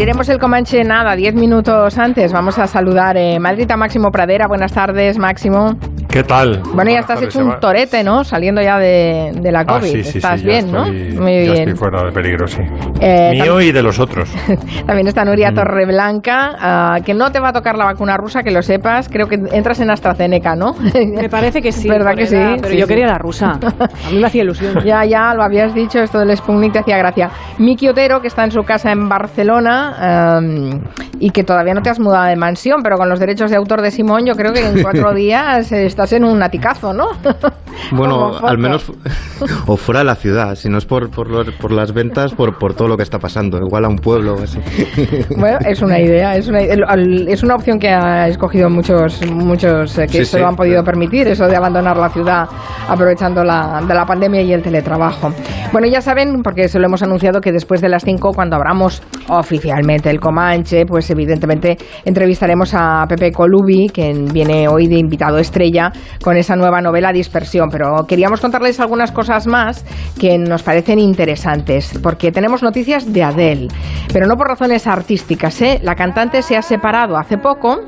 Abriremos 0.00 0.30
el 0.30 0.38
Comanche 0.38 0.82
nada, 0.82 1.14
diez 1.14 1.34
minutos 1.34 1.98
antes. 1.98 2.32
Vamos 2.32 2.58
a 2.58 2.66
saludar 2.66 3.18
eh, 3.18 3.38
Máximo 3.76 4.10
Pradera. 4.10 4.48
Buenas 4.48 4.72
tardes, 4.72 5.18
Máximo. 5.18 5.76
¿Qué 6.10 6.24
tal? 6.24 6.60
Bueno, 6.74 6.90
ya 6.90 6.98
estás 7.00 7.22
hecho 7.22 7.38
un 7.38 7.60
torete, 7.60 8.02
¿no? 8.02 8.24
Saliendo 8.24 8.60
ya 8.60 8.78
de, 8.78 9.30
de 9.40 9.52
la 9.52 9.60
Ah, 9.60 9.64
COVID. 9.78 9.92
sí, 9.92 10.02
sí, 10.02 10.18
estás 10.18 10.40
sí, 10.40 10.46
bien, 10.46 10.66
ya 10.66 10.72
¿no? 10.72 10.84
estoy- 10.86 11.18
Muy 11.18 11.32
ya 11.46 11.52
bien. 11.52 11.56
estoy 11.68 11.74
fuera 11.76 12.02
de 12.02 12.10
peligro, 12.10 12.48
sí. 12.48 12.60
Eh, 13.00 13.30
Mío 13.32 13.60
y 13.60 13.70
de 13.70 13.80
los 13.80 14.00
otros. 14.00 14.28
También 14.86 15.06
está 15.06 15.22
Mm. 15.24 15.28
Nuria 15.28 15.52
Torreblanca, 15.54 16.56
ah, 16.58 16.98
que 17.06 17.14
no 17.14 17.30
te 17.30 17.38
va 17.38 17.50
a 17.50 17.52
tocar 17.52 17.76
la 17.78 17.84
vacuna 17.84 18.16
rusa, 18.16 18.42
que 18.42 18.50
lo 18.50 18.60
sepas. 18.60 19.08
Creo 19.08 19.28
que 19.28 19.36
entras 19.52 19.78
en 19.80 19.90
AstraZeneca, 19.90 20.56
¿no? 20.56 20.74
Me 20.94 21.28
parece 21.28 21.62
que 21.62 21.70
sí. 21.70 21.88
¿Verdad 21.88 22.16
que 22.16 22.26
sí? 22.26 22.36
Pero 22.60 22.68
Sí, 22.68 22.76
yo 22.78 22.86
sí. 22.86 22.88
quería 22.88 23.06
la 23.06 23.18
rusa. 23.18 23.52
A 24.06 24.10
mí 24.10 24.18
me 24.18 24.26
hacía 24.26 24.42
ilusión. 24.42 24.82
Ya, 24.84 25.04
ya, 25.04 25.32
lo 25.34 25.44
habías 25.44 25.72
dicho, 25.74 26.00
esto 26.00 26.18
del 26.18 26.36
Sputnik 26.36 26.72
te 26.72 26.78
hacía 26.80 26.98
gracia. 26.98 27.30
Miki 27.58 27.86
Otero, 27.88 28.20
que 28.20 28.26
está 28.26 28.42
en 28.42 28.50
su 28.50 28.64
casa 28.64 28.90
en 28.90 29.08
Barcelona 29.08 30.36
am, 30.38 30.80
y 31.20 31.30
que 31.30 31.44
todavía 31.44 31.74
no 31.74 31.82
te 31.82 31.90
has 31.90 32.00
mudado 32.00 32.24
de 32.26 32.34
mansión, 32.36 32.80
pero 32.82 32.96
con 32.96 33.08
los 33.08 33.20
derechos 33.20 33.50
de 33.52 33.56
autor 33.56 33.80
de 33.82 33.92
Simón, 33.92 34.26
yo 34.26 34.34
creo 34.34 34.52
que 34.52 34.66
en 34.66 34.82
cuatro 34.82 35.14
días 35.14 35.70
eh, 35.70 35.84
estás 36.02 36.14
en 36.14 36.24
un 36.24 36.42
aticazo, 36.42 36.92
¿no? 36.92 37.08
Bueno, 37.92 38.36
al 38.46 38.58
menos 38.58 38.92
o 39.66 39.76
fuera 39.76 40.00
de 40.00 40.04
la 40.04 40.14
ciudad, 40.14 40.54
si 40.54 40.68
no 40.68 40.76
es 40.78 40.84
por, 40.84 41.10
por, 41.10 41.28
los- 41.28 41.50
por 41.54 41.72
las 41.72 41.92
ventas, 41.92 42.32
por, 42.34 42.58
por 42.58 42.74
todo 42.74 42.88
lo 42.88 42.96
que 42.96 43.02
está 43.02 43.18
pasando, 43.18 43.56
igual 43.58 43.84
a 43.84 43.88
un 43.88 43.96
pueblo 43.96 44.34
o 44.34 44.42
así. 44.42 44.58
Bueno, 45.36 45.58
es 45.66 45.80
una 45.80 45.98
idea, 45.98 46.36
es 46.36 46.46
una, 46.48 46.60
es 46.60 47.42
una 47.42 47.54
opción 47.54 47.78
que 47.78 47.88
ha 47.88 48.28
escogido 48.28 48.68
muchos, 48.68 49.24
muchos 49.32 49.98
eh, 49.98 50.06
que 50.06 50.18
Sí, 50.18 50.24
se 50.24 50.36
sí. 50.36 50.38
lo 50.40 50.48
han 50.48 50.56
podido 50.56 50.84
permitir, 50.84 51.26
eso 51.28 51.46
de 51.46 51.56
abandonar 51.56 51.96
la 51.96 52.10
ciudad 52.10 52.48
aprovechando 52.88 53.42
la, 53.44 53.80
de 53.86 53.94
la 53.94 54.04
pandemia 54.04 54.42
y 54.42 54.52
el 54.52 54.62
teletrabajo. 54.62 55.30
Bueno, 55.72 55.86
ya 55.88 56.00
saben, 56.02 56.42
porque 56.42 56.68
se 56.68 56.78
lo 56.78 56.86
hemos 56.86 57.02
anunciado, 57.02 57.40
que 57.40 57.50
después 57.50 57.80
de 57.80 57.88
las 57.88 58.04
5, 58.04 58.32
cuando 58.34 58.56
abramos 58.56 59.02
oficialmente 59.28 60.10
el 60.10 60.20
Comanche, 60.20 60.84
pues 60.86 61.08
evidentemente 61.10 61.78
entrevistaremos 62.04 62.74
a 62.74 63.06
Pepe 63.08 63.32
Colubi, 63.32 63.88
que 63.88 64.12
viene 64.32 64.68
hoy 64.68 64.86
de 64.86 64.98
invitado 64.98 65.38
estrella 65.38 65.89
con 66.22 66.36
esa 66.36 66.56
nueva 66.56 66.80
novela 66.80 67.12
Dispersión. 67.12 67.68
Pero 67.70 68.06
queríamos 68.06 68.40
contarles 68.40 68.80
algunas 68.80 69.12
cosas 69.12 69.46
más 69.46 69.84
que 70.18 70.38
nos 70.38 70.62
parecen 70.62 70.98
interesantes, 70.98 71.98
porque 72.02 72.32
tenemos 72.32 72.62
noticias 72.62 73.12
de 73.12 73.22
Adele, 73.22 73.68
pero 74.12 74.26
no 74.26 74.36
por 74.36 74.48
razones 74.48 74.86
artísticas. 74.86 75.60
¿eh? 75.62 75.80
La 75.82 75.94
cantante 75.94 76.42
se 76.42 76.56
ha 76.56 76.62
separado 76.62 77.16
hace 77.16 77.38
poco 77.38 77.80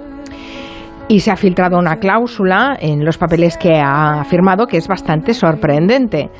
y 1.09 1.21
se 1.21 1.31
ha 1.31 1.37
filtrado 1.37 1.79
una 1.79 1.97
cláusula 1.97 2.77
en 2.81 3.05
los 3.05 3.19
papeles 3.19 3.57
que 3.59 3.81
ha 3.81 4.25
firmado 4.25 4.67
que 4.67 4.79
es 4.79 4.89
bastante 4.89 5.35
sorprendente. 5.35 6.31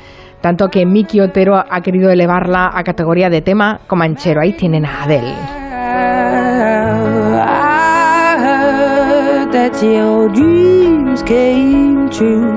Tanto 0.41 0.67
que 0.67 0.85
Miki 0.85 1.21
Otero 1.21 1.55
ha 1.55 1.81
querido 1.81 2.09
elevarla 2.11 2.69
a 2.73 2.83
categoría 2.83 3.29
de 3.29 3.41
tema 3.41 3.79
comanchero. 3.87 4.41
Ahí 4.41 4.53
tienen 4.53 4.85
a 4.85 5.03
Adele. 5.03 5.35
Dreams 11.13 11.23
came 11.23 12.09
true. 12.09 12.51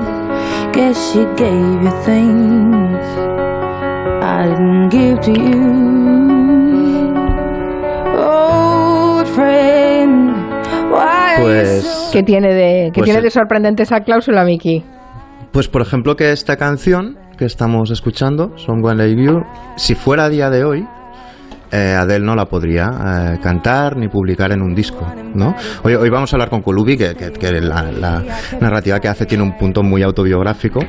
Guess 0.73 1.11
she 1.11 1.25
gave 1.35 1.83
you 1.83 1.91
things 2.03 2.99
I 4.23 4.47
didn't 4.49 4.89
give 4.89 5.21
to 5.21 5.31
you. 5.31 5.87
Old 8.17 9.27
friend, 9.29 10.31
why 10.91 11.35
are 11.35 11.39
you 11.39 11.43
Pues, 11.43 11.83
so 11.83 12.11
¿Qué 12.11 12.23
tiene 12.23 12.53
de, 12.53 12.91
qué 12.91 12.99
Pues 12.99 13.05
tiene 13.05 13.21
de 13.21 13.29
sorprendente 13.29 13.83
esa 13.83 14.01
cláusula, 14.01 14.43
Miki? 14.43 14.83
pues 15.51 15.67
por 15.67 15.81
ejemplo 15.81 16.15
que 16.15 16.31
esta 16.31 16.55
canción 16.57 17.17
que 17.35 17.45
estamos 17.45 17.89
escuchando, 17.89 18.51
Son 18.57 18.83
One 18.85 19.07
Like 19.07 19.23
You, 19.23 19.43
si 19.75 19.95
fuera 19.95 20.25
a 20.25 20.29
día 20.29 20.51
de 20.51 20.63
hoy, 20.63 20.87
eh, 21.71 21.95
Adele 21.97 22.25
no 22.25 22.35
la 22.35 22.45
podría 22.45 22.89
eh, 23.35 23.39
cantar 23.41 23.97
ni 23.97 24.07
publicar 24.07 24.51
en 24.51 24.61
un 24.61 24.73
disco, 24.73 25.05
¿no? 25.33 25.55
Hoy, 25.83 26.09
vamos 26.09 26.31
a 26.31 26.35
hablar 26.35 26.49
con 26.49 26.61
Colubi, 26.61 26.97
que, 26.97 27.15
que- 27.15 27.61
la, 27.61 28.23
narrativa 28.59 28.99
que 28.99 29.07
hace 29.07 29.25
tiene 29.25 29.43
un 29.43 29.57
punto 29.57 29.83
muy 29.83 30.03
autobiográfico, 30.03 30.79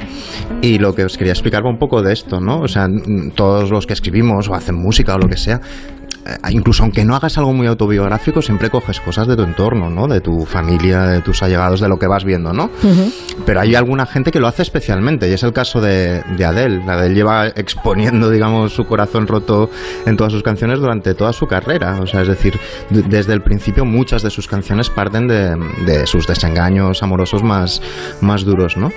y 0.62 0.78
lo 0.78 0.94
que 0.94 1.05
os 1.05 1.17
quería 1.17 1.33
explicar 1.33 1.62
un 1.65 1.78
poco 1.78 2.03
de 2.03 2.12
esto, 2.12 2.41
¿no? 2.41 2.61
O 2.61 2.69
sea, 2.69 2.87
todos 3.34 3.71
los 3.71 3.87
que 3.87 3.93
escribimos 3.93 4.49
o 4.49 4.55
hacen 4.55 4.77
música 4.77 5.15
o 5.15 5.19
lo 5.19 5.28
que 5.28 5.37
sea, 5.37 5.61
incluso 6.50 6.83
aunque 6.83 7.05
no 7.05 7.15
hagas 7.15 7.39
algo 7.39 7.53
muy 7.53 7.66
autobiográfico, 7.66 8.43
siempre 8.43 8.71
coges 8.71 9.00
cosas 9.00 9.27
de 9.27 9.37
tu 9.37 9.43
entorno, 9.43 9.91
¿no? 9.91 10.06
De 10.06 10.21
tu 10.21 10.44
familia, 10.44 11.03
de 11.03 11.21
tus 11.21 11.43
allegados, 11.43 11.81
de 11.81 11.89
lo 11.89 11.99
que 11.99 12.06
vas 12.06 12.25
viendo, 12.25 12.53
¿no? 12.53 12.71
Pero 13.47 13.61
hay 13.61 13.75
alguna 13.75 14.06
gente 14.06 14.31
que 14.31 14.41
lo 14.41 14.47
hace 14.47 14.62
especialmente, 14.62 15.28
y 15.28 15.33
es 15.33 15.43
el 15.43 15.53
caso 15.53 15.81
de, 15.81 16.22
de 16.37 16.44
Adele. 16.44 16.83
Adele 16.87 17.15
lleva 17.15 17.47
exponiendo, 17.49 18.31
digamos, 18.31 18.75
su 18.75 18.84
corazón 18.84 19.27
roto 19.27 19.71
en 20.06 20.17
todas 20.17 20.33
sus 20.33 20.43
canciones 20.43 20.81
durante 20.81 21.15
toda 21.15 21.33
su 21.33 21.47
carrera. 21.47 22.00
O 22.00 22.06
sea, 22.06 22.22
es 22.22 22.28
decir, 22.28 22.59
desde 22.91 23.33
el 23.33 23.43
principio 23.43 23.84
muchas 23.84 24.22
de 24.22 24.31
sus 24.31 24.47
canciones 24.47 24.91
parten 24.91 25.28
de, 25.28 25.56
de 25.87 26.06
sus 26.06 26.27
desengaños 26.27 27.03
amorosos 27.03 27.43
más, 27.43 27.81
más 28.21 28.44
duros, 28.44 28.77
¿no? 28.77 28.93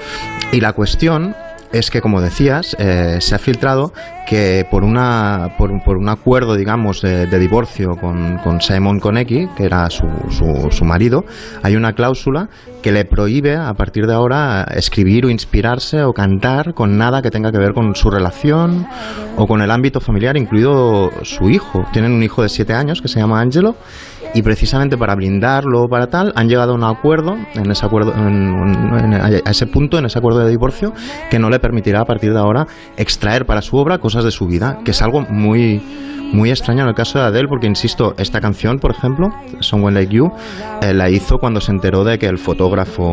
Y 0.52 0.60
la 0.60 0.74
cuestión 0.74 1.36
es 1.74 1.90
que, 1.90 2.02
como 2.02 2.22
decías, 2.22 2.76
eh, 2.80 3.18
se 3.20 3.36
ha 3.36 3.40
filtrado 3.40 3.94
que 4.28 4.66
por, 4.70 4.84
una, 4.84 5.56
por, 5.58 5.84
por 5.84 5.98
un 5.98 6.10
acuerdo, 6.10 6.56
digamos, 6.56 7.02
de, 7.02 7.28
de 7.28 7.40
divorcio 7.40 7.96
con, 7.96 8.38
con 8.38 8.62
Simon 8.62 9.00
Konecki, 9.00 9.48
que 9.58 9.66
era 9.66 9.90
su, 9.90 10.08
su, 10.30 10.70
su 10.72 10.86
marido, 10.86 11.26
hay 11.64 11.76
una 11.76 11.94
cláusula 11.94 12.50
que 12.82 12.92
le 12.92 13.06
prohíbe 13.06 13.56
a 13.56 13.74
partir 13.74 14.08
de 14.08 14.14
ahora 14.14 14.64
escribir 14.76 15.26
o 15.26 15.30
inspirarse 15.30 16.04
o 16.04 16.14
cantar 16.14 16.74
con 16.74 16.98
nada 16.98 17.22
que 17.22 17.32
tenga 17.32 17.52
que 17.52 17.58
ver 17.60 17.74
con 17.74 17.96
su 17.96 18.10
relación 18.10 18.88
o 19.38 19.48
con 19.48 19.62
el 19.62 19.72
ámbito 19.72 20.00
familiar, 20.00 20.36
incluido 20.38 21.10
su 21.24 21.50
hijo. 21.50 21.86
Tienen 21.94 22.12
un 22.12 22.24
hijo 22.24 22.42
de 22.44 22.50
siete 22.50 22.74
años 22.74 23.02
que 23.02 23.08
se 23.08 23.20
llama 23.20 23.40
Angelo 23.40 23.76
y 24.34 24.42
precisamente 24.42 24.98
para 24.98 25.14
blindarlo 25.16 25.88
para 25.90 26.08
tal 26.08 26.32
han 26.36 26.48
llegado 26.48 26.72
a 26.72 26.76
un 26.76 26.84
acuerdo 26.86 27.36
en 27.54 27.70
ese 27.70 27.86
acuerdo 27.86 28.14
en- 28.16 28.94
en- 28.98 29.14
a 29.14 29.52
ese 29.52 29.68
punto 29.68 29.98
en 29.98 30.06
ese 30.06 30.18
acuerdo 30.20 30.40
de 30.40 30.50
divorcio 30.50 30.94
que 31.30 31.38
no 31.38 31.50
le 31.50 31.60
permitirá 31.60 32.00
a 32.02 32.06
partir 32.06 32.32
de 32.32 32.40
ahora 32.40 32.66
extraer 32.96 33.46
para 33.46 33.62
su 33.62 33.76
obra 33.76 33.98
cosas 33.98 34.24
de 34.24 34.32
su 34.32 34.48
vida 34.48 34.80
que 34.86 34.92
es 34.92 35.02
algo 35.02 35.22
muy 35.30 35.82
muy 36.32 36.50
extraño 36.50 36.84
en 36.84 36.88
el 36.88 36.96
caso 36.96 37.20
de 37.20 37.26
Adele 37.26 37.50
porque 37.50 37.68
insisto 37.68 38.14
esta 38.18 38.40
canción 38.40 38.80
por 38.80 38.92
ejemplo 38.92 39.28
Someone 39.60 39.96
Like 39.96 40.16
You 40.16 40.32
eh, 40.82 40.94
la 40.94 41.10
hizo 41.10 41.40
cuando 41.40 41.60
se 41.60 41.74
enteró 41.74 42.06
de 42.06 42.18
que 42.18 42.28
el 42.28 42.38
fotógrafo 42.38 42.71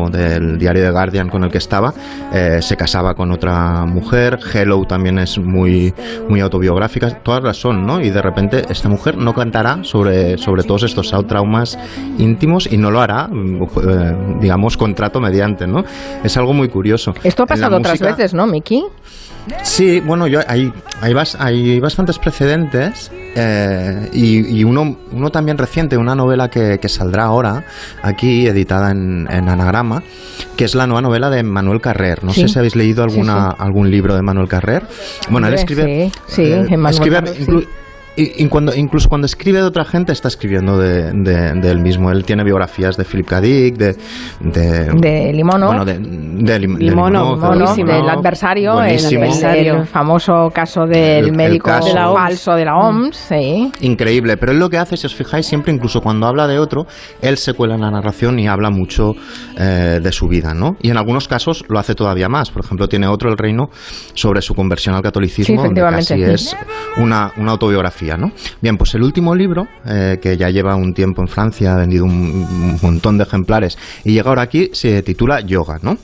del 0.09 0.57
diario 0.57 0.83
The 0.83 0.91
Guardian 0.91 1.29
con 1.29 1.43
el 1.43 1.51
que 1.51 1.57
estaba 1.57 1.93
eh, 2.33 2.59
se 2.61 2.77
casaba 2.77 3.13
con 3.13 3.31
otra 3.31 3.85
mujer. 3.85 4.39
Hello 4.53 4.83
también 4.85 5.19
es 5.19 5.37
muy 5.37 5.93
muy 6.27 6.39
autobiográfica. 6.39 7.09
Todas 7.21 7.43
las 7.43 7.57
son 7.57 7.85
no 7.85 8.01
y 8.01 8.09
de 8.09 8.21
repente 8.21 8.65
esta 8.69 8.89
mujer 8.89 9.17
no 9.17 9.33
cantará 9.33 9.83
sobre 9.83 10.37
sobre 10.37 10.63
todos 10.63 10.83
estos 10.83 11.13
traumas 11.27 11.77
íntimos 12.17 12.71
y 12.71 12.77
no 12.77 12.91
lo 12.91 13.01
hará 13.01 13.29
eh, 13.31 14.15
digamos 14.39 14.77
contrato 14.77 15.19
mediante 15.19 15.67
no 15.67 15.83
es 16.23 16.37
algo 16.37 16.53
muy 16.53 16.69
curioso. 16.69 17.13
Esto 17.23 17.43
ha 17.43 17.45
pasado 17.45 17.77
otras 17.77 17.99
veces, 17.99 18.33
¿no, 18.33 18.47
Miki? 18.47 18.83
Sí, 19.63 19.99
bueno, 19.99 20.27
yo 20.27 20.39
hay, 20.47 20.71
hay, 21.01 21.13
bas- 21.13 21.35
hay 21.39 21.79
bastantes 21.79 22.19
precedentes 22.19 23.11
eh, 23.35 24.09
y, 24.13 24.59
y 24.59 24.63
uno, 24.63 24.97
uno 25.11 25.29
también 25.31 25.57
reciente, 25.57 25.97
una 25.97 26.13
novela 26.15 26.49
que, 26.49 26.77
que 26.79 26.89
saldrá 26.89 27.23
ahora 27.25 27.63
aquí, 28.03 28.47
editada 28.47 28.91
en, 28.91 29.27
en 29.31 29.49
Anagrama, 29.49 30.03
que 30.55 30.65
es 30.65 30.75
la 30.75 30.85
nueva 30.87 31.01
novela 31.01 31.29
de 31.29 31.43
Manuel 31.43 31.81
Carrer. 31.81 32.23
No 32.23 32.33
Sí. 32.33 32.41
sé 32.41 32.47
si 32.49 32.59
habéis 32.59 32.75
leído 32.75 33.03
alguna, 33.03 33.51
Sí, 33.51 33.55
algún 33.59 33.89
libro 33.89 34.15
de 34.15 34.21
Manuel 34.21 34.47
Carrer. 34.47 34.83
Bueno, 35.29 35.47
él 35.47 35.53
escribe... 35.55 36.03
eh, 36.05 36.11
sí, 36.27 36.45
sí, 36.45 36.51
Emmanuel 36.73 36.93
escribe 36.93 37.67
y, 38.21 38.43
y 38.43 38.47
cuando, 38.47 38.75
incluso 38.75 39.09
cuando 39.09 39.25
escribe 39.25 39.59
de 39.59 39.65
otra 39.65 39.85
gente 39.85 40.11
está 40.11 40.27
escribiendo 40.27 40.77
de, 40.77 41.11
de- 41.13 41.53
de 41.59 41.71
él 41.71 41.79
mismo. 41.79 42.11
Él 42.11 42.23
tiene 42.25 42.43
biografías 42.43 42.97
de 42.97 43.05
Philip 43.05 43.27
K. 43.27 43.41
Dick, 43.41 43.75
de... 43.77 43.95
De, 44.41 44.89
De 44.99 45.33
Limono. 45.33 45.67
Bueno, 45.67 45.85
de, 45.85 45.93
de 45.99 46.59
Lim- 46.59 46.77
de 46.77 46.83
Limono, 46.85 47.09
Limono, 47.09 47.35
Mono, 47.35 47.47
buenísimo. 47.47 47.91
del 47.93 48.09
adversario, 48.09 48.71
el, 48.81 48.97
Buenísimo. 48.99 49.23
el- 49.25 49.67
el 49.67 49.85
famoso 49.87 50.49
caso 50.53 50.81
del 50.85 50.95
El- 50.97 51.25
el 51.25 51.31
médico 51.35 51.65
caso. 51.69 51.87
De 51.89 51.93
la 51.93 52.09
OMS. 52.09 52.19
falso 52.21 52.51
de 52.55 52.65
la 52.65 52.75
OMS, 52.77 53.15
sí. 53.17 53.71
Increíble, 53.81 54.37
pero 54.37 54.51
él 54.51 54.59
lo 54.59 54.69
que 54.69 54.77
hace, 54.77 54.97
si 54.97 55.05
os 55.05 55.15
fijáis, 55.15 55.45
siempre 55.45 55.73
incluso 55.73 56.01
cuando 56.01 56.27
habla 56.27 56.47
de 56.47 56.59
otro, 56.59 56.85
él 57.21 57.37
se 57.37 57.53
cuela 57.53 57.75
en 57.75 57.81
la 57.81 57.91
narración 57.91 58.39
y 58.39 58.47
habla 58.47 58.69
mucho 58.69 59.13
eh, 59.57 59.99
de 60.01 60.11
su 60.11 60.27
vida, 60.27 60.53
¿no? 60.53 60.75
Y 60.81 60.89
en 60.89 60.97
algunos 60.97 61.27
casos 61.27 61.63
lo 61.69 61.79
hace 61.79 61.95
todavía 61.95 62.29
más. 62.29 62.51
Por 62.51 62.63
ejemplo, 62.63 62.87
tiene 62.87 63.07
otro, 63.07 63.29
El 63.29 63.37
Reino, 63.37 63.69
sobre 64.13 64.41
su 64.41 64.53
conversión 64.55 64.95
al 64.95 65.01
catolicismo, 65.01 65.55
Sí, 65.61 65.63
donde 65.67 65.81
casi 65.81 66.13
efectivamente. 66.13 66.35
es 66.35 66.55
una, 66.97 67.31
una 67.37 67.51
autobiografía, 67.51 68.08
¿no? 68.17 68.31
Bien, 68.61 68.77
pues 68.77 68.93
el 68.95 69.03
último 69.03 69.35
libro, 69.35 69.67
eh, 69.85 70.17
que 70.21 70.37
ya 70.37 70.49
lleva 70.49 70.75
un 70.75 70.93
tiempo 70.93 71.21
en 71.21 71.27
Francia, 71.27 71.73
ha 71.73 71.77
vendido 71.77 72.05
un, 72.05 72.77
montón 72.81 73.17
de 73.17 73.23
ejemplares, 73.23 73.77
y 74.03 74.13
llega 74.13 74.29
ahora 74.29 74.43
aquí, 74.43 74.69
se 74.73 75.01
titula 75.03 75.41
Yoga, 75.41 75.79
¿no? 75.81 75.97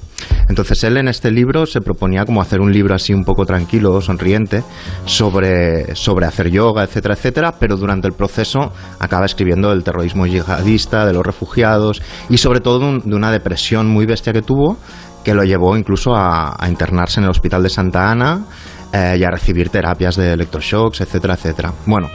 Entonces 0.48 0.84
él 0.86 0.98
en 0.98 1.08
este 1.08 1.30
libro 1.30 1.66
se 1.66 1.82
proponía 1.82 2.26
como 2.26 2.42
hacer 2.42 2.62
un 2.62 2.72
libro 2.72 2.96
así 2.96 3.14
un 3.14 3.26
poco 3.26 3.46
tranquilo, 3.46 4.00
sonriente, 4.02 4.64
sobre, 5.06 5.96
sobre 5.96 6.26
hacer 6.26 6.50
yoga, 6.50 6.84
etcétera, 6.84 7.16
etcétera, 7.16 7.56
pero 7.60 7.76
durante 7.78 8.08
el 8.08 8.14
proceso 8.14 8.72
acaba 9.00 9.26
escribiendo 9.26 9.70
del 9.70 9.84
terrorismo 9.84 10.26
yihadista, 10.26 11.06
de 11.06 11.14
los 11.14 11.26
refugiados 11.26 12.02
y 12.30 12.38
sobre 12.38 12.60
todo 12.62 12.80
de, 12.80 12.86
un- 12.86 13.00
de 13.10 13.16
una 13.16 13.32
depresión 13.32 13.88
muy 13.88 14.06
bestia 14.06 14.34
que 14.34 14.42
tuvo 14.42 14.78
que 15.24 15.34
lo 15.34 15.44
llevó 15.44 15.76
incluso 15.76 16.16
a 16.16 16.56
internarse 16.70 17.20
en 17.20 17.24
el 17.24 17.32
hospital 17.32 17.64
de 17.64 17.70
Santa 17.70 18.12
Ana 18.12 18.46
eh, 18.96 19.18
y 19.20 19.24
a 19.24 19.30
recibir 19.32 19.70
terapias 19.70 20.16
de 20.16 20.32
electroshocks, 20.34 21.02
etcétera, 21.02 21.34
etcétera. 21.34 21.74
Bueno, 21.86 22.10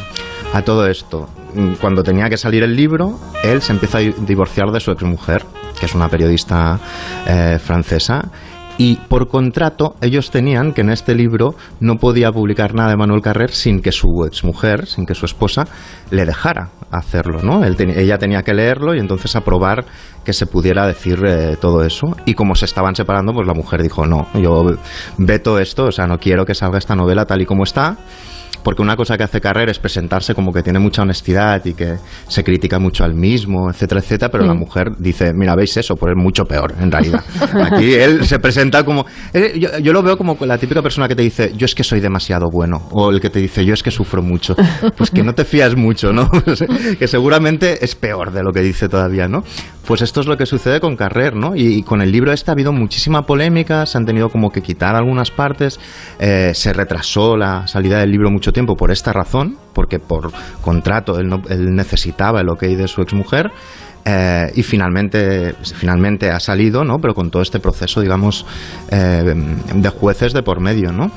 a 0.55 0.63
todo 0.63 0.87
esto, 0.87 1.29
mm, 1.55 1.75
cuando 1.81 2.03
tenía 2.03 2.29
que 2.31 2.37
salir 2.39 2.63
el 2.63 2.75
libro, 2.75 3.19
él 3.45 3.61
se 3.61 3.73
empieza 3.73 3.99
a 3.99 4.01
di- 4.01 4.15
divorciar 4.27 4.71
de 4.73 4.81
su 4.81 4.91
exmujer, 4.91 5.45
que 5.79 5.87
es 5.87 5.95
una 5.95 6.09
periodista 6.09 6.79
eh, 7.27 7.59
francesa, 7.63 8.25
y 8.81 8.97
por 8.97 9.29
contrato 9.29 9.95
ellos 10.01 10.31
tenían 10.31 10.73
que 10.73 10.81
en 10.81 10.89
este 10.89 11.15
libro 11.15 11.55
no 11.81 11.97
podía 11.97 12.33
publicar 12.33 12.75
nada 12.75 12.89
de 12.89 12.97
Manuel 12.97 13.21
Carrer 13.21 13.51
sin 13.51 13.83
que 13.83 13.93
su 13.93 14.25
exmujer, 14.25 14.87
sin 14.87 15.05
que 15.05 15.15
su 15.15 15.27
esposa 15.27 15.67
le 16.11 16.25
dejara 16.25 16.71
hacerlo, 16.91 17.43
¿no? 17.43 17.63
Él 17.63 17.77
ella 17.79 18.17
tenía 18.17 18.43
que 18.43 18.55
leerlo 18.55 18.95
y 18.95 18.99
entonces 18.99 19.37
aprobar 19.37 19.85
que 20.25 20.33
se 20.33 20.47
pudiera 20.47 20.87
decir 20.87 21.23
eh, 21.27 21.59
todo 21.61 21.85
eso. 21.85 22.17
Y 22.25 22.33
como 22.33 22.55
se 22.55 22.65
estaban 22.65 22.97
separando, 22.97 23.35
pues 23.35 23.47
la 23.47 23.53
mujer 23.53 23.83
dijo, 23.83 24.07
no, 24.07 24.29
yo 24.33 24.65
veto 25.19 25.59
esto, 25.59 25.85
o 25.85 25.93
sea, 25.93 26.07
no 26.07 26.19
quiero 26.19 26.47
que 26.47 26.55
salga 26.55 26.79
esta 26.79 26.97
novela 26.97 27.27
tal 27.27 27.43
y 27.43 27.45
como 27.45 27.65
está. 27.65 27.99
Porque 28.63 28.83
una 28.83 28.97
cosa 28.97 29.17
que 29.17 29.25
hace 29.25 29.41
Carrer 29.41 29.69
es 29.69 29.79
presentarse 29.79 30.35
como 30.35 30.53
que 30.53 30.63
tiene 30.63 30.79
mucha 30.79 31.03
honestidad 31.03 31.65
y 31.65 31.75
que 31.75 31.97
se 32.29 32.45
critica 32.45 32.79
mucho 32.79 33.05
al 33.05 33.15
mismo, 33.15 33.71
etcétera, 33.71 34.01
etcétera, 34.01 34.31
pero 34.31 34.45
la 34.45 34.55
mujer 34.55 34.93
dice, 34.99 35.33
mira, 35.35 35.55
veis 35.55 35.77
eso, 35.77 35.97
pues 35.97 36.13
es 36.17 36.23
mucho 36.23 36.45
peor, 36.45 36.75
en 36.81 36.91
realidad. 36.91 37.25
Aquí 37.73 37.95
él 37.95 38.25
se 38.27 38.39
presenta 38.39 38.85
como... 38.85 39.07
eh, 39.33 39.59
yo, 39.59 39.79
yo 39.79 39.93
lo 39.93 40.03
veo 40.03 40.17
como 40.17 40.37
la 40.41 40.59
típica 40.59 40.83
persona 40.83 41.09
que 41.09 41.17
te 41.17 41.23
dice, 41.23 41.53
yo 41.57 41.65
es 41.65 41.75
que 41.75 41.85
soy 41.85 42.01
demasiado 42.01 42.51
bueno, 42.51 42.89
o 42.91 43.11
el 43.11 43.21
que 43.21 43.31
te 43.31 43.39
dice, 43.39 43.65
yo 43.65 43.75
es 43.75 43.83
que 43.83 43.91
sufro 43.91 44.23
mucho. 44.23 44.55
Pues 44.97 45.11
que 45.11 45.23
no 45.23 45.35
te 45.35 45.45
fías 45.45 45.77
mucho, 45.77 46.13
¿no? 46.13 46.31
que 46.99 47.09
seguramente 47.09 47.85
es 47.85 47.95
peor 47.95 48.33
de 48.33 48.43
lo 48.43 48.53
que 48.53 48.61
dice 48.61 48.89
todavía, 48.89 49.29
¿no? 49.29 49.45
Pues 49.87 50.03
esto 50.03 50.21
es 50.21 50.27
lo 50.27 50.37
que 50.37 50.47
sucede 50.47 50.79
con 50.79 50.95
Carrer, 50.95 51.35
¿no? 51.35 51.57
Y, 51.57 51.83
con 51.83 52.01
el 52.01 52.13
libro 52.13 52.33
este 52.33 52.51
ha 52.51 52.53
habido 52.53 52.73
muchísima 52.73 53.23
polémica, 53.27 53.87
se 53.87 53.99
han 53.99 54.07
tenido 54.07 54.29
como 54.29 54.51
que 54.51 54.63
quitar 54.63 54.95
algunas 54.95 55.33
partes, 55.33 55.81
eh, 56.21 56.53
se 56.55 56.73
retrasó 56.73 57.37
la 57.37 57.67
salida 57.67 57.99
del 57.99 58.13
libro 58.13 58.31
mucho 58.31 58.53
tiempo 58.53 58.77
por 58.77 58.93
esta 58.93 59.13
razón, 59.13 59.57
porque 59.73 59.99
por 59.99 60.31
contrato 60.61 61.19
él, 61.19 61.29
no- 61.29 61.43
él 61.49 61.75
necesitaba 61.75 62.41
el 62.41 62.51
ok 62.51 62.63
de 62.63 62.87
su 62.87 63.03
exmujer. 63.03 63.51
Eh, 64.05 64.51
y 64.55 64.63
finalmente, 64.63 65.55
finalmente 65.75 66.31
ha 66.31 66.41
salido, 66.41 66.85
¿no? 66.85 66.99
Pero 66.99 67.15
con 67.15 67.31
todo 67.31 67.43
este 67.43 67.61
proceso, 67.61 68.01
digamos, 68.01 68.47
eh, 68.91 69.35
de 69.75 69.89
jueces 69.91 70.33
de 70.33 70.43
por 70.43 70.61
medio, 70.61 70.93
¿no? 70.93 71.11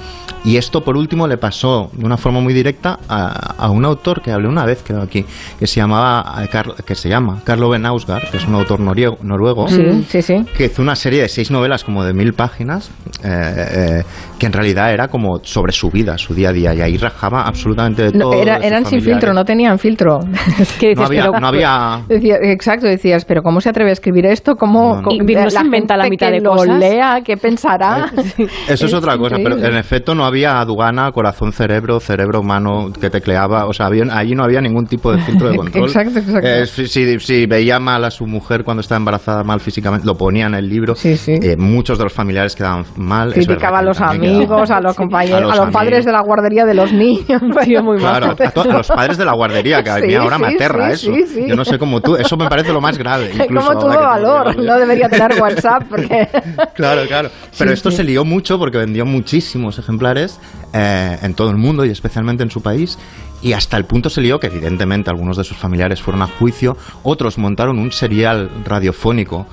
Y 0.46 0.58
esto, 0.58 0.82
por 0.84 0.98
último, 0.98 1.26
le 1.28 1.38
pasó 1.38 1.90
de 1.94 2.06
una 2.06 2.18
forma 2.18 2.42
muy 2.42 2.54
directa 2.54 3.00
a, 3.08 3.56
a 3.58 3.70
un 3.70 3.86
autor 3.86 4.22
que 4.22 4.32
hablé 4.32 4.50
una 4.50 4.66
vez, 4.66 4.84
creo 4.86 5.02
aquí, 5.02 5.26
que 5.58 5.68
se 5.68 5.80
llamaba, 5.80 6.44
eh, 6.44 6.50
que 6.86 6.96
se 6.96 7.08
llama 7.08 7.40
Carlo 7.46 7.70
Ben 7.70 7.86
Ausgar, 7.86 8.30
que 8.30 8.38
es 8.38 8.46
un 8.46 8.56
autor 8.56 8.82
noriego- 8.82 9.18
noruego, 9.22 9.68
Sí, 9.70 10.06
sí, 10.10 10.22
sí. 10.22 10.44
que 10.58 10.66
hizo 10.66 10.82
una 10.82 10.96
serie 10.98 11.22
de 11.22 11.30
seis 11.30 11.50
novelas 11.50 11.86
como 11.86 12.04
de 12.04 12.14
mil 12.14 12.34
páginas, 12.34 12.92
eh, 13.24 14.04
que 14.38 14.46
en 14.46 14.52
realidad 14.54 14.92
era 14.94 15.08
como 15.08 15.40
sobre 15.44 15.72
su 15.72 15.90
vida, 15.90 16.18
su 16.18 16.34
día 16.34 16.50
a 16.50 16.52
día, 16.54 16.74
y 16.76 16.82
ahí 16.82 16.98
rajaba 16.98 17.44
absolutamente 17.44 18.04
de 18.04 18.12
No, 18.18 18.32
todo. 18.32 18.42
era- 18.42 18.56
de 18.56 18.64
sus 18.64 18.68
eran 18.68 18.86
sin 18.86 19.02
filtro, 19.02 19.34
no 19.34 19.46
tenían 19.46 19.80
filtro. 19.80 20.20
Es 20.60 20.74
que 20.74 20.88
No 20.94 21.04
dices, 21.04 21.06
había, 21.06 21.26
pero- 21.28 21.40
no 21.40 21.48
había 21.48 22.02
Decía- 22.10 22.38
exacto, 22.42 22.73
decías, 22.82 23.26
pero 23.26 23.42
¿cómo 23.44 23.62
se 23.62 23.70
atreve 23.70 23.90
a 23.92 23.94
escribir 23.94 24.26
esto? 24.26 24.56
¿Cómo, 24.56 25.02
No, 25.02 25.02
no. 25.02 25.42
no 25.44 25.50
se 25.50 25.62
inventa 25.62 25.98
la 25.98 26.08
mitad 26.10 26.28
que 26.28 26.34
de 26.34 26.42
lo 26.42 26.52
cosas. 26.52 26.80
lea, 26.80 27.20
¿qué 27.24 27.38
pensará? 27.38 28.12
Eso 28.68 28.86
es, 28.86 28.94
otra 28.94 29.18
cosa, 29.18 29.38
pero 29.44 29.58
en 29.58 29.76
efecto 29.76 30.16
no 30.16 30.26
había 30.26 30.60
aduana, 30.60 31.12
corazón, 31.12 31.52
cerebro, 31.52 32.00
cerebro 32.00 32.40
humano 32.42 32.92
que 33.00 33.10
tecleaba, 33.10 33.66
o 33.66 33.74
sea, 33.74 33.88
había, 33.88 34.04
allí 34.12 34.36
no 34.36 34.44
había 34.44 34.62
ningún 34.62 34.86
tipo 34.86 35.12
de 35.12 35.20
filtro 35.20 35.50
de 35.50 35.58
control. 35.58 35.86
Exacto, 35.86 36.20
exacto. 36.20 36.48
Eh, 36.48 36.66
si, 36.66 37.46
veía 37.46 37.80
mal 37.80 38.04
a 38.06 38.12
su 38.12 38.26
mujer 38.26 38.64
cuando 38.64 38.82
estaba 38.82 38.98
embarazada, 38.98 39.44
mal 39.44 39.60
físicamente, 39.60 40.06
lo 40.06 40.16
ponía 40.16 40.48
en 40.48 40.56
el 40.56 40.68
libro. 40.68 40.96
Sí, 40.96 41.18
sí. 41.18 41.34
Eh, 41.42 41.56
muchos 41.58 41.98
de 41.98 42.06
los 42.06 42.14
familiares 42.14 42.56
quedaban 42.56 42.86
mal. 42.98 43.34
Criticaba 43.34 43.80
a 43.80 43.84
los 43.84 44.00
amigos, 44.02 44.72
a 44.72 44.80
los 44.80 44.96
compañeros, 44.96 45.52
A 45.52 45.54
a 45.56 45.66
los 45.66 45.74
padres 45.74 46.06
de 46.06 46.12
la 46.12 46.22
guardería 46.22 46.66
de 46.66 46.74
los 46.74 46.92
niños. 46.94 47.42
Muy 47.84 47.98
mal. 48.02 48.36
Claro, 48.36 48.36
a, 48.72 48.78
los 48.78 48.88
padres 48.88 49.18
de 49.18 49.26
la 49.26 49.34
guardería, 49.34 49.84
que 49.84 49.90
a 49.90 49.96
mí 49.98 50.10
Sí, 50.14 50.16
ahora 50.16 50.38
me 50.38 50.50
sí, 50.50 50.56
aterra 50.56 50.96
sí, 50.96 51.12
eso. 51.12 51.40
Yo 51.48 51.56
no 51.56 51.66
sé 51.66 51.78
cómo 51.80 52.02
tú, 52.02 52.16
eso 52.16 52.38
me 52.38 52.48
parece 52.48 52.63
lo 52.72 52.80
más 52.82 52.98
grave. 52.98 53.32
incluso 53.34 53.68
¿Cómo 53.68 53.80
tuvo 53.80 54.00
valor? 54.00 54.56
No 54.58 54.78
debería 54.78 55.10
tener 55.10 55.42
WhatsApp 55.42 55.84
porque... 55.90 56.28
Claro, 56.76 57.06
claro. 57.08 57.30
Pero 57.58 57.72
Sí, 57.72 57.74
esto 57.74 57.92
sí. 57.92 57.98
se 57.98 58.04
lió 58.04 58.24
mucho 58.26 58.58
porque 58.60 58.78
vendió 58.78 59.06
muchísimos 59.06 59.78
ejemplares 59.80 60.40
eh, 60.74 61.18
en 61.22 61.34
todo 61.34 61.50
el 61.50 61.58
mundo 61.58 61.84
y 61.86 61.90
especialmente 61.90 62.44
en 62.44 62.52
su 62.52 62.62
país. 62.62 62.98
Y 63.42 63.54
hasta 63.54 63.76
el 63.78 63.86
punto 63.86 64.10
se 64.10 64.22
lió 64.22 64.40
que 64.40 64.48
evidentemente 64.48 65.10
algunos 65.10 65.36
de 65.38 65.44
sus 65.44 65.58
familiares 65.58 66.02
fueron 66.02 66.22
a 66.22 66.28
juicio, 66.28 66.78
otros 67.04 67.38
montaron 67.38 67.78
un 67.80 67.92
serial 67.92 68.50
radiofónico 68.64 69.46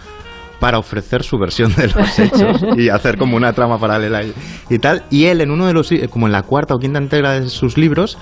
para 0.61 0.79
ofrecer 0.79 1.23
su 1.23 1.39
versión 1.39 1.75
de 1.75 1.89
los 1.89 2.19
hechos 2.19 2.63
y 2.77 2.91
hacer 2.91 3.17
como 3.17 3.35
una 3.37 3.53
trama 3.55 3.79
paralela 3.81 4.23
y, 4.23 4.35
y 4.69 4.79
tal. 4.79 5.05
Y 5.11 5.25
él 5.25 5.41
en 5.41 5.51
uno 5.51 5.67
de 5.67 5.73
los, 5.73 5.91
como 6.11 6.27
en 6.27 6.33
la 6.33 6.43
cuarta 6.43 6.75
o 6.75 6.79
quinta 6.79 6.99
entrega 6.99 7.41
de 7.41 7.49
sus 7.49 7.79
libros, 7.79 8.19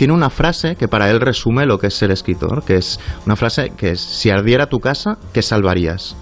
tiene 0.00 0.14
una 0.14 0.30
frase 0.30 0.76
que 0.76 0.88
para 0.88 1.10
él 1.10 1.20
resume 1.20 1.66
lo 1.66 1.78
que 1.78 1.88
es 1.88 1.94
ser 1.94 2.10
escritor, 2.10 2.64
que 2.64 2.76
es 2.76 2.98
una 3.26 3.36
frase 3.36 3.74
que 3.76 3.90
es, 3.90 4.00
si 4.00 4.30
ardiera 4.30 4.64
tu 4.64 4.80
casa, 4.80 5.18
¿qué 5.34 5.42
salvarías? 5.42 6.16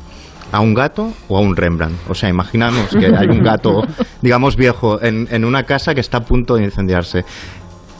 ¿A 0.50 0.58
un 0.58 0.74
gato 0.74 1.12
o 1.28 1.38
a 1.38 1.40
un 1.40 1.54
Rembrandt? 1.54 1.96
O 2.08 2.14
sea, 2.16 2.28
imaginamos 2.28 2.88
que 2.88 3.06
hay 3.06 3.28
un 3.28 3.40
gato, 3.40 3.82
digamos, 4.20 4.56
viejo 4.56 5.00
en, 5.00 5.28
en 5.30 5.44
una 5.44 5.62
casa 5.62 5.94
que 5.94 6.00
está 6.00 6.18
a 6.18 6.24
punto 6.24 6.56
de 6.56 6.64
incendiarse. 6.64 7.24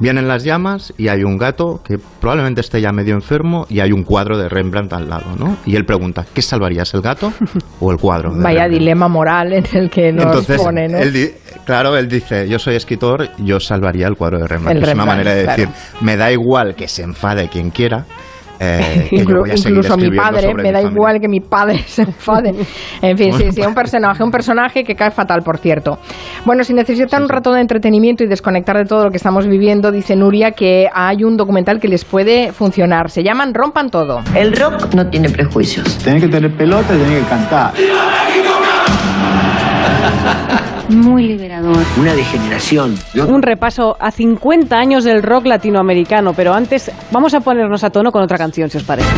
Vienen 0.00 0.28
las 0.28 0.44
llamas 0.44 0.92
y 0.96 1.08
hay 1.08 1.24
un 1.24 1.36
gato 1.38 1.80
que 1.84 1.98
probablemente 2.20 2.60
esté 2.60 2.80
ya 2.80 2.92
medio 2.92 3.14
enfermo 3.14 3.66
y 3.68 3.80
hay 3.80 3.90
un 3.90 4.04
cuadro 4.04 4.38
de 4.38 4.48
Rembrandt 4.48 4.92
al 4.92 5.08
lado, 5.08 5.34
¿no? 5.36 5.56
Y 5.66 5.74
él 5.74 5.84
pregunta, 5.84 6.24
¿qué 6.32 6.40
salvarías, 6.40 6.94
el 6.94 7.00
gato 7.00 7.32
o 7.80 7.90
el 7.90 7.98
cuadro? 7.98 8.30
Vaya 8.30 8.62
Rembrandt? 8.62 8.72
dilema 8.78 9.08
moral 9.08 9.52
en 9.54 9.64
el 9.72 9.90
que 9.90 10.12
nos 10.12 10.26
Entonces, 10.26 10.60
pone, 10.62 10.86
¿no? 10.88 10.98
él 10.98 11.12
di- 11.12 11.30
claro, 11.64 11.96
él 11.96 12.06
dice, 12.08 12.48
yo 12.48 12.58
soy 12.60 12.76
escritor, 12.76 13.28
yo 13.38 13.58
salvaría 13.58 14.06
el 14.06 14.14
cuadro 14.14 14.38
de 14.38 14.46
Rembrandt. 14.46 14.76
El 14.82 14.88
es 14.88 14.94
una 14.94 15.04
manera 15.04 15.34
de 15.34 15.42
claro. 15.44 15.62
decir, 15.62 15.74
me 16.00 16.16
da 16.16 16.30
igual 16.30 16.76
que 16.76 16.86
se 16.86 17.02
enfade 17.02 17.48
quien 17.48 17.70
quiera, 17.70 18.06
eh, 18.60 19.06
que 19.10 19.16
yo 19.18 19.22
Inclu- 19.24 19.40
voy 19.40 19.50
a 19.50 19.56
seguir 19.56 19.78
incluso 19.78 19.96
mi 19.96 20.10
padre, 20.10 20.54
me 20.54 20.62
mi 20.62 20.70
da 20.70 20.78
familia". 20.80 20.90
igual 20.90 21.20
que 21.20 21.28
mi 21.28 21.40
padre 21.40 21.78
se 21.86 22.02
enfade. 22.02 22.52
En 23.02 23.16
fin, 23.16 23.32
sí, 23.34 23.52
sí, 23.52 23.60
un 23.62 23.74
personaje, 23.74 24.22
un 24.22 24.30
personaje 24.30 24.84
que 24.84 24.94
cae 24.94 25.10
fatal, 25.10 25.42
por 25.42 25.58
cierto. 25.58 25.98
Bueno, 26.44 26.64
si 26.64 26.74
necesitan 26.74 27.22
un 27.22 27.28
rato 27.28 27.52
de 27.52 27.60
entretenimiento 27.60 28.24
y 28.24 28.26
desconectar 28.26 28.76
de 28.76 28.84
todo 28.84 29.04
lo 29.04 29.10
que 29.10 29.16
estamos 29.16 29.46
viviendo, 29.46 29.90
dice 29.92 30.16
Nuria 30.16 30.52
que 30.52 30.86
hay 30.92 31.24
un 31.24 31.36
documental 31.36 31.78
que 31.80 31.88
les 31.88 32.04
puede 32.04 32.52
funcionar. 32.52 33.10
Se 33.10 33.22
llaman 33.22 33.54
Rompan 33.54 33.90
Todo. 33.90 34.20
El 34.34 34.52
rock 34.56 34.94
no 34.94 35.08
tiene 35.08 35.28
prejuicios. 35.28 35.98
Tenés 35.98 36.22
que 36.22 36.28
tener 36.28 36.50
pelota 36.56 36.94
y 36.94 36.98
tenés 36.98 37.22
que 37.24 37.28
cantar. 37.28 37.72
Muy 40.88 41.24
liberador. 41.24 41.76
Una 41.98 42.14
degeneración. 42.14 42.98
Un 43.14 43.42
repaso 43.42 43.96
a 44.00 44.10
50 44.10 44.76
años 44.76 45.04
del 45.04 45.22
rock 45.22 45.46
latinoamericano, 45.46 46.32
pero 46.32 46.54
antes 46.54 46.90
vamos 47.10 47.34
a 47.34 47.40
ponernos 47.40 47.84
a 47.84 47.90
tono 47.90 48.10
con 48.10 48.22
otra 48.22 48.38
canción, 48.38 48.70
si 48.70 48.78
os 48.78 48.84
parece. 48.84 49.08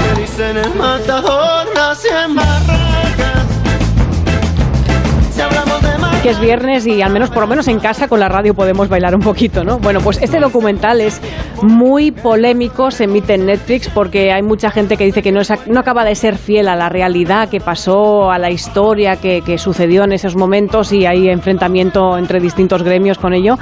Que 6.22 6.30
es 6.30 6.40
viernes 6.40 6.86
y 6.86 7.00
al 7.00 7.12
menos 7.12 7.30
por 7.30 7.42
lo 7.42 7.46
menos 7.46 7.66
en 7.68 7.78
casa 7.78 8.06
con 8.06 8.20
la 8.20 8.28
radio 8.28 8.52
podemos 8.52 8.90
bailar 8.90 9.14
un 9.14 9.22
poquito, 9.22 9.64
¿no? 9.64 9.78
Bueno, 9.78 10.00
pues 10.00 10.20
este 10.20 10.38
documental 10.38 11.00
es 11.00 11.18
muy 11.62 12.10
polémico, 12.10 12.90
se 12.90 13.04
emite 13.04 13.34
en 13.34 13.46
Netflix 13.46 13.88
porque 13.88 14.30
hay 14.30 14.42
mucha 14.42 14.70
gente 14.70 14.98
que 14.98 15.04
dice 15.06 15.22
que 15.22 15.32
no, 15.32 15.40
es, 15.40 15.50
no 15.66 15.80
acaba 15.80 16.04
de 16.04 16.14
ser 16.14 16.36
fiel 16.36 16.68
a 16.68 16.76
la 16.76 16.90
realidad 16.90 17.48
que 17.48 17.58
pasó, 17.58 18.30
a 18.30 18.38
la 18.38 18.50
historia 18.50 19.16
que, 19.16 19.40
que 19.40 19.56
sucedió 19.56 20.04
en 20.04 20.12
esos 20.12 20.36
momentos 20.36 20.92
y 20.92 21.06
hay 21.06 21.28
enfrentamiento 21.28 22.18
entre 22.18 22.38
distintos 22.38 22.82
gremios 22.82 23.16
con 23.16 23.32
ello. 23.32 23.56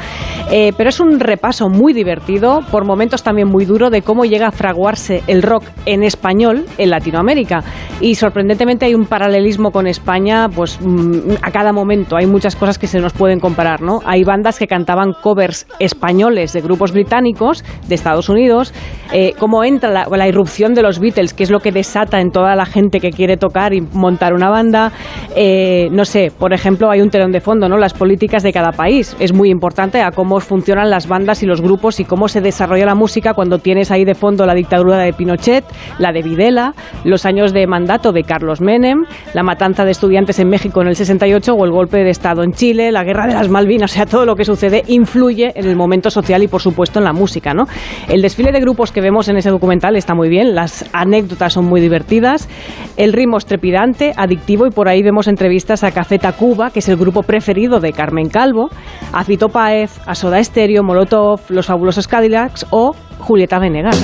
Eh, 0.51 0.73
pero 0.77 0.89
es 0.89 0.99
un 0.99 1.21
repaso 1.21 1.69
muy 1.69 1.93
divertido, 1.93 2.61
por 2.71 2.85
momentos 2.85 3.23
también 3.23 3.49
muy 3.49 3.67
duro, 3.67 3.91
de 3.91 4.03
cómo 4.03 4.25
llega 4.25 4.49
a 4.49 4.53
fraguarse 4.53 5.23
el 5.27 5.43
rock 5.43 5.65
en 5.87 6.03
español 6.03 6.65
en 6.79 6.91
Latinoamérica. 6.91 7.63
Y 8.01 8.15
sorprendentemente 8.15 8.87
hay 8.87 8.95
un 8.95 9.07
paralelismo 9.07 9.71
con 9.71 9.87
España, 9.87 10.49
pues 10.49 10.79
mm, 10.81 11.35
a 11.43 11.51
cada 11.51 11.73
momento. 11.73 12.17
Hay 12.17 12.27
muchas 12.27 12.48
cosas 12.57 12.79
que 12.79 12.87
se 12.87 13.01
nos 13.01 13.13
pueden 13.13 13.41
comparar, 13.41 13.81
¿no? 13.83 14.01
Hay 14.05 14.25
bandas 14.25 14.59
que 14.59 14.67
cantaban 14.67 15.13
covers 15.23 15.67
españoles 15.79 16.53
de 16.53 16.61
grupos 16.61 16.93
británicos 16.93 17.65
de 17.89 17.95
Estados 17.95 18.29
Unidos, 18.29 18.73
eh, 19.13 19.35
cómo 19.39 19.65
entra 19.65 19.91
la, 19.91 20.07
la 20.11 20.29
irrupción 20.29 20.75
de 20.75 20.83
los 20.83 20.99
Beatles, 20.99 21.35
que 21.35 21.43
es 21.45 21.51
lo 21.51 21.61
que 21.61 21.73
desata 21.73 22.21
en 22.21 22.31
toda 22.31 22.55
la 22.57 22.67
gente 22.67 23.01
que 23.01 23.11
quiere 23.11 23.37
tocar 23.37 23.75
y 23.75 23.81
montar 23.81 24.35
una 24.35 24.51
banda. 24.51 24.93
Eh, 25.35 25.89
no 25.91 26.05
sé, 26.05 26.31
por 26.37 26.53
ejemplo, 26.53 26.91
hay 26.91 27.01
un 27.01 27.11
telón 27.11 27.33
de 27.33 27.41
fondo, 27.41 27.69
¿no? 27.69 27.79
Las 27.79 27.95
políticas 27.95 28.43
de 28.43 28.53
cada 28.53 28.73
país. 28.73 29.17
Es 29.19 29.33
muy 29.33 29.51
importante 29.51 30.03
a 30.03 30.11
cómo 30.11 30.41
funcionan 30.41 30.91
las 30.91 31.09
bandas 31.09 31.43
y 31.43 31.47
los 31.47 31.61
grupos 31.61 32.01
y 32.01 32.05
cómo 32.05 32.29
se 32.29 32.41
desarrolla 32.41 32.87
la 32.87 32.95
música 32.95 33.35
cuando 33.35 33.59
tienes 33.59 33.91
ahí 33.91 34.05
de 34.05 34.15
fondo 34.15 34.47
la 34.47 34.55
dictadura 34.55 34.99
de 34.99 35.13
Pinochet, 35.13 35.65
la 35.99 36.13
de 36.13 36.23
Videla, 36.23 36.75
los 37.05 37.27
años 37.27 37.53
de 37.53 37.67
mandato 37.67 38.13
de 38.13 38.23
Carlos 38.23 38.61
Menem, 38.61 39.05
la 39.35 39.43
matanza 39.43 39.85
de 39.85 39.91
estudiantes 39.91 40.39
en 40.39 40.49
México 40.49 40.83
en 40.83 40.89
el 40.89 40.97
68 40.97 41.53
o 41.53 41.65
el 41.65 41.71
golpe 41.71 41.99
de 41.99 42.11
Estado 42.11 42.38
pasado 42.39 42.45
en 42.45 42.53
Chile, 42.53 42.93
la 42.93 43.05
guerra 43.05 43.27
de 43.27 43.35
las 43.35 43.49
Malvinas, 43.49 43.91
o 43.91 43.95
sea, 43.95 44.07
todo 44.07 44.25
lo 44.25 44.37
que 44.37 44.45
sucede 44.45 44.85
influye 44.87 45.53
en 45.55 45.67
el 45.67 45.77
momento 45.77 46.11
social 46.11 46.43
y, 46.43 46.49
por 46.49 46.61
supuesto, 46.61 46.99
en 46.99 47.05
la 47.05 47.13
música, 47.13 47.53
¿no? 47.53 47.65
El 48.09 48.23
desfile 48.23 48.53
de 48.53 48.61
grupos 48.61 48.93
que 48.93 49.01
vemos 49.01 49.29
en 49.29 49.37
ese 49.37 49.51
documental 49.51 49.97
está 49.97 50.15
muy 50.15 50.29
bien, 50.29 50.55
las 50.55 50.85
anécdotas 50.93 51.55
son 51.55 51.65
muy 51.65 51.81
divertidas, 51.81 52.49
el 52.97 53.13
ritmo 53.13 53.39
es 53.39 53.47
trepidante, 53.47 54.13
adictivo 54.17 54.67
y 54.67 54.71
por 54.71 54.89
ahí 54.89 55.03
vemos 55.03 55.27
entrevistas 55.27 55.83
a 55.85 55.91
Café 55.91 56.19
Tacuba, 56.19 56.71
que 56.71 56.79
es 56.79 56.89
el 56.89 56.97
grupo 56.97 57.23
preferido 57.23 57.81
de 57.81 57.93
Carmen 57.93 58.29
Calvo, 58.29 58.69
a 59.13 59.25
Fito 59.25 59.49
Páez, 59.49 59.99
a 60.07 60.15
Soda 60.15 60.43
Stereo, 60.43 60.83
Molotov, 60.83 61.41
Los 61.49 61.67
Fabulosos 61.67 62.07
Cadillacs 62.07 62.67
o 62.71 62.95
Julieta 63.19 63.59
Venegas. 63.59 63.97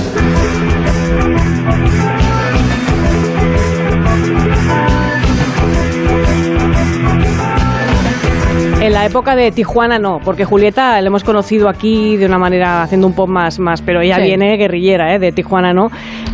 En 8.85 8.93
la 8.93 9.03
época 9.03 9.35
de 9.35 9.51
Tijuana 9.51 9.97
no, 9.97 10.19
porque 10.23 10.45
Julieta 10.45 11.01
la 11.01 11.07
hemos 11.07 11.23
conocido 11.23 11.69
aquí 11.69 12.17
de 12.17 12.27
una 12.27 12.37
manera 12.37 12.83
haciendo 12.83 13.07
un 13.07 13.13
pop 13.13 13.27
más, 13.27 13.57
más 13.57 13.81
pero 13.81 13.99
ella 14.01 14.17
Sí. 14.17 14.21
viene 14.21 14.57
guerrillera, 14.57 15.15
¿eh? 15.15 15.17
de 15.17 15.31
Tijuana 15.31 15.73
no. 15.73 15.89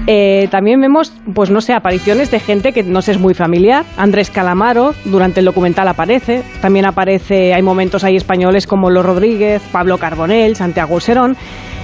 Eh, 0.06 0.50
también 0.52 0.82
vemos, 0.82 1.14
pues 1.34 1.50
no 1.50 1.62
sé, 1.62 1.72
apariciones 1.72 2.30
de 2.30 2.42
gente 2.42 2.74
que 2.74 2.84
no 2.84 3.00
es 3.00 3.18
muy 3.20 3.34
familiar. 3.34 3.86
Andrés 3.96 4.30
Calamaro, 4.30 4.94
durante 5.06 5.40
el 5.40 5.46
documental 5.46 5.88
aparece. 5.88 6.44
También 6.62 6.86
aparece, 6.86 7.54
hay 7.54 7.62
momentos 7.62 8.04
ahí 8.04 8.18
españoles 8.18 8.68
como 8.68 8.90
Los 8.90 9.06
Rodríguez, 9.06 9.62
Pablo 9.72 9.98
Carbonell, 9.98 10.58
Santiago 10.58 11.00
Serón. 11.00 11.38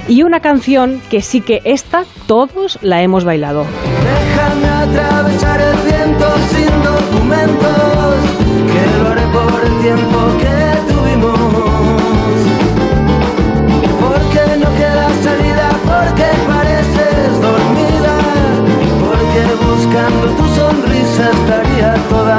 Y 0.10 0.24
una 0.24 0.42
canción 0.42 1.02
que 1.10 1.22
sí 1.22 1.40
que 1.40 1.62
esta 1.64 2.04
todos 2.28 2.78
la 2.82 3.02
hemos 3.02 3.24
bailado. 3.24 3.66
Déjame 4.04 4.68
atravesar 4.68 5.62
el 5.62 5.78
viento 5.86 6.28
sin 6.50 6.84
documentos, 6.84 8.47
haré 9.10 9.26
por 9.38 9.60
el 9.66 9.76
tiempo 9.86 10.18
que 10.42 10.58
tuvimos. 10.92 12.38
Porque 14.02 14.44
no 14.62 14.70
queda 14.80 15.08
salida, 15.24 15.68
porque 15.90 16.28
pareces 16.52 17.32
dormida, 17.48 18.16
porque 19.06 19.42
buscando 19.66 20.26
tu 20.38 20.46
sonrisa 20.56 21.24
estaría 21.32 21.94
toda. 22.10 22.37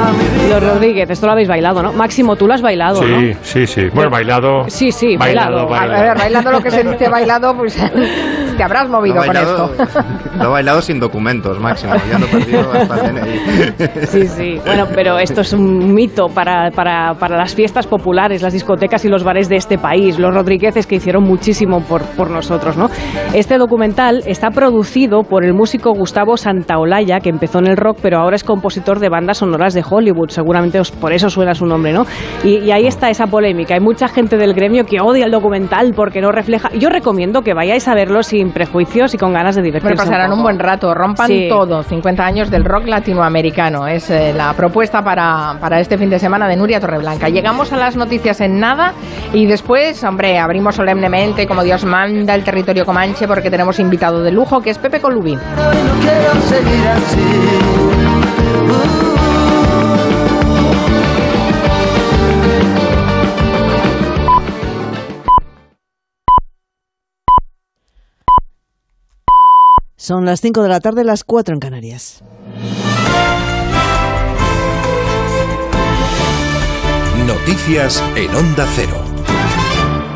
Los 0.49 0.63
Rodríguez, 0.63 1.09
esto 1.09 1.25
lo 1.27 1.33
habéis 1.33 1.47
bailado, 1.47 1.83
¿no? 1.83 1.93
Máximo, 1.93 2.35
tú 2.35 2.47
lo 2.47 2.53
has 2.53 2.61
bailado, 2.61 3.01
¿no? 3.01 3.19
Sí, 3.19 3.33
sí, 3.41 3.67
sí. 3.67 3.81
Bueno, 3.93 4.09
bailado. 4.09 4.63
Sí, 4.67 4.91
sí, 4.91 5.15
bailado. 5.17 5.73
A 5.73 5.85
ver, 5.85 6.17
bailando 6.17 6.51
lo 6.51 6.59
que 6.61 6.71
se 6.71 6.83
dice 6.83 7.09
bailado, 7.09 7.55
pues 7.55 7.75
te 8.57 8.63
habrás 8.63 8.89
movido 8.89 9.17
con 9.17 9.27
bailado- 9.27 9.71
esto. 9.77 10.03
Lo 10.39 10.45
he 10.45 10.47
bailado 10.47 10.81
sin 10.81 10.99
documentos, 11.01 11.59
máximo. 11.59 11.93
Ya 12.09 12.17
lo 12.17 12.25
he 12.25 12.29
perdido 12.29 12.71
hasta 12.71 12.95
el 13.07 13.15
DNI. 13.15 14.05
Sí, 14.07 14.27
sí. 14.27 14.61
Bueno, 14.65 14.85
pero 14.95 15.19
esto 15.19 15.41
es 15.41 15.51
un 15.51 15.93
mito 15.93 16.27
para, 16.27 16.71
para, 16.71 17.13
para 17.15 17.35
las 17.35 17.53
fiestas 17.53 17.87
populares, 17.87 18.41
las 18.41 18.53
discotecas 18.53 19.03
y 19.03 19.09
los 19.09 19.23
bares 19.25 19.49
de 19.49 19.57
este 19.57 19.77
país. 19.77 20.17
Los 20.17 20.33
Rodríguezes 20.33 20.87
que 20.87 20.95
hicieron 20.95 21.23
muchísimo 21.23 21.81
por, 21.81 22.03
por 22.15 22.29
nosotros, 22.29 22.77
¿no? 22.77 22.89
Este 23.33 23.57
documental 23.57 24.21
está 24.25 24.49
producido 24.51 25.23
por 25.23 25.43
el 25.43 25.53
músico 25.53 25.91
Gustavo 25.93 26.37
Santaolalla, 26.37 27.19
que 27.19 27.29
empezó 27.29 27.59
en 27.59 27.67
el 27.67 27.75
rock, 27.75 27.97
pero 28.01 28.19
ahora 28.19 28.37
es 28.37 28.43
compositor 28.45 28.99
de 28.99 29.09
bandas 29.09 29.39
sonoras 29.39 29.73
de 29.73 29.83
Hollywood. 29.89 29.98
Seguramente 30.29 30.79
os- 30.79 30.91
por 30.91 31.13
eso 31.13 31.29
suena 31.29 31.53
su 31.53 31.65
nombre, 31.65 31.93
¿no? 31.93 32.05
Y, 32.43 32.57
y 32.59 32.71
ahí 32.71 32.87
está 32.87 33.09
esa 33.09 33.27
polémica. 33.27 33.73
Hay 33.75 33.79
mucha 33.79 34.07
gente 34.07 34.37
del 34.37 34.53
gremio 34.53 34.85
que 34.85 34.99
odia 35.01 35.25
el 35.25 35.31
documental 35.31 35.93
porque 35.95 36.21
no 36.21 36.31
refleja. 36.31 36.69
Yo 36.77 36.89
recomiendo 36.89 37.41
que 37.41 37.53
vayáis 37.53 37.87
a 37.87 37.93
verlo 37.95 38.23
sin 38.23 38.51
prejuicios 38.51 39.13
y 39.13 39.17
con 39.17 39.33
ganas 39.33 39.55
de 39.55 39.61
divertirse. 39.61 39.95
Bueno, 39.95 40.09
pasarán 40.09 40.31
un 40.33 40.41
buen 40.43 40.59
rato, 40.59 40.93
rompan 40.93 41.27
Sí. 41.27 41.47
todo. 41.49 41.83
50 41.83 42.25
años 42.25 42.49
del 42.49 42.65
rock 42.65 42.87
latinoamericano. 42.87 43.87
Es 43.87 44.09
eh, 44.09 44.33
la 44.35 44.53
propuesta 44.53 45.01
para, 45.03 45.57
para 45.59 45.79
este 45.79 45.97
fin 45.97 46.09
de 46.09 46.19
semana 46.19 46.47
de 46.47 46.55
Nuria 46.55 46.79
Torreblanca. 46.79 47.29
Llegamos 47.29 47.71
a 47.73 47.77
las 47.77 47.95
noticias 47.95 48.41
en 48.41 48.59
nada 48.59 48.93
y 49.33 49.45
después, 49.45 50.03
hombre, 50.03 50.37
abrimos 50.39 50.75
solemnemente, 50.75 51.47
como 51.47 51.63
Dios 51.63 51.85
manda, 51.85 52.35
el 52.35 52.43
territorio 52.43 52.85
comanche 52.85 53.27
porque 53.27 53.49
tenemos 53.49 53.79
invitado 53.79 54.21
de 54.23 54.31
lujo 54.31 54.61
que 54.61 54.69
es 54.71 54.77
Pepe 54.77 54.99
Colubín. 54.99 55.39
Son 70.09 70.25
las 70.25 70.41
5 70.41 70.63
de 70.63 70.69
la 70.69 70.79
tarde, 70.79 71.03
las 71.03 71.23
4 71.23 71.53
en 71.53 71.59
Canarias. 71.59 72.23
Noticias 77.27 78.03
en 78.15 78.35
Onda 78.35 78.67
Cero. 78.75 79.08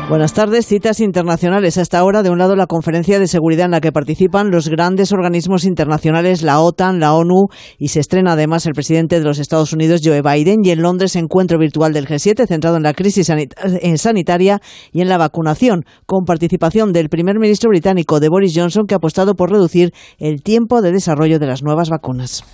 Buenas 0.08 0.34
tardes. 0.34 0.66
Citas 0.66 1.00
internacionales. 1.00 1.78
Hasta 1.78 1.98
ahora, 1.98 2.22
de 2.22 2.28
un 2.28 2.38
lado, 2.38 2.56
la 2.56 2.66
conferencia 2.66 3.18
de 3.18 3.26
seguridad 3.26 3.64
en 3.64 3.70
la 3.70 3.80
que 3.80 3.90
participan 3.90 4.50
los 4.50 4.68
grandes 4.68 5.12
organismos 5.12 5.64
internacionales, 5.64 6.42
la 6.42 6.60
OTAN, 6.60 7.00
la 7.00 7.14
ONU, 7.14 7.46
y 7.78 7.88
se 7.88 8.00
estrena 8.00 8.32
además 8.32 8.66
el 8.66 8.74
presidente 8.74 9.18
de 9.18 9.24
los 9.24 9.38
Estados 9.38 9.72
Unidos, 9.72 10.02
Joe 10.04 10.20
Biden, 10.20 10.60
y 10.62 10.70
en 10.70 10.82
Londres, 10.82 11.16
encuentro 11.16 11.58
virtual 11.58 11.94
del 11.94 12.06
G7 12.06 12.46
centrado 12.46 12.76
en 12.76 12.82
la 12.82 12.92
crisis 12.92 13.30
sanit- 13.30 13.96
sanitaria 13.96 14.60
y 14.92 15.00
en 15.00 15.08
la 15.08 15.16
vacunación, 15.16 15.84
con 16.04 16.24
participación 16.24 16.92
del 16.92 17.08
primer 17.08 17.38
ministro 17.38 17.70
británico 17.70 18.20
de 18.20 18.28
Boris 18.28 18.52
Johnson, 18.54 18.84
que 18.86 18.94
ha 18.94 18.98
apostado 18.98 19.34
por 19.34 19.50
reducir 19.50 19.92
el 20.18 20.42
tiempo 20.42 20.82
de 20.82 20.92
desarrollo 20.92 21.38
de 21.38 21.46
las 21.46 21.62
nuevas 21.62 21.88
vacunas. 21.88 22.44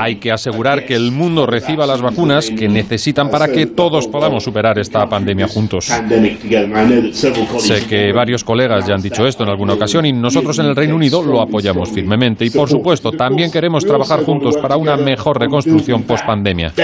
Hay 0.00 0.16
que 0.20 0.30
asegurar 0.32 0.86
que 0.86 0.94
el 0.94 1.10
mundo 1.10 1.46
reciba 1.46 1.86
las 1.86 2.00
vacunas 2.00 2.50
que 2.50 2.68
necesitan 2.68 3.30
para 3.30 3.48
que 3.48 3.66
todos 3.66 4.06
podamos 4.06 4.44
superar 4.44 4.78
esta 4.78 5.06
pandemia 5.06 5.48
juntos. 5.56 5.86
Sé 7.58 7.86
que 7.88 8.12
varios 8.12 8.44
colegas 8.44 8.86
ya 8.86 8.94
han 8.94 9.00
dicho 9.00 9.26
esto 9.26 9.42
en 9.42 9.48
alguna 9.48 9.72
ocasión 9.72 10.04
y 10.04 10.12
nosotros 10.12 10.58
en 10.58 10.66
el 10.66 10.76
Reino 10.76 10.94
Unido 10.94 11.22
lo 11.22 11.40
apoyamos 11.40 11.90
firmemente 11.90 12.44
y 12.44 12.50
por 12.50 12.68
supuesto 12.68 13.10
también 13.12 13.50
queremos 13.50 13.86
trabajar 13.86 14.22
juntos 14.22 14.58
para 14.58 14.76
una 14.76 14.98
mejor 14.98 15.40
reconstrucción 15.40 16.02
post-pandemia. 16.02 16.74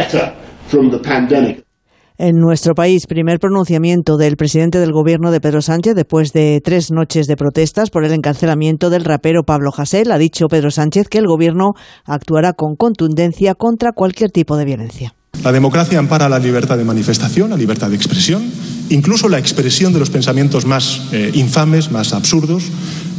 En 2.18 2.36
nuestro 2.36 2.74
país, 2.74 3.06
primer 3.06 3.38
pronunciamiento 3.38 4.16
del 4.16 4.36
presidente 4.36 4.78
del 4.78 4.92
gobierno 4.92 5.30
de 5.30 5.40
Pedro 5.40 5.60
Sánchez 5.60 5.94
después 5.94 6.32
de 6.32 6.60
tres 6.64 6.90
noches 6.90 7.26
de 7.26 7.36
protestas 7.36 7.90
por 7.90 8.04
el 8.04 8.12
encarcelamiento 8.12 8.88
del 8.88 9.04
rapero 9.04 9.42
Pablo 9.42 9.70
Hasél. 9.76 10.12
Ha 10.12 10.18
dicho 10.18 10.46
Pedro 10.48 10.70
Sánchez 10.70 11.08
que 11.08 11.18
el 11.18 11.26
gobierno 11.26 11.72
actuará 12.06 12.54
con 12.54 12.76
contundencia 12.76 13.54
contra 13.54 13.92
cualquier 13.92 14.30
tipo 14.30 14.56
de 14.56 14.64
violencia. 14.64 15.14
La 15.42 15.50
democracia 15.50 15.98
ampara 15.98 16.28
la 16.28 16.38
libertad 16.38 16.78
de 16.78 16.84
manifestación, 16.84 17.50
la 17.50 17.56
libertad 17.56 17.90
de 17.90 17.96
expresión, 17.96 18.44
incluso 18.90 19.28
la 19.28 19.40
expresión 19.40 19.92
de 19.92 19.98
los 19.98 20.08
pensamientos 20.08 20.66
más 20.66 21.02
eh, 21.10 21.32
infames, 21.34 21.90
más 21.90 22.12
absurdos, 22.12 22.62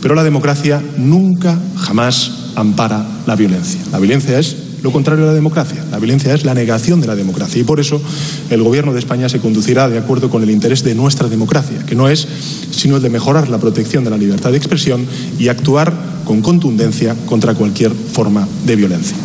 pero 0.01 0.15
la 0.15 0.23
democracia 0.23 0.81
nunca, 0.95 1.59
jamás 1.75 2.53
ampara 2.55 3.05
la 3.27 3.35
violencia. 3.35 3.81
La 3.91 3.99
violencia 3.99 4.39
es 4.39 4.55
lo 4.83 4.91
contrario 4.91 5.25
a 5.25 5.27
la 5.27 5.33
democracia. 5.33 5.83
La 5.91 5.99
violencia 5.99 6.33
es 6.33 6.45
la 6.45 6.53
negación 6.53 7.01
de 7.01 7.07
la 7.07 7.15
democracia 7.15 7.59
y 7.59 7.65
por 7.65 7.81
eso 7.81 8.01
el 8.49 8.63
Gobierno 8.63 8.93
de 8.93 8.99
España 8.99 9.27
se 9.27 9.39
conducirá 9.39 9.89
de 9.89 9.97
acuerdo 9.97 10.29
con 10.29 10.43
el 10.43 10.49
interés 10.49 10.83
de 10.83 10.95
nuestra 10.95 11.27
democracia, 11.27 11.85
que 11.85 11.95
no 11.95 12.07
es 12.07 12.25
sino 12.71 12.97
el 12.97 13.01
de 13.01 13.09
mejorar 13.09 13.49
la 13.49 13.57
protección 13.57 14.05
de 14.05 14.11
la 14.11 14.17
libertad 14.17 14.51
de 14.51 14.57
expresión 14.57 15.05
y 15.39 15.49
actuar 15.49 15.93
con 16.23 16.41
contundencia 16.41 17.15
contra 17.25 17.53
cualquier 17.53 17.91
forma 17.91 18.47
de 18.65 18.75
violencia. 18.77 19.17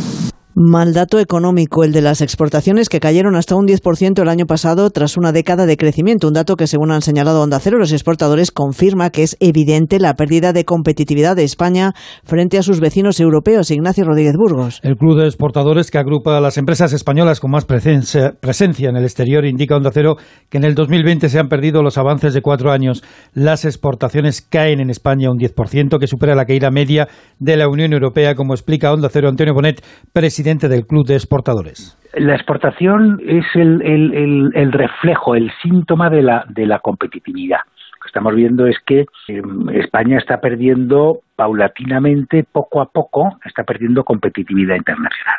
Mal 0.61 0.93
dato 0.93 1.21
económico, 1.21 1.85
el 1.85 1.93
de 1.93 2.03
las 2.03 2.21
exportaciones 2.21 2.89
que 2.89 2.99
cayeron 2.99 3.37
hasta 3.37 3.55
un 3.55 3.69
10% 3.69 4.21
el 4.21 4.29
año 4.29 4.45
pasado 4.45 4.91
tras 4.91 5.17
una 5.17 5.31
década 5.31 5.67
de 5.67 5.77
crecimiento. 5.77 6.27
Un 6.27 6.35
dato 6.35 6.57
que, 6.57 6.67
según 6.67 6.91
han 6.91 7.01
señalado 7.01 7.43
Onda 7.43 7.61
Cero, 7.61 7.79
los 7.79 7.93
exportadores 7.93 8.51
confirma 8.51 9.11
que 9.11 9.23
es 9.23 9.37
evidente 9.39 10.01
la 10.01 10.15
pérdida 10.15 10.53
de 10.53 10.65
competitividad 10.65 11.37
de 11.37 11.45
España 11.45 11.93
frente 12.25 12.59
a 12.59 12.65
sus 12.65 12.81
vecinos 12.81 13.21
europeos. 13.21 13.71
Ignacio 13.71 14.05
Rodríguez 14.05 14.35
Burgos. 14.37 14.81
El 14.83 14.97
Club 14.97 15.21
de 15.21 15.27
Exportadores, 15.27 15.93
que 15.93 15.99
agrupa 15.99 16.37
a 16.37 16.41
las 16.41 16.59
empresas 16.59 16.93
españolas 16.93 17.39
con 17.39 17.53
más 17.53 17.65
presencia, 17.65 18.35
en 18.41 18.97
el 18.97 19.05
exterior, 19.05 19.45
indica 19.45 19.77
Onda 19.77 19.93
Cero 19.95 20.17
que 20.49 20.59
en 20.59 20.65
el 20.65 20.75
2020 20.75 21.29
se 21.29 21.39
han 21.39 21.47
perdido 21.47 21.85
los 21.85 21.99
avances 21.99 22.35
de 22.35 22.43
cuatro 22.43 22.73
años. 22.73 23.05
Las 23.33 23.65
exportaciones 23.65 24.43
caen 24.43 24.81
en 24.81 24.91
España 24.91 25.31
un 25.31 25.39
10%, 25.39 26.01
que 26.01 26.09
supera 26.09 26.35
la 26.35 26.47
caída 26.47 26.73
media 26.73 27.07
de 27.39 27.57
la 27.57 27.69
Unión 27.69 27.93
Europea, 27.93 28.35
como 28.35 28.55
explica 28.55 28.93
Onda 28.93 29.09
Cero 29.09 29.29
Antonio 29.29 29.55
Bonet, 29.55 29.85
presidente 30.13 30.48
del 30.49 30.87
Club 30.87 31.07
de 31.07 31.15
Exportadores. 31.15 31.95
La 32.15 32.35
exportación 32.35 33.21
es 33.23 33.45
el, 33.55 33.83
el, 33.83 34.51
el, 34.55 34.73
reflejo, 34.73 35.35
el 35.35 35.53
síntoma 35.63 36.09
de 36.09 36.23
la, 36.23 36.45
de 36.49 36.67
la 36.67 36.79
competitividad. 36.79 37.59
Estamos 38.07 38.35
viendo 38.35 38.67
es 38.67 38.79
que 38.87 39.01
eh, 39.01 39.43
España 39.75 40.17
está 40.17 40.39
perdiendo 40.41 41.19
paulatinamente, 41.37 42.45
poco 42.51 42.81
a 42.81 42.87
poco, 42.87 43.39
está 43.45 43.65
perdiendo 43.65 44.05
competitividad 44.05 44.77
internacional. 44.77 45.37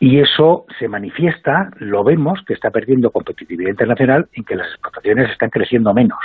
Y 0.00 0.18
eso 0.18 0.64
se 0.78 0.88
manifiesta, 0.88 1.68
lo 1.78 2.02
vemos, 2.02 2.40
que 2.46 2.54
está 2.54 2.70
perdiendo 2.70 3.10
competitividad 3.10 3.68
internacional 3.68 4.26
en 4.32 4.44
que 4.44 4.56
las 4.56 4.68
exportaciones 4.68 5.30
están 5.30 5.50
creciendo 5.50 5.92
menos. 5.92 6.18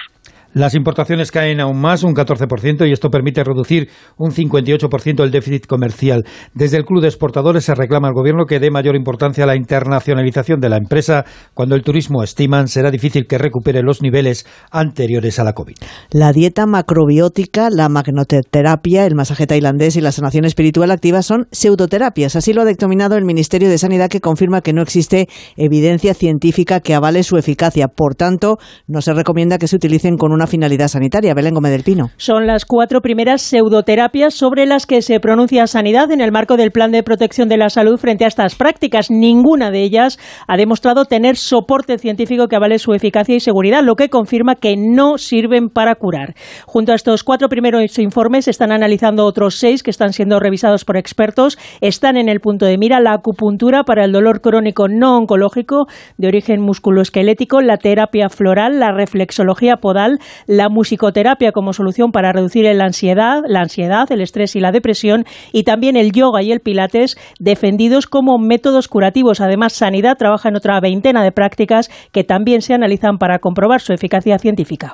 Las 0.56 0.74
importaciones 0.74 1.32
caen 1.32 1.60
aún 1.60 1.82
más, 1.82 2.04
un 2.04 2.14
14%, 2.14 2.88
y 2.88 2.94
esto 2.94 3.10
permite 3.10 3.44
reducir 3.44 3.90
un 4.18 4.32
58% 4.32 5.22
el 5.22 5.30
déficit 5.30 5.66
comercial. 5.66 6.24
Desde 6.54 6.78
el 6.78 6.86
Club 6.86 7.02
de 7.02 7.10
Exportadores 7.10 7.66
se 7.66 7.76
reclama 7.76 8.08
al 8.08 8.14
Gobierno 8.14 8.46
que 8.46 8.62
dé 8.62 8.72
mayor 8.72 8.96
importancia 8.96 9.44
a 9.44 9.48
la 9.48 9.58
internacionalización 9.58 10.62
de 10.62 10.70
la 10.70 10.78
empresa 10.78 11.26
cuando 11.54 11.76
el 11.76 11.82
turismo, 11.82 12.24
estiman, 12.24 12.70
será 12.70 12.90
difícil 12.90 13.28
que 13.28 13.38
recupere 13.38 13.82
los 13.82 14.02
niveles 14.02 14.48
anteriores 14.72 15.40
a 15.40 15.44
la 15.44 15.52
COVID. 15.52 15.76
La 16.12 16.32
dieta 16.32 16.66
macrobiótica, 16.66 17.70
la 17.70 17.90
magnoterapia, 17.90 19.06
el 19.06 19.16
masaje 19.16 19.48
tailandés 19.48 19.98
y 19.98 20.02
la 20.02 20.14
sanación 20.14 20.46
espiritual 20.46 20.90
activa 20.92 21.22
son 21.22 21.50
pseudoterapias. 21.52 22.38
Así 22.38 22.54
lo 22.54 22.62
ha 22.62 22.66
dictaminado 22.66 23.18
el 23.18 23.26
Ministerio 23.26 23.68
de 23.68 23.78
Sanidad 23.78 24.08
que 24.08 24.22
confirma 24.22 24.62
que 24.62 24.72
no 24.72 24.82
existe 24.82 25.28
evidencia 25.58 26.14
científica 26.14 26.80
que 26.80 26.96
avale 26.96 27.24
su 27.24 27.36
eficacia. 27.36 27.90
Por 27.90 28.16
tanto, 28.16 28.58
no 28.88 29.02
se 29.02 29.14
recomienda 29.14 29.58
que 29.58 29.68
se 29.68 29.76
utilicen 29.76 30.16
con 30.16 30.32
una 30.32 30.45
finalidad 30.48 30.88
sanitaria. 30.88 31.34
Belén 31.34 31.54
Gómez 31.54 31.72
del 31.72 31.84
Pino. 31.84 32.10
Son 32.18 32.48
las 32.48 32.66
cuatro 32.66 33.02
primeras 33.02 33.42
pseudoterapias 33.42 34.34
sobre 34.34 34.66
las 34.66 34.86
que 34.86 35.02
se 35.02 35.20
pronuncia 35.20 35.68
Sanidad 35.68 36.12
en 36.12 36.22
el 36.22 36.32
marco 36.32 36.58
del 36.58 36.72
Plan 36.72 36.92
de 36.92 37.04
Protección 37.04 37.50
de 37.50 37.58
la 37.58 37.70
Salud 37.70 37.98
frente 37.98 38.26
a 38.26 38.28
estas 38.28 38.56
prácticas. 38.56 39.10
Ninguna 39.10 39.72
de 39.72 39.84
ellas 39.84 40.20
ha 40.48 40.58
demostrado 40.58 41.06
tener 41.06 41.38
soporte 41.38 41.98
científico 41.98 42.48
que 42.48 42.56
avale 42.56 42.80
su 42.80 42.94
eficacia 42.94 43.36
y 43.36 43.40
seguridad, 43.40 43.84
lo 43.84 43.96
que 43.96 44.10
confirma 44.10 44.56
que 44.56 44.76
no 44.78 45.18
sirven 45.18 45.70
para 45.70 45.96
curar. 45.96 46.36
Junto 46.66 46.92
a 46.92 46.96
estos 46.96 47.24
cuatro 47.24 47.50
primeros 47.50 47.98
informes 48.00 48.48
están 48.48 48.72
analizando 48.72 49.26
otros 49.26 49.56
seis 49.56 49.84
que 49.84 49.92
están 49.92 50.14
siendo 50.14 50.40
revisados 50.40 50.86
por 50.86 50.98
expertos. 50.98 51.58
Están 51.82 52.18
en 52.18 52.30
el 52.30 52.40
punto 52.40 52.66
de 52.66 52.78
mira 52.78 53.00
la 53.00 53.14
acupuntura 53.14 53.84
para 53.84 54.06
el 54.06 54.12
dolor 54.12 54.42
crónico 54.42 54.88
no 54.88 55.18
oncológico 55.18 55.88
de 56.18 56.28
origen 56.28 56.62
musculoesquelético, 56.62 57.62
la 57.62 57.78
terapia 57.78 58.30
floral, 58.30 58.80
la 58.80 58.92
reflexología 58.92 59.78
podal, 59.78 60.20
la 60.48 60.70
musicoterapia 60.70 61.52
como 61.52 61.74
solución 61.74 62.12
para 62.12 62.32
reducir 62.32 62.66
la 62.66 62.86
ansiedad, 62.86 63.42
la 63.48 63.62
ansiedad, 63.62 64.12
el 64.12 64.22
estrés 64.22 64.56
y 64.56 64.60
la 64.60 64.72
depresión, 64.72 65.26
y 65.52 65.64
también 65.64 65.96
el 65.98 66.12
yoga 66.12 66.42
y 66.42 66.52
el 66.52 66.60
pilates 66.60 67.18
defendidos 67.40 68.08
como 68.08 68.38
métodos 68.38 68.88
curativos. 68.88 69.42
Además, 69.42 69.74
Sanidad 69.74 70.18
trabaja 70.18 70.50
en 70.50 70.56
otra 70.56 70.80
veintena 70.80 71.24
de 71.24 71.32
prácticas 71.32 71.90
que 72.12 72.24
también 72.24 72.62
se 72.62 72.74
analizan 72.74 73.18
para 73.18 73.40
comprobar 73.40 73.82
su 73.82 73.94
eficacia 73.94 74.40
científica. 74.40 74.94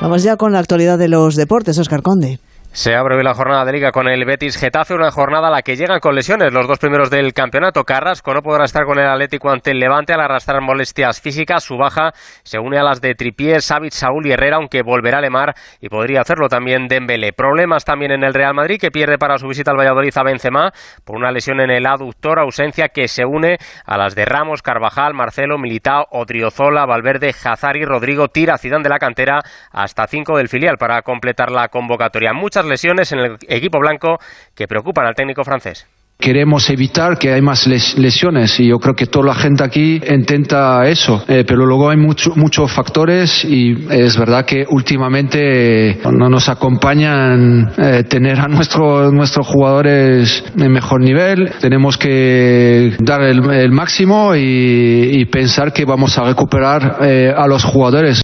Vamos 0.00 0.22
ya 0.22 0.36
con 0.36 0.52
la 0.52 0.60
actualidad 0.60 0.98
de 0.98 1.08
los 1.08 1.36
deportes, 1.36 1.78
Oscar 1.78 2.02
Conde. 2.02 2.38
Se 2.72 2.94
abre 2.94 3.16
hoy 3.16 3.24
la 3.24 3.34
jornada 3.34 3.64
de 3.64 3.72
liga 3.72 3.90
con 3.90 4.06
el 4.06 4.24
Betis 4.24 4.56
Getafe, 4.56 4.94
una 4.94 5.10
jornada 5.10 5.48
a 5.48 5.50
la 5.50 5.62
que 5.62 5.74
llegan 5.74 5.98
con 5.98 6.14
lesiones 6.14 6.52
los 6.52 6.68
dos 6.68 6.78
primeros 6.78 7.10
del 7.10 7.32
campeonato. 7.32 7.82
Carrasco 7.82 8.32
no 8.32 8.42
podrá 8.42 8.64
estar 8.64 8.84
con 8.84 8.96
el 8.96 9.08
Atlético 9.08 9.50
ante 9.50 9.72
el 9.72 9.80
Levante 9.80 10.12
al 10.12 10.20
arrastrar 10.20 10.60
molestias 10.62 11.20
físicas. 11.20 11.64
Su 11.64 11.76
baja 11.76 12.12
se 12.44 12.60
une 12.60 12.78
a 12.78 12.84
las 12.84 13.00
de 13.00 13.16
Tripier, 13.16 13.60
Savic, 13.60 13.90
Saúl 13.90 14.24
y 14.28 14.30
Herrera, 14.30 14.58
aunque 14.58 14.82
volverá 14.82 15.18
a 15.18 15.20
Lemar 15.20 15.52
y 15.80 15.88
podría 15.88 16.20
hacerlo 16.20 16.46
también 16.48 16.86
Dembélé. 16.86 17.32
Problemas 17.32 17.84
también 17.84 18.12
en 18.12 18.22
el 18.22 18.32
Real 18.32 18.54
Madrid, 18.54 18.78
que 18.80 18.92
pierde 18.92 19.18
para 19.18 19.36
su 19.38 19.48
visita 19.48 19.72
al 19.72 19.76
Valladolid 19.76 20.16
a 20.16 20.22
Benzema 20.22 20.70
por 21.04 21.16
una 21.16 21.32
lesión 21.32 21.60
en 21.60 21.70
el 21.70 21.84
aductor, 21.86 22.38
ausencia 22.38 22.90
que 22.90 23.08
se 23.08 23.24
une 23.24 23.58
a 23.84 23.98
las 23.98 24.14
de 24.14 24.26
Ramos, 24.26 24.62
Carvajal, 24.62 25.12
Marcelo, 25.12 25.58
Militao, 25.58 26.06
Odriozola, 26.12 26.86
Valverde, 26.86 27.34
Hazari, 27.44 27.84
Rodrigo, 27.84 28.28
Tira, 28.28 28.58
Zidane 28.58 28.84
de 28.84 28.90
la 28.90 29.00
cantera, 29.00 29.40
hasta 29.72 30.06
cinco 30.06 30.36
del 30.36 30.48
filial 30.48 30.76
para 30.78 31.02
completar 31.02 31.50
la 31.50 31.66
convocatoria. 31.66 32.32
Muchas 32.32 32.59
lesiones 32.64 33.12
en 33.12 33.18
el 33.20 33.36
equipo 33.48 33.78
blanco 33.78 34.18
que 34.54 34.66
preocupan 34.66 35.06
al 35.06 35.14
técnico 35.14 35.44
francés. 35.44 35.86
Queremos 36.20 36.68
evitar 36.68 37.16
que 37.16 37.32
hay 37.32 37.40
más 37.40 37.66
lesiones 37.66 38.60
y 38.60 38.68
yo 38.68 38.78
creo 38.78 38.94
que 38.94 39.06
toda 39.06 39.28
la 39.28 39.34
gente 39.34 39.64
aquí 39.64 39.98
intenta 40.06 40.86
eso, 40.86 41.24
eh, 41.26 41.44
pero 41.48 41.64
luego 41.64 41.88
hay 41.88 41.96
muchos 41.96 42.70
factores 42.70 43.42
y 43.42 43.86
es 43.88 44.18
verdad 44.18 44.44
que 44.44 44.66
últimamente 44.68 45.98
no 46.04 46.28
nos 46.28 46.50
acompañan 46.50 47.72
eh, 47.78 48.04
tener 48.04 48.38
a 48.38 48.48
nuestro, 48.48 49.10
nuestros 49.10 49.46
jugadores 49.46 50.44
en 50.58 50.70
mejor 50.70 51.00
nivel. 51.00 51.52
Tenemos 51.58 51.96
que 51.96 52.96
dar 52.98 53.22
el, 53.22 53.72
máximo 53.72 54.34
y, 54.36 55.24
pensar 55.32 55.72
que 55.72 55.86
vamos 55.86 56.18
a 56.18 56.24
recuperar 56.24 56.98
eh, 57.00 57.32
a 57.34 57.46
los 57.46 57.64
jugadores. 57.64 58.22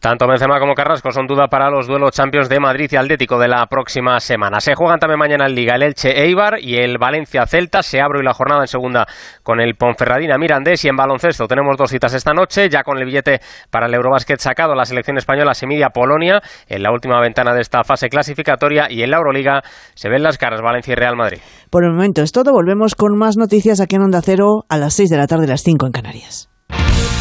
Tanto 0.00 0.28
Benzema 0.28 0.60
como 0.60 0.74
Carrasco 0.74 1.10
son 1.10 1.26
duda 1.26 1.48
para 1.48 1.70
los 1.70 1.88
duelos 1.88 2.12
Champions 2.12 2.48
de 2.48 2.60
Madrid 2.60 2.88
y 2.92 2.96
Atlético 2.96 3.36
de 3.36 3.48
la 3.48 3.66
próxima 3.66 4.20
semana. 4.20 4.60
Se 4.60 4.76
juegan 4.76 5.00
también 5.00 5.18
mañana 5.18 5.46
en 5.46 5.56
Liga 5.56 5.74
el 5.74 5.82
Elche 5.82 6.22
Eibar 6.22 6.60
y 6.60 6.76
el 6.76 6.98
Valencia 6.98 7.44
Celta. 7.46 7.82
Se 7.82 8.00
abre 8.00 8.20
hoy 8.20 8.24
la 8.24 8.32
jornada 8.32 8.60
en 8.60 8.68
segunda 8.68 9.06
con 9.42 9.60
el 9.60 9.74
Ponferradina 9.74 10.38
Mirandés 10.38 10.84
y 10.84 10.88
en 10.88 10.94
baloncesto 10.94 11.48
tenemos 11.48 11.76
dos 11.76 11.90
citas 11.90 12.14
esta 12.14 12.32
noche, 12.32 12.68
ya 12.68 12.84
con 12.84 12.98
el 12.98 13.06
billete 13.06 13.40
para 13.72 13.86
el 13.86 13.94
Eurobasket 13.94 14.38
sacado. 14.38 14.76
La 14.76 14.84
selección 14.84 15.18
española 15.18 15.52
se 15.52 15.66
mide 15.66 15.82
a 15.82 15.90
Polonia 15.90 16.40
en 16.68 16.84
la 16.84 16.92
última 16.92 17.20
ventana 17.20 17.52
de 17.52 17.60
esta 17.60 17.82
fase 17.82 18.08
clasificatoria 18.08 18.86
y 18.88 19.02
en 19.02 19.10
la 19.10 19.16
Euroliga 19.16 19.62
se 19.94 20.08
ven 20.08 20.22
las 20.22 20.38
caras 20.38 20.62
Valencia 20.62 20.92
y 20.92 20.94
Real 20.94 21.16
Madrid. 21.16 21.38
Por 21.70 21.82
el 21.82 21.90
momento 21.90 22.22
es 22.22 22.30
todo. 22.30 22.52
Volvemos 22.52 22.94
con 22.94 23.18
más 23.18 23.36
noticias 23.36 23.80
aquí 23.80 23.96
en 23.96 24.02
Onda 24.02 24.20
Cero 24.22 24.64
a 24.68 24.76
las 24.76 24.94
6 24.94 25.10
de 25.10 25.16
la 25.16 25.26
tarde, 25.26 25.48
las 25.48 25.62
5 25.62 25.86
en 25.86 25.92
Canarias. 25.92 26.48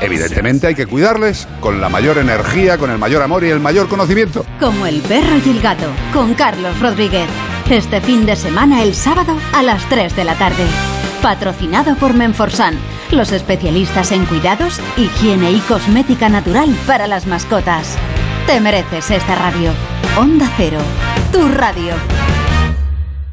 Evidentemente 0.00 0.66
hay 0.66 0.74
que 0.74 0.86
cuidarles 0.86 1.48
con 1.60 1.80
la 1.80 1.88
mayor 1.88 2.18
energía, 2.18 2.78
con 2.78 2.90
el 2.90 2.98
mayor 2.98 3.22
amor 3.22 3.44
y 3.44 3.50
el 3.50 3.60
mayor 3.60 3.88
conocimiento. 3.88 4.44
Como 4.60 4.86
el 4.86 5.00
perro 5.00 5.36
y 5.44 5.50
el 5.50 5.60
gato, 5.60 5.86
con 6.12 6.34
Carlos 6.34 6.78
Rodríguez. 6.80 7.28
Este 7.68 8.00
fin 8.00 8.24
de 8.24 8.36
semana, 8.36 8.82
el 8.82 8.94
sábado, 8.94 9.36
a 9.52 9.62
las 9.62 9.86
3 9.88 10.14
de 10.16 10.24
la 10.24 10.34
tarde. 10.34 10.64
Patrocinado 11.22 11.96
por 11.96 12.14
Menforsan, 12.14 12.78
los 13.10 13.32
especialistas 13.32 14.12
en 14.12 14.24
cuidados, 14.26 14.80
higiene 14.96 15.52
y 15.52 15.58
cosmética 15.60 16.28
natural 16.28 16.74
para 16.86 17.06
las 17.06 17.26
mascotas. 17.26 17.96
Te 18.46 18.60
mereces 18.60 19.10
esta 19.10 19.34
radio. 19.34 19.72
Onda 20.16 20.50
Cero, 20.56 20.78
tu 21.32 21.46
radio. 21.48 21.94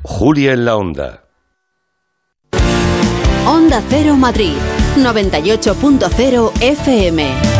Julia 0.02 0.54
en 0.54 0.66
la 0.66 0.76
Onda. 0.76 1.24
Onda 3.46 3.82
Cero 3.90 4.16
Madrid 4.18 4.56
98.0 4.98 6.52
FM. 6.62 7.56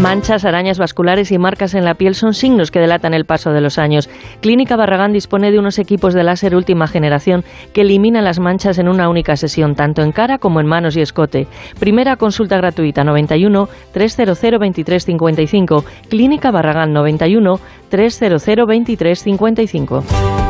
Manchas, 0.00 0.46
arañas 0.46 0.78
vasculares 0.78 1.30
y 1.30 1.36
marcas 1.36 1.74
en 1.74 1.84
la 1.84 1.92
piel 1.92 2.14
son 2.14 2.32
signos 2.32 2.70
que 2.70 2.80
delatan 2.80 3.12
el 3.12 3.26
paso 3.26 3.52
de 3.52 3.60
los 3.60 3.78
años. 3.78 4.08
Clínica 4.40 4.74
Barragán 4.74 5.12
dispone 5.12 5.50
de 5.50 5.58
unos 5.58 5.78
equipos 5.78 6.14
de 6.14 6.24
láser 6.24 6.56
última 6.56 6.86
generación 6.86 7.44
que 7.74 7.82
eliminan 7.82 8.24
las 8.24 8.40
manchas 8.40 8.78
en 8.78 8.88
una 8.88 9.10
única 9.10 9.36
sesión, 9.36 9.74
tanto 9.74 10.00
en 10.00 10.12
cara 10.12 10.38
como 10.38 10.60
en 10.60 10.66
manos 10.66 10.96
y 10.96 11.02
escote. 11.02 11.48
Primera 11.78 12.16
consulta 12.16 12.56
gratuita 12.56 13.04
91 13.04 13.68
300 13.92 14.40
2355. 14.40 15.84
Clínica 16.08 16.50
Barragán 16.50 16.94
91 16.94 17.60
300 17.90 18.42
2355. 18.42 20.49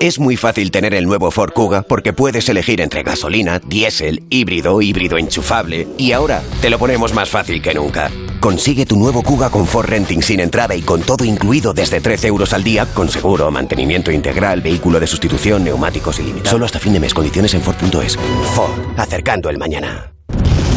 Es 0.00 0.20
muy 0.20 0.36
fácil 0.36 0.70
tener 0.70 0.94
el 0.94 1.06
nuevo 1.06 1.32
Ford 1.32 1.52
Kuga 1.52 1.82
porque 1.82 2.12
puedes 2.12 2.48
elegir 2.48 2.80
entre 2.80 3.02
gasolina, 3.02 3.58
diésel, 3.58 4.22
híbrido, 4.30 4.80
híbrido 4.80 5.18
enchufable 5.18 5.88
y 5.98 6.12
ahora 6.12 6.40
te 6.60 6.70
lo 6.70 6.78
ponemos 6.78 7.12
más 7.14 7.30
fácil 7.30 7.60
que 7.60 7.74
nunca. 7.74 8.08
Consigue 8.38 8.86
tu 8.86 8.96
nuevo 8.96 9.22
Kuga 9.24 9.50
con 9.50 9.66
Ford 9.66 9.88
Renting 9.88 10.22
sin 10.22 10.38
entrada 10.38 10.76
y 10.76 10.82
con 10.82 11.02
todo 11.02 11.24
incluido 11.24 11.74
desde 11.74 12.00
13 12.00 12.28
euros 12.28 12.52
al 12.52 12.62
día, 12.62 12.86
con 12.86 13.08
seguro, 13.08 13.50
mantenimiento 13.50 14.12
integral, 14.12 14.60
vehículo 14.60 15.00
de 15.00 15.08
sustitución, 15.08 15.64
neumáticos 15.64 16.20
ilimitados. 16.20 16.50
Solo 16.50 16.64
hasta 16.64 16.78
fin 16.78 16.92
de 16.92 17.00
mes. 17.00 17.12
Condiciones 17.12 17.52
en 17.54 17.62
Ford.es. 17.62 18.16
Ford, 18.54 18.70
acercando 18.96 19.50
el 19.50 19.58
mañana. 19.58 20.12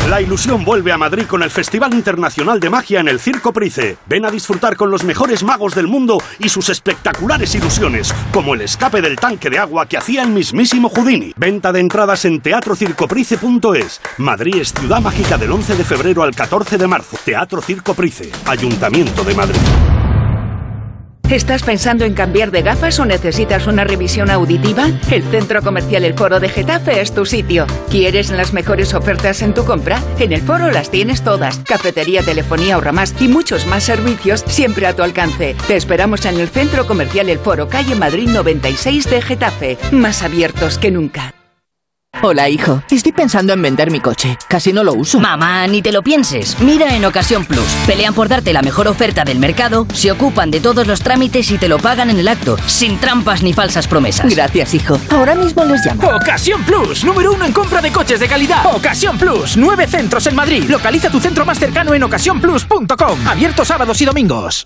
La 0.10 0.20
ilusión 0.20 0.66
vuelve 0.66 0.92
a 0.92 0.98
Madrid 0.98 1.26
con 1.26 1.44
el 1.44 1.50
Festival 1.50 1.94
Internacional 1.94 2.60
de 2.60 2.70
Magia 2.70 3.00
en 3.00 3.08
el 3.08 3.20
Circo 3.20 3.54
Price. 3.54 3.98
Ven 4.08 4.26
a 4.26 4.32
disfrutar 4.32 4.76
con 4.76 4.92
los 4.92 5.04
mejores 5.04 5.44
magos 5.44 5.76
del 5.76 5.88
mundo 5.88 6.18
y 6.40 6.50
sus 6.50 6.70
espectaculares 6.70 7.56
ilusiones, 7.56 8.14
como 8.34 8.54
el 8.54 8.62
escape 8.62 9.02
del 9.02 9.16
tanque 9.16 9.50
de 9.50 9.60
agua 9.60 9.86
que 9.86 9.98
hacía 9.98 10.24
el 10.24 10.30
mismísimo 10.30 10.90
Houdini. 10.90 11.34
Venta 11.38 11.72
de 11.72 11.80
entradas 11.80 12.26
en 12.26 12.42
teatrocircoprice.es. 12.42 14.02
Madrid 14.18 14.56
es 14.58 14.74
ciudad 14.74 15.02
mágica 15.02 15.38
del 15.38 15.52
11 15.52 15.76
de 15.76 15.84
febrero 15.84 16.24
al 16.24 16.36
14 16.36 16.78
de 16.78 16.88
marzo. 16.88 17.18
Teatro 17.24 17.62
Circo 17.62 17.94
Price, 17.94 18.32
Ayuntamiento 18.46 19.24
de 19.24 19.36
Madrid. 19.36 19.60
¿Estás 21.32 21.64
pensando 21.64 22.04
en 22.04 22.14
cambiar 22.14 22.52
de 22.52 22.62
gafas 22.62 23.00
o 23.00 23.06
necesitas 23.06 23.66
una 23.66 23.86
revisión 23.86 24.30
auditiva? 24.30 24.88
El 25.10 25.24
Centro 25.24 25.62
Comercial 25.62 26.04
El 26.04 26.14
Foro 26.14 26.42
de 26.42 26.50
Getafe 26.50 27.00
es 27.00 27.14
tu 27.14 27.26
sitio. 27.26 27.68
¿Quieres 27.90 28.32
las 28.32 28.52
mejores 28.52 28.94
ofertas 28.94 29.42
en 29.42 29.54
tu 29.54 29.64
compra? 29.64 30.04
En 30.20 30.34
el 30.34 30.42
foro 30.42 30.70
las 30.72 30.92
tienes 30.92 31.24
todas. 31.24 31.60
Cafetería, 31.60 32.22
telefonía, 32.22 32.76
ahorra 32.76 32.92
más 32.92 33.16
y 33.22 33.30
muchos 33.30 33.66
más 33.66 33.86
servicios 33.86 34.44
siempre 34.46 34.88
a 34.88 34.94
tu 34.94 35.04
alcance. 35.04 35.56
Te 35.68 35.78
esperamos 35.78 36.26
en 36.26 36.38
el 36.38 36.50
Centro 36.50 36.86
Comercial 36.86 37.30
El 37.30 37.40
Foro, 37.40 37.70
calle 37.70 37.96
Madrid 37.96 38.28
96 38.28 39.10
de 39.10 39.22
Getafe. 39.22 39.78
Más 39.94 40.24
abiertos 40.24 40.78
que 40.78 40.92
nunca. 40.92 41.34
Hola, 42.20 42.50
hijo. 42.50 42.84
Estoy 42.92 43.14
pensando 43.14 43.54
en 43.54 43.62
vender 43.64 43.90
mi 43.90 44.00
coche. 44.00 44.38
Casi 44.48 44.72
no 44.74 44.84
lo 44.84 44.94
uso. 44.94 45.20
Mamá, 45.20 45.66
ni 45.68 45.82
te 45.82 45.92
lo 45.92 46.04
pienses. 46.04 46.60
Mira 46.60 46.96
en 46.96 47.04
Ocasión 47.06 47.46
Plus. 47.46 47.66
Pelean 47.88 48.14
por 48.14 48.28
darte 48.28 48.54
la 48.54 48.62
mejor 48.62 48.88
oferta 48.88 49.24
del 49.24 49.40
mercado, 49.40 49.88
se 49.94 50.12
ocupan 50.12 50.52
de 50.52 50.60
todos 50.60 50.86
los 50.86 51.02
trámites 51.02 51.50
y 51.50 51.58
te 51.58 51.68
lo 51.68 51.80
pagan 51.80 52.12
en 52.12 52.20
el 52.20 52.28
acto, 52.28 52.58
sin 52.68 53.00
trampas 53.00 53.42
ni 53.42 53.54
falsas 53.54 53.88
promesas. 53.88 54.30
Gracias, 54.30 54.74
hijo. 54.76 55.00
Ahora 55.10 55.34
mismo 55.34 55.64
les 55.66 55.84
llamo. 55.84 56.04
Ocasión 56.10 56.64
Plus, 56.64 57.04
número 57.04 57.34
uno 57.34 57.46
en 57.46 57.54
compra 57.54 57.82
de 57.82 57.92
coches 57.92 58.20
de 58.20 58.28
calidad. 58.28 58.76
Ocasión 58.76 59.18
Plus, 59.18 59.58
nueve 59.58 59.88
centros 59.88 60.28
en 60.28 60.36
Madrid. 60.36 60.66
Localiza 60.70 61.10
tu 61.10 61.20
centro 61.20 61.44
más 61.46 61.58
cercano 61.58 61.94
en 61.96 62.04
ocasiónplus.com. 62.04 63.28
Abierto 63.28 63.66
sábados 63.66 64.00
y 64.02 64.06
domingos. 64.06 64.66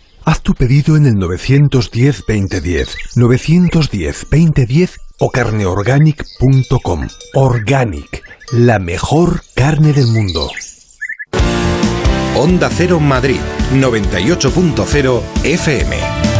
Haz 0.23 0.41
tu 0.41 0.53
pedido 0.53 0.95
en 0.97 1.07
el 1.07 1.15
910-2010, 1.15 2.95
910-2010 3.15 4.91
o 5.19 5.29
carneorganic.com. 5.31 7.07
Organic, 7.33 8.23
la 8.51 8.79
mejor 8.79 9.41
carne 9.55 9.93
del 9.93 10.07
mundo. 10.07 10.49
Onda 12.35 12.69
Cero 12.69 12.99
Madrid, 12.99 13.39
98.0 13.73 15.21
FM. 15.43 16.30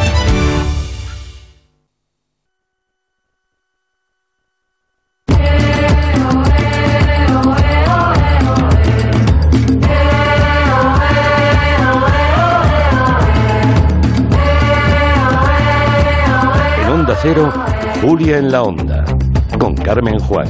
Cero, 17.24 17.52
Julia 18.02 18.40
en 18.40 18.52
la 18.52 18.64
Onda, 18.64 19.06
con 19.60 19.76
Carmen 19.76 20.18
Juan. 20.18 20.48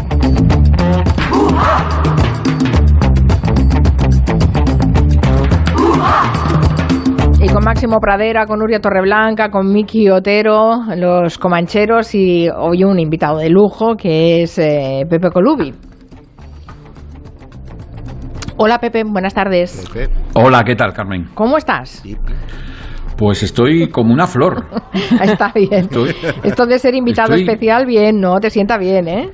Y 7.42 7.50
con 7.50 7.66
Máximo 7.66 8.00
Pradera, 8.00 8.46
con 8.46 8.60
Nuria 8.60 8.80
Torreblanca, 8.80 9.50
con 9.50 9.70
Miki 9.70 10.10
Otero, 10.10 10.84
los 10.96 11.38
Comancheros 11.38 12.16
y 12.16 12.48
hoy 12.48 12.86
un 12.86 13.02
invitado 13.02 13.40
de 13.40 13.50
lujo 13.50 13.98
que 13.98 14.44
es 14.44 14.58
eh, 14.58 15.06
Pepe 15.10 15.30
Colubi. 15.30 15.74
Hola 18.56 18.80
Pepe, 18.80 19.04
buenas 19.04 19.34
tardes. 19.34 19.92
Hola, 20.36 20.64
¿qué 20.64 20.78
tal, 20.78 20.94
Carmen? 20.94 21.26
¿Cómo 21.34 21.58
estás? 21.58 22.02
Pues 23.22 23.44
estoy 23.44 23.88
como 23.88 24.12
una 24.16 24.26
flor. 24.26 24.66
Está 25.22 25.52
bien. 25.54 25.82
Estoy- 25.92 26.16
Esto 26.42 26.66
de 26.66 26.80
ser 26.80 26.96
invitado 26.96 27.36
Estoy- 27.36 27.44
especial, 27.48 27.86
bien, 27.86 28.20
¿no? 28.20 28.40
Te 28.40 28.50
sienta 28.50 28.80
bien, 28.80 29.08
¿eh? 29.08 29.30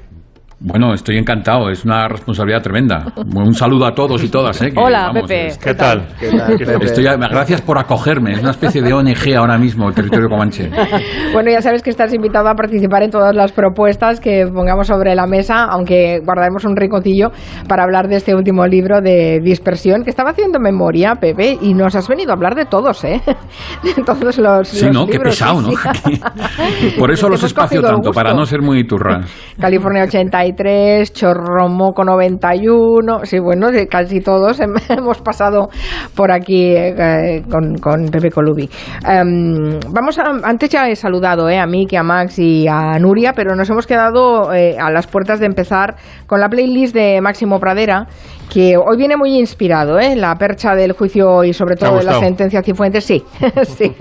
Bueno, 0.59 0.91
estoy 0.95 1.17
encantado, 1.19 1.69
es 1.69 1.85
una 1.85 2.07
responsabilidad 2.07 2.63
tremenda. 2.63 3.05
Un 3.35 3.53
saludo 3.53 3.85
a 3.85 3.93
todos 3.93 4.23
y 4.23 4.29
todas. 4.29 4.59
¿eh? 4.63 4.71
que, 4.71 4.79
Hola, 4.79 5.11
Pepe. 5.13 5.47
es- 5.47 5.57
¿Qué 5.59 5.75
tal? 5.75 6.07
¿Qué 6.19 6.31
tal, 6.31 6.57
Pepe? 6.57 6.85
Estoy, 6.85 7.03
gracias 7.03 7.61
por 7.61 7.77
acogerme, 7.77 8.31
es 8.33 8.39
una 8.41 8.49
especie 8.51 8.81
de 8.81 8.91
ONG 8.91 9.35
ahora 9.37 9.59
mismo, 9.59 9.87
el 9.89 9.93
territorio 9.93 10.27
comanche. 10.29 10.69
Bueno, 11.33 11.51
ya 11.51 11.61
sabes 11.61 11.83
que 11.83 11.91
estás 11.91 12.11
invitado 12.13 12.47
a 12.49 12.55
participar 12.55 13.03
en 13.03 13.11
todas 13.11 13.35
las 13.35 13.51
propuestas 13.51 14.19
que 14.19 14.45
pongamos 14.51 14.87
sobre 14.87 15.13
la 15.13 15.27
mesa, 15.27 15.65
aunque 15.65 16.19
guardaremos 16.25 16.65
un 16.65 16.75
ricocillo 16.75 17.29
para 17.67 17.83
hablar 17.83 18.07
de 18.07 18.15
este 18.15 18.33
último 18.33 18.65
libro 18.65 19.01
de 19.01 19.39
dispersión 19.43 20.03
que 20.03 20.09
estaba 20.09 20.31
haciendo 20.31 20.59
memoria, 20.59 21.15
Pepe, 21.15 21.57
y 21.61 21.73
nos 21.75 21.95
has 21.95 22.07
venido 22.07 22.31
a 22.31 22.33
hablar 22.35 22.55
de 22.55 22.65
todos, 22.65 23.03
¿é? 23.03 23.21
De 23.83 24.03
todos 24.03 24.37
los, 24.39 24.67
Sí, 24.67 24.85
los 24.85 24.93
¿no? 24.95 25.05
Qué 25.05 25.19
pesado, 25.19 25.61
sí, 25.61 25.75
¿no? 25.75 25.93
sí. 25.93 26.95
Por 26.99 27.11
eso 27.11 27.29
los 27.29 27.43
espacio 27.43 27.81
tanto, 27.81 28.11
para 28.11 28.33
no 28.33 28.45
ser 28.45 28.61
muy 28.61 28.85
turras. 28.87 29.29
California 29.59 30.07
83, 30.53 31.13
Chorromoco 31.13 32.03
91, 32.03 33.25
sí, 33.25 33.39
bueno, 33.39 33.67
casi 33.89 34.21
todos 34.21 34.59
hem- 34.59 34.79
hemos 34.97 35.19
pasado 35.21 35.69
por 36.15 36.31
aquí 36.31 36.73
eh, 36.75 37.43
con, 37.49 37.75
con 37.77 38.05
Pepe 38.09 38.29
Colubi. 38.31 38.69
Em, 39.07 39.79
vamos 39.89 40.17
a, 40.19 40.23
antes 40.43 40.69
ya 40.69 40.87
he 40.89 40.95
saludado 40.95 41.49
eh, 41.49 41.59
a 41.59 41.65
Miki, 41.65 41.95
a 41.95 42.03
Max 42.03 42.39
y 42.39 42.67
a 42.67 42.97
Nuria, 42.99 43.33
pero 43.33 43.55
nos 43.55 43.69
hemos 43.69 43.85
quedado 43.87 44.53
eh, 44.53 44.77
a 44.79 44.89
las 44.91 45.07
puertas 45.07 45.39
de 45.39 45.45
empezar 45.45 45.95
con 46.25 46.39
la 46.39 46.49
playlist 46.49 46.93
de 46.95 47.19
Máximo 47.21 47.59
Pradera, 47.59 48.07
que 48.51 48.77
hoy 48.77 48.97
viene 48.97 49.17
muy 49.17 49.37
inspirado, 49.37 49.99
¿eh? 49.99 50.15
la 50.15 50.33
percha 50.35 50.73
del 50.73 50.93
juicio 50.93 51.43
y 51.43 51.53
sobre 51.53 51.75
¿Te 51.75 51.85
ha 51.85 51.89
todo 51.89 51.99
de 51.99 52.05
la 52.05 52.19
sentencia 52.19 52.61
Cifuentes, 52.63 53.03
sí, 53.03 53.21
sí. 53.63 53.93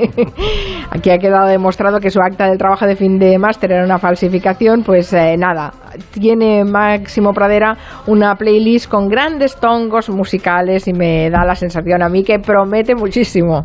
Aquí 0.90 1.11
ha 1.11 1.18
quedado 1.18 1.48
demostrado 1.48 1.98
que 1.98 2.11
su 2.11 2.20
acta 2.20 2.46
del 2.48 2.56
trabajo 2.59 2.87
de 2.87 2.94
fin 2.94 3.18
de 3.18 3.38
máster 3.38 3.72
era 3.72 3.85
una 3.85 3.98
falsificación, 3.98 4.82
pues 4.85 5.12
eh, 5.12 5.37
nada, 5.37 5.72
tiene 6.12 6.64
Máximo 6.64 7.32
Pradera 7.32 7.76
una 8.06 8.35
playlist 8.37 8.88
con 8.88 9.09
grandes 9.09 9.56
tongos 9.56 10.09
musicales 10.11 10.87
y 10.88 10.92
me 10.92 11.30
da 11.30 11.44
la 11.44 11.54
sensación 11.54 12.02
a 12.02 12.09
mí 12.09 12.22
que 12.22 12.38
promete 12.38 12.94
muchísimo. 12.94 13.64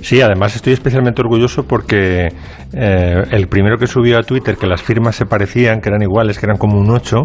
Sí, 0.00 0.20
además 0.20 0.54
estoy 0.56 0.72
especialmente 0.72 1.20
orgulloso 1.22 1.64
porque 1.64 2.28
eh, 2.72 3.22
el 3.30 3.48
primero 3.48 3.76
que 3.78 3.86
subió 3.86 4.18
a 4.18 4.22
Twitter 4.22 4.56
que 4.56 4.66
las 4.66 4.82
firmas 4.82 5.16
se 5.16 5.26
parecían, 5.26 5.80
que 5.80 5.88
eran 5.88 6.02
iguales, 6.02 6.38
que 6.38 6.46
eran 6.46 6.56
como 6.58 6.78
un 6.78 6.90
8, 6.90 7.22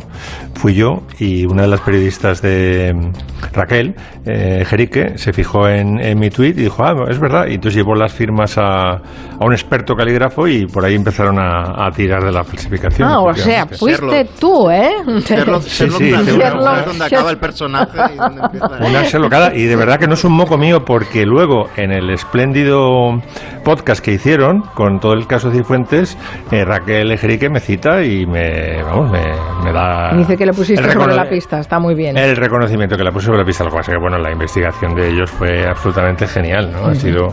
fui 0.55 0.73
yo 0.73 1.01
y 1.19 1.45
una 1.45 1.63
de 1.63 1.67
las 1.67 1.81
periodistas 1.81 2.41
de 2.41 2.93
mm, 2.93 3.53
Raquel, 3.53 3.95
eh, 4.25 4.63
Jerique, 4.65 5.17
se 5.17 5.33
fijó 5.33 5.67
en, 5.67 5.99
en 5.99 6.19
mi 6.19 6.29
tweet 6.29 6.49
y 6.49 6.63
dijo, 6.63 6.83
ah, 6.83 6.93
es 7.09 7.19
verdad, 7.19 7.47
y 7.47 7.55
entonces 7.55 7.75
llevó 7.75 7.95
las 7.95 8.13
firmas 8.13 8.57
a, 8.57 8.91
a 8.93 9.01
un 9.45 9.51
experto 9.53 9.95
calígrafo 9.95 10.47
y 10.47 10.65
por 10.67 10.85
ahí 10.85 10.95
empezaron 10.95 11.39
a, 11.39 11.85
a 11.85 11.91
tirar 11.91 12.23
de 12.23 12.31
la 12.31 12.43
falsificación. 12.43 13.07
Ah, 13.07 13.19
o 13.21 13.33
sea, 13.33 13.65
fuiste 13.67 14.29
tú, 14.39 14.69
¿eh? 14.69 14.91
Sherlock, 15.21 15.63
Sherlock 15.63 15.97
sí, 15.97 16.13
sí, 16.25 16.31
una- 16.31 16.79
Es 16.79 16.85
donde 16.85 17.05
acaba 17.05 17.31
el 17.31 17.37
personaje 17.37 17.97
y 18.13 18.17
donde 18.17 18.41
empieza. 18.43 18.67
Una 18.79 19.03
Sherlockada, 19.03 19.55
y 19.55 19.65
de 19.65 19.75
verdad 19.75 19.99
que 19.99 20.07
no 20.07 20.13
es 20.13 20.23
un 20.23 20.33
moco 20.33 20.57
mío 20.57 20.83
porque 20.85 21.25
luego 21.25 21.67
en 21.75 21.91
el 21.91 22.09
espléndido 22.45 23.21
podcast 23.63 24.03
que 24.03 24.13
hicieron 24.13 24.61
con 24.73 24.99
todo 24.99 25.13
el 25.13 25.27
caso 25.27 25.51
Cifuentes, 25.51 26.17
eh, 26.51 26.65
Raquel 26.65 27.11
Ejerique 27.11 27.49
me 27.49 27.59
cita 27.59 28.03
y 28.03 28.25
me, 28.25 28.81
vamos, 28.83 29.11
me, 29.11 29.21
me 29.63 29.71
da 29.71 30.11
Dice 30.17 30.35
que 30.35 30.45
le 30.47 30.53
pusiste 30.53 30.89
sobre 30.91 31.13
la 31.13 31.29
pista, 31.29 31.59
está 31.59 31.79
muy 31.79 31.93
bien. 31.93 32.17
el 32.17 32.35
reconocimiento 32.35 32.97
que 32.97 33.03
le 33.03 33.11
puse 33.11 33.27
sobre 33.27 33.39
la 33.39 33.45
pista, 33.45 33.63
lo 33.63 33.69
que 33.69 33.77
pasa 33.77 33.91
que 33.91 33.99
bueno, 33.99 34.17
la 34.17 34.31
investigación 34.31 34.95
de 34.95 35.09
ellos 35.09 35.29
fue 35.29 35.67
absolutamente 35.67 36.25
genial, 36.25 36.71
¿no? 36.71 36.87
Ha 36.87 36.95
sido 36.95 37.27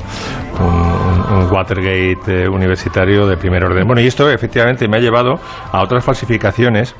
un, 0.60 0.66
un- 0.66 1.18
un 1.28 1.50
Watergate 1.52 2.44
eh, 2.44 2.48
universitario 2.48 3.26
de 3.26 3.36
primer 3.36 3.64
orden. 3.64 3.86
Bueno, 3.86 4.00
y 4.02 4.06
esto 4.06 4.30
efectivamente 4.30 4.88
me 4.88 4.96
ha 4.98 5.00
llevado 5.00 5.34
a 5.72 5.82
otras 5.82 6.04
falsificaciones 6.04 6.94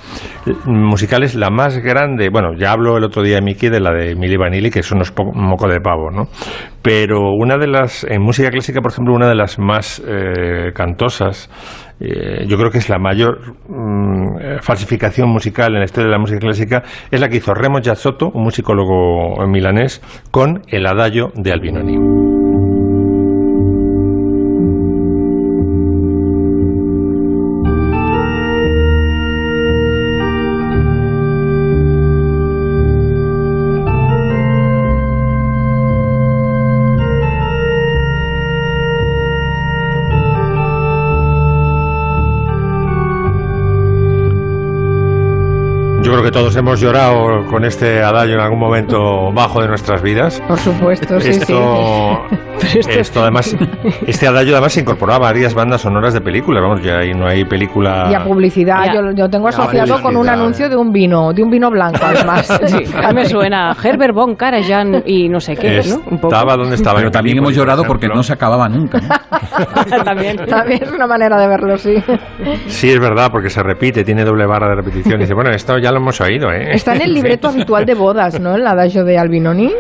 eh, 0.47 0.53
musicales. 0.67 1.35
La 1.35 1.51
más 1.51 1.77
grande, 1.79 2.29
bueno, 2.31 2.51
ya 2.59 2.73
hablo 2.73 2.97
el 2.97 3.05
otro 3.05 3.23
día 3.23 3.37
de 3.37 3.43
Miki 3.43 3.69
de 3.69 3.81
la 3.81 3.91
de 3.93 4.15
Milli 4.17 4.37
Vanilli, 4.37 4.71
que 4.71 4.83
son 4.83 4.99
unos 4.99 5.13
po- 5.13 5.33
moco 5.35 5.67
de 5.69 5.81
pavo, 5.81 6.11
¿no? 6.11 6.25
Pero 6.83 7.33
una 7.39 7.57
de 7.59 7.67
las, 7.67 7.98
en 8.05 8.23
música 8.23 8.51
clásica, 8.51 8.81
por 8.81 8.93
ejemplo, 8.93 9.15
una 9.15 9.29
de 9.29 9.35
las 9.35 9.59
más 9.59 10.03
eh, 10.07 10.73
cantosas, 10.75 11.51
eh, 12.01 12.47
yo 12.47 12.57
creo 12.57 12.71
que 12.71 12.79
es 12.79 12.89
la 12.89 12.99
mayor 12.99 13.55
mm, 13.69 14.61
falsificación 14.61 15.29
musical 15.29 15.73
en 15.73 15.81
la 15.81 15.85
historia 15.85 16.07
de 16.07 16.13
la 16.13 16.19
música 16.19 16.41
clásica, 16.41 16.83
es 17.11 17.21
la 17.21 17.29
que 17.29 17.37
hizo 17.37 17.55
Remo 17.55 17.81
Giazzotto, 17.81 18.31
un 18.31 18.45
musicólogo 18.45 19.47
milanés, 19.47 20.01
con 20.31 20.63
el 20.69 20.87
adagio 20.87 21.33
de 21.35 21.53
Albinoni. 21.53 22.48
Todos 46.39 46.55
hemos 46.55 46.81
llorado 46.81 47.45
con 47.47 47.65
este 47.65 48.01
adagio 48.01 48.35
en 48.35 48.41
algún 48.41 48.61
momento 48.61 49.33
bajo 49.33 49.61
de 49.61 49.67
nuestras 49.67 50.01
vidas. 50.03 50.41
Por 50.47 50.57
supuesto, 50.59 51.19
sí, 51.19 51.31
esto, 51.31 52.23
sí. 52.59 52.79
Esto... 52.79 52.93
esto... 52.93 53.23
además, 53.23 53.57
este 54.07 54.29
adagio 54.29 54.53
además 54.53 54.73
se 54.73 54.81
incorporó 54.81 55.15
a 55.15 55.19
varias 55.19 55.53
bandas 55.53 55.81
sonoras 55.81 56.15
de 56.15 56.21
películas. 56.21 56.63
Vamos, 56.63 56.81
ya 56.81 56.99
ahí 56.99 57.13
no 57.13 57.27
hay 57.27 57.45
película. 57.45 58.09
Y 58.09 58.15
a 58.15 58.23
publicidad. 58.23 58.85
Ya. 58.85 58.95
Yo, 58.95 59.11
yo 59.17 59.29
tengo 59.29 59.49
asociado 59.49 60.01
con 60.01 60.17
un 60.17 60.29
anuncio 60.29 60.69
de 60.69 60.77
un 60.77 60.93
vino, 60.93 61.33
de 61.33 61.43
un 61.43 61.51
vino 61.51 61.71
blanco, 61.71 61.99
además. 62.03 62.47
Sí, 62.69 62.85
a 62.95 63.09
mí 63.09 63.15
me 63.15 63.25
suena 63.25 63.75
Herbert 63.83 64.15
von 64.15 64.37
Karajan 64.37 65.03
y 65.07 65.29
no 65.29 65.41
sé 65.41 65.57
qué, 65.57 65.81
¿no? 65.89 65.97
Un 66.11 66.19
poco. 66.19 66.35
Estaba 66.35 66.57
donde 66.57 66.75
estaba. 66.75 66.99
Pero 66.99 67.11
también 67.11 67.39
hemos 67.39 67.55
llorado 67.55 67.85
porque 67.85 68.09
no 68.09 68.23
se 68.23 68.35
acababa 68.35 68.69
nunca. 68.69 69.01
¿no? 69.01 70.05
También. 70.05 70.37
También 70.47 70.83
es 70.83 70.91
una 70.91 71.07
manera 71.07 71.39
de 71.39 71.49
verlo, 71.49 71.79
sí. 71.79 71.95
Sí, 72.67 72.91
es 72.91 73.01
verdad, 73.01 73.31
porque 73.33 73.49
se 73.49 73.63
repite, 73.63 74.05
tiene 74.05 74.25
doble 74.25 74.47
barra 74.47 74.69
de 74.69 74.75
repetición. 74.77 75.17
Y 75.21 75.25
dice, 75.25 75.35
bueno, 75.35 75.51
esto 75.51 75.79
ya 75.79 75.91
lo 75.91 75.99
hemos 75.99 76.21
oído, 76.21 76.28
¿eh? 76.53 76.73
Está 76.75 76.95
en 76.95 77.03
el 77.03 77.15
libreto 77.15 77.49
habitual 77.49 77.85
de 77.87 77.95
bodas, 77.95 78.39
¿no? 78.41 78.55
El 78.57 78.67
adagio 78.67 79.05
de 79.05 79.19
Albinoni. 79.19 79.73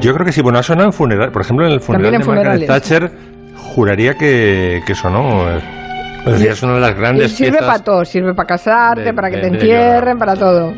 Yo 0.00 0.14
creo 0.14 0.24
que 0.24 0.32
sí, 0.32 0.40
bueno, 0.42 0.58
ha 0.58 0.62
sonado 0.62 0.86
en 0.86 0.92
funeral. 0.92 1.30
Por 1.32 1.42
ejemplo, 1.42 1.66
en 1.66 1.72
el 1.72 1.80
funeral 1.80 2.14
en 2.14 2.20
de 2.20 2.26
Margaret. 2.26 2.66
Thatcher, 2.66 3.10
juraría 3.56 4.14
que, 4.14 4.82
que 4.86 4.94
sonó. 4.94 5.48
eh. 5.50 5.60
Es 6.26 6.62
una 6.62 6.74
de 6.74 6.80
las 6.80 6.90
Y 6.90 6.94
grandes 6.94 7.32
sirve 7.32 7.58
para 7.58 7.78
todo, 7.78 8.04
sirve 8.04 8.34
para 8.34 8.46
casarte, 8.46 9.04
de- 9.04 9.14
para 9.14 9.30
que 9.30 9.36
de- 9.36 9.42
te 9.42 9.48
entierren, 9.48 10.18
para 10.18 10.36
todo. 10.36 10.74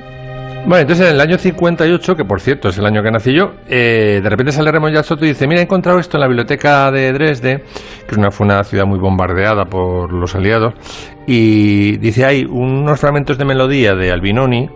Bueno, 0.64 0.82
entonces 0.82 1.08
en 1.08 1.16
el 1.16 1.20
año 1.20 1.38
58, 1.38 2.14
que 2.14 2.24
por 2.24 2.40
cierto 2.40 2.68
es 2.68 2.78
el 2.78 2.86
año 2.86 3.02
que 3.02 3.10
nací 3.10 3.34
yo, 3.34 3.54
eh, 3.68 4.20
de 4.22 4.30
repente 4.30 4.52
sale 4.52 4.70
Raymond 4.70 4.94
Jack 4.94 5.20
y 5.20 5.26
dice, 5.26 5.48
mira, 5.48 5.60
he 5.60 5.64
encontrado 5.64 5.98
esto 5.98 6.16
en 6.16 6.20
la 6.20 6.28
biblioteca 6.28 6.92
de 6.92 7.12
Dresde, 7.12 7.64
que 8.06 8.12
es 8.12 8.16
una, 8.16 8.30
fue 8.30 8.46
una 8.46 8.62
ciudad 8.62 8.86
muy 8.86 9.00
bombardeada 9.00 9.64
por 9.64 10.12
los 10.12 10.36
aliados, 10.36 10.74
y 11.26 11.96
dice, 11.96 12.24
hay 12.24 12.44
unos 12.44 13.00
fragmentos 13.00 13.38
de 13.38 13.44
melodía 13.44 13.96
de 13.96 14.12
Albinoni, 14.12 14.68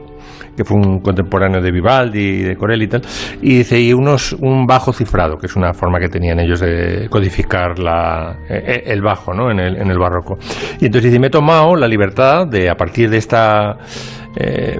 que 0.57 0.64
fue 0.64 0.77
un 0.77 0.99
contemporáneo 1.01 1.61
de 1.61 1.70
Vivaldi 1.70 2.20
y 2.20 2.42
de 2.42 2.57
Corelli 2.57 2.87
y 2.87 2.88
tal, 2.88 3.03
y 3.40 3.59
dice, 3.59 3.81
y 3.81 3.92
unos, 3.92 4.33
un 4.33 4.66
bajo 4.66 4.92
cifrado, 4.92 5.37
que 5.38 5.46
es 5.46 5.55
una 5.55 5.72
forma 5.72 6.01
que 6.01 6.09
tenían 6.09 6.40
ellos 6.40 6.59
de 6.59 7.07
codificar 7.09 7.79
la, 7.79 8.38
eh, 8.49 8.83
el 8.87 9.03
bajo 9.03 9.33
¿no? 9.33 9.53
en, 9.53 9.61
el, 9.61 9.77
en 9.77 9.88
el 9.88 9.99
barroco. 9.99 10.37
Y 10.81 10.87
entonces 10.87 11.12
dice, 11.12 11.20
me 11.20 11.29
he 11.29 11.31
tomado 11.31 11.77
la 11.77 11.87
libertad 11.87 12.49
de, 12.49 12.68
a 12.68 12.75
partir 12.75 13.09
de 13.09 13.18
esta 13.18 13.77
eh, 14.37 14.79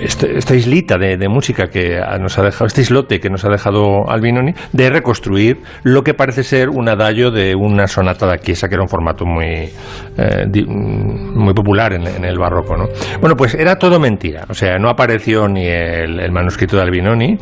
este- 0.00 0.36
esta 0.38 0.54
islita 0.54 0.98
de, 0.98 1.16
de 1.16 1.28
música 1.28 1.68
que 1.68 2.00
nos 2.20 2.38
ha 2.38 2.42
dejado, 2.42 2.66
este 2.66 2.82
islote 2.82 3.20
que 3.20 3.30
nos 3.30 3.44
ha 3.44 3.48
dejado 3.48 4.10
Albinoni, 4.10 4.52
de 4.72 4.90
reconstruir 4.90 5.58
lo 5.82 6.02
que 6.02 6.14
parece 6.14 6.42
ser 6.42 6.68
un 6.68 6.88
adagio 6.88 7.30
de 7.30 7.54
una 7.54 7.86
sonata 7.86 8.26
da 8.26 8.38
chiesa, 8.38 8.68
que 8.68 8.74
era 8.74 8.82
un 8.82 8.88
formato 8.88 9.24
muy, 9.24 9.68
eh, 10.16 10.64
muy 10.66 11.54
popular 11.54 11.92
en, 11.92 12.24
el 12.24 12.38
barroco. 12.38 12.76
¿no? 12.76 12.86
Bueno, 13.20 13.36
pues 13.36 13.54
era 13.54 13.76
todo 13.76 13.98
mentira, 14.00 14.44
o 14.48 14.54
sea, 14.54 14.78
no 14.78 14.88
apareció 14.88 15.48
ni 15.48 15.66
el, 15.66 16.30
manuscrito 16.32 16.76
de 16.76 16.82
Albinoni 16.82 17.38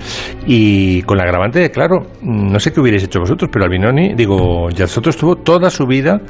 y 0.46 1.02
con 1.02 1.16
la 1.16 1.24
agravante 1.24 1.58
de, 1.58 1.70
claro, 1.70 2.06
no 2.22 2.60
sé 2.60 2.72
qué 2.72 2.80
hubierais 2.80 3.02
hecho 3.04 3.20
vosotros, 3.20 3.50
pero 3.52 3.64
Albinoni, 3.64 4.14
digo, 4.14 4.68
Yazzotto 4.70 5.10
estuvo 5.10 5.36
toda 5.36 5.70
su 5.70 5.86
vida 5.86 6.20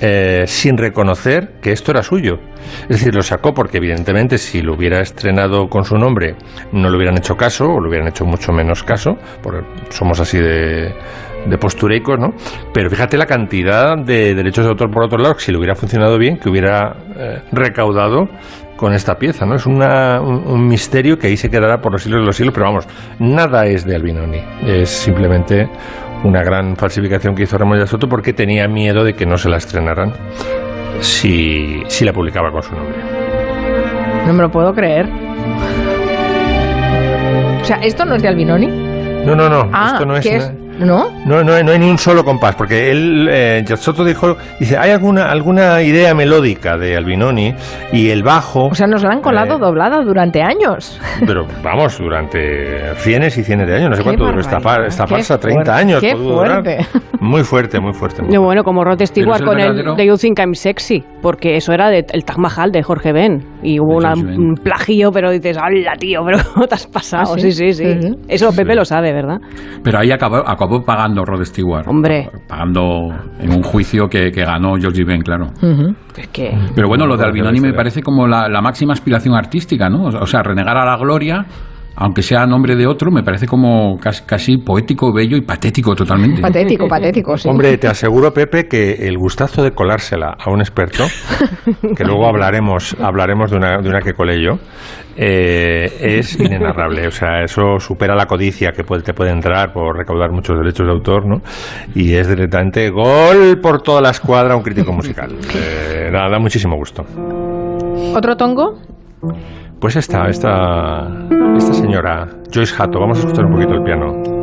eh, 0.00 0.44
sin 0.46 0.76
reconocer 0.76 1.54
que 1.60 1.72
esto 1.72 1.90
era 1.90 2.02
suyo. 2.02 2.38
Es 2.82 2.98
decir, 2.98 3.14
lo 3.14 3.22
sacó 3.22 3.52
porque 3.54 3.78
evidentemente 3.78 4.38
si 4.38 4.60
lo 4.62 4.74
hubiera 4.74 5.00
estrenado 5.00 5.68
con 5.68 5.84
su 5.84 5.96
nombre 5.96 6.34
no 6.72 6.90
le 6.90 6.96
hubieran 6.96 7.16
hecho 7.16 7.36
caso 7.36 7.64
o 7.66 7.80
le 7.80 7.88
hubieran 7.88 8.08
hecho 8.08 8.24
mucho 8.24 8.52
menos 8.52 8.82
caso, 8.82 9.16
porque 9.42 9.60
somos 9.90 10.20
así 10.20 10.38
de, 10.38 10.92
de 11.46 11.58
postureicos, 11.58 12.18
¿no? 12.18 12.34
Pero 12.74 12.90
fíjate 12.90 13.16
la 13.16 13.26
cantidad 13.26 13.96
de 13.96 14.34
derechos 14.34 14.64
de 14.64 14.70
autor 14.70 14.90
por 14.90 15.04
otro 15.04 15.18
lado, 15.18 15.34
que 15.34 15.40
si 15.40 15.52
le 15.52 15.58
hubiera 15.58 15.74
funcionado 15.74 16.18
bien, 16.18 16.38
que 16.38 16.48
hubiera 16.50 16.94
eh, 17.16 17.42
recaudado 17.52 18.28
con 18.76 18.92
esta 18.92 19.16
pieza, 19.16 19.44
¿no? 19.44 19.56
Es 19.56 19.66
una- 19.66 20.20
un, 20.20 20.46
un 20.46 20.68
misterio 20.68 21.18
que 21.18 21.26
ahí 21.28 21.36
se 21.36 21.50
quedará 21.50 21.80
por 21.80 21.90
los 21.92 22.02
siglos 22.02 22.20
de 22.20 22.26
los 22.26 22.36
siglos, 22.36 22.54
pero 22.54 22.66
vamos, 22.66 22.86
nada 23.18 23.66
es 23.66 23.84
de 23.84 23.96
Albinoni, 23.96 24.40
es 24.66 24.88
simplemente 24.88 25.68
una 26.24 26.42
gran 26.42 26.76
falsificación 26.76 27.34
que 27.34 27.44
hizo 27.44 27.56
Ramón 27.58 27.86
Soto 27.86 28.08
porque 28.08 28.32
tenía 28.32 28.66
miedo 28.68 29.04
de 29.04 29.14
que 29.14 29.24
no 29.26 29.36
se 29.36 29.48
la 29.48 29.56
estrenaran 29.56 30.12
si, 31.00 31.82
si 31.86 32.04
la 32.04 32.12
publicaba 32.12 32.50
con 32.50 32.62
su 32.62 32.74
nombre. 32.74 32.96
No 34.26 34.32
me 34.32 34.42
lo 34.42 34.50
puedo 34.50 34.72
creer. 34.74 35.06
O 37.60 37.64
sea, 37.64 37.76
¿esto 37.78 38.04
no 38.04 38.16
es 38.16 38.22
de 38.22 38.28
Albinoni? 38.28 38.66
No, 39.24 39.34
no, 39.34 39.48
no, 39.48 39.70
Ah, 39.72 39.90
esto 39.92 40.06
no 40.06 40.16
es... 40.16 40.26
¿qué 40.26 40.36
es? 40.36 40.52
¿No? 40.78 41.10
No, 41.26 41.42
no, 41.42 41.62
no 41.62 41.72
hay 41.72 41.78
ni 41.78 41.90
un 41.90 41.98
solo 41.98 42.24
compás, 42.24 42.54
porque 42.54 42.90
él, 42.90 43.28
eh, 43.30 43.62
Giazzotto 43.66 44.04
dijo, 44.04 44.36
dice, 44.60 44.76
hay 44.78 44.90
alguna, 44.92 45.30
alguna 45.30 45.82
idea 45.82 46.14
melódica 46.14 46.76
de 46.76 46.96
Albinoni 46.96 47.52
y 47.92 48.10
el 48.10 48.22
bajo, 48.22 48.66
O 48.66 48.74
sea, 48.74 48.86
nos 48.86 49.02
la 49.02 49.10
han 49.10 49.20
colado 49.20 49.56
Eh. 49.56 49.58
doblada 49.60 50.00
durante 50.02 50.42
años. 50.42 51.00
pero 51.26 51.46
vamos, 51.62 51.98
durante 51.98 52.94
cienes 52.96 53.36
y 53.38 53.42
cienes 53.44 53.66
de 53.68 53.76
años, 53.76 53.90
no 53.90 53.96
sé 53.96 54.02
Qué 54.02 54.04
cuánto 54.04 54.24
duró 54.26 54.40
esta, 54.40 54.58
esta 54.86 55.04
qué 55.04 55.10
farsa, 55.14 55.38
30 55.38 55.64
fuerte, 55.64 55.70
años. 55.82 56.00
qué 56.00 56.16
fuerte. 56.16 56.78
Muy 57.20 57.42
fuerte, 57.42 57.80
muy 57.80 57.92
fuerte. 57.92 58.22
muy 58.22 58.32
No, 58.34 58.42
bueno, 58.42 58.62
como 58.62 58.84
Rod 58.84 59.02
Stewart 59.04 59.42
con 59.44 59.58
el 59.58 59.96
de 59.96 60.06
You 60.06 60.16
Think 60.16 60.38
I'm 60.38 60.54
Sexy, 60.54 61.02
porque 61.20 61.56
eso 61.56 61.72
era 61.72 61.88
de, 61.90 62.04
el 62.12 62.24
Taj 62.24 62.38
Mahal 62.38 62.70
de 62.70 62.82
Jorge 62.82 63.12
Ben. 63.12 63.42
Y 63.62 63.80
hubo 63.80 63.96
una- 63.96 64.12
un 64.14 64.54
plagio, 64.62 65.10
pero 65.10 65.30
dices, 65.32 65.56
¡hala, 65.58 65.94
tío! 65.98 66.20
¿Pero 66.24 66.38
cómo 66.54 66.66
te 66.68 66.74
has 66.76 66.86
pasado? 66.86 67.34
¿Ah, 67.34 67.38
sí, 67.38 67.50
sí? 67.50 67.72
sí. 67.72 67.84
Eso 68.28 68.52
Pepe 68.54 68.74
lo 68.74 68.84
sabe, 68.84 69.12
¿verdad? 69.12 69.38
Pero 69.82 69.98
ahí 69.98 70.12
acabó, 70.12 70.36
acabó 70.46 70.67
pagando 70.84 71.24
Rod 71.24 71.44
Stewart. 71.44 71.86
Hombre. 71.88 72.28
Pagando 72.46 73.08
en 73.38 73.50
un 73.50 73.62
juicio 73.62 74.08
que, 74.08 74.30
que 74.30 74.44
ganó 74.44 74.76
Georgie 74.76 75.04
Ben, 75.04 75.22
claro. 75.22 75.46
Es 76.16 76.28
que... 76.28 76.56
Pero 76.74 76.88
bueno, 76.88 77.06
lo 77.06 77.16
de 77.16 77.24
Albinoni 77.24 77.60
me 77.60 77.72
parece 77.72 78.02
como 78.02 78.26
la, 78.26 78.48
la 78.48 78.60
máxima 78.60 78.92
aspiración 78.92 79.34
artística, 79.34 79.88
¿no? 79.88 80.04
O 80.04 80.26
sea, 80.26 80.42
renegar 80.42 80.76
a 80.76 80.84
la 80.84 80.96
gloria, 80.96 81.44
aunque 82.00 82.22
sea 82.22 82.42
a 82.42 82.46
nombre 82.46 82.76
de 82.76 82.86
otro, 82.86 83.10
me 83.10 83.22
parece 83.22 83.46
como 83.46 83.98
casi, 83.98 84.22
casi 84.24 84.56
poético, 84.58 85.12
bello 85.12 85.36
y 85.36 85.40
patético 85.42 85.94
totalmente. 85.96 86.40
Patético, 86.40 86.86
patético, 86.88 87.36
sí. 87.36 87.48
Hombre, 87.48 87.76
te 87.78 87.88
aseguro, 87.88 88.32
Pepe, 88.32 88.68
que 88.68 89.06
el 89.08 89.18
gustazo 89.18 89.62
de 89.62 89.72
colársela 89.72 90.36
a 90.38 90.50
un 90.50 90.60
experto, 90.60 91.04
que 91.96 92.04
luego 92.04 92.26
hablaremos, 92.28 92.96
hablaremos 93.00 93.50
de 93.50 93.56
una, 93.56 93.78
de 93.78 93.88
una 93.88 94.00
que 94.00 94.12
colé 94.14 94.42
yo, 94.42 94.58
eh, 95.16 95.90
es 96.00 96.38
inenarrable. 96.38 97.08
O 97.08 97.10
sea, 97.10 97.42
eso 97.42 97.80
supera 97.80 98.14
la 98.14 98.26
codicia 98.26 98.70
que 98.70 98.84
puede- 98.84 99.02
te 99.02 99.12
puede 99.14 99.30
entrar 99.32 99.72
por 99.72 99.96
recaudar 99.96 100.30
muchos 100.30 100.56
derechos 100.56 100.86
de 100.86 100.92
autor, 100.92 101.26
¿no? 101.26 101.42
Y 101.94 102.12
es 102.14 102.28
directamente 102.28 102.88
gol 102.90 103.58
por 103.60 103.82
toda 103.82 104.00
la 104.00 104.10
escuadra 104.10 104.54
a 104.54 104.56
un 104.56 104.62
crítico 104.62 104.92
musical. 104.92 105.34
Eh, 105.54 106.10
da, 106.12 106.28
da 106.28 106.38
muchísimo 106.38 106.76
gusto. 106.76 107.04
¿Otro 108.14 108.36
tongo? 108.36 108.78
Pues 109.80 109.94
esta, 109.94 110.28
esta, 110.28 111.08
esta 111.56 111.72
señora, 111.72 112.28
Joyce 112.52 112.74
Hatto, 112.76 112.98
vamos 112.98 113.18
a 113.18 113.20
escuchar 113.20 113.44
un 113.44 113.52
poquito 113.52 113.74
el 113.74 113.82
piano. 113.84 114.38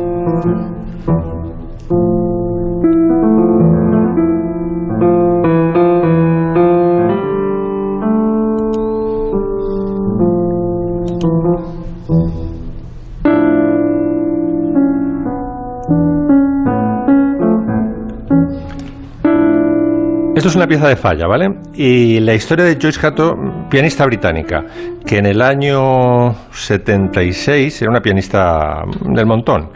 Esto 20.36 20.50
es 20.50 20.54
una 20.54 20.66
pieza 20.66 20.86
de 20.86 20.96
falla, 20.96 21.26
¿vale? 21.26 21.48
Y 21.72 22.20
la 22.20 22.34
historia 22.34 22.66
de 22.66 22.76
Joyce 22.78 23.00
Hatto, 23.06 23.34
pianista 23.70 24.04
británica, 24.04 24.66
que 25.06 25.16
en 25.16 25.24
el 25.24 25.40
año 25.40 26.34
76 26.52 27.80
era 27.80 27.90
una 27.90 28.02
pianista 28.02 28.82
del 29.00 29.24
montón. 29.24 29.70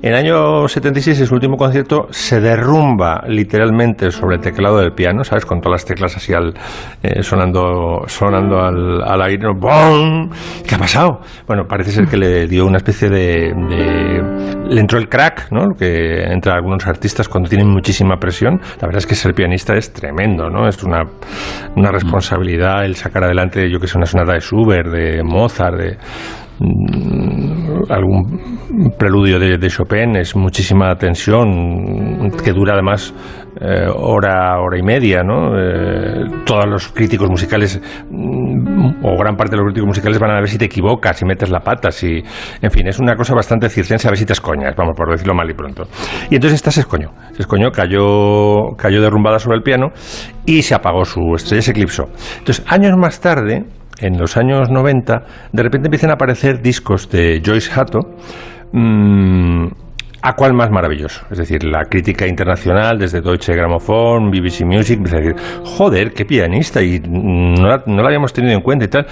En 0.00 0.10
el 0.10 0.14
año 0.14 0.68
76, 0.68 1.18
en 1.20 1.26
su 1.26 1.34
último 1.34 1.56
concierto, 1.56 2.06
se 2.10 2.40
derrumba 2.40 3.24
literalmente 3.26 4.12
sobre 4.12 4.36
el 4.36 4.40
teclado 4.40 4.78
del 4.78 4.92
piano, 4.92 5.24
¿sabes? 5.24 5.44
Con 5.44 5.60
todas 5.60 5.80
las 5.82 5.84
teclas 5.84 6.16
así 6.16 6.32
al, 6.32 6.54
eh, 7.02 7.20
sonando, 7.24 8.04
sonando 8.06 8.60
al, 8.60 9.02
al 9.02 9.22
aire. 9.22 9.48
¡Bum! 9.58 10.30
¿Qué 10.64 10.76
ha 10.76 10.78
pasado? 10.78 11.18
Bueno, 11.48 11.64
parece 11.68 11.90
ser 11.90 12.06
que 12.06 12.16
le 12.16 12.46
dio 12.46 12.64
una 12.64 12.76
especie 12.76 13.10
de, 13.10 13.52
de- 13.52 14.68
Le 14.72 14.80
entró 14.80 15.00
el 15.00 15.08
crack, 15.08 15.50
¿no? 15.50 15.74
Que 15.76 16.22
entra 16.32 16.52
a 16.52 16.56
algunos 16.58 16.86
artistas 16.86 17.28
cuando 17.28 17.48
tienen 17.48 17.68
muchísima 17.68 18.18
presión. 18.20 18.60
La 18.80 18.86
verdad 18.86 18.98
es 18.98 19.06
que 19.06 19.16
ser 19.16 19.34
pianista 19.34 19.74
es 19.74 19.92
tremendo, 19.92 20.48
¿no? 20.48 20.68
Es 20.68 20.80
una, 20.84 21.02
una 21.74 21.90
responsabilidad 21.90 22.84
el 22.84 22.94
sacar 22.94 23.24
adelante, 23.24 23.68
yo 23.68 23.80
que 23.80 23.88
sé, 23.88 23.96
una 23.98 24.06
sonata 24.06 24.34
de 24.34 24.40
Schubert, 24.40 24.88
de 24.90 25.24
Mozart, 25.24 25.76
de 25.76 25.96
algún 27.88 28.92
preludio 28.98 29.38
de, 29.38 29.58
de 29.58 29.68
Chopin 29.68 30.16
es 30.16 30.34
muchísima 30.34 30.94
tensión 30.96 32.30
que 32.42 32.52
dura 32.52 32.74
además 32.74 33.14
eh, 33.60 33.86
hora 33.94 34.58
hora 34.60 34.78
y 34.78 34.82
media 34.82 35.22
no 35.22 35.48
Eh, 35.58 36.24
todos 36.44 36.66
los 36.66 36.88
críticos 36.88 37.28
musicales 37.28 37.80
mm, 38.10 39.04
o 39.04 39.16
gran 39.18 39.36
parte 39.36 39.52
de 39.52 39.58
los 39.58 39.66
críticos 39.66 39.86
musicales 39.88 40.18
van 40.18 40.30
a 40.30 40.40
ver 40.40 40.48
si 40.48 40.58
te 40.58 40.66
equivocas 40.66 41.16
si 41.16 41.24
metes 41.24 41.50
la 41.50 41.60
pata 41.60 41.90
si 41.90 42.22
en 42.60 42.70
fin 42.70 42.88
es 42.88 42.98
una 42.98 43.14
cosa 43.14 43.34
bastante 43.34 43.68
circense 43.68 44.08
a 44.08 44.10
ver 44.10 44.18
si 44.18 44.26
te 44.26 44.32
escoñas 44.32 44.74
vamos 44.76 44.94
por 44.96 45.10
decirlo 45.10 45.34
mal 45.34 45.48
y 45.48 45.54
pronto. 45.54 45.84
Y 46.30 46.36
entonces 46.36 46.56
esta 46.56 46.70
se 46.70 46.80
escoñó 46.80 47.10
se 47.34 47.42
escoñó 47.42 47.70
cayó 47.70 48.76
cayó 48.76 49.00
derrumbada 49.00 49.38
sobre 49.38 49.56
el 49.58 49.62
piano 49.62 49.88
y 50.44 50.62
se 50.62 50.74
apagó 50.74 51.04
su 51.04 51.34
estrella 51.34 51.62
se 51.62 51.70
eclipsó. 51.70 52.04
Entonces 52.38 52.64
años 52.68 52.96
más 52.96 53.20
tarde 53.20 53.64
en 54.00 54.18
los 54.18 54.36
años 54.36 54.70
90, 54.70 55.22
de 55.52 55.62
repente 55.62 55.88
empiezan 55.88 56.10
a 56.10 56.14
aparecer 56.14 56.60
discos 56.60 57.08
de 57.10 57.42
Joyce 57.44 57.70
Hatto. 57.72 58.00
mm, 58.72 59.66
¿A 60.20 60.34
cuál 60.34 60.52
más 60.52 60.68
maravilloso? 60.68 61.24
Es 61.30 61.38
decir, 61.38 61.62
la 61.62 61.84
crítica 61.84 62.26
internacional, 62.26 62.98
desde 62.98 63.20
Deutsche 63.20 63.54
Grammophon, 63.54 64.30
BBC 64.30 64.64
Music, 64.64 64.98
a 65.12 65.16
decir, 65.16 65.36
joder, 65.64 66.12
qué 66.12 66.24
pianista, 66.24 66.82
y 66.82 66.98
no 66.98 67.68
la, 67.68 67.84
no 67.86 68.02
la 68.02 68.06
habíamos 68.08 68.32
tenido 68.32 68.52
en 68.52 68.60
cuenta 68.60 68.86
y 68.86 68.88
tal. 68.88 69.06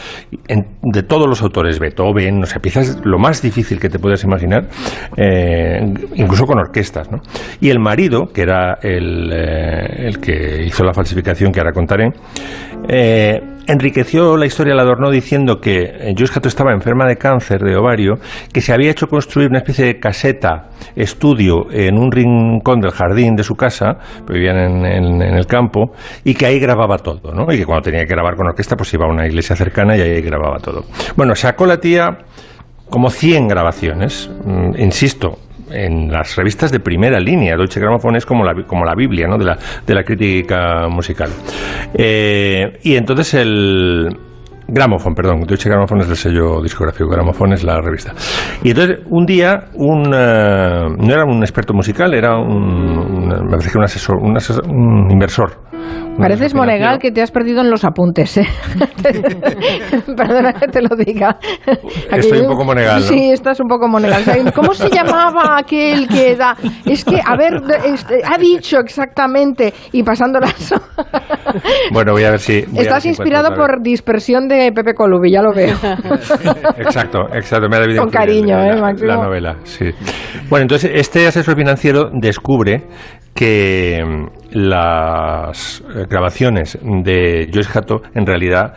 De 0.83 1.03
todos 1.05 1.29
los 1.29 1.41
autores, 1.43 1.79
Beethoven, 1.79 2.43
o 2.43 2.47
sea, 2.47 2.61
piezas 2.61 3.01
lo 3.05 3.19
más 3.21 3.41
difícil 3.41 3.79
que 3.79 3.89
te 3.89 4.01
puedas 4.01 4.25
imaginar, 4.25 4.65
eh, 5.17 5.79
incluso 6.17 6.45
con 6.45 6.59
orquestas, 6.59 7.09
¿no? 7.09 7.21
Y 7.61 7.71
el 7.71 7.79
marido, 7.79 8.27
que 8.27 8.43
era 8.43 8.79
el, 8.83 9.33
eh, 9.33 10.09
el 10.09 10.19
que 10.19 10.65
hizo 10.65 10.83
la 10.83 10.93
falsificación 10.93 11.53
que 11.53 11.61
ahora 11.61 11.73
contaré, 11.73 12.11
eh, 12.89 13.41
enriqueció 13.67 14.37
la 14.37 14.47
historia, 14.47 14.75
la 14.75 14.83
adornó 14.83 15.11
diciendo 15.11 15.61
que 15.61 15.79
eh, 15.83 16.15
Joyce 16.17 16.35
Hatto 16.39 16.49
estaba 16.49 16.73
enferma 16.73 17.07
de 17.07 17.17
cáncer 17.17 17.61
de 17.61 17.77
ovario, 17.77 18.15
que 18.53 18.61
se 18.61 18.73
había 18.73 18.91
hecho 18.91 19.07
construir 19.09 19.49
una 19.49 19.59
especie 19.59 19.85
de 19.85 19.99
caseta, 19.99 20.71
estudio, 20.95 21.67
en 21.71 21.99
un 21.99 22.11
rincón 22.13 22.81
del 22.81 22.91
jardín 22.93 23.35
de 23.37 23.43
su 23.43 23.55
casa, 23.55 23.99
vivían 24.29 24.57
en, 24.59 24.87
en- 24.87 25.23
en 25.23 25.35
el 25.35 25.47
campo, 25.47 25.93
y 26.25 26.35
que 26.35 26.47
ahí 26.47 26.59
grababa 26.59 26.99
todo, 26.99 27.33
¿no? 27.33 27.53
Y 27.53 27.59
que 27.59 27.65
cuando 27.67 27.83
tenía 27.83 28.01
que 28.05 28.15
grabar 28.15 28.37
con 28.37 28.47
orquesta, 28.47 28.77
pues 28.77 28.93
iba 28.95 29.07
a 29.07 29.09
una 29.09 29.27
iglesia 29.27 29.57
cercana 29.57 29.97
y 29.97 30.01
ahí 30.01 30.21
grababa 30.23 30.59
todo. 30.59 30.85
Bueno, 31.17 31.35
sacó 31.35 31.67
la 31.67 31.79
tía 31.79 32.19
como 32.89 33.11
100 33.11 33.49
grabaciones, 33.49 34.31
mm, 34.45 34.79
insisto, 34.81 35.39
en 35.71 36.11
las 36.11 36.37
revistas 36.37 36.71
de 36.73 36.81
primera 36.81 37.19
línea. 37.21 37.57
Deutsche 37.57 37.81
Grammophon 37.81 38.17
es 38.17 38.27
como 38.27 38.45
la, 38.45 38.55
como 38.67 38.85
la 38.85 38.95
Biblia 38.95 39.27
¿no? 39.27 39.37
de, 39.39 39.45
la, 39.45 39.59
de 39.87 39.95
la 39.95 40.03
crítica 40.03 40.89
musical. 40.89 41.31
Eh, 41.95 42.79
y 42.83 42.97
entonces 42.97 43.35
el... 43.35 44.09
Gramophon, 44.69 45.15
perdón, 45.15 45.43
Deutsche 45.47 45.69
Grammophon 45.71 46.01
es 46.01 46.09
el 46.09 46.17
sello 46.17 46.61
discográfico, 46.61 47.09
Gramophon 47.09 47.53
es 47.53 47.63
la 47.63 47.81
revista. 47.81 48.13
Y 48.65 48.71
entonces 48.71 48.99
un 49.09 49.25
día 49.25 49.67
un 49.75 50.13
eh, 50.13 50.89
no 50.99 51.13
era 51.13 51.25
un 51.25 51.41
experto 51.43 51.73
musical, 51.73 52.13
era 52.15 52.37
un, 52.37 52.99
un- 52.99 53.29
me 53.29 53.49
parece 53.51 53.71
que 53.71 53.79
un 53.79 53.85
asesor, 53.85 54.17
un, 54.17 54.35
asesor- 54.35 54.67
un 54.69 55.09
inversor. 55.09 55.53
Pareces 56.19 56.55
Monegal 56.55 56.99
que 56.99 57.11
te 57.11 57.23
has 57.23 57.31
perdido 57.31 57.61
en 57.61 57.71
los 57.71 57.85
apuntes, 57.85 58.39
¿eh? 58.39 58.47
Perdona 60.17 60.53
que 60.53 60.69
te 60.69 60.83
lo 60.83 60.97
diga. 60.97 61.37
Estoy 62.11 62.41
un 62.41 62.49
poco 62.49 62.65
Monegal, 62.65 62.97
¿no? 63.01 63.07
Sí, 63.07 63.31
estás 63.33 63.61
un 63.61 63.69
poco 63.69 63.89
Monegal. 63.89 64.53
¿Cómo 64.55 64.75
se 64.75 64.89
llamaba 64.91 65.59
aquel 65.59 66.09
que 66.09 66.37
da? 66.37 66.57
Es 66.85 67.05
que, 67.05 67.21
a 67.25 67.37
ver, 67.37 67.63
este, 67.85 68.21
ha 68.25 68.39
dicho 68.39 68.79
exactamente 68.79 69.73
y 69.93 70.03
pasando 70.03 70.41
las... 70.41 70.75
Bueno, 71.93 72.13
voy 72.13 72.25
a 72.25 72.31
ver 72.31 72.41
si... 72.41 72.63
ver 72.63 72.83
Estás 72.83 73.05
si 73.05 73.11
inspirado 73.11 73.55
por 73.55 73.81
dispersión 73.81 74.49
de 74.49 74.73
Pepe 74.73 74.95
Colubi, 74.95 75.31
ya 75.33 75.43
lo 75.43 75.53
veo. 75.53 75.77
Exacto, 76.77 77.21
exacto. 77.33 77.69
Me 77.69 77.77
ha 77.77 77.81
debido 77.81 78.03
Con 78.03 78.11
cariño, 78.11 78.57
la, 78.57 78.67
¿eh, 78.69 78.81
la- 78.81 78.93
la 78.93 79.17
novela, 79.17 79.57
sí. 79.65 79.87
Bueno, 80.51 80.63
entonces 80.63 80.91
este 80.95 81.27
asesor 81.27 81.57
financiero 81.57 82.11
descubre 82.13 82.83
que 83.35 84.03
mm, 84.05 84.27
las 84.59 85.83
eh, 85.95 86.06
grabaciones 86.09 86.79
de 86.83 87.51
Joyce 87.53 87.71
Hatto 87.79 88.03
en 88.15 88.27
realidad 88.27 88.75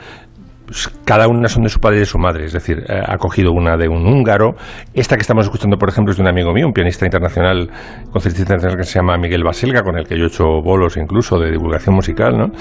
pues, 0.69 0.87
cada 1.03 1.27
una 1.27 1.47
son 1.47 1.63
de 1.63 1.69
su 1.69 1.79
padre 1.79 1.97
y 1.97 1.99
de 2.01 2.05
su 2.05 2.19
madre, 2.19 2.45
es 2.45 2.53
decir, 2.53 2.83
eh, 2.87 3.01
ha 3.03 3.17
cogido 3.17 3.51
una 3.53 3.75
de 3.75 3.87
un 3.89 4.05
húngaro. 4.05 4.51
Esta 4.93 5.15
que 5.15 5.21
estamos 5.21 5.45
escuchando, 5.45 5.77
por 5.77 5.89
ejemplo, 5.89 6.11
es 6.11 6.17
de 6.17 6.21
un 6.21 6.29
amigo 6.29 6.53
mío, 6.53 6.67
un 6.67 6.73
pianista 6.73 7.05
internacional, 7.05 7.67
concertista 8.11 8.53
internacional 8.53 8.77
que 8.77 8.83
se 8.83 8.99
llama 8.99 9.17
Miguel 9.17 9.43
Baselga, 9.43 9.81
con 9.81 9.97
el 9.97 10.05
que 10.07 10.15
yo 10.15 10.25
he 10.25 10.27
hecho 10.27 10.43
bolos 10.63 10.95
incluso 10.97 11.39
de 11.39 11.49
divulgación 11.49 11.95
musical, 11.95 12.37
¿no? 12.37 12.51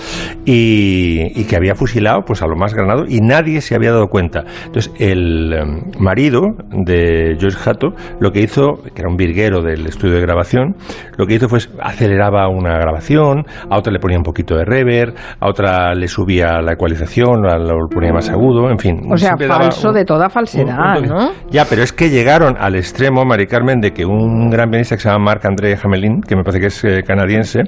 Y, 0.47 1.44
que 1.44 1.57
había 1.57 1.75
fusilado 1.75 2.23
pues 2.27 2.42
a 2.42 2.47
lo 2.47 2.57
más 2.57 2.75
granado 2.75 3.05
y 3.09 3.21
nadie 3.21 3.61
se 3.62 3.75
había 3.75 3.92
dado 3.92 4.09
cuenta. 4.09 4.44
Entonces, 4.66 4.92
el 4.99 5.53
em, 5.53 5.83
marido 5.99 6.42
de 6.71 7.37
Joyce 7.40 7.59
Hatto 7.71 7.88
lo 8.21 8.31
que 8.33 8.40
hizo, 8.40 8.83
que 8.94 9.01
era 9.01 9.09
un 9.09 9.16
virguero 9.16 9.62
del 9.62 9.87
estudio 9.87 10.14
de 10.14 10.21
grabación, 10.23 10.75
lo 11.16 11.27
que 11.27 11.35
hizo 11.35 11.49
fue 11.49 11.59
aceleraba 11.81 12.49
una 12.49 12.79
grabación, 12.79 13.44
a 13.71 13.79
otra 13.79 13.92
le 13.92 13.99
ponía 13.99 14.18
un 14.18 14.25
poquito 14.25 14.57
de 14.57 14.64
reverb, 14.64 15.14
a 15.40 15.49
otra 15.49 15.94
le 15.94 16.07
subía 16.09 16.61
la 16.61 16.73
ecualización, 16.73 17.42
la- 17.42 17.59
lo 17.59 17.88
ponía 17.99 18.13
más 18.13 18.29
agudo, 18.31 18.71
en 18.71 18.79
fin. 18.79 19.01
O 19.11 19.17
sea, 19.17 19.37
falso 19.37 19.89
un- 19.89 19.95
de 19.95 20.05
toda 20.05 20.27
un- 20.27 20.31
falsedad, 20.31 20.97
un 20.99 21.03
toque. 21.03 21.09
¿no? 21.09 21.31
Ya, 21.51 21.65
pero 21.65 21.83
es 21.83 21.93
que 21.93 22.11
llegaron 22.11 22.57
al 22.59 22.75
extremo, 22.77 23.25
Mari 23.25 23.47
Carmen, 23.47 23.81
de 23.81 23.93
que 23.93 24.05
un 24.05 24.51
gran 24.51 24.71
pianista 24.71 24.97
que 24.97 25.03
se 25.03 25.09
llama 25.09 25.25
Marc-André 25.27 25.77
Hamelin, 25.83 26.21
que 26.23 26.37
me 26.37 26.43
parece 26.45 26.61
que 26.61 26.67
es 26.67 26.85
eh, 26.85 27.03
canadiense, 27.07 27.63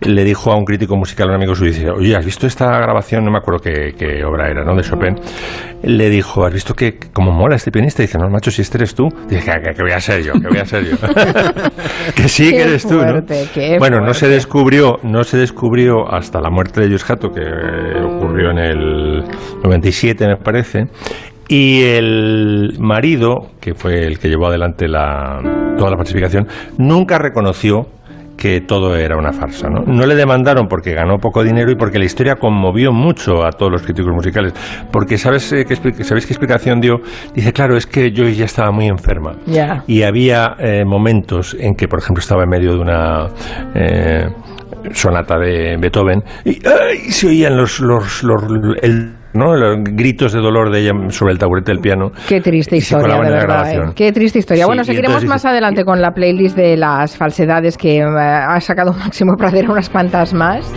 le 0.00 0.24
dijo 0.24 0.50
a 0.52 0.56
un 0.56 0.64
crítico 0.64 0.96
musical, 0.96 1.28
un 1.28 1.36
amigo 1.36 1.54
suyo, 1.54 1.70
dice, 1.72 1.88
oye, 1.90 2.14
¿has 2.16 2.24
visto 2.24 2.46
esta 2.46 2.66
grabación? 2.78 3.24
No 3.24 3.30
me 3.30 3.38
acuerdo 3.38 3.60
qué, 3.60 3.94
qué 3.96 4.22
obra 4.24 4.50
era, 4.50 4.64
¿no? 4.64 4.74
De 4.74 4.82
Chopin. 4.82 5.14
Le 5.82 6.10
dijo, 6.10 6.44
¿has 6.44 6.52
visto 6.52 6.74
que 6.74 6.98
cómo 7.12 7.30
mola 7.30 7.56
este 7.56 7.70
pianista? 7.70 8.02
dice, 8.02 8.18
no, 8.18 8.28
macho, 8.28 8.50
si 8.50 8.60
este 8.62 8.78
eres 8.78 8.94
tú. 8.94 9.08
Dice, 9.28 9.50
que, 9.62 9.72
que- 9.72 9.82
voy 9.82 9.92
a 9.92 10.00
ser 10.00 10.22
yo, 10.22 10.32
que 10.32 10.48
voy 10.48 10.58
a 10.58 10.64
ser 10.66 10.84
yo. 10.84 10.96
que 12.16 12.28
sí, 12.28 12.50
Qué 12.50 12.56
que 12.56 12.62
eres 12.64 12.82
tú, 12.86 12.94
¿no? 12.96 13.02
fuerte, 13.22 13.76
Bueno, 13.78 14.00
no 14.00 14.12
se 14.12 14.20
fuerte. 14.20 14.34
descubrió, 14.34 14.98
no 15.04 15.22
se 15.24 15.38
descubrió 15.38 16.12
hasta 16.12 16.40
la 16.40 16.50
muerte 16.50 16.80
de 16.80 16.88
Joyce 16.88 17.12
Hatto, 17.12 17.30
que 17.30 17.40
eh, 17.42 18.13
ocurrió 18.34 18.50
en 18.50 18.58
el 18.58 19.24
97, 19.62 20.26
me 20.26 20.36
parece. 20.36 20.86
Y 21.46 21.82
el 21.82 22.76
marido, 22.80 23.50
que 23.60 23.74
fue 23.74 24.06
el 24.06 24.18
que 24.18 24.28
llevó 24.28 24.46
adelante 24.46 24.88
la, 24.88 25.40
toda 25.76 25.90
la 25.90 25.96
falsificación, 25.96 26.46
nunca 26.78 27.18
reconoció 27.18 27.86
que 28.36 28.60
todo 28.62 28.96
era 28.96 29.16
una 29.16 29.32
farsa. 29.32 29.68
¿no? 29.68 29.84
no 29.86 30.06
le 30.06 30.16
demandaron 30.16 30.66
porque 30.66 30.92
ganó 30.92 31.18
poco 31.18 31.44
dinero 31.44 31.70
y 31.70 31.76
porque 31.76 31.98
la 31.98 32.06
historia 32.06 32.34
conmovió 32.36 32.92
mucho 32.92 33.44
a 33.44 33.50
todos 33.52 33.70
los 33.70 33.82
críticos 33.82 34.12
musicales. 34.12 34.52
Porque 34.90 35.16
¿sabes, 35.16 35.52
eh, 35.52 35.64
qué, 35.64 35.76
¿sabéis 35.76 36.26
qué 36.26 36.32
explicación 36.32 36.80
dio? 36.80 36.96
Dice, 37.34 37.52
claro, 37.52 37.76
es 37.76 37.86
que 37.86 38.12
Joyce 38.14 38.34
ya 38.34 38.46
estaba 38.46 38.72
muy 38.72 38.86
enferma. 38.86 39.36
Ya. 39.46 39.84
Y 39.86 40.02
había 40.02 40.56
eh, 40.58 40.84
momentos 40.84 41.56
en 41.60 41.74
que, 41.76 41.86
por 41.86 42.00
ejemplo, 42.00 42.20
estaba 42.20 42.42
en 42.42 42.48
medio 42.48 42.72
de 42.72 42.78
una 42.78 43.28
eh, 43.74 44.26
sonata 44.92 45.38
de 45.38 45.76
Beethoven 45.80 46.22
y 46.44 46.58
¡ay! 46.66 46.98
se 47.10 47.26
oían 47.28 47.56
los, 47.56 47.80
los, 47.80 48.22
los- 48.22 48.42
el- 48.82 49.14
¿no? 49.34 49.56
los 49.56 49.78
gritos 49.82 50.32
de 50.32 50.40
dolor 50.40 50.70
de 50.72 50.80
ella 50.80 50.92
sobre 51.08 51.32
el 51.32 51.38
taburete 51.38 51.72
del 51.72 51.80
piano. 51.80 52.10
Qué 52.28 52.40
triste 52.40 52.76
historia, 52.76 53.16
de 53.16 53.30
verdad. 53.30 53.72
¿eh? 53.72 53.92
Qué 53.96 54.12
triste 54.12 54.38
historia. 54.38 54.62
Sí, 54.64 54.66
bueno, 54.68 54.84
seguiremos 54.84 55.22
entonces 55.22 55.28
más 55.30 55.44
adelante 55.44 55.84
con 55.84 56.00
la 56.00 56.12
playlist 56.12 56.56
de 56.56 56.76
las 56.76 57.16
falsedades 57.16 57.76
que 57.76 57.98
eh, 57.98 58.04
ha 58.04 58.60
sacado 58.60 58.92
Máximo 58.98 59.32
Pradera 59.36 59.70
unas 59.72 59.88
cuantas 59.90 60.32
más. 60.34 60.70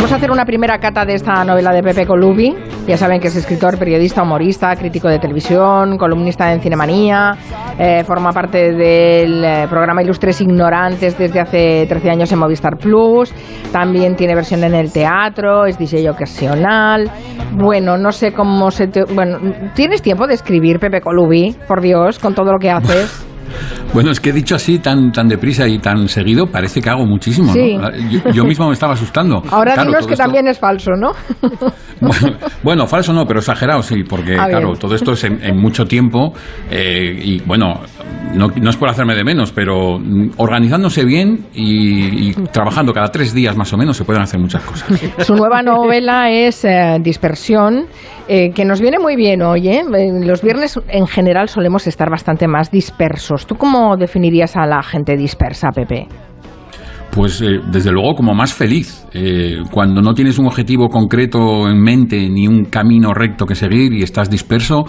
Vamos 0.00 0.12
a 0.12 0.16
hacer 0.16 0.30
una 0.30 0.46
primera 0.46 0.78
cata 0.78 1.04
de 1.04 1.12
esta 1.12 1.44
novela 1.44 1.74
de 1.74 1.82
Pepe 1.82 2.06
Colubi. 2.06 2.56
Ya 2.86 2.96
saben 2.96 3.20
que 3.20 3.28
es 3.28 3.36
escritor, 3.36 3.78
periodista, 3.78 4.22
humorista, 4.22 4.74
crítico 4.74 5.08
de 5.08 5.18
televisión, 5.18 5.98
columnista 5.98 6.50
en 6.54 6.62
Cinemanía, 6.62 7.36
eh, 7.78 8.02
forma 8.04 8.32
parte 8.32 8.72
del 8.72 9.44
eh, 9.44 9.66
programa 9.68 10.02
Ilustres 10.02 10.40
Ignorantes 10.40 11.18
desde 11.18 11.40
hace 11.40 11.84
13 11.86 12.12
años 12.12 12.32
en 12.32 12.38
Movistar 12.38 12.78
Plus, 12.78 13.30
también 13.72 14.16
tiene 14.16 14.34
versión 14.34 14.64
en 14.64 14.74
el 14.74 14.90
teatro, 14.90 15.66
es 15.66 15.78
DJ 15.78 16.08
ocasional. 16.08 17.10
Bueno, 17.52 17.98
no 17.98 18.10
sé 18.10 18.32
cómo 18.32 18.70
se 18.70 18.86
te... 18.86 19.04
Bueno, 19.04 19.38
¿tienes 19.74 20.00
tiempo 20.00 20.26
de 20.26 20.32
escribir, 20.32 20.80
Pepe 20.80 21.02
Colubi? 21.02 21.54
Por 21.68 21.82
Dios, 21.82 22.18
con 22.18 22.34
todo 22.34 22.52
lo 22.52 22.58
que 22.58 22.70
haces. 22.70 23.26
Bueno, 23.92 24.10
es 24.10 24.20
que 24.20 24.32
dicho 24.32 24.54
así 24.54 24.78
tan, 24.78 25.10
tan 25.12 25.28
deprisa 25.28 25.66
y 25.66 25.78
tan 25.78 26.08
seguido, 26.08 26.46
parece 26.46 26.80
que 26.80 26.90
hago 26.90 27.04
muchísimo, 27.06 27.52
Sí. 27.52 27.76
¿no? 27.76 27.90
Yo, 28.10 28.30
yo 28.32 28.44
mismo 28.44 28.66
me 28.68 28.72
estaba 28.74 28.92
asustando. 28.94 29.42
Ahora 29.50 29.74
Claro, 29.74 29.90
dinos 29.90 30.06
que 30.06 30.14
esto- 30.14 30.24
también 30.24 30.46
es 30.48 30.58
falso, 30.58 30.92
¿no? 30.96 31.12
Bueno, 32.00 32.36
bueno, 32.62 32.86
falso 32.86 33.12
no, 33.12 33.26
pero 33.26 33.40
exagerado 33.40 33.82
sí, 33.82 34.04
porque 34.04 34.34
Ah, 34.34 34.46
claro, 34.48 34.72
todo 34.74 34.94
esto 34.94 35.12
es 35.12 35.22
en, 35.24 35.38
en 35.44 35.58
mucho 35.58 35.84
tiempo 35.84 36.32
eh, 36.70 37.14
y 37.22 37.40
bueno, 37.40 37.80
no, 38.34 38.48
no 38.48 38.70
es 38.70 38.76
por 38.76 38.88
hacerme 38.88 39.14
de 39.14 39.24
menos, 39.24 39.52
pero 39.52 39.98
mm, 39.98 40.30
organizándose 40.36 41.04
bien 41.04 41.46
y, 41.54 42.32
trabajando 42.52 42.92
cada 42.92 43.08
tres 43.08 43.34
días 43.34 43.56
más 43.56 43.72
o 43.72 43.76
menos 43.76 43.96
se 43.96 44.04
pueden 44.04 44.22
hacer 44.22 44.40
muchas 44.40 44.62
cosas. 44.62 44.88
Su 45.18 45.34
nueva 45.34 45.62
novela 45.62 46.30
es 46.30 46.64
eh, 46.64 46.98
Dispersión, 47.00 47.86
eh, 48.28 48.52
que 48.52 48.64
nos 48.64 48.80
viene 48.80 48.98
muy 49.00 49.16
bien 49.16 49.42
hoy. 49.42 49.68
¿eh? 49.68 49.82
Eh, 49.82 50.24
Los 50.24 50.42
viernes 50.42 50.78
en 50.88 51.06
general 51.06 51.48
solemos 51.48 51.86
estar 51.86 52.10
bastante 52.10 52.46
más 52.46 52.70
dispersos. 52.70 53.46
¿Tú 53.46 53.56
cómo 53.56 53.96
definirías 53.96 54.56
a 54.56 54.66
la 54.66 54.82
gente 54.82 55.16
dispersa, 55.16 55.70
Pepe? 55.70 56.06
Pues 57.12 57.42
eh, 57.42 57.60
desde 57.70 57.90
luego 57.90 58.14
como 58.14 58.34
más 58.34 58.54
feliz. 58.54 59.04
Eh, 59.12 59.58
cuando 59.70 60.00
no 60.00 60.14
tienes 60.14 60.38
un 60.38 60.46
objetivo 60.46 60.88
concreto 60.88 61.68
en 61.68 61.82
mente 61.82 62.28
ni 62.28 62.46
un 62.46 62.66
camino 62.66 63.12
recto 63.12 63.46
que 63.46 63.56
seguir 63.56 63.92
y 63.92 64.02
estás 64.02 64.30
disperso, 64.30 64.84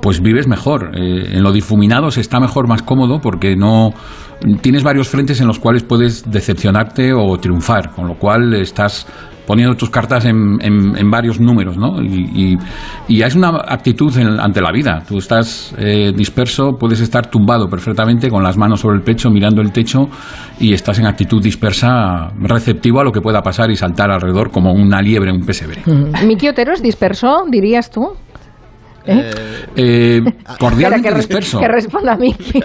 pues 0.00 0.20
vives 0.20 0.46
mejor. 0.46 0.92
Eh, 0.96 1.36
en 1.36 1.42
lo 1.42 1.52
difuminado 1.52 2.10
se 2.10 2.20
está 2.20 2.38
mejor, 2.38 2.68
más 2.68 2.82
cómodo 2.82 3.18
porque 3.20 3.56
no 3.56 3.90
tienes 4.60 4.84
varios 4.84 5.08
frentes 5.08 5.40
en 5.40 5.48
los 5.48 5.58
cuales 5.58 5.82
puedes 5.82 6.30
decepcionarte 6.30 7.12
o 7.12 7.36
triunfar, 7.38 7.90
con 7.90 8.06
lo 8.06 8.14
cual 8.14 8.54
estás 8.54 9.06
poniendo 9.46 9.76
tus 9.76 9.90
cartas 9.90 10.24
en, 10.24 10.58
en- 10.60 10.96
en 10.96 11.10
varios 11.10 11.38
números, 11.40 11.76
¿no? 11.76 12.02
Y, 12.02 12.30
y- 12.34 12.58
y 13.08 13.22
es 13.22 13.34
una 13.34 13.48
actitud 13.66 14.16
en- 14.18 14.40
ante 14.40 14.60
la 14.60 14.72
vida. 14.72 15.02
Tú 15.08 15.18
estás 15.18 15.74
eh, 15.78 16.12
disperso, 16.14 16.76
puedes 16.78 17.00
estar 17.00 17.30
tumbado 17.30 17.68
perfectamente 17.68 18.28
con 18.28 18.42
las 18.42 18.56
manos 18.56 18.80
sobre 18.80 18.96
el 18.96 19.02
pecho, 19.02 19.30
mirando 19.30 19.62
el 19.62 19.72
techo, 19.72 20.08
y 20.58 20.72
estás 20.72 20.98
en 20.98 21.06
actitud 21.06 21.42
dispersa, 21.42 22.30
receptivo 22.40 23.00
a 23.00 23.04
lo 23.04 23.12
que 23.12 23.20
pueda 23.20 23.42
pasar 23.42 23.70
y 23.70 23.76
saltar 23.76 24.10
alrededor 24.10 24.50
como 24.50 24.72
una 24.72 25.00
liebre 25.00 25.30
en 25.30 25.36
un 25.36 25.46
pesebre. 25.46 25.82
Miki 26.26 26.48
Otero 26.48 26.72
es 26.72 26.82
disperso, 26.82 27.44
dirías 27.50 27.90
tú. 27.90 28.08
¿Eh? 29.06 29.30
Eh, 29.76 30.16
Espera, 30.26 30.56
cordialmente 30.58 31.08
que, 31.10 31.14
disperso. 31.14 31.60
que 31.60 31.68
responda 31.68 32.16
Miki. 32.16 32.60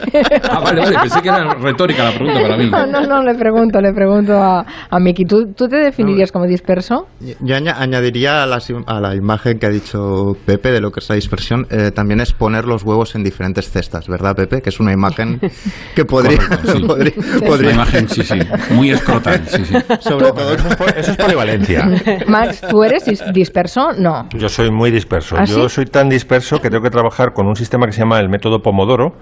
Ah, 0.49 0.59
vale, 0.63 0.81
vale, 0.81 0.97
pensé 1.01 1.21
que 1.21 1.27
era 1.29 1.53
retórica 1.55 2.03
la 2.05 2.11
pregunta 2.11 2.41
para 2.41 2.57
mí. 2.57 2.69
No, 2.69 2.85
no, 2.85 3.01
no, 3.05 3.23
le 3.23 3.35
pregunto, 3.35 3.81
le 3.81 3.93
pregunto 3.93 4.33
a, 4.41 4.65
a 4.89 4.99
Miki. 4.99 5.25
¿Tú, 5.25 5.53
¿Tú 5.53 5.67
te 5.67 5.77
definirías 5.77 6.31
como 6.31 6.45
disperso? 6.45 7.07
Yo 7.41 7.55
aña- 7.55 7.75
añadiría 7.79 8.43
a, 8.43 8.47
im- 8.47 8.83
a 8.87 8.99
la 8.99 9.15
imagen 9.15 9.59
que 9.59 9.65
ha 9.65 9.69
dicho 9.69 10.35
Pepe 10.45 10.71
de 10.71 10.81
lo 10.81 10.91
que 10.91 10.99
es 11.01 11.09
la 11.09 11.15
dispersión, 11.15 11.67
eh, 11.69 11.91
también 11.91 12.21
es 12.21 12.33
poner 12.33 12.65
los 12.65 12.83
huevos 12.83 13.15
en 13.15 13.23
diferentes 13.23 13.69
cestas, 13.69 14.07
¿verdad, 14.07 14.35
Pepe? 14.35 14.61
Que 14.61 14.69
es 14.69 14.79
una 14.79 14.93
imagen 14.93 15.39
que 15.95 16.05
podría... 16.05 16.37
Correcto, 16.37 16.71
sí. 16.73 16.83
podría, 16.87 17.13
Una 17.17 17.47
podría- 17.47 17.71
imagen, 17.73 18.09
sí, 18.09 18.23
sí, 18.23 18.39
muy 18.71 18.91
escrotal, 18.91 19.41
sí, 19.47 19.65
sí. 19.65 19.75
Sobre 19.99 20.31
todo... 20.31 20.53
Eso 20.95 21.11
es 21.11 21.17
polivalencia. 21.17 21.89
Max, 22.27 22.61
¿tú 22.69 22.83
eres 22.83 23.05
dis- 23.05 23.31
disperso? 23.33 23.91
No. 23.97 24.27
Yo 24.33 24.49
soy 24.49 24.71
muy 24.71 24.91
disperso. 24.91 25.35
¿Ah, 25.37 25.43
Yo 25.45 25.67
sí? 25.69 25.75
soy 25.75 25.85
tan 25.85 26.07
disperso 26.09 26.30
que 26.61 26.69
tengo 26.69 26.81
que 26.81 26.89
trabajar 26.89 27.33
con 27.33 27.47
un 27.47 27.55
sistema 27.57 27.85
que 27.85 27.91
se 27.91 27.99
llama 27.99 28.19
el 28.19 28.29
método 28.29 28.61
Pomodoro, 28.61 29.15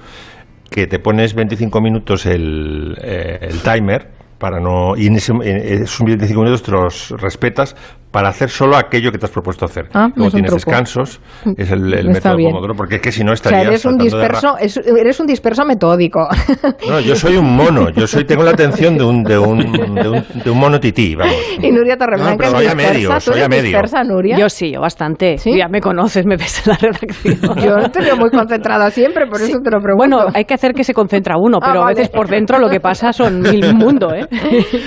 que 0.70 0.86
te 0.86 0.99
pones 0.99 1.34
25 1.34 1.82
minutos 1.82 2.28
el, 2.28 2.95
eh, 3.01 3.39
el 3.41 3.62
timer 3.62 4.12
para 4.38 4.60
no 4.60 4.95
y 4.95 5.07
en 5.07 5.16
esos 5.16 5.38
25 5.39 6.41
minutos 6.41 6.64
te 6.64 6.72
los 6.72 7.10
respetas 7.12 7.76
para 8.12 8.30
hacer 8.30 8.49
solo 8.49 8.76
aquello 8.76 9.12
que 9.12 9.18
te 9.20 9.26
has 9.26 9.32
propuesto 9.32 9.66
hacer. 9.66 9.86
Ah, 9.93 10.07
Luego 10.16 10.28
es 10.30 10.34
tienes 10.34 10.51
truco. 10.51 10.70
descansos, 10.72 11.22
es 11.57 11.72
el, 11.72 11.93
el 11.93 12.10
método 12.10 12.36
bien. 12.38 12.49
Pomodoro, 12.51 12.74
porque 12.76 12.95
es 12.95 13.01
que 13.01 13.12
si 13.12 13.24
no 13.24 13.34
O 13.34 13.36
sea, 13.36 13.49
estarías 13.51 13.68
eres 13.68 13.86
un 13.86 13.97
de 13.97 14.03
disperso, 14.05 14.57
es- 14.60 14.78
eres 14.78 15.20
un 15.20 15.28
disperso 15.28 15.64
metódico. 15.66 16.28
No, 16.89 16.99
yo 16.99 17.16
soy 17.16 17.36
un 17.38 17.55
mono, 17.55 17.89
yo 17.91 18.07
soy 18.07 18.26
tengo 18.26 18.43
la 18.43 18.51
atención 18.51 18.97
de 18.97 19.03
un 19.03 19.24
de 19.24 19.38
un, 19.38 19.60
de 19.72 20.10
un, 20.10 20.26
de 20.43 20.49
un 20.49 20.57
mono 20.60 20.80
tití, 20.80 21.16
vamos. 21.16 21.36
y 21.62 21.72
Nuria 21.72 21.97
Torreblanca 21.97 22.32
No, 22.32 22.38
pero 22.38 22.49
es 22.49 22.55
soy 22.57 22.66
a 22.66 22.70
dispersa. 22.74 22.93
medio, 22.93 23.10
¿Tú 23.14 23.20
soy 23.22 23.41
a 23.41 23.47
medio. 23.47 23.64
dispersa, 23.64 24.03
Nuria? 24.03 24.38
Yo 24.38 24.49
sí, 24.49 24.72
yo 24.72 24.82
bastante. 24.82 25.36
Ya 25.38 25.68
me 25.68 25.80
conoces, 25.82 26.26
me 26.26 26.36
ves 26.38 26.66
en 26.66 26.72
la 26.72 26.78
redacción. 26.78 27.55
Yo 27.64 27.89
te 27.91 28.01
veo 28.01 28.16
muy 28.18 28.30
concentrada 28.32 28.89
siempre, 28.89 29.28
por 29.28 29.39
eso 29.41 29.60
te 29.64 29.70
lo 29.72 29.80
pregunto. 29.82 29.97
Bueno, 29.97 30.26
hay 30.34 30.45
que 30.45 30.53
hacer 30.55 30.74
que 30.74 30.84
se 30.84 30.93
concentra 30.93 31.36
uno, 31.38 31.57
Ah, 31.62 31.66
pero 31.68 31.82
a 31.82 31.86
vale. 31.86 31.95
veces 31.95 32.10
por 32.10 32.28
dentro 32.28 32.57
lo 32.60 32.70
que 32.70 32.80
pasa 32.80 33.12
son 33.14 33.41
mil 33.41 33.76
mundo, 33.76 34.14
¿eh? 34.14 34.26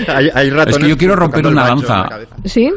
Hay, 0.08 0.28
hay 0.34 0.48
Es 0.48 0.54
ratones 0.54 0.78
que 0.78 0.88
yo 0.88 0.96
quiero 0.96 1.14
romper 1.16 1.46
una 1.46 1.62
la 1.62 1.68
lanza. 1.68 2.08
¿Sí? 2.44 2.70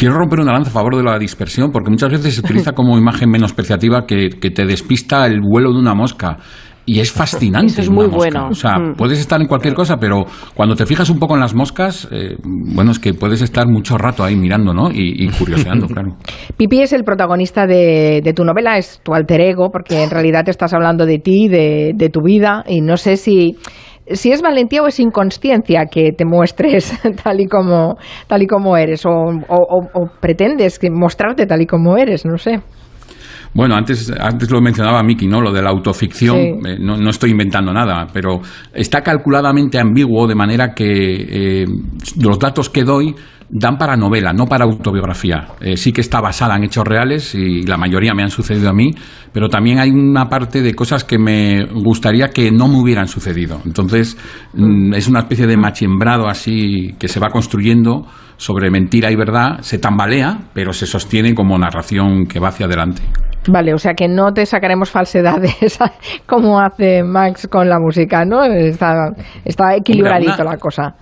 Quiero 0.00 0.14
romper 0.16 0.40
una 0.40 0.52
lanza 0.54 0.70
a 0.70 0.72
favor 0.72 0.96
de 0.96 1.02
la 1.02 1.18
dispersión, 1.18 1.70
porque 1.70 1.90
muchas 1.90 2.10
veces 2.10 2.34
se 2.34 2.40
utiliza 2.40 2.72
como 2.74 2.96
imagen 2.96 3.28
menospreciativa 3.30 4.06
que, 4.06 4.30
que 4.30 4.50
te 4.50 4.64
despista 4.64 5.26
el 5.26 5.40
vuelo 5.42 5.72
de 5.74 5.78
una 5.78 5.94
mosca. 5.94 6.38
Y 6.86 7.00
es 7.00 7.12
fascinante. 7.12 7.66
Eso 7.72 7.82
es 7.82 7.90
muy 7.90 8.06
bueno. 8.06 8.48
O 8.48 8.54
sea, 8.54 8.78
Mm. 8.78 8.94
puedes 8.96 9.18
estar 9.20 9.38
en 9.40 9.46
cualquier 9.46 9.74
cosa, 9.74 9.98
pero 9.98 10.24
cuando 10.54 10.74
te 10.74 10.86
fijas 10.86 11.10
un 11.10 11.18
poco 11.18 11.34
en 11.34 11.40
las 11.40 11.54
moscas, 11.54 12.08
eh, 12.10 12.36
bueno, 12.42 12.92
es 12.92 12.98
que 12.98 13.12
puedes 13.12 13.42
estar 13.42 13.68
mucho 13.68 13.98
rato 13.98 14.24
ahí 14.24 14.34
mirando, 14.36 14.72
¿no? 14.72 14.90
Y, 14.90 15.22
y 15.22 15.28
curioseando, 15.28 15.86
claro. 15.94 16.16
Pipi 16.56 16.80
es 16.80 16.94
el 16.94 17.04
protagonista 17.04 17.66
de, 17.66 18.22
de 18.24 18.32
tu 18.32 18.42
novela, 18.44 18.78
es 18.78 19.00
tu 19.04 19.12
alter 19.12 19.42
ego, 19.42 19.68
porque 19.70 20.02
en 20.02 20.10
realidad 20.10 20.44
te 20.46 20.50
estás 20.50 20.72
hablando 20.72 21.04
de 21.04 21.18
ti, 21.18 21.48
de, 21.48 21.92
de 21.94 22.08
tu 22.08 22.22
vida, 22.22 22.64
y 22.66 22.80
no 22.80 22.96
sé 22.96 23.16
si, 23.18 23.56
si 24.12 24.32
es 24.32 24.42
valentía 24.42 24.82
o 24.82 24.86
es 24.86 24.98
inconsciencia 25.00 25.84
que 25.90 26.12
te 26.12 26.24
muestres 26.24 26.92
tal 27.24 27.40
y 27.40 27.46
como, 27.46 27.96
tal 28.26 28.42
y 28.42 28.46
como 28.46 28.76
eres, 28.76 29.04
o, 29.06 29.10
o- 29.10 29.44
o- 29.48 29.88
o 29.94 30.06
pretendes 30.20 30.78
mostrarte 30.90 31.46
tal 31.46 31.62
y 31.62 31.66
como 31.66 31.96
eres, 31.96 32.24
no 32.24 32.36
sé. 32.38 32.60
Bueno, 33.52 33.74
antes, 33.74 34.12
antes 34.18 34.50
lo 34.50 34.60
mencionaba 34.60 35.02
Miki, 35.02 35.26
¿no? 35.26 35.40
Lo 35.40 35.52
de 35.52 35.62
la 35.62 35.70
autoficción. 35.70 36.36
Sí. 36.36 36.70
eh, 36.70 36.78
no, 36.78 36.96
no 36.96 37.10
estoy 37.10 37.30
inventando 37.30 37.72
nada, 37.72 38.06
pero 38.12 38.40
está 38.72 39.02
calculadamente 39.02 39.78
ambiguo 39.78 40.26
de 40.26 40.34
manera 40.34 40.72
que 40.74 41.62
eh, 41.62 41.66
los 42.20 42.38
datos 42.38 42.70
que 42.70 42.84
doy 42.84 43.14
dan 43.52 43.76
para 43.76 43.96
novela, 43.96 44.32
no 44.32 44.46
para 44.46 44.64
autobiografía. 44.64 45.48
Eh, 45.60 45.76
sí 45.76 45.92
que 45.92 46.00
está 46.00 46.20
basada 46.20 46.56
en 46.56 46.64
hechos 46.64 46.84
reales 46.84 47.34
y 47.34 47.64
la 47.64 47.76
mayoría 47.76 48.14
me 48.14 48.22
han 48.22 48.30
sucedido 48.30 48.70
a 48.70 48.72
mí, 48.72 48.92
pero 49.32 49.48
también 49.48 49.80
hay 49.80 49.90
una 49.90 50.28
parte 50.28 50.62
de 50.62 50.74
cosas 50.74 51.02
que 51.02 51.18
me 51.18 51.64
gustaría 51.64 52.28
que 52.28 52.52
no 52.52 52.68
me 52.68 52.76
hubieran 52.76 53.08
sucedido. 53.08 53.60
Entonces, 53.64 54.16
mm, 54.54 54.94
es 54.94 55.08
una 55.08 55.20
especie 55.20 55.46
de 55.46 55.56
machembrado 55.56 56.28
así 56.28 56.94
que 56.98 57.08
se 57.08 57.18
va 57.18 57.30
construyendo 57.30 58.06
sobre 58.40 58.70
mentira 58.70 59.10
y 59.10 59.16
verdad, 59.16 59.58
se 59.60 59.76
tambalea, 59.78 60.38
pero 60.54 60.72
se 60.72 60.86
sostiene 60.86 61.34
como 61.34 61.58
narración 61.58 62.24
que 62.26 62.40
va 62.40 62.48
hacia 62.48 62.64
adelante. 62.64 63.02
Vale, 63.48 63.74
o 63.74 63.78
sea 63.78 63.92
que 63.92 64.08
no 64.08 64.32
te 64.32 64.46
sacaremos 64.46 64.90
falsedades 64.90 65.78
como 66.26 66.58
hace 66.58 67.02
Max 67.02 67.46
con 67.50 67.68
la 67.68 67.78
música, 67.78 68.24
¿no? 68.24 68.42
Está, 68.44 69.10
está 69.44 69.74
equilibradito 69.76 70.30
Hombre, 70.32 70.42
una- 70.44 70.52
la 70.52 70.58
cosa. 70.58 70.94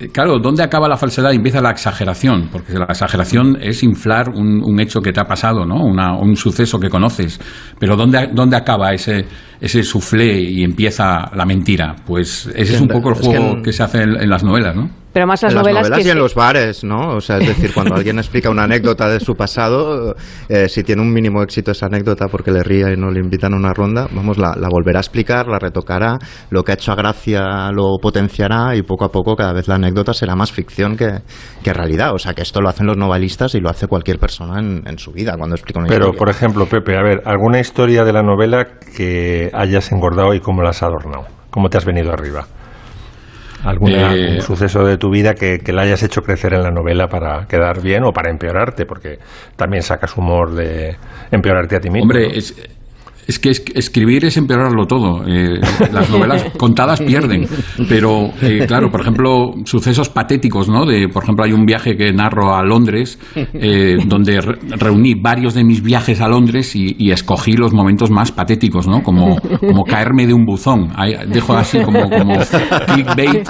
Eh, 0.00 0.08
Claro, 0.12 0.40
¿dónde 0.40 0.64
acaba 0.64 0.88
la 0.88 0.96
falsedad 0.96 1.30
y 1.30 1.36
empieza 1.36 1.60
la 1.60 1.70
exageración? 1.70 2.48
Porque 2.50 2.72
la 2.74 2.86
exageración 2.86 3.56
es 3.60 3.84
inflar 3.84 4.28
un, 4.30 4.60
un 4.64 4.80
hecho 4.80 5.00
que 5.00 5.12
te 5.12 5.20
ha 5.20 5.24
pasado, 5.24 5.64
¿no? 5.64 5.76
Una- 5.84 6.16
un 6.18 6.34
suceso 6.34 6.80
que 6.80 6.88
conoces. 6.90 7.38
Pero 7.78 7.94
¿dónde, 7.96 8.30
dónde 8.32 8.56
acaba 8.56 8.92
ese, 8.92 9.24
ese 9.60 9.84
soufflé 9.84 10.40
y 10.40 10.64
empieza 10.64 11.30
la 11.36 11.44
mentira? 11.46 11.94
Pues 12.04 12.46
ese 12.56 12.74
es 12.74 12.80
un 12.80 12.88
poco 12.88 13.10
el 13.10 13.14
Es 13.14 13.20
que 13.20 13.26
juego 13.28 13.50
en- 13.58 13.62
que 13.62 13.72
se 13.72 13.82
hace 13.84 14.02
en, 14.02 14.20
en 14.20 14.28
las 14.28 14.42
novelas, 14.42 14.74
¿no? 14.74 14.90
Pero 15.14 15.26
más 15.26 15.42
las 15.42 15.52
en 15.52 15.56
las 15.56 15.62
novelas, 15.64 15.82
novelas 15.84 15.98
que 16.00 16.04
y 16.06 16.10
en 16.10 16.16
se- 16.16 16.20
los 16.20 16.34
bares, 16.34 16.84
¿no? 16.84 17.14
O 17.16 17.20
sea, 17.22 17.38
es 17.38 17.46
decir, 17.48 17.72
cuando 17.72 17.94
alguien 17.96 18.18
explica 18.18 18.50
una 18.50 18.64
anécdota 18.64 19.08
de 19.08 19.20
su 19.20 19.34
pasado, 19.34 20.14
eh, 20.50 20.68
si 20.68 20.82
tiene 20.82 21.00
un 21.00 21.10
mínimo 21.12 21.42
éxito 21.42 21.70
esa 21.70 21.86
anécdota 21.86 22.26
porque 22.28 22.50
le 22.50 22.62
ría 22.62 22.92
y 22.92 22.96
no 22.96 23.10
le 23.10 23.20
invitan 23.20 23.54
a 23.54 23.56
una 23.56 23.72
ronda, 23.72 24.08
vamos, 24.10 24.36
la, 24.36 24.54
la 24.58 24.68
volverá 24.68 24.98
a 24.98 25.02
explicar, 25.02 25.46
la 25.48 25.58
retocará, 25.58 26.18
lo 26.50 26.62
que 26.64 26.72
ha 26.72 26.74
hecho 26.74 26.92
a 26.92 26.96
gracia 26.96 27.70
lo 27.72 27.96
potenciará 28.02 28.76
y 28.76 28.82
poco 28.82 29.04
a 29.04 29.12
poco 29.12 29.36
cada 29.36 29.52
vez 29.52 29.68
la 29.68 29.76
anécdota 29.76 30.12
será 30.12 30.34
más 30.36 30.52
ficción 30.52 30.96
que, 30.96 31.20
que 31.62 31.72
realidad. 31.72 32.12
O 32.12 32.18
sea, 32.18 32.34
que 32.34 32.42
esto 32.42 32.60
lo 32.60 32.68
hacen 32.68 32.86
los 32.86 32.96
novelistas 32.96 33.54
y 33.54 33.60
lo 33.60 33.70
hace 33.70 33.86
cualquier 33.86 34.18
persona 34.18 34.58
en, 34.58 34.82
en 34.86 34.98
su 34.98 35.12
vida 35.12 35.36
cuando 35.38 35.54
explica 35.54 35.78
una 35.78 35.88
Pero, 35.88 36.06
historia. 36.06 36.18
por 36.18 36.28
ejemplo, 36.28 36.66
Pepe, 36.66 36.96
a 36.98 37.02
ver, 37.02 37.22
¿alguna 37.24 37.60
historia 37.60 38.02
de 38.04 38.12
la 38.12 38.22
novela 38.22 38.66
que 38.96 39.50
hayas 39.54 39.92
engordado 39.92 40.34
y 40.34 40.40
cómo 40.40 40.62
la 40.62 40.70
has 40.70 40.82
adornado? 40.82 41.24
¿Cómo 41.50 41.68
te 41.68 41.78
has 41.78 41.84
venido 41.84 42.12
arriba? 42.12 42.46
¿Alguna, 43.64 44.14
Eh, 44.14 44.26
¿Algún 44.26 44.42
suceso 44.42 44.84
de 44.84 44.98
tu 44.98 45.10
vida 45.10 45.34
que, 45.34 45.58
que 45.58 45.72
la 45.72 45.82
hayas 45.82 46.02
hecho 46.02 46.22
crecer 46.22 46.52
en 46.54 46.62
la 46.62 46.70
novela 46.70 47.08
para 47.08 47.46
quedar 47.46 47.80
bien 47.80 48.04
o 48.04 48.12
para 48.12 48.30
empeorarte? 48.30 48.86
Porque 48.86 49.18
también 49.56 49.82
sacas 49.82 50.16
humor 50.16 50.54
de 50.54 50.96
empeorarte 51.30 51.76
a 51.76 51.80
ti 51.80 51.90
mismo. 51.90 52.04
Hombre, 52.04 52.28
¿no? 52.28 52.34
es, 52.34 52.54
es 53.26 53.38
que 53.38 53.50
es- 53.50 53.64
escribir 53.74 54.24
es 54.24 54.36
empeorarlo 54.36 54.86
todo. 54.86 55.24
Eh, 55.26 55.60
las 55.92 56.10
novelas 56.10 56.44
contadas 56.58 57.00
pierden. 57.00 57.46
Pero, 57.88 58.30
eh, 58.42 58.64
claro, 58.66 58.90
por 58.90 59.00
ejemplo, 59.00 59.52
sucesos 59.64 60.08
patéticos, 60.08 60.68
¿no? 60.68 60.84
De, 60.86 61.08
por 61.08 61.22
ejemplo, 61.22 61.44
hay 61.44 61.52
un 61.52 61.64
viaje 61.64 61.96
que 61.96 62.12
narro 62.12 62.54
a 62.54 62.62
Londres, 62.62 63.18
eh, 63.34 63.96
donde 64.06 64.40
re- 64.40 64.58
reuní 64.76 65.14
varios 65.14 65.54
de 65.54 65.64
mis 65.64 65.82
viajes 65.82 66.20
a 66.20 66.28
Londres 66.28 66.74
y, 66.76 66.94
y 66.98 67.10
escogí 67.10 67.52
los 67.54 67.72
momentos 67.72 68.10
más 68.10 68.32
patéticos, 68.32 68.86
¿no? 68.86 69.02
Como, 69.02 69.36
como 69.60 69.84
caerme 69.84 70.26
de 70.26 70.34
un 70.34 70.44
buzón. 70.44 70.90
Ahí 70.96 71.14
dejo 71.28 71.54
así 71.56 71.80
como, 71.80 72.08
como 72.10 72.34
clickbait. 72.94 73.48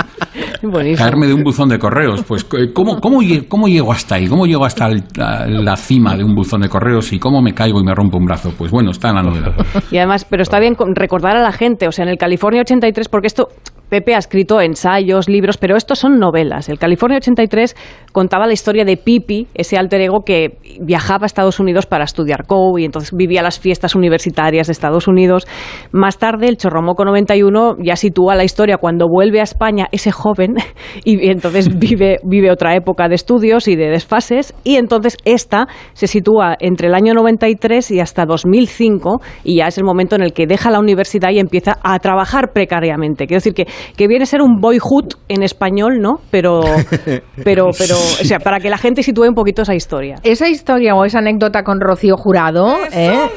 Caerme 0.98 1.26
de 1.26 1.34
un 1.34 1.42
buzón 1.42 1.68
de 1.68 1.78
correos. 1.78 2.22
Pues, 2.24 2.44
¿cómo, 2.74 3.00
cómo, 3.00 3.20
lle- 3.22 3.46
cómo 3.48 3.68
llego 3.68 3.92
hasta 3.92 4.16
ahí? 4.16 4.26
¿Cómo 4.28 4.46
llego 4.46 4.64
hasta 4.64 4.86
el- 4.86 5.04
la, 5.16 5.46
la 5.46 5.76
cima 5.76 6.16
de 6.16 6.24
un 6.24 6.34
buzón 6.34 6.60
de 6.62 6.68
correos 6.68 7.12
y 7.12 7.18
cómo 7.18 7.42
me 7.42 7.52
caigo 7.54 7.80
y 7.80 7.84
me 7.84 7.94
rompo 7.94 8.18
un 8.18 8.24
brazo? 8.24 8.52
Pues 8.56 8.70
bueno, 8.70 8.90
está 8.90 9.08
en 9.10 9.14
la 9.16 9.22
novela. 9.22 9.54
Y 9.90 9.98
además, 9.98 10.24
pero 10.28 10.42
está 10.42 10.58
bien 10.60 10.76
recordar 10.94 11.36
a 11.36 11.42
la 11.42 11.52
gente, 11.52 11.88
o 11.88 11.92
sea, 11.92 12.04
en 12.04 12.10
el 12.10 12.18
California 12.18 12.60
83, 12.62 13.08
porque 13.08 13.26
esto, 13.26 13.48
Pepe 13.88 14.14
ha 14.14 14.18
escrito 14.18 14.60
ensayos, 14.60 15.28
libros, 15.28 15.56
pero 15.58 15.76
estos 15.76 15.98
son 15.98 16.18
novelas. 16.18 16.68
El 16.68 16.78
California 16.78 17.18
83 17.18 17.76
contaba 18.12 18.46
la 18.46 18.52
historia 18.54 18.84
de 18.84 18.96
Pipi, 18.96 19.46
ese 19.54 19.76
alter 19.76 20.00
ego 20.00 20.22
que 20.24 20.58
viajaba 20.80 21.24
a 21.24 21.26
Estados 21.26 21.60
Unidos 21.60 21.86
para 21.86 22.04
estudiar 22.04 22.46
COU 22.46 22.78
y 22.78 22.84
entonces 22.86 23.12
vivía 23.14 23.42
las 23.42 23.60
fiestas 23.60 23.94
universitarias 23.94 24.66
de 24.66 24.72
Estados 24.72 25.06
Unidos. 25.06 25.46
Más 25.92 26.18
tarde, 26.18 26.48
el 26.48 26.56
Chorromoco 26.56 27.04
91 27.04 27.76
ya 27.82 27.94
sitúa 27.96 28.34
la 28.34 28.44
historia 28.44 28.78
cuando 28.78 29.06
vuelve 29.06 29.40
a 29.40 29.44
España 29.44 29.86
ese 29.92 30.10
joven 30.10 30.53
y 31.05 31.30
entonces 31.30 31.78
vive, 31.78 32.18
vive 32.24 32.50
otra 32.50 32.74
época 32.74 33.09
de 33.09 33.14
estudios 33.14 33.68
y 33.68 33.76
de 33.76 33.88
desfases 33.88 34.55
y 34.64 34.76
entonces 34.76 35.16
esta 35.24 35.66
se 35.92 36.07
sitúa 36.07 36.57
entre 36.61 36.88
el 36.88 36.94
año 36.94 37.14
93 37.14 37.90
y 37.90 38.00
hasta 38.00 38.24
2005 38.24 39.20
y 39.44 39.59
ya 39.59 39.68
es 39.68 39.78
el 39.78 39.84
momento 39.84 40.16
en 40.16 40.22
el 40.22 40.32
que 40.32 40.46
deja 40.46 40.70
la 40.70 40.80
universidad 40.80 41.30
y 41.30 41.38
empieza 41.38 41.78
a 41.82 41.98
trabajar 41.98 42.52
precariamente. 42.52 43.26
Quiero 43.26 43.38
decir 43.38 43.55
que, 43.55 43.66
que 43.96 44.09
viene 44.09 44.24
a 44.24 44.26
ser 44.26 44.42
un 44.42 44.61
boyhood 44.61 45.14
en 45.28 45.42
español, 45.42 46.00
¿no? 46.00 46.20
Pero, 46.30 46.61
pero, 47.44 47.70
pero, 47.78 47.96
o 47.96 48.24
sea, 48.24 48.38
para 48.38 48.61
que 48.61 48.70
la 48.70 48.78
gente 48.78 49.02
sitúe 49.02 49.28
un 49.28 49.34
poquito 49.34 49.62
esa 49.62 49.74
historia. 49.74 50.16
Esa 50.22 50.48
historia 50.48 50.94
o 50.94 51.05
esa 51.05 51.18
anécdota 51.18 51.62
con 51.62 51.80
Rocío 51.80 52.16
Jurado, 52.16 52.76
¿eh? 52.92 53.18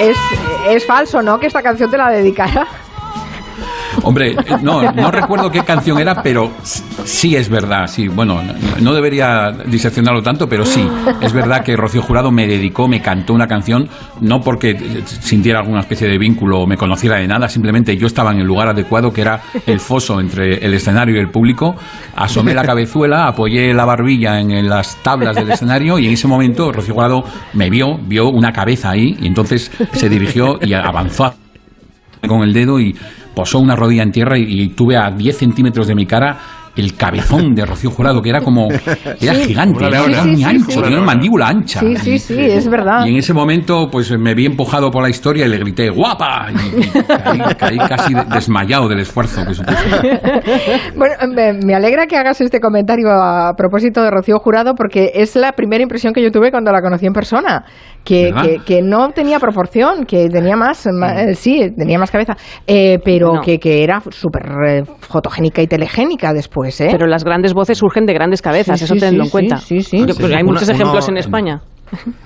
Es, 0.00 0.16
es 0.68 0.86
falso, 0.86 1.22
¿no? 1.22 1.38
Que 1.38 1.46
esta 1.46 1.62
canción 1.62 1.90
te 1.90 1.96
la 1.96 2.10
dedicara. 2.10 2.66
Hombre, 4.02 4.32
eh, 4.32 4.36
no, 4.62 5.10
recuerdo 5.10 5.50
qué 5.50 5.62
canción 5.62 5.98
era, 5.98 6.22
pero 6.22 6.50
sí 6.62 7.36
es 7.36 7.48
verdad, 7.48 7.86
sí. 7.86 8.08
Bueno, 8.08 8.40
no 8.80 8.94
debería 8.94 9.50
diseccionarlo 9.66 10.22
tanto, 10.22 10.48
pero 10.48 10.64
sí, 10.64 10.86
es 11.20 11.32
verdad 11.32 11.62
que 11.62 11.76
Rocío 11.76 12.02
Jurado 12.02 12.30
me 12.30 12.46
dedicó, 12.46 12.88
me 12.88 13.00
cantó 13.00 13.34
una 13.34 13.46
canción, 13.46 13.88
no 14.20 14.40
porque 14.40 15.02
sintiera 15.04 15.60
alguna 15.60 15.80
especie 15.80 16.08
de 16.08 16.18
vínculo 16.18 16.60
o 16.60 16.66
me 16.66 16.76
conociera 16.76 17.16
de 17.16 17.26
nada, 17.26 17.48
simplemente 17.48 17.96
yo 17.96 18.06
estaba 18.06 18.32
en 18.32 18.40
el 18.40 18.46
lugar 18.46 18.68
adecuado, 18.68 19.12
que 19.12 19.22
era 19.22 19.40
el 19.66 19.80
foso 19.80 20.20
entre 20.20 20.64
el 20.64 20.74
escenario 20.74 21.16
y 21.16 21.18
el 21.18 21.30
público, 21.30 21.76
asomé 22.16 22.54
la 22.54 22.62
cabezuela, 22.62 23.26
apoyé 23.26 23.72
la 23.74 23.84
barbilla 23.84 24.40
en 24.40 24.68
las 24.68 24.96
tablas 25.02 25.36
del 25.36 25.50
escenario 25.50 25.98
y 25.98 26.06
en 26.06 26.12
ese 26.12 26.28
momento 26.28 26.72
Rocío 26.72 26.94
Jurado 26.94 27.24
me 27.52 27.70
vio, 27.70 27.98
vio 27.98 28.28
una 28.28 28.52
cabeza 28.52 28.90
ahí 28.90 29.16
y 29.20 29.26
entonces 29.26 29.70
se 29.92 30.08
dirigió 30.08 30.58
y 30.62 30.72
avanzó 30.72 31.34
con 32.28 32.42
el 32.42 32.52
dedo 32.52 32.78
y 32.80 32.94
posó 33.34 33.58
una 33.58 33.76
rodilla 33.76 34.02
en 34.02 34.12
tierra 34.12 34.38
y, 34.38 34.44
y 34.44 34.68
tuve 34.70 34.96
a 34.96 35.10
10 35.10 35.36
centímetros 35.36 35.86
de 35.86 35.94
mi 35.94 36.06
cara 36.06 36.38
el 36.76 36.94
cabezón 36.94 37.52
de 37.54 37.66
Rocío 37.66 37.90
Jurado, 37.90 38.22
que 38.22 38.30
era 38.30 38.40
como. 38.40 38.68
Era 38.70 39.34
Sí. 39.34 39.44
gigante, 39.48 39.84
era, 39.84 40.04
era 40.04 40.22
sí, 40.22 40.28
muy 40.28 40.36
sí, 40.36 40.44
ancho, 40.44 40.80
tenía 40.80 40.98
una 40.98 41.06
mandíbula 41.06 41.48
ancha. 41.48 41.80
Sí, 41.80 41.96
sí, 41.96 42.18
sí, 42.18 42.40
es 42.40 42.68
verdad. 42.70 43.04
Y 43.04 43.10
en 43.10 43.16
ese 43.16 43.34
momento, 43.34 43.88
pues 43.90 44.10
me 44.16 44.34
vi 44.34 44.46
empujado 44.46 44.88
por 44.90 45.02
la 45.02 45.10
historia 45.10 45.44
y 45.46 45.48
le 45.48 45.58
grité 45.58 45.90
¡guapa! 45.90 46.46
Y, 46.52 46.80
y 46.80 46.90
caí, 47.02 47.54
caí 47.58 47.78
casi 47.78 48.14
de- 48.14 48.24
desmayado 48.24 48.88
del 48.88 49.00
esfuerzo 49.00 49.44
que 49.44 49.54
supuso. 49.54 49.76
Bueno, 50.96 51.14
me, 51.34 51.52
me 51.54 51.74
alegra 51.74 52.06
que 52.06 52.16
hagas 52.16 52.40
este 52.40 52.60
comentario 52.60 53.10
a 53.10 53.52
propósito 53.56 54.02
de 54.02 54.10
Rocío 54.10 54.38
Jurado 54.38 54.74
porque 54.74 55.10
es 55.14 55.34
la 55.36 55.52
primera 55.52 55.82
impresión 55.82 56.12
que 56.14 56.22
yo 56.22 56.30
tuve 56.30 56.50
cuando 56.50 56.70
la 56.72 56.80
conocí 56.80 57.04
en 57.06 57.12
persona, 57.12 57.64
que, 58.04 58.32
que, 58.42 58.56
que 58.64 58.82
no 58.82 59.10
tenía 59.10 59.38
proporción, 59.38 60.04
que 60.06 60.28
tenía 60.28 60.56
más, 60.56 60.86
eh, 60.86 61.34
sí, 61.34 61.70
tenía 61.76 61.98
más 61.98 62.10
cabeza, 62.10 62.34
eh, 62.66 62.98
pero 63.04 63.34
No. 63.34 63.40
que, 63.40 63.58
que 63.58 63.82
era 63.84 64.00
súper 64.10 64.42
eh, 64.66 64.82
fotogénica 65.00 65.62
y 65.62 65.66
telegénica 65.66 66.32
después, 66.32 66.80
¿eh? 66.80 66.88
Pero 66.90 67.06
las 67.06 67.24
grandes 67.24 67.52
voces 67.54 67.78
surgen 67.78 68.06
de 68.06 68.14
grandes 68.14 68.42
cabezas, 68.42 68.78
Sí, 68.78 68.84
eso 68.84 68.94
sí, 68.94 69.00
tenlo 69.00 69.24
sí, 69.24 69.28
en 69.28 69.30
cuenta. 69.30 69.56
sí, 69.58 69.80
sí, 69.82 69.98
Yo- 70.00 70.06
sí. 70.14 70.20
pues 70.20 70.32
hay 70.34 70.42
Una- 70.42 70.52
muchos 70.52 70.68
uno- 70.68 70.74
ejemplos 70.76 71.08
en- 71.08 71.16
España. 71.18 71.60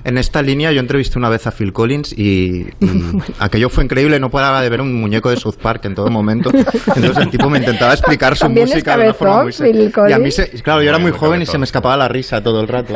En 0.05 0.19
esta 0.19 0.43
línea 0.43 0.73
yo 0.73 0.81
entrevisté 0.81 1.19
una 1.19 1.29
vez 1.29 1.47
a 1.47 1.51
Phil 1.51 1.73
Collins 1.73 2.13
y, 2.17 2.63
y 2.81 3.07
aquello 3.39 3.69
fue 3.69 3.85
increíble, 3.85 4.19
no 4.21 4.31
paraba 4.31 4.61
de 4.63 4.69
ver 4.69 4.81
un 4.81 4.95
muñeco 5.01 5.31
de 5.31 5.37
South 5.37 5.57
Park 5.61 5.85
en 5.87 5.95
todo 5.95 6.09
momento. 6.11 6.51
Entonces 6.55 7.17
el 7.19 7.31
tipo 7.31 7.49
me 7.51 7.59
intentaba 7.59 7.93
explicar 7.95 8.37
su 8.37 8.49
música 8.49 8.97
de 8.97 9.05
una 9.05 9.15
forma 9.15 9.43
muy 9.45 9.53
Phil. 9.53 9.93
Y 10.09 10.13
a 10.13 10.19
mí, 10.19 10.31
se- 10.31 10.51
claro, 10.63 10.83
yo 10.83 10.89
era 10.89 10.99
muy 10.99 11.11
Muy 11.11 11.19
joven 11.21 11.43
y 11.43 11.47
se 11.47 11.59
me 11.59 11.65
escapaba 11.65 11.97
la 11.97 12.09
risa 12.09 12.43
todo 12.43 12.61
el 12.61 12.69
rato. 12.69 12.95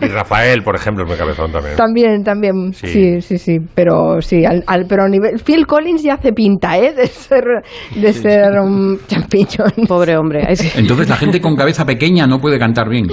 Y 0.00 0.06
Rafael, 0.06 0.62
por 0.62 0.76
ejemplo, 0.76 1.04
es 1.04 1.08
muy 1.08 1.18
cabezón 1.18 1.52
también. 1.52 1.76
También, 1.76 2.24
también, 2.24 2.72
sí, 2.74 2.86
Sí. 2.86 3.20
sí, 3.22 3.38
sí, 3.38 3.58
pero 3.74 4.20
sí, 4.20 4.44
al, 4.44 4.62
al- 4.66 4.86
pero 4.86 5.04
a 5.04 5.08
nivel, 5.08 5.38
Phil 5.40 5.66
Collins 5.66 6.02
ya 6.02 6.14
hace 6.14 6.32
pinta, 6.32 6.78
¿eh? 6.78 6.92
De 6.94 7.06
ser, 7.06 7.44
de 7.94 8.12
ser 8.12 8.58
un 8.60 8.98
champiñón. 9.08 9.72
Pobre 9.88 10.16
hombre. 10.16 10.44
Es- 10.48 10.76
Entonces 10.76 11.08
la 11.08 11.16
gente 11.16 11.40
con 11.40 11.56
cabeza 11.56 11.84
pequeña 11.84 12.26
no 12.26 12.40
puede 12.40 12.58
cantar 12.58 12.88
bien. 12.88 13.06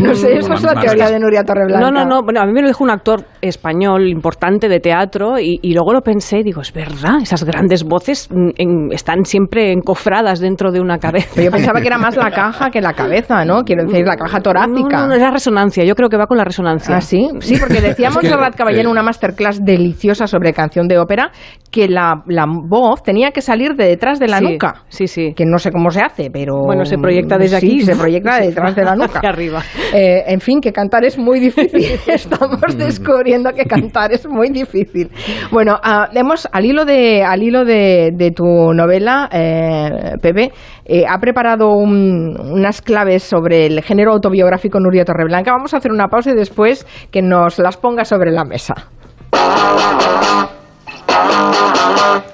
No 0.00 0.14
sé, 0.14 0.36
eso 0.38 0.54
es 0.54 0.62
la 0.62 0.74
teoría 0.74 1.10
de 1.10 1.18
Nuria 1.18 1.42
Torreblanca. 1.44 1.80
No, 1.80 1.90
no, 1.90 2.04
no. 2.04 2.22
Bueno, 2.22 2.40
a 2.40 2.46
mí 2.46 2.52
me 2.52 2.62
lo 2.62 2.68
dijo 2.68 2.84
un 2.84 2.90
actor 2.90 3.24
español 3.40 4.08
importante 4.08 4.68
de 4.68 4.80
teatro 4.80 5.38
y, 5.38 5.58
y 5.62 5.72
luego 5.74 5.92
lo 5.92 6.00
pensé 6.00 6.38
y 6.38 6.42
digo, 6.42 6.60
es 6.60 6.72
verdad, 6.72 7.16
esas 7.22 7.44
grandes 7.44 7.84
voces 7.84 8.28
mm, 8.30 8.48
en- 8.56 8.92
están 8.92 9.24
siempre 9.24 9.72
encofradas 9.72 10.40
dentro 10.40 10.70
de 10.72 10.80
una 10.80 10.98
cabeza. 10.98 11.30
Pero 11.34 11.46
yo 11.46 11.50
pensaba 11.52 11.80
que 11.80 11.86
era 11.86 11.98
más 11.98 12.16
la 12.16 12.30
caja 12.30 12.70
que 12.70 12.80
la 12.80 12.92
cabeza, 12.92 13.44
¿no? 13.44 13.62
Quiero 13.64 13.84
decir, 13.84 14.04
la 14.06 14.16
caja 14.16 14.40
torácica. 14.40 14.78
No, 14.96 15.02
no, 15.02 15.06
no, 15.08 15.14
es 15.14 15.20
la 15.20 15.30
resonancia. 15.30 15.84
Yo 15.84 15.94
creo 15.94 16.08
que 16.08 16.16
va 16.16 16.26
con 16.26 16.36
la 16.36 16.44
resonancia. 16.44 16.96
¿Ah, 16.96 17.00
sí? 17.00 17.28
Sí, 17.40 17.56
porque 17.58 17.80
decía 17.80 18.08
Es 18.08 18.16
que, 18.16 18.22
Montserrat 18.28 18.54
Caballé 18.56 18.80
en 18.80 18.86
una 18.88 19.02
masterclass 19.02 19.60
deliciosa 19.64 20.26
sobre 20.26 20.52
canción 20.52 20.88
de 20.88 20.98
ópera 20.98 21.30
que 21.70 21.86
la, 21.86 22.22
la 22.26 22.46
voz 22.48 23.02
tenía 23.02 23.30
que 23.30 23.42
salir 23.42 23.74
de 23.74 23.86
detrás 23.88 24.18
de 24.18 24.26
la 24.26 24.38
Sí, 24.38 24.44
nuca. 24.52 24.82
Sí, 24.88 25.06
sí. 25.06 25.34
Que 25.34 25.44
no 25.44 25.58
sé 25.58 25.70
cómo 25.70 25.90
se 25.90 26.00
hace, 26.00 26.30
pero... 26.30 26.54
Bueno, 26.64 26.86
se 26.86 26.96
proyecta 26.96 27.36
desde 27.36 27.60
sí, 27.60 27.66
aquí. 27.66 27.80
se 27.82 27.94
proyecta 27.94 28.38
detrás 28.40 28.74
de 28.74 28.84
la 28.84 28.96
nuca. 28.96 29.18
Hacia 29.18 29.28
arriba. 29.28 29.62
Eh, 29.92 30.24
en 30.28 30.40
fin, 30.40 30.60
que 30.60 30.72
cantar 30.72 31.04
es 31.04 31.18
muy 31.18 31.40
difícil. 31.40 31.84
Estamos 32.06 32.60
descubriendo 32.78 33.52
que 33.52 33.64
cantar 33.66 34.12
es 34.12 34.26
muy 34.26 34.48
difícil. 34.48 35.10
Bueno, 35.50 35.78
ah, 35.82 36.08
hemos, 36.14 36.48
al 36.50 36.64
hilo 36.64 36.84
de, 36.86 37.22
al 37.22 37.42
hilo 37.42 37.64
de, 37.66 38.12
de 38.14 38.30
tu 38.30 38.44
novela, 38.72 39.28
eh, 39.30 40.14
Pepe, 40.22 40.50
eh, 40.86 41.04
ha 41.06 41.18
preparado 41.18 41.70
un- 41.72 42.34
unas 42.40 42.80
claves 42.80 43.22
sobre 43.24 43.66
el 43.66 43.82
género 43.82 44.12
autobiográfico 44.12 44.80
Nuria 44.80 45.04
Torreblanca. 45.04 45.52
Vamos 45.52 45.74
a 45.74 45.76
hacer 45.76 45.92
una 45.92 46.08
pausa 46.08 46.30
y 46.30 46.34
después 46.34 46.86
que 47.10 47.20
nos 47.20 47.58
las 47.58 47.76
ponga 47.76 48.04
sobre 48.06 48.30
la 48.32 48.44
mesa. 48.44 48.74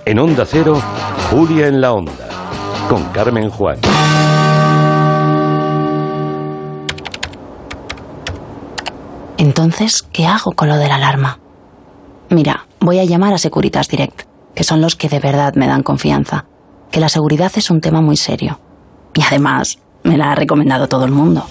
En 0.07 0.19
Onda 0.19 0.45
Cero, 0.47 0.81
Julia 1.31 1.67
en 1.67 1.81
la 1.81 1.93
Onda, 1.93 2.13
con 2.89 3.03
Carmen 3.07 3.51
Juan. 3.51 3.79
Entonces, 9.39 10.03
¿qué 10.13 10.27
hago 10.27 10.53
con 10.53 10.69
lo 10.69 10.77
de 10.77 10.89
la 10.89 10.97
alarma? 10.97 11.39
Mira, 12.31 12.67
voy 12.81 12.99
a 12.99 13.05
llamar 13.05 13.35
a 13.35 13.39
Securitas 13.39 13.89
Direct, 13.89 14.23
que 14.55 14.65
son 14.65 14.81
los 14.81 14.97
que 14.97 15.09
de 15.09 15.21
verdad 15.21 15.55
me 15.55 15.67
dan 15.67 15.83
confianza, 15.83 16.47
que 16.91 17.01
la 17.01 17.09
seguridad 17.09 17.53
es 17.57 17.71
un 17.71 17.81
tema 17.81 18.01
muy 18.01 18.17
serio. 18.17 18.61
Y 19.15 19.23
además, 19.23 19.79
me 20.03 20.17
la 20.17 20.33
ha 20.33 20.35
recomendado 20.35 20.89
todo 20.89 21.05
el 21.05 21.13
mundo. 21.13 21.45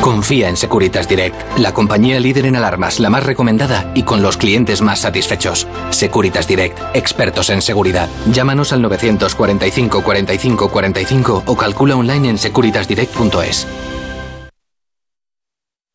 Confía 0.00 0.48
en 0.48 0.56
Securitas 0.56 1.08
Direct, 1.08 1.58
la 1.58 1.72
compañía 1.72 2.18
líder 2.18 2.46
en 2.46 2.56
alarmas, 2.56 2.98
la 2.98 3.08
más 3.08 3.24
recomendada 3.24 3.90
y 3.94 4.02
con 4.02 4.20
los 4.20 4.36
clientes 4.36 4.82
más 4.82 5.00
satisfechos. 5.00 5.68
Securitas 5.90 6.48
Direct, 6.48 6.78
expertos 6.94 7.50
en 7.50 7.62
seguridad. 7.62 8.08
Llámanos 8.32 8.72
al 8.72 8.82
945 8.82 10.02
45 10.02 10.68
45 10.68 11.42
o 11.46 11.56
calcula 11.56 11.96
online 11.96 12.30
en 12.30 12.38
securitasdirect.es. 12.38 13.66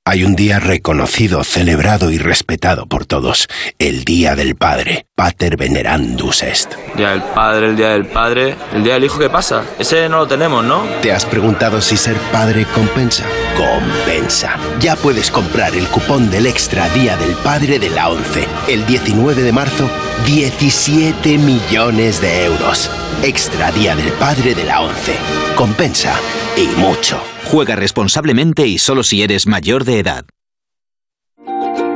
Hay 0.10 0.24
un 0.24 0.38
día 0.38 0.62
reconocido, 0.62 1.44
celebrado 1.44 2.12
y 2.12 2.18
respetado 2.18 2.86
por 2.86 3.06
todos. 3.06 3.50
El 3.78 4.06
Día 4.06 4.38
del 4.38 4.56
Padre. 4.56 5.06
Pater 5.18 5.58
Venerandus 5.58 6.44
Est. 6.44 6.76
Día 6.96 7.10
del 7.10 7.24
padre, 7.24 7.68
el 7.70 7.76
día 7.76 7.90
del 7.90 8.06
padre. 8.06 8.56
El 8.74 8.84
día 8.84 8.94
del 8.94 9.04
hijo, 9.04 9.18
¿qué 9.18 9.30
pasa? 9.30 9.64
Ese 9.80 10.08
no 10.08 10.20
lo 10.20 10.28
tenemos, 10.28 10.64
¿no? 10.64 10.84
¿Te 11.02 11.12
has 11.12 11.26
preguntado 11.26 11.82
si 11.82 11.98
ser 11.98 12.16
padre 12.32 12.66
compensa? 12.74 13.26
Compensa. 13.58 14.56
Ya 14.80 14.96
puedes 14.96 15.32
comprar 15.32 15.76
el 15.76 15.88
cupón 15.88 16.30
del 16.30 16.46
Extra 16.46 16.88
Día 16.90 17.18
del 17.18 17.34
Padre 17.38 17.80
de 17.80 17.90
la 17.90 18.10
11. 18.10 18.48
El 18.68 18.86
19 18.86 19.42
de 19.42 19.52
marzo, 19.52 19.90
17 20.26 21.38
millones 21.38 22.22
de 22.22 22.46
euros. 22.46 22.90
Extra 23.24 23.72
Día 23.72 23.96
del 23.96 24.12
Padre 24.14 24.56
de 24.56 24.64
la 24.64 24.82
11. 24.82 25.16
Compensa. 25.56 26.20
Y 26.56 26.68
mucho. 26.80 27.22
Juega 27.46 27.76
responsablemente 27.76 28.68
y 28.68 28.78
solo 28.78 29.04
si 29.04 29.24
eres 29.24 29.48
mayor 29.48 29.86
de 29.86 30.00
edad. 30.00 30.26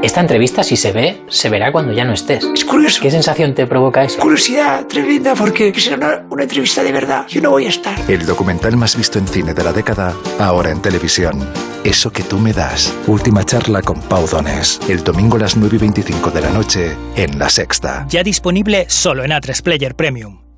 Esta 0.02 0.20
entrevista, 0.20 0.64
si 0.64 0.78
se 0.78 0.92
ve, 0.92 1.22
se 1.30 1.50
verá 1.50 1.72
cuando 1.72 1.94
ya 1.94 2.04
no 2.04 2.14
estés. 2.14 2.44
Es 2.44 2.66
curioso. 2.66 3.00
¿Qué 3.02 3.12
sensación 3.12 3.54
te 3.54 3.68
provoca 3.68 4.04
eso? 4.04 4.20
Curiosidad 4.20 4.88
tremenda 4.88 5.36
porque 5.36 5.72
será 5.80 5.96
una, 5.96 6.26
una 6.30 6.44
entrevista 6.44 6.84
de 6.84 6.92
verdad. 6.92 7.28
Yo 7.28 7.40
no 7.40 7.52
voy 7.52 7.68
a 7.68 7.70
estar. 7.70 7.96
El 8.10 8.26
documental 8.26 8.76
más 8.78 8.98
visto 8.98 9.20
en 9.20 9.28
cine 9.28 9.54
de 9.54 9.64
la 9.64 9.72
década, 9.72 10.16
ahora 10.40 10.72
en 10.72 10.82
televisión. 10.82 11.48
Eso 11.84 12.12
que 12.12 12.24
tú 12.24 12.40
me 12.40 12.52
das. 12.52 12.92
Última 13.06 13.44
charla 13.44 13.84
con 13.84 14.02
Pau 14.02 14.28
Donés. 14.28 14.80
El 14.90 15.04
domingo 15.04 15.38
a 15.38 15.42
las 15.42 15.56
9 15.56 15.76
y 15.76 15.80
25 15.80 16.32
de 16.32 16.42
la 16.42 16.50
noche 16.50 16.98
en 17.16 17.38
La 17.38 17.50
Sexta. 17.50 18.08
Ya 18.10 18.24
disponible 18.24 18.86
solo 18.90 19.24
en 19.24 19.32
A3 19.32 19.62
Player 19.62 19.96
Premium. 19.96 20.51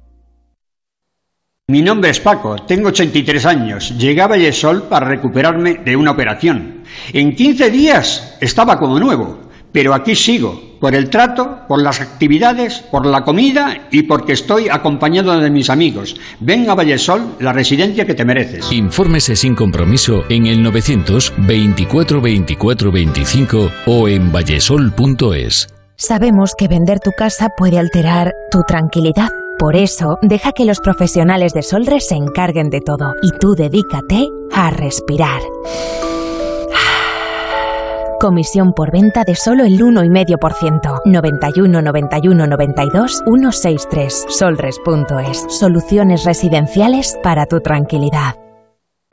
Mi 1.69 1.81
nombre 1.81 2.09
es 2.09 2.19
Paco, 2.19 2.57
tengo 2.57 2.89
83 2.89 3.45
años. 3.45 3.97
Llegué 3.97 4.21
a 4.21 4.27
Vallesol 4.27 4.83
para 4.89 5.07
recuperarme 5.07 5.75
de 5.75 5.95
una 5.95 6.11
operación. 6.11 6.83
En 7.13 7.33
15 7.37 7.71
días 7.71 8.37
estaba 8.41 8.77
como 8.77 8.99
nuevo, 8.99 9.39
pero 9.71 9.93
aquí 9.93 10.13
sigo, 10.13 10.77
por 10.81 10.93
el 10.93 11.09
trato, 11.09 11.59
por 11.69 11.81
las 11.81 12.01
actividades, 12.01 12.79
por 12.79 13.05
la 13.05 13.23
comida 13.23 13.87
y 13.91 14.01
porque 14.03 14.33
estoy 14.33 14.67
acompañado 14.67 15.39
de 15.39 15.49
mis 15.49 15.69
amigos. 15.69 16.17
Ven 16.41 16.69
a 16.69 16.75
Vallesol, 16.75 17.37
la 17.39 17.53
residencia 17.53 18.05
que 18.05 18.13
te 18.13 18.25
mereces. 18.25 18.69
Infórmese 18.73 19.37
sin 19.37 19.55
compromiso 19.55 20.25
en 20.27 20.47
el 20.47 20.61
900 20.61 21.33
24 21.47 22.19
24 22.19 22.91
25 22.91 23.71
o 23.85 24.09
en 24.09 24.33
vallesol.es. 24.33 25.69
Sabemos 25.95 26.55
que 26.57 26.67
vender 26.67 26.99
tu 26.99 27.11
casa 27.17 27.47
puede 27.55 27.79
alterar 27.79 28.33
tu 28.51 28.63
tranquilidad. 28.67 29.29
Por 29.59 29.75
eso, 29.75 30.17
deja 30.21 30.51
que 30.51 30.65
los 30.65 30.79
profesionales 30.79 31.53
de 31.53 31.61
Solres 31.61 32.07
se 32.07 32.15
encarguen 32.15 32.69
de 32.69 32.81
todo 32.81 33.13
y 33.21 33.31
tú 33.39 33.53
dedícate 33.55 34.27
a 34.53 34.71
respirar. 34.71 35.41
Comisión 38.19 38.73
por 38.73 38.91
venta 38.91 39.23
de 39.23 39.35
solo 39.35 39.63
el 39.63 39.79
1,5%. 39.79 41.01
91 41.05 41.81
91 41.81 42.47
92 42.47 43.23
163. 43.25 44.25
Solres.es. 44.29 45.45
Soluciones 45.49 46.25
residenciales 46.25 47.17
para 47.23 47.45
tu 47.45 47.61
tranquilidad. 47.61 48.35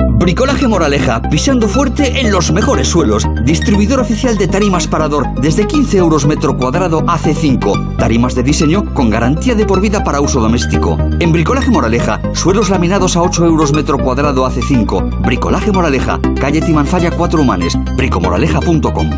Bricolaje 0.08 0.68
Moraleja, 0.68 1.22
pisando 1.22 1.68
fuerte 1.68 2.20
en 2.20 2.30
los 2.30 2.52
mejores 2.52 2.88
suelos. 2.88 3.26
Distribuidor 3.44 4.00
oficial 4.00 4.36
de 4.36 4.48
tarimas 4.48 4.86
Parador, 4.86 5.26
desde 5.40 5.66
15 5.66 5.98
euros 5.98 6.26
metro 6.26 6.56
cuadrado 6.56 7.00
AC5. 7.00 7.96
Tarimas 7.96 8.34
de 8.34 8.42
diseño 8.42 8.94
con 8.94 9.10
garantía 9.10 9.54
de 9.54 9.66
por 9.66 9.80
vida 9.80 10.04
para 10.04 10.20
uso 10.20 10.40
doméstico. 10.40 10.98
En 11.20 11.32
Bricolaje 11.32 11.70
Moraleja, 11.70 12.20
suelos 12.34 12.70
laminados 12.70 13.16
a 13.16 13.22
8 13.22 13.46
euros 13.46 13.72
metro 13.72 13.98
cuadrado 13.98 14.46
AC5. 14.46 15.22
Bricolaje 15.22 15.72
Moraleja, 15.72 16.20
calle 16.40 16.60
Timanfaya 16.60 17.10
4 17.10 17.40
Humanes, 17.40 17.76
bricomoraleja.com. 17.96 19.10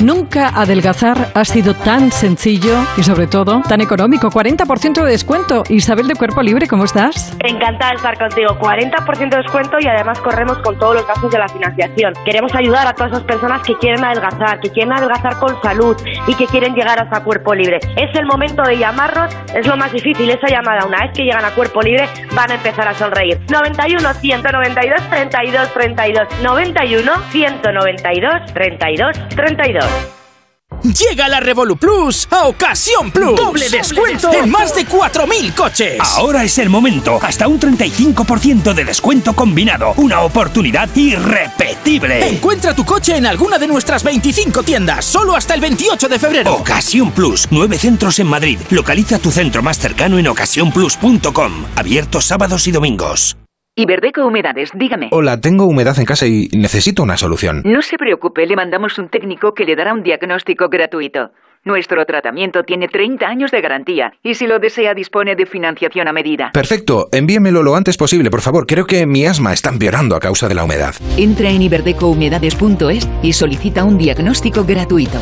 Nunca 0.00 0.50
adelgazar 0.50 1.32
ha 1.34 1.44
sido 1.44 1.74
tan 1.74 2.12
sencillo 2.12 2.72
y 2.96 3.02
sobre 3.02 3.26
todo 3.26 3.60
tan 3.68 3.80
económico. 3.80 4.30
40% 4.30 5.02
de 5.02 5.10
descuento. 5.10 5.64
Isabel 5.68 6.06
de 6.06 6.14
Cuerpo 6.14 6.40
Libre, 6.40 6.68
¿cómo 6.68 6.84
estás? 6.84 7.36
Encantada 7.40 7.90
de 7.90 7.96
estar 7.96 8.16
contigo. 8.16 8.56
40% 8.60 9.28
de 9.28 9.36
descuento 9.38 9.76
y 9.80 9.88
además 9.88 10.20
corremos 10.20 10.58
con 10.58 10.78
todos 10.78 10.94
los 10.94 11.06
gastos 11.08 11.32
de 11.32 11.38
la 11.38 11.48
financiación. 11.48 12.14
Queremos 12.24 12.54
ayudar 12.54 12.86
a 12.86 12.92
todas 12.92 13.10
esas 13.10 13.24
personas 13.24 13.62
que 13.62 13.76
quieren 13.78 14.04
adelgazar, 14.04 14.60
que 14.60 14.70
quieren 14.70 14.92
adelgazar 14.92 15.36
con 15.40 15.60
salud 15.62 15.96
y 16.28 16.34
que 16.36 16.46
quieren 16.46 16.74
llegar 16.76 17.00
hasta 17.00 17.24
Cuerpo 17.24 17.52
Libre. 17.52 17.80
Es 17.96 18.16
el 18.16 18.26
momento 18.26 18.62
de 18.62 18.78
llamarnos, 18.78 19.34
es 19.52 19.66
lo 19.66 19.76
más 19.76 19.90
difícil, 19.90 20.30
esa 20.30 20.46
llamada. 20.46 20.86
Una 20.86 21.06
vez 21.06 21.10
que 21.12 21.24
llegan 21.24 21.44
a 21.44 21.50
Cuerpo 21.50 21.82
Libre 21.82 22.08
van 22.36 22.52
a 22.52 22.54
empezar 22.54 22.86
a 22.86 22.94
sonreír. 22.94 23.40
91 23.50 24.14
192 24.14 25.10
32 25.10 25.74
32 25.74 26.28
91 26.40 27.12
192 27.32 28.54
32 28.54 29.28
32 29.34 29.87
Llega 30.82 31.28
la 31.28 31.40
Revolu 31.40 31.76
Plus 31.76 32.28
a 32.30 32.46
Ocasión 32.46 33.10
Plus. 33.10 33.36
Doble 33.36 33.68
descuento 33.68 34.32
en 34.32 34.48
más 34.48 34.74
de 34.74 34.86
4.000 34.86 35.54
coches. 35.54 35.98
Ahora 36.00 36.44
es 36.44 36.56
el 36.58 36.70
momento. 36.70 37.18
Hasta 37.20 37.48
un 37.48 37.58
35% 37.58 38.74
de 38.74 38.84
descuento 38.84 39.34
combinado. 39.34 39.92
Una 39.96 40.22
oportunidad 40.22 40.88
irrepetible. 40.94 42.28
Encuentra 42.28 42.74
tu 42.74 42.84
coche 42.84 43.16
en 43.16 43.26
alguna 43.26 43.58
de 43.58 43.66
nuestras 43.66 44.02
25 44.04 44.62
tiendas. 44.62 45.04
Solo 45.04 45.34
hasta 45.34 45.54
el 45.54 45.60
28 45.60 46.08
de 46.08 46.18
febrero. 46.18 46.54
Ocasión 46.54 47.10
Plus. 47.10 47.48
Nueve 47.50 47.76
centros 47.78 48.18
en 48.20 48.28
Madrid. 48.28 48.58
Localiza 48.70 49.18
tu 49.18 49.30
centro 49.30 49.62
más 49.62 49.78
cercano 49.78 50.18
en 50.18 50.28
ocasiónplus.com. 50.28 51.64
Abierto 51.76 52.20
sábados 52.20 52.66
y 52.66 52.72
domingos. 52.72 53.36
Iberdeco 53.78 54.26
Humedades, 54.26 54.70
dígame. 54.74 55.06
Hola, 55.12 55.40
tengo 55.40 55.64
humedad 55.64 55.96
en 56.00 56.04
casa 56.04 56.26
y 56.26 56.48
necesito 56.48 57.04
una 57.04 57.16
solución. 57.16 57.62
No 57.64 57.80
se 57.80 57.96
preocupe, 57.96 58.44
le 58.44 58.56
mandamos 58.56 58.98
un 58.98 59.08
técnico 59.08 59.54
que 59.54 59.64
le 59.64 59.76
dará 59.76 59.94
un 59.94 60.02
diagnóstico 60.02 60.68
gratuito. 60.68 61.30
Nuestro 61.64 62.04
tratamiento 62.04 62.64
tiene 62.64 62.88
30 62.88 63.24
años 63.24 63.52
de 63.52 63.60
garantía 63.60 64.14
y 64.24 64.34
si 64.34 64.48
lo 64.48 64.58
desea 64.58 64.94
dispone 64.94 65.36
de 65.36 65.46
financiación 65.46 66.08
a 66.08 66.12
medida. 66.12 66.50
Perfecto, 66.52 67.08
envíemelo 67.12 67.62
lo 67.62 67.76
antes 67.76 67.96
posible, 67.96 68.30
por 68.30 68.40
favor. 68.40 68.66
Creo 68.66 68.84
que 68.84 69.06
mi 69.06 69.24
asma 69.26 69.52
está 69.52 69.70
empeorando 69.70 70.16
a 70.16 70.20
causa 70.20 70.48
de 70.48 70.56
la 70.56 70.64
humedad. 70.64 70.96
Entra 71.16 71.48
en 71.48 71.62
iberdecohumedades.es 71.62 73.08
y 73.22 73.32
solicita 73.32 73.84
un 73.84 73.96
diagnóstico 73.96 74.64
gratuito. 74.64 75.20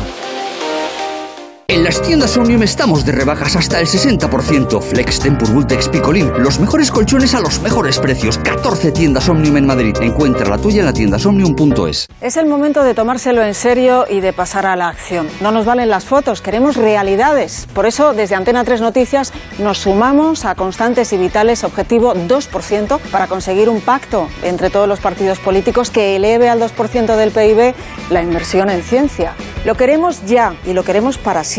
En 1.69 1.83
las 1.83 2.01
tiendas 2.01 2.37
Omnium 2.37 2.63
estamos 2.63 3.05
de 3.05 3.11
rebajas 3.11 3.57
hasta 3.57 3.81
el 3.81 3.87
60%. 3.87 4.81
Flex, 4.81 5.19
Tempur, 5.19 5.51
Vultex, 5.51 5.89
Picolín. 5.89 6.31
Los 6.37 6.61
mejores 6.61 6.89
colchones 6.91 7.35
a 7.35 7.41
los 7.41 7.59
mejores 7.61 7.99
precios. 7.99 8.37
14 8.37 8.93
tiendas 8.93 9.27
Omnium 9.27 9.57
en 9.57 9.65
Madrid. 9.65 9.93
Encuentra 9.99 10.47
la 10.47 10.57
tuya 10.57 10.79
en 10.79 10.85
la 10.85 10.93
tiendasomnium.es. 10.93 12.07
Es 12.21 12.37
el 12.37 12.45
momento 12.45 12.83
de 12.83 12.93
tomárselo 12.93 13.43
en 13.43 13.53
serio 13.53 14.05
y 14.09 14.21
de 14.21 14.31
pasar 14.31 14.65
a 14.65 14.77
la 14.77 14.87
acción. 14.87 15.27
No 15.41 15.51
nos 15.51 15.65
valen 15.65 15.89
las 15.89 16.05
fotos, 16.05 16.41
queremos 16.41 16.77
realidades. 16.77 17.67
Por 17.73 17.85
eso, 17.85 18.13
desde 18.13 18.35
Antena 18.35 18.63
3 18.63 18.79
Noticias, 18.79 19.33
nos 19.59 19.79
sumamos 19.79 20.45
a 20.45 20.55
Constantes 20.55 21.11
y 21.11 21.17
Vitales 21.17 21.65
Objetivo 21.65 22.13
2% 22.13 22.97
para 23.11 23.27
conseguir 23.27 23.67
un 23.67 23.81
pacto 23.81 24.29
entre 24.41 24.69
todos 24.69 24.87
los 24.87 25.01
partidos 25.01 25.39
políticos 25.39 25.91
que 25.91 26.15
eleve 26.15 26.47
al 26.47 26.61
2% 26.61 27.17
del 27.17 27.31
PIB 27.31 27.75
la 28.09 28.23
inversión 28.23 28.69
en 28.69 28.83
ciencia. 28.83 29.33
Lo 29.65 29.75
queremos 29.75 30.25
ya 30.25 30.55
y 30.65 30.71
lo 30.71 30.85
queremos 30.85 31.17
para 31.17 31.43
siempre. 31.43 31.56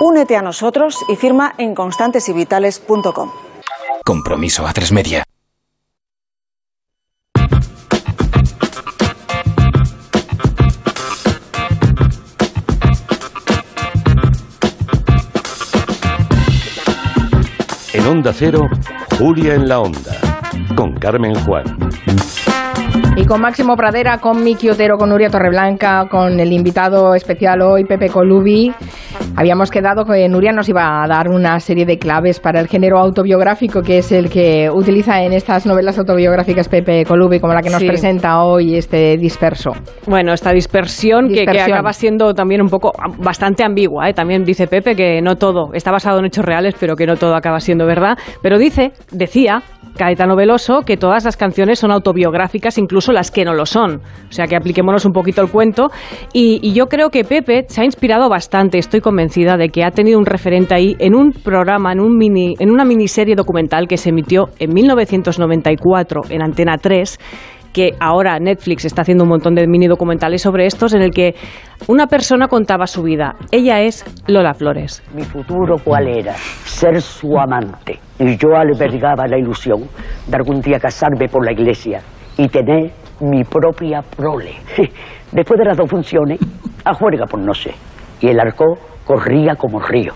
Únete 0.00 0.36
a 0.36 0.42
nosotros 0.42 0.96
y 1.08 1.16
firma 1.16 1.54
en 1.58 1.74
constantesyvitales.com. 1.74 3.30
Compromiso 4.04 4.66
a 4.66 4.72
tres 4.72 4.92
media. 4.92 5.24
En 17.92 18.06
Onda 18.06 18.32
Cero, 18.32 18.68
Julia 19.18 19.54
en 19.54 19.68
la 19.68 19.80
Onda, 19.80 20.16
con 20.76 20.94
Carmen 20.94 21.34
Juan. 21.44 21.64
Y 23.20 23.26
con 23.26 23.42
Máximo 23.42 23.76
Pradera, 23.76 24.16
con 24.16 24.42
Miki 24.42 24.70
Otero, 24.70 24.96
con 24.96 25.10
Nuria 25.10 25.28
Torreblanca, 25.28 26.06
con 26.10 26.40
el 26.40 26.52
invitado 26.54 27.14
especial 27.14 27.60
hoy, 27.60 27.84
Pepe 27.84 28.08
Colubi, 28.08 28.72
habíamos 29.36 29.70
quedado 29.70 30.06
que 30.06 30.26
Nuria 30.26 30.52
nos 30.52 30.70
iba 30.70 31.02
a 31.02 31.06
dar 31.06 31.28
una 31.28 31.60
serie 31.60 31.84
de 31.84 31.98
claves 31.98 32.40
para 32.40 32.60
el 32.60 32.66
género 32.66 32.98
autobiográfico, 32.98 33.82
que 33.82 33.98
es 33.98 34.10
el 34.12 34.30
que 34.30 34.70
utiliza 34.72 35.20
en 35.22 35.34
estas 35.34 35.66
novelas 35.66 35.98
autobiográficas 35.98 36.68
Pepe 36.70 37.04
Colubi, 37.04 37.40
como 37.40 37.52
la 37.52 37.60
que 37.60 37.68
nos 37.68 37.80
Sí. 37.80 37.86
presenta 37.88 38.42
hoy 38.42 38.76
este 38.76 39.18
disperso. 39.18 39.72
Bueno, 40.06 40.32
esta 40.32 40.52
dispersión, 40.52 41.28
que- 41.28 41.34
Que, 41.34 41.40
Dispersión. 41.40 41.72
acaba 41.74 41.92
siendo 41.92 42.32
también 42.32 42.62
un 42.62 42.68
poco 42.70 42.92
bastante 43.18 43.62
ambigua. 43.64 44.08
¿eh? 44.08 44.14
También 44.14 44.44
dice 44.44 44.66
Pepe 44.66 44.96
que 44.96 45.20
no 45.20 45.36
todo 45.36 45.74
está 45.74 45.90
basado 45.90 46.20
en 46.20 46.24
hechos 46.24 46.44
reales, 46.46 46.74
pero 46.80 46.96
que 46.96 47.06
no 47.06 47.16
todo 47.16 47.34
acaba 47.36 47.60
siendo 47.60 47.84
verdad. 47.84 48.16
Pero 48.42 48.56
dice, 48.58 48.92
decía 49.12 49.62
Caetano 49.96 50.36
Veloso 50.36 50.82
que 50.86 50.96
todas 50.96 51.24
las 51.24 51.36
canciones 51.36 51.80
son 51.80 51.90
autobiográficas, 51.90 52.78
incluso 52.78 53.09
las 53.12 53.30
que 53.30 53.44
no 53.44 53.54
lo 53.54 53.66
son. 53.66 54.00
O 54.28 54.32
sea 54.32 54.46
que 54.46 54.56
apliquémonos 54.56 55.04
un 55.04 55.12
poquito 55.12 55.42
el 55.42 55.50
cuento. 55.50 55.90
Y, 56.32 56.60
y 56.62 56.72
yo 56.72 56.86
creo 56.86 57.10
que 57.10 57.24
Pepe 57.24 57.64
se 57.68 57.82
ha 57.82 57.84
inspirado 57.84 58.28
bastante. 58.28 58.78
Estoy 58.78 59.00
convencida 59.00 59.56
de 59.56 59.68
que 59.68 59.84
ha 59.84 59.90
tenido 59.90 60.18
un 60.18 60.26
referente 60.26 60.74
ahí 60.74 60.96
en 60.98 61.14
un 61.14 61.32
programa, 61.32 61.92
en, 61.92 62.00
un 62.00 62.16
mini, 62.16 62.54
en 62.58 62.70
una 62.70 62.84
miniserie 62.84 63.34
documental 63.34 63.88
que 63.88 63.96
se 63.96 64.10
emitió 64.10 64.48
en 64.58 64.72
1994 64.72 66.20
en 66.30 66.42
Antena 66.42 66.76
3 66.76 67.18
que 67.72 67.92
ahora 68.00 68.38
Netflix 68.38 68.84
está 68.84 69.02
haciendo 69.02 69.24
un 69.24 69.30
montón 69.30 69.54
de 69.54 69.66
mini 69.66 69.86
documentales 69.86 70.42
sobre 70.42 70.66
estos 70.66 70.94
en 70.94 71.02
el 71.02 71.10
que 71.10 71.34
una 71.86 72.06
persona 72.06 72.48
contaba 72.48 72.86
su 72.86 73.02
vida. 73.02 73.36
Ella 73.52 73.80
es 73.80 74.04
Lola 74.26 74.54
Flores. 74.54 75.02
Mi 75.14 75.22
futuro 75.22 75.76
cuál 75.82 76.08
era? 76.08 76.34
Ser 76.34 77.00
su 77.00 77.38
amante. 77.38 77.98
Y 78.18 78.36
yo 78.36 78.54
albergaba 78.54 79.26
la 79.26 79.38
ilusión 79.38 79.84
de 80.26 80.36
algún 80.36 80.60
día 80.60 80.78
casarme 80.78 81.28
por 81.28 81.44
la 81.44 81.52
iglesia 81.52 82.00
y 82.36 82.48
tener 82.48 82.90
mi 83.20 83.44
propia 83.44 84.02
prole. 84.02 84.54
Después 85.32 85.58
de 85.58 85.64
las 85.64 85.76
dos 85.76 85.88
funciones, 85.90 86.38
a 86.84 86.94
juerga 86.94 87.26
por 87.26 87.40
no 87.40 87.54
sé. 87.54 87.72
Y 88.20 88.28
el 88.28 88.40
arco 88.40 88.64
corría 89.04 89.54
como 89.56 89.80
río. 89.80 90.12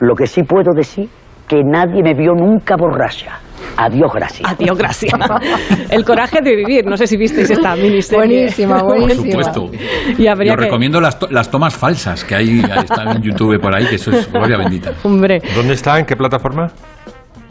Lo 0.00 0.14
que 0.14 0.26
sí 0.26 0.42
puedo 0.42 0.72
decir, 0.74 1.08
que 1.48 1.62
nadie 1.64 2.02
me 2.02 2.14
vio 2.14 2.32
nunca 2.34 2.76
borracha. 2.76 3.38
Adiós, 3.78 4.10
gracias. 4.14 4.50
Adiós, 4.52 4.76
gracias. 4.76 5.12
El 5.90 6.04
coraje 6.04 6.40
de 6.42 6.56
vivir. 6.56 6.84
No 6.86 6.96
sé 6.96 7.06
si 7.06 7.16
visteis 7.16 7.50
esta 7.50 7.74
miniserie. 7.76 8.18
Buenísima, 8.18 8.80
Por 8.80 8.86
buenísima. 8.98 9.42
supuesto. 9.44 9.70
Y 10.18 10.26
habría 10.26 10.52
Yo 10.52 10.56
que- 10.56 10.64
recomiendo 10.64 11.00
las, 11.00 11.18
to- 11.18 11.28
las 11.30 11.50
tomas 11.50 11.74
falsas 11.74 12.24
que 12.24 12.34
hay 12.34 12.60
están 12.60 13.16
en 13.16 13.22
YouTube 13.22 13.58
por 13.60 13.74
ahí, 13.74 13.86
que 13.86 13.96
eso 13.96 14.10
es 14.10 14.30
gloria 14.30 14.58
bendita. 14.58 14.92
Hombre. 15.04 15.40
¿Dónde 15.54 15.74
está? 15.74 15.98
¿En 15.98 16.04
qué 16.06 16.16
plataforma? 16.16 16.68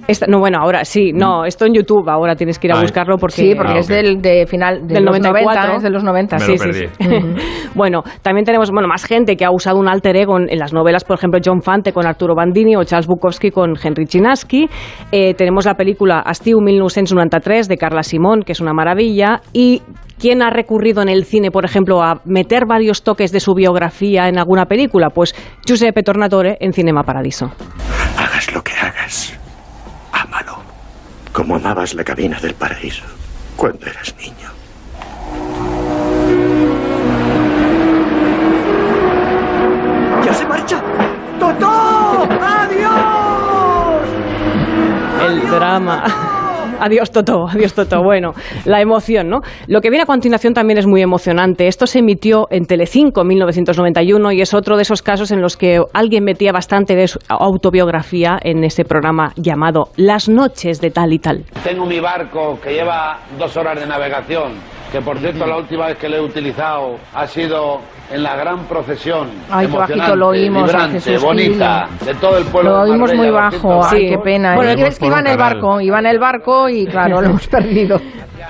Esta- 0.07 0.27
no, 0.27 0.39
bueno, 0.39 0.59
ahora 0.61 0.85
sí, 0.85 1.11
no, 1.13 1.45
esto 1.45 1.65
en 1.65 1.73
YouTube, 1.73 2.07
ahora 2.09 2.35
tienes 2.35 2.59
que 2.59 2.67
ir 2.67 2.73
a 2.73 2.77
Ah, 2.77 2.81
buscarlo 2.81 3.17
porque... 3.17 3.35
Sí, 3.35 3.53
porque 3.55 3.79
es 3.79 3.87
del 3.87 4.21
de 4.21 4.45
final 4.45 4.85
de 4.87 4.93
del 4.95 5.05
los 5.05 5.19
94, 5.19 5.61
90, 5.61 5.75
es 5.77 5.83
de 5.83 5.89
los 5.89 6.03
90. 6.03 6.35
Me 6.35 6.41
sí, 6.41 6.51
lo 6.51 6.57
sí, 6.57 6.63
perdí. 6.63 6.87
sí. 6.87 7.69
bueno, 7.75 8.03
también 8.21 8.45
tenemos 8.45 8.69
bueno, 8.71 8.87
más 8.87 9.03
gente 9.05 9.35
que 9.35 9.45
ha 9.45 9.51
usado 9.51 9.79
un 9.79 9.87
alter 9.87 10.15
ego 10.17 10.37
en, 10.37 10.47
en 10.49 10.59
las 10.59 10.73
novelas, 10.73 11.03
por 11.03 11.17
ejemplo, 11.17 11.39
John 11.43 11.61
Fante 11.61 11.91
con 11.91 12.05
Arturo 12.05 12.35
Bandini 12.35 12.75
o 12.75 12.83
Charles 12.83 13.07
Bukowski 13.07 13.49
con 13.49 13.73
Henry 13.81 14.05
Chinaski. 14.05 14.69
Eh, 15.11 15.33
tenemos 15.33 15.65
la 15.65 15.73
película 15.73 16.23
Estiu 16.29 16.59
1993 16.61 17.67
de 17.67 17.77
Carla 17.77 18.03
Simón, 18.03 18.43
que 18.43 18.51
es 18.51 18.59
una 18.61 18.73
maravilla. 18.73 19.41
Y 19.53 19.81
¿quién 20.19 20.41
ha 20.43 20.49
recurrido 20.51 21.01
en 21.01 21.09
el 21.09 21.25
cine, 21.25 21.49
por 21.51 21.65
ejemplo, 21.65 22.03
a 22.03 22.21
meter 22.25 22.65
varios 22.67 23.03
toques 23.03 23.31
de 23.31 23.39
su 23.39 23.53
biografía 23.55 24.27
en 24.29 24.37
alguna 24.37 24.65
película? 24.65 25.09
Pues 25.09 25.33
Giuseppe 25.65 26.03
Tornatore 26.03 26.57
en 26.59 26.73
Cinema 26.73 27.03
Paradiso. 27.03 27.51
Hagas 28.17 28.53
lo 28.53 28.61
que 28.61 28.71
hagas, 28.73 29.37
ámalo, 30.25 30.57
como 31.31 31.55
amabas 31.55 31.93
la 31.93 32.03
cabina 32.03 32.39
del 32.39 32.55
paraíso 32.55 33.03
cuando 33.55 33.85
eras 33.85 34.13
niño. 34.17 34.49
¡Ya 40.25 40.33
se 40.33 40.45
marcha! 40.45 40.81
¡Totó! 41.39 42.27
¡Adiós! 42.41 44.07
El 45.27 45.49
drama. 45.49 46.44
Adiós, 46.79 47.11
Toto, 47.11 47.47
adiós, 47.47 47.73
Toto. 47.73 48.03
Bueno, 48.03 48.33
la 48.65 48.81
emoción, 48.81 49.29
¿no? 49.29 49.41
Lo 49.67 49.81
que 49.81 49.89
viene 49.89 50.03
a 50.03 50.05
continuación 50.05 50.53
también 50.53 50.77
es 50.77 50.87
muy 50.87 51.01
emocionante. 51.01 51.67
Esto 51.67 51.87
se 51.87 51.99
emitió 51.99 52.47
en 52.49 52.65
Telecinco 52.65 53.21
en 53.21 53.27
1991 53.27 54.31
y 54.33 54.41
es 54.41 54.53
otro 54.53 54.75
de 54.75 54.83
esos 54.83 55.01
casos 55.01 55.31
en 55.31 55.41
los 55.41 55.57
que 55.57 55.81
alguien 55.93 56.23
metía 56.23 56.51
bastante 56.51 56.95
de 56.95 57.07
su 57.07 57.19
autobiografía 57.29 58.37
en 58.41 58.63
ese 58.63 58.83
programa 58.85 59.33
llamado 59.35 59.89
Las 59.95 60.29
noches 60.29 60.81
de 60.81 60.91
tal 60.91 61.13
y 61.13 61.19
tal. 61.19 61.43
Tengo 61.63 61.85
mi 61.85 61.99
barco 61.99 62.59
que 62.61 62.73
lleva 62.73 63.19
dos 63.37 63.55
horas 63.57 63.79
de 63.79 63.85
navegación, 63.85 64.53
que 64.95 65.01
por 65.01 65.17
cierto 65.17 65.45
la 65.45 65.57
última 65.57 65.87
vez 65.87 65.97
que 65.97 66.07
lo 66.07 66.15
he 66.15 66.21
utilizado 66.21 66.95
ha 67.13 67.27
sido 67.27 67.81
en 68.09 68.23
la 68.23 68.37
gran 68.37 68.63
procesión 68.63 69.27
Ay, 69.51 69.67
qué 69.67 69.75
bajito 69.75 69.93
emocionante, 69.93 70.15
lo 70.15 70.27
oímos 70.29 70.63
vibrante, 70.63 71.01
Jesús 71.01 71.21
bonita, 71.21 71.89
de 72.05 72.13
todo 72.15 72.37
el 72.37 72.45
pueblo 72.45 72.69
Lo 72.69 72.85
de 72.85 72.91
oímos 72.91 73.13
muy 73.13 73.29
bajo, 73.29 73.85
ay, 73.85 74.09
qué 74.11 74.17
pena. 74.19 74.55
Bueno, 74.55 74.71
es 74.71 74.97
que 74.97 75.07
iba 75.07 75.19
en 75.19 75.27
el 75.27 75.37
barco, 75.37 75.81
iba 75.81 75.99
en 75.99 76.05
el 76.05 76.17
barco 76.17 76.69
y 76.69 76.87
claro, 76.87 77.19
lo 77.19 77.27
hemos 77.27 77.45
perdido. 77.47 77.99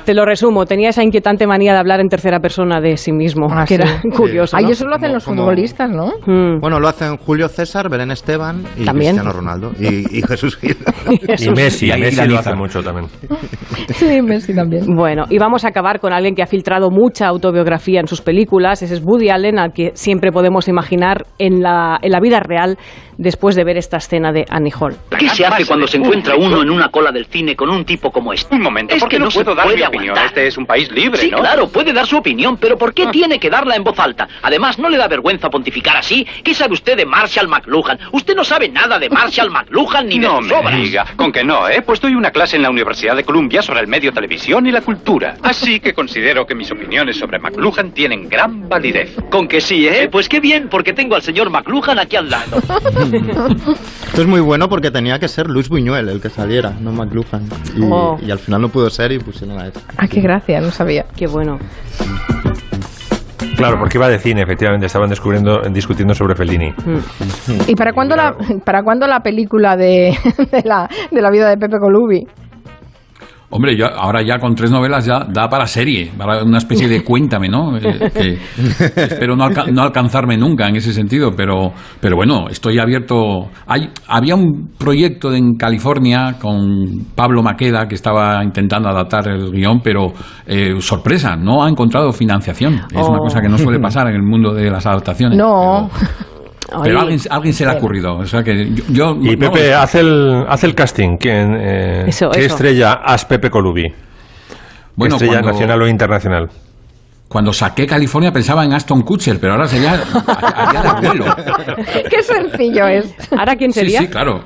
Te 0.04 0.14
lo 0.14 0.26
resumo, 0.26 0.66
tenía 0.66 0.90
esa 0.90 1.04
inquietante 1.04 1.48
manía 1.48 1.74
de 1.74 1.80
hablar 1.80 2.00
en 2.00 2.10
tercera 2.10 2.40
persona 2.40 2.82
de 2.82 2.98
sí 2.98 3.12
mismo, 3.12 3.48
Ah, 3.50 3.66
que 3.68 3.76
sí. 3.76 3.82
era 3.82 4.02
curioso. 4.16 4.58
Ay, 4.58 4.66
¿no? 4.66 4.70
eso 4.72 4.86
lo 4.86 4.96
hacen 4.96 5.14
los 5.14 5.24
Como- 5.26 5.44
futbolistas, 5.44 5.90
¿no? 5.90 6.12
Bueno, 6.60 6.80
lo 6.80 6.88
hacen 6.88 7.18
Julio 7.18 7.48
César, 7.48 7.90
Belén 7.90 8.12
Esteban 8.12 8.64
y 8.78 8.86
También. 8.86 9.16
Cristiano 9.16 9.32
Ronaldo. 9.32 9.72
Y, 9.80 10.18
y 10.20 10.22
Jesús 10.22 10.58
Gil. 10.58 10.78
Y 11.40 11.50
Messi, 11.52 11.88
Y 11.88 11.92
ahí 11.92 12.02
Messi 12.02 12.28
lo 12.28 12.40
hace 12.40 12.56
mucho 12.56 12.82
también. 12.84 13.08
Sí, 13.94 14.22
Messi 14.22 14.54
también. 14.54 14.86
Bueno, 14.96 15.26
y 15.30 15.38
vamos 15.38 15.66
a 15.66 15.70
acabar 15.70 16.00
con 16.00 16.14
alguien 16.14 16.36
que 16.36 16.42
ha 16.44 16.48
filtrado 16.48 16.90
mucha 16.90 17.28
autobiografía 17.28 18.00
en 18.00 18.08
sus 18.08 18.22
películas. 18.22 18.82
Ese 18.82 18.96
es 18.96 19.04
Woody 19.04 19.30
Allen, 19.30 19.60
al 19.60 19.74
que 19.74 19.92
siempre 19.94 20.32
podemos 20.32 20.68
imaginar 20.68 21.26
en 21.40 21.62
la, 21.62 21.98
en 22.02 22.12
la 22.12 22.20
vida 22.20 22.40
real 22.40 22.78
después 23.18 23.56
de 23.56 23.64
ver 23.64 23.78
esta 23.78 23.98
escena 23.98 24.32
de 24.32 24.46
Annie 24.50 24.74
Hall. 24.80 24.96
¿Qué 25.18 25.30
se 25.30 25.46
hace 25.46 25.66
cuando 25.66 25.88
se 25.88 25.98
encuentra 25.98 26.36
uno 26.36 26.62
en 26.62 26.70
una 26.70 26.90
cola 26.90 27.12
del 27.12 27.26
cine 27.26 27.56
con 27.56 27.70
un 27.70 27.86
tipo 27.86 28.12
como 28.12 28.34
este? 28.34 28.56
Un 28.56 28.62
momento, 28.62 28.96
¿por 28.98 29.10
qué 29.10 29.20
no 29.20 29.30
se 29.32 29.44
puedo 29.44 29.56
dar 29.56 29.66
puede 29.66 29.78
mi 29.78 29.84
opinión? 29.84 30.10
aguantar. 30.18 30.26
Este 30.28 30.48
es 30.48 30.58
un 30.58 30.66
país 30.66 30.92
libre, 30.92 31.20
Sí, 31.20 31.30
¿no? 31.32 31.38
claro, 31.40 31.68
puede 31.68 31.94
dar 31.94 32.06
su 32.06 32.18
opinión, 32.18 32.58
pero 32.58 32.78
¿por 32.78 32.94
qué 32.94 33.08
tiene 33.08 33.40
que 33.40 33.50
darla 33.50 33.76
en 33.76 33.84
voz 33.84 34.00
alta? 34.00 34.28
Además, 34.42 34.80
¿no 34.80 34.90
le 34.90 34.98
da 34.98 35.08
vergüenza 35.08 35.50
pontificar 35.50 35.98
así? 35.98 36.26
¿Qué 36.44 36.54
sabe 36.54 36.74
usted 36.74 36.98
de 36.98 37.06
Marshall 37.06 37.48
McLuhan? 37.48 38.00
Usted 38.12 38.36
no 38.36 38.44
sabe 38.44 38.70
nada 38.70 39.00
de 39.00 39.10
Marshall 39.10 39.50
McLuhan 39.52 40.08
ni 40.08 40.20
de 40.20 40.28
No 40.28 40.38
sus 40.40 40.48
me 40.48 40.56
obras. 40.56 40.76
diga, 40.82 41.06
con 41.16 41.32
que 41.32 41.44
no, 41.44 41.68
¿eh? 41.70 41.82
Pues 41.82 42.00
doy 42.02 42.16
una 42.16 42.32
clase 42.32 42.56
en 42.58 42.62
la 42.64 42.70
Universidad 42.70 43.16
de 43.16 43.24
Columbia 43.24 43.62
sobre 43.62 43.80
el 43.82 43.88
medio 43.88 44.12
televisión 44.12 44.66
y 44.68 44.72
la 44.72 44.82
cultura. 44.82 45.36
Así 45.44 45.80
que 45.80 45.94
considero 45.94 46.46
que 46.46 46.56
mis 46.56 46.70
opiniones 46.72 47.18
sobre 47.18 47.40
McLuhan 47.40 47.92
tienen 47.92 48.28
gran 48.30 48.68
validez. 48.68 49.16
Con 49.30 49.48
que 49.48 49.62
sí, 49.62 49.88
¿eh? 49.88 50.10
Pues 50.12 50.28
qué 50.30 50.40
bien, 50.40 50.68
porque 50.70 50.94
tengo 50.94 51.16
al 51.16 51.22
señor 51.22 51.50
McLuhan 51.50 52.00
aquí 52.00 52.16
al 52.16 52.30
lado. 52.30 52.62
Esto 53.14 54.22
es 54.22 54.28
muy 54.28 54.40
bueno 54.42 54.68
porque 54.70 54.92
tenía 54.92 55.20
que 55.20 55.28
ser 55.28 55.48
Luis 55.50 55.70
Buñuel 55.70 56.10
el 56.10 56.22
que 56.22 56.30
saliera, 56.30 56.72
no 56.80 56.92
McLuhan. 56.92 57.44
Y, 57.76 57.82
Oh. 57.92 58.18
y 58.26 58.32
al 58.32 58.40
final 58.40 58.62
no 58.62 58.70
pudo 58.70 58.90
ser 58.90 59.12
y 59.12 59.20
pusieron 59.20 59.60
a 59.60 59.68
este. 59.68 59.80
Ah, 59.98 60.08
qué 60.08 60.22
gracia, 60.22 60.60
no 60.62 60.72
sabía. 60.72 61.06
Qué 61.16 61.28
bueno. 61.28 61.58
Claro, 63.58 63.78
porque 63.80 63.98
iba 63.98 64.10
de 64.10 64.20
cine, 64.20 64.42
efectivamente, 64.42 64.86
estaban 64.86 65.10
descubriendo, 65.10 65.62
discutiendo 65.72 66.14
sobre 66.14 66.36
Fellini. 66.36 66.74
¿Y 67.68 67.76
para 67.76 67.94
cuándo 67.94 68.16
la, 68.16 68.36
para 68.66 68.84
cuándo 68.84 69.08
la 69.08 69.22
película 69.22 69.78
de, 69.78 70.14
de, 70.52 70.62
la, 70.66 70.90
de 71.10 71.22
la 71.22 71.30
vida 71.32 71.50
de 71.50 71.58
Pepe 71.58 71.78
Colubi? 71.80 72.28
Hombre, 73.56 73.78
yo 73.78 73.86
ahora 73.88 74.22
ya 74.22 74.38
con 74.38 74.54
tres 74.54 74.70
novelas 74.70 75.06
ya 75.06 75.20
da 75.32 75.48
para 75.48 75.66
serie, 75.66 76.12
para 76.18 76.44
una 76.44 76.58
especie 76.58 76.88
de 76.90 77.04
cuéntame, 77.06 77.48
¿no? 77.48 77.78
Eh, 77.78 77.82
que 78.14 78.38
espero 78.96 79.36
no, 79.36 79.46
alca- 79.46 79.66
no 79.72 79.82
alcanzarme 79.82 80.38
nunca 80.38 80.68
en 80.68 80.76
ese 80.76 80.92
sentido, 80.94 81.32
pero, 81.36 81.72
pero 82.02 82.16
bueno, 82.18 82.48
estoy 82.50 82.80
abierto. 82.80 83.50
Hay, 83.68 83.90
había 84.08 84.36
un 84.36 84.72
proyecto 84.78 85.34
en 85.34 85.56
California 85.56 86.36
con 86.42 87.06
Pablo 87.16 87.42
Maqueda 87.42 87.88
que 87.88 87.96
estaba 87.96 88.44
intentando 88.44 88.90
adaptar 88.90 89.28
el 89.30 89.52
guion, 89.52 89.80
pero 89.82 90.12
eh, 90.46 90.76
sorpresa, 90.80 91.36
no 91.36 91.64
ha 91.64 91.70
encontrado 91.70 92.12
financiación. 92.12 92.74
Es 92.92 93.08
una 93.08 93.18
Oh. 93.20 93.24
cosa 93.24 93.40
que 93.42 93.48
no 93.50 93.58
suele 93.58 93.80
pasar 93.80 94.08
en 94.10 94.16
el 94.16 94.24
mundo 94.24 94.54
de 94.54 94.70
las 94.70 94.86
adaptaciones. 94.86 95.38
No. 95.38 95.90
Pero 95.92 96.26
a 96.72 96.82
alguien, 97.32 97.54
se 97.54 97.66
le 97.66 97.72
ha 97.72 97.76
ocurrido. 97.76 98.18
O 98.18 98.26
sea 98.26 98.44
que 98.44 98.70
yo, 98.74 98.84
yo- 98.90 99.18
Y 99.22 99.36
no, 99.38 99.52
Pepe, 99.52 99.74
haz 99.74 99.96
el, 99.96 100.46
haz 100.48 100.64
el 100.64 100.74
casting. 100.76 101.18
¿Quién, 101.18 101.56
eh, 101.60 102.06
Eso, 102.08 102.30
¿Qué 102.32 102.46
eso. 102.46 102.56
estrella 102.56 102.94
has 103.04 103.26
Pepe 103.26 103.50
Colubi? 103.50 103.94
Bueno, 104.96 105.16
estrella 105.16 105.34
cuando- 105.42 105.52
nacional 105.52 105.82
o 105.82 105.88
internacional. 105.88 106.50
Cuando 107.28 107.52
saqué 107.52 107.88
California 107.88 108.32
pensaba 108.32 108.64
en 108.64 108.74
Aston 108.74 109.02
Kutcher, 109.02 109.40
pero 109.40 109.54
ahora 109.54 109.68
sería 109.68 109.94
haría 109.94 110.82
de 110.82 110.88
abuelo. 110.88 111.26
Qué 112.10 112.22
sencillo 112.22 112.88
es. 112.88 113.14
¿Ahora 113.38 113.56
quién 113.56 113.74
Sí, 113.74 113.80
sería? 113.82 114.00
sí, 114.00 114.08
claro. 114.08 114.44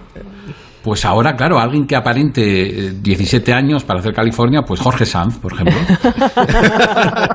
Pues 0.83 1.03
ahora, 1.03 1.35
claro, 1.35 1.59
alguien 1.59 1.85
que 1.85 1.95
aparente 1.95 2.87
eh, 2.87 2.93
17 3.01 3.51
años 3.53 3.83
para 3.83 3.99
hacer 3.99 4.13
California, 4.13 4.61
pues 4.61 4.79
Jorge 4.79 5.05
Sanz, 5.05 5.37
por 5.37 5.53
ejemplo. 5.53 5.75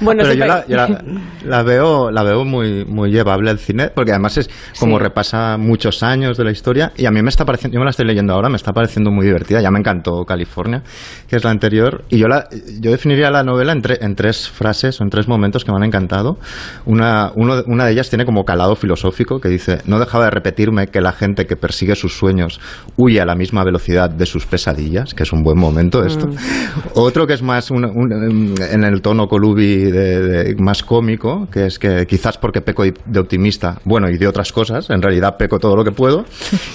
Bueno, 0.00 0.22
Pero 0.22 0.34
yo, 0.34 0.40
pero- 0.40 0.54
la, 0.54 0.66
yo 0.66 0.76
la- 0.76 1.04
la 1.44 1.62
veo, 1.62 2.10
la 2.10 2.22
veo 2.22 2.44
muy, 2.44 2.84
muy 2.84 3.10
llevable 3.10 3.50
al 3.50 3.58
cine, 3.58 3.88
porque 3.94 4.12
además 4.12 4.36
es 4.38 4.48
como 4.78 4.98
Sí. 4.98 5.02
repasa 5.04 5.56
muchos 5.58 6.02
años 6.02 6.36
de 6.36 6.44
la 6.44 6.50
historia 6.50 6.92
y 6.96 7.06
a 7.06 7.10
mí 7.10 7.22
me 7.22 7.28
está 7.30 7.44
pareciendo, 7.44 7.74
yo 7.74 7.80
me 7.80 7.84
la 7.84 7.90
estoy 7.90 8.06
leyendo 8.06 8.32
ahora, 8.34 8.48
me 8.48 8.56
está 8.56 8.72
pareciendo 8.72 9.10
muy 9.10 9.26
divertida. 9.26 9.60
Ya 9.60 9.70
me 9.70 9.78
encantó 9.78 10.24
California, 10.24 10.82
que 11.28 11.36
es 11.36 11.44
la 11.44 11.50
anterior, 11.50 12.04
y 12.10 12.18
yo 12.18 12.28
la, 12.28 12.48
yo 12.80 12.90
definiría 12.90 13.30
la 13.30 13.42
novela 13.42 13.72
en, 13.72 13.82
tre- 13.82 13.98
en 14.00 14.14
tres 14.14 14.48
frases 14.48 15.00
o 15.00 15.04
en 15.04 15.10
tres 15.10 15.26
momentos 15.28 15.64
que 15.64 15.72
me 15.72 15.78
han 15.78 15.84
encantado. 15.84 16.38
Una, 16.84 17.32
uno- 17.34 17.62
una 17.66 17.86
de 17.86 17.92
ellas 17.92 18.08
tiene 18.08 18.24
como 18.24 18.44
calado 18.44 18.76
filosófico 18.76 19.40
que 19.40 19.48
dice: 19.48 19.78
No 19.86 19.98
dejaba 19.98 20.24
de 20.24 20.30
repetirme 20.30 20.86
que 20.88 21.00
la 21.00 21.12
gente 21.12 21.46
que 21.46 21.56
persigue 21.56 21.96
sus 21.96 22.16
sueños 22.16 22.57
huye 22.96 23.20
a 23.20 23.24
la 23.24 23.34
misma 23.34 23.64
velocidad 23.64 24.10
de 24.10 24.26
sus 24.26 24.46
pesadillas, 24.46 25.14
que 25.14 25.22
es 25.22 25.32
un 25.32 25.42
buen 25.42 25.58
momento 25.58 26.04
esto. 26.04 26.26
Mm. 26.26 26.36
Otro 26.94 27.26
que 27.26 27.34
es 27.34 27.42
más 27.42 27.70
un- 27.70 27.84
un- 27.84 28.54
en 28.70 28.84
el 28.84 29.00
tono 29.02 29.28
Colubi 29.28 29.84
de, 29.84 30.20
de- 30.20 30.54
más 30.56 30.82
cómico, 30.82 31.48
que 31.50 31.66
es 31.66 31.78
que 31.78 32.06
quizás 32.06 32.38
porque 32.38 32.60
peco 32.60 32.84
de 32.84 33.18
optimista, 33.20 33.78
bueno, 33.84 34.08
y 34.10 34.18
de 34.18 34.26
otras 34.26 34.52
cosas, 34.52 34.90
en 34.90 35.00
realidad 35.02 35.36
peco 35.36 35.58
todo 35.58 35.76
lo 35.76 35.84
que 35.84 35.92
puedo. 35.92 36.24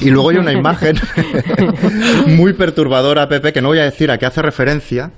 Y 0.01 0.09
luego 0.09 0.29
hay 0.29 0.37
una 0.37 0.53
imagen 0.59 0.95
muy 2.27 2.53
perturbadora, 2.53 3.27
Pepe, 3.27 3.53
que 3.53 3.61
no 3.61 3.69
voy 3.69 3.79
a 3.79 3.83
decir 3.83 4.11
a 4.11 4.17
qué 4.17 4.25
hace 4.25 4.41
referencia, 4.41 5.11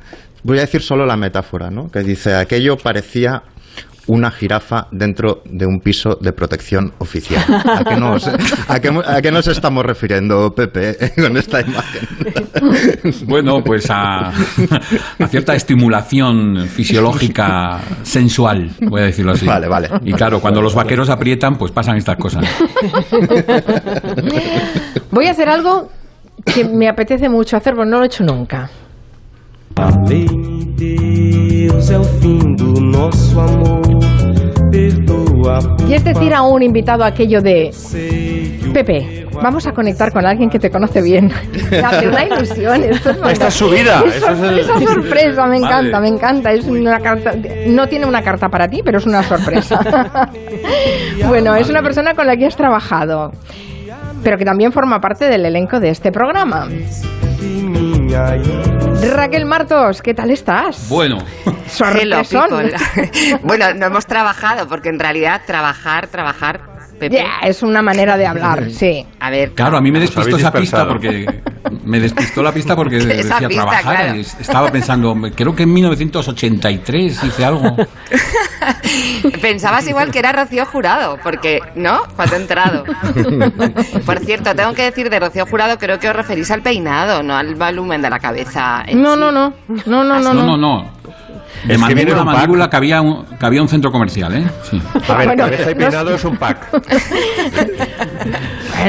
voy 0.43 0.57
a 0.57 0.61
decir 0.61 0.81
solo 0.81 1.05
la 1.05 1.17
metáfora, 1.17 1.69
¿no? 1.71 1.89
Que 1.91 1.99
dice, 2.01 2.33
aquello 2.35 2.77
parecía 2.77 3.43
una 4.07 4.31
jirafa 4.31 4.87
dentro 4.91 5.41
de 5.45 5.65
un 5.65 5.79
piso 5.79 6.17
de 6.19 6.31
protección 6.31 6.93
oficial. 6.99 7.43
¿A 7.49 7.83
qué 7.83 7.95
nos, 7.95 8.27
a 8.27 8.79
qué, 8.79 8.89
a 9.05 9.21
qué 9.21 9.31
nos 9.31 9.47
estamos 9.47 9.83
refiriendo, 9.85 10.53
Pepe, 10.53 10.97
con 11.15 11.37
esta 11.37 11.61
imagen? 11.61 12.07
Bueno, 13.27 13.61
pues 13.63 13.89
a, 13.89 14.29
a 14.29 15.27
cierta 15.27 15.55
estimulación 15.55 16.67
fisiológica 16.67 17.79
sensual, 18.03 18.69
voy 18.81 19.01
a 19.01 19.05
decirlo 19.05 19.33
así. 19.33 19.45
Vale, 19.45 19.67
vale. 19.67 19.89
Y 20.03 20.13
claro, 20.13 20.39
cuando 20.39 20.61
los 20.61 20.75
vaqueros 20.75 21.09
aprietan, 21.09 21.55
pues 21.57 21.71
pasan 21.71 21.97
estas 21.97 22.17
cosas. 22.17 22.45
Voy 25.11 25.27
a 25.27 25.31
hacer 25.31 25.49
algo 25.49 25.89
que 26.45 26.65
me 26.65 26.87
apetece 26.87 27.29
mucho 27.29 27.57
hacer, 27.57 27.73
pero 27.73 27.85
no 27.85 27.97
lo 27.97 28.03
he 28.03 28.07
hecho 28.07 28.23
nunca. 28.23 28.69
Deus 31.67 31.89
é 31.89 31.97
o 31.97 32.03
fim 32.03 32.55
do 32.55 32.79
nosso 32.79 33.39
amor. 33.39 33.81
Perdoa 34.69 35.59
por 35.61 35.89
Y 35.89 35.95
es 35.95 36.03
decir 36.03 36.31
a 36.31 36.43
un 36.43 36.61
invitado 36.61 37.03
aquello 37.03 37.41
de 37.41 37.71
Pepe, 38.71 39.25
vamos 39.41 39.65
a 39.65 39.71
conectar 39.71 40.11
con 40.11 40.27
alguien 40.27 40.47
que 40.51 40.59
te 40.59 40.69
conoce 40.69 41.01
bien. 41.01 41.31
Me 41.71 41.79
hace 41.79 42.07
una 42.07 42.23
ilusión. 42.25 42.83
Esto 42.83 43.09
es 43.09 43.17
Esta 43.31 43.47
es 43.47 43.53
su 43.55 43.67
vida, 43.69 44.03
Es 44.05 44.17
eso 44.17 44.31
es 44.31 44.39
el- 44.41 44.63
sorpresa, 44.63 44.93
sorpresa, 44.93 45.47
me 45.47 45.57
encanta, 45.57 45.97
Vale. 45.97 46.01
me 46.11 46.15
encanta. 46.15 46.51
Es 46.51 46.65
una 46.67 46.99
carta, 46.99 47.31
no 47.67 47.87
tiene 47.87 48.05
una 48.05 48.21
carta 48.21 48.47
para 48.47 48.67
ti, 48.67 48.81
pero 48.85 48.99
es 48.99 49.07
una 49.07 49.23
sorpresa. 49.23 49.79
bueno, 51.27 51.55
es 51.55 51.67
una 51.67 51.81
persona 51.81 52.13
con 52.13 52.27
la 52.27 52.37
que 52.37 52.45
has 52.45 52.55
trabajado, 52.55 53.31
pero 54.23 54.37
que 54.37 54.45
también 54.45 54.71
forma 54.71 54.99
parte 54.99 55.27
del 55.27 55.43
elenco 55.47 55.79
de 55.79 55.89
este 55.89 56.11
programa. 56.11 56.67
Raquel 59.11 59.45
Martos, 59.45 60.01
¿qué 60.01 60.13
tal 60.13 60.31
estás? 60.31 60.87
Bueno, 60.87 61.17
people. 62.29 62.73
bueno, 63.43 63.73
no 63.73 63.87
hemos 63.87 64.05
trabajado, 64.05 64.69
porque 64.69 64.87
en 64.87 64.99
realidad 64.99 65.41
trabajar, 65.45 66.07
trabajar, 66.07 66.61
Pepe. 66.99 67.15
Ya, 67.15 67.47
es 67.47 67.61
una 67.63 67.81
manera 67.81 68.17
de 68.17 68.25
hablar, 68.25 68.69
sí. 68.71 69.05
A 69.19 69.29
ver. 69.29 69.51
Claro, 69.53 69.77
a 69.77 69.81
mí 69.81 69.91
me 69.91 69.99
despistó 69.99 70.37
esa 70.37 70.51
pista 70.51 70.87
porque 70.87 71.25
me 71.83 71.99
despistó 71.99 72.41
la 72.41 72.51
pista 72.51 72.75
porque 72.75 72.97
Esa 72.97 73.07
decía 73.07 73.47
pista, 73.47 73.63
trabajar 73.63 73.95
claro. 74.03 74.15
y 74.15 74.21
estaba 74.21 74.71
pensando, 74.71 75.15
creo 75.35 75.55
que 75.55 75.63
en 75.63 75.73
1983 75.73 77.23
hice 77.23 77.45
algo. 77.45 77.75
Pensabas 79.41 79.87
igual 79.87 80.11
que 80.11 80.19
era 80.19 80.31
Rocío 80.31 80.65
Jurado, 80.65 81.17
porque, 81.23 81.59
¿no? 81.75 82.01
Cuando 82.15 82.35
he 82.35 82.39
entrado. 82.39 82.83
Por 84.05 84.19
cierto, 84.19 84.55
tengo 84.55 84.73
que 84.73 84.83
decir 84.83 85.09
de 85.09 85.19
Rocío 85.19 85.45
Jurado, 85.45 85.77
creo 85.77 85.99
que 85.99 86.09
os 86.09 86.15
referís 86.15 86.49
al 86.51 86.61
peinado, 86.61 87.23
no 87.23 87.35
al 87.35 87.55
volumen 87.55 88.01
de 88.01 88.09
la 88.09 88.19
cabeza. 88.19 88.83
No, 88.93 89.13
sí. 89.15 89.19
no, 89.19 89.31
no, 89.31 89.31
no, 89.31 89.53
no, 89.85 90.03
no, 90.03 90.19
No, 90.19 90.33
no, 90.33 90.57
no. 90.57 90.94
De 91.63 91.73
Es 91.75 91.81
que 91.83 91.93
viene 91.93 92.11
mandíbula 92.11 92.17
a 92.17 92.19
un 92.21 92.25
pack. 92.25 92.35
mandíbula 92.35 92.69
que 92.69 92.75
había 92.75 93.01
un, 93.01 93.25
que 93.25 93.45
había 93.45 93.61
un 93.61 93.69
centro 93.69 93.91
comercial, 93.91 94.35
¿eh? 94.35 94.45
Sí. 94.69 94.81
A 95.07 95.13
ver, 95.15 95.27
Bueno, 95.27 95.43
cabeza 95.43 95.71
y 95.71 95.73
no 95.73 95.79
peinado 95.79 96.09
sé. 96.09 96.15
es 96.15 96.23
un 96.25 96.37
pack. 96.37 96.57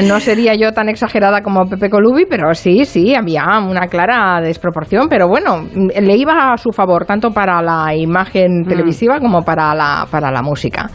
No 0.07 0.19
sería 0.19 0.53
yo 0.55 0.71
tan 0.73 0.89
exagerada 0.89 1.41
como 1.41 1.65
Pepe 1.65 1.89
Colubi, 1.89 2.25
pero 2.29 2.53
sí, 2.53 2.85
sí, 2.85 3.15
había 3.15 3.43
una 3.59 3.87
clara 3.87 4.39
desproporción, 4.41 5.07
pero 5.09 5.27
bueno, 5.27 5.67
le 5.73 6.15
iba 6.15 6.53
a 6.53 6.57
su 6.57 6.71
favor, 6.71 7.05
tanto 7.05 7.31
para 7.31 7.61
la 7.61 7.95
imagen 7.95 8.63
televisiva 8.67 9.19
como 9.19 9.43
para 9.43 9.73
la, 9.73 10.07
para 10.09 10.31
la 10.31 10.41
música. 10.41 10.89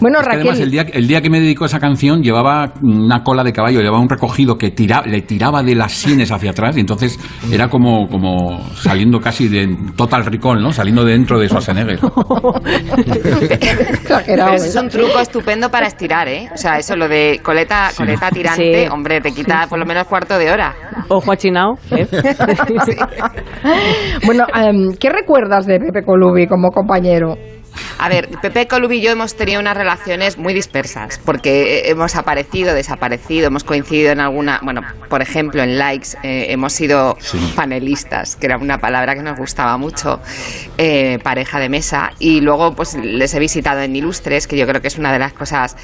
Bueno, 0.00 0.20
Es 0.20 0.24
que 0.24 0.28
Raquel... 0.28 0.48
además, 0.48 0.60
el 0.60 0.70
día, 0.70 0.86
el 0.92 1.06
día 1.06 1.20
que 1.20 1.30
me 1.30 1.40
dedicó 1.40 1.64
a 1.64 1.66
esa 1.66 1.80
canción 1.80 2.22
llevaba 2.22 2.72
una 2.82 3.22
cola 3.22 3.44
de 3.44 3.52
caballo, 3.52 3.80
llevaba 3.80 4.00
un 4.00 4.08
recogido 4.08 4.56
que 4.56 4.70
tira, 4.70 5.02
le 5.04 5.22
tiraba 5.22 5.62
de 5.62 5.74
las 5.74 5.92
sienes 5.92 6.32
hacia 6.32 6.50
atrás 6.50 6.76
y 6.76 6.80
entonces 6.80 7.18
era 7.52 7.68
como, 7.68 8.08
como 8.08 8.60
saliendo 8.74 9.20
casi 9.20 9.48
de 9.48 9.68
Total 9.96 10.24
Recall, 10.24 10.62
¿no? 10.62 10.72
Saliendo 10.72 11.04
de 11.04 11.12
dentro 11.12 11.38
de 11.38 11.48
Schwarzenegger. 11.48 11.98
Pero 14.26 14.48
eso 14.52 14.64
es 14.66 14.76
un 14.76 14.88
truco 14.88 15.18
estupendo 15.20 15.70
para 15.70 15.86
estirar, 15.86 16.28
¿eh? 16.28 16.48
O 16.52 16.56
sea, 16.56 16.78
eso 16.78 16.96
lo 16.96 17.08
de 17.08 17.40
coleta, 17.42 17.90
coleta 17.96 18.30
tirante, 18.36 18.84
Sí. 18.84 18.88
hombre, 18.92 19.20
te 19.20 19.32
quita 19.32 19.66
por 19.68 19.78
lo 19.78 19.86
menos 19.86 20.06
cuarto 20.06 20.38
de 20.38 20.50
hora. 20.50 20.74
Ojo 21.08 21.32
achinado. 21.32 21.74
¿eh? 21.90 22.06
Bueno, 24.26 24.44
em, 24.54 24.94
¿qué 24.98 25.10
recuerdas 25.10 25.66
de 25.66 25.78
Pepe 25.78 26.02
Colubi 26.04 26.46
como 26.46 26.70
compañero? 26.70 27.34
A 27.98 28.08
ver, 28.08 28.28
Pepe 28.40 28.66
Colubi 28.66 28.96
y 28.96 29.00
yo 29.00 29.10
hemos 29.10 29.36
tenido 29.36 29.60
unas 29.60 29.76
relaciones 29.76 30.38
muy 30.38 30.54
dispersas, 30.54 31.20
porque 31.24 31.82
hemos 31.86 32.16
aparecido, 32.16 32.74
desaparecido, 32.74 33.48
hemos 33.48 33.64
coincidido 33.64 34.12
en 34.12 34.20
alguna, 34.20 34.60
bueno, 34.62 34.82
por 35.08 35.22
ejemplo, 35.22 35.62
en 35.62 35.78
likes, 35.78 36.10
eh, 36.22 36.46
hemos 36.50 36.72
sido 36.72 37.16
panelistas, 37.54 38.36
que 38.36 38.46
era 38.46 38.58
una 38.58 38.78
palabra 38.78 39.14
que 39.14 39.22
nos 39.22 39.38
gustaba 39.38 39.76
mucho, 39.76 40.20
eh, 40.78 41.18
pareja 41.22 41.58
de 41.58 41.68
mesa, 41.68 42.12
y 42.18 42.40
luego 42.40 42.74
pues 42.74 42.94
les 42.94 43.34
he 43.34 43.38
visitado 43.38 43.80
en 43.80 43.94
Ilustres, 43.96 44.46
que 44.46 44.56
yo 44.56 44.66
creo 44.66 44.80
que 44.80 44.88
es 44.88 44.98
una 44.98 45.12
de 45.12 45.18
las 45.18 45.32
cosas, 45.32 45.76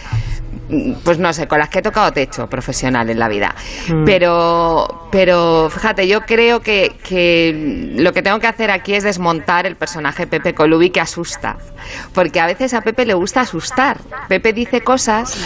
mm, 0.69 0.93
pues 1.05 1.19
no 1.19 1.33
sé, 1.33 1.47
con 1.49 1.59
las 1.59 1.69
que 1.69 1.81
he 1.81 1.83
tocado 1.83 2.13
techo 2.13 2.49
profesional 2.49 3.11
en 3.11 3.19
la 3.19 3.29
vida. 3.29 3.55
Mm. 3.89 4.05
Pero, 4.05 5.09
pero 5.11 5.71
fíjate, 5.71 6.07
yo 6.09 6.23
creo 6.23 6.61
que, 6.61 6.97
que 7.03 7.93
lo 7.97 8.13
que 8.13 8.23
tengo 8.23 8.39
que 8.39 8.47
hacer 8.47 8.71
aquí 8.71 8.95
es 8.95 9.05
desmontar 9.05 9.67
el 9.67 9.77
personaje 9.77 10.27
Pepe 10.27 10.55
Colubi 10.55 10.91
que 10.91 11.01
asusta. 11.01 11.57
Porque 12.15 12.41
a 12.41 12.47
veces 12.47 12.75
a 12.75 12.83
Pepe 12.83 13.07
le 13.07 13.15
gusta 13.15 13.43
asustar. 13.43 13.99
Pepe 14.29 14.53
dice 14.53 14.83
cosas, 14.83 15.37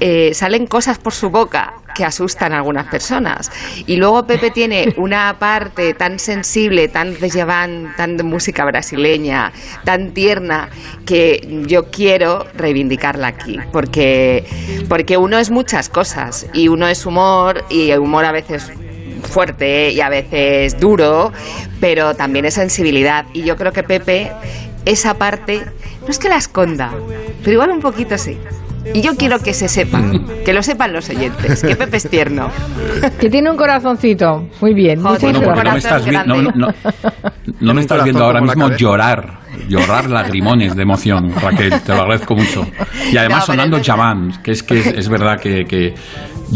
eh, 0.00 0.32
salen 0.34 0.66
cosas 0.66 0.98
por 0.98 1.12
su 1.12 1.30
boca 1.30 1.74
que 1.94 2.04
asustan 2.04 2.52
a 2.52 2.58
algunas 2.58 2.86
personas. 2.88 3.50
Y 3.86 3.96
luego 3.96 4.26
Pepe 4.26 4.50
tiene 4.50 4.94
una 4.98 5.36
parte 5.38 5.94
tan 5.94 6.18
sensible, 6.18 6.88
tan 6.88 7.18
de 7.18 7.30
Javan, 7.30 7.94
tan 7.96 8.16
música 8.26 8.64
brasileña, 8.64 9.52
tan 9.84 10.12
tierna, 10.12 10.68
que 11.06 11.62
yo 11.66 11.90
quiero 11.90 12.46
reivindicarla 12.54 13.28
aquí. 13.28 13.58
Porque, 13.72 14.44
porque 14.88 15.16
uno 15.16 15.38
es 15.38 15.50
muchas 15.50 15.88
cosas. 15.88 16.46
Y 16.52 16.68
uno 16.68 16.86
es 16.86 17.06
humor, 17.06 17.64
y 17.70 17.90
el 17.90 18.00
humor 18.00 18.26
a 18.26 18.32
veces 18.32 18.70
fuerte 19.22 19.90
y 19.90 20.00
a 20.00 20.08
veces 20.08 20.78
duro, 20.78 21.32
pero 21.80 22.14
también 22.14 22.44
es 22.44 22.54
sensibilidad. 22.54 23.26
Y 23.32 23.42
yo 23.42 23.56
creo 23.56 23.72
que 23.72 23.82
Pepe, 23.82 24.32
esa 24.86 25.14
parte, 25.18 25.62
no 26.00 26.08
es 26.08 26.18
que 26.18 26.28
la 26.30 26.36
esconda, 26.36 26.92
pero 27.42 27.52
igual 27.52 27.70
un 27.70 27.80
poquito 27.80 28.16
sí. 28.16 28.38
Y 28.94 29.00
yo 29.00 29.16
quiero 29.16 29.40
que 29.40 29.52
se 29.52 29.66
sepa, 29.68 30.00
que 30.44 30.52
lo 30.52 30.62
sepan 30.62 30.92
los 30.92 31.08
oyentes, 31.10 31.60
que 31.60 31.74
Pepe 31.74 31.96
es 31.96 32.08
tierno. 32.08 32.48
Que 33.18 33.28
tiene 33.28 33.50
un 33.50 33.56
corazoncito. 33.56 34.48
Muy 34.60 34.74
bien. 34.74 35.02
Bueno, 35.02 35.18
porque 35.42 35.64
no 35.64 35.72
me 35.72 35.78
estás, 35.78 36.04
vi- 36.06 36.16
no, 36.24 36.40
no- 36.52 36.68
no 37.60 37.74
me 37.74 37.80
estás 37.80 38.04
viendo 38.04 38.24
ahora 38.24 38.40
mismo 38.40 38.70
llorar, 38.76 39.40
llorar 39.68 40.08
lagrimones 40.08 40.76
de 40.76 40.82
emoción, 40.82 41.32
Raquel, 41.34 41.80
te 41.82 41.92
lo 41.94 42.02
agradezco 42.02 42.36
mucho. 42.36 42.64
Y 43.10 43.16
además 43.16 43.46
sonando. 43.46 43.80
Javan, 43.84 44.40
que 44.44 44.52
es 44.52 44.62
que 44.62 44.78
es, 44.78 44.86
es 44.86 45.08
verdad 45.08 45.40
que, 45.40 45.64
que 45.64 45.92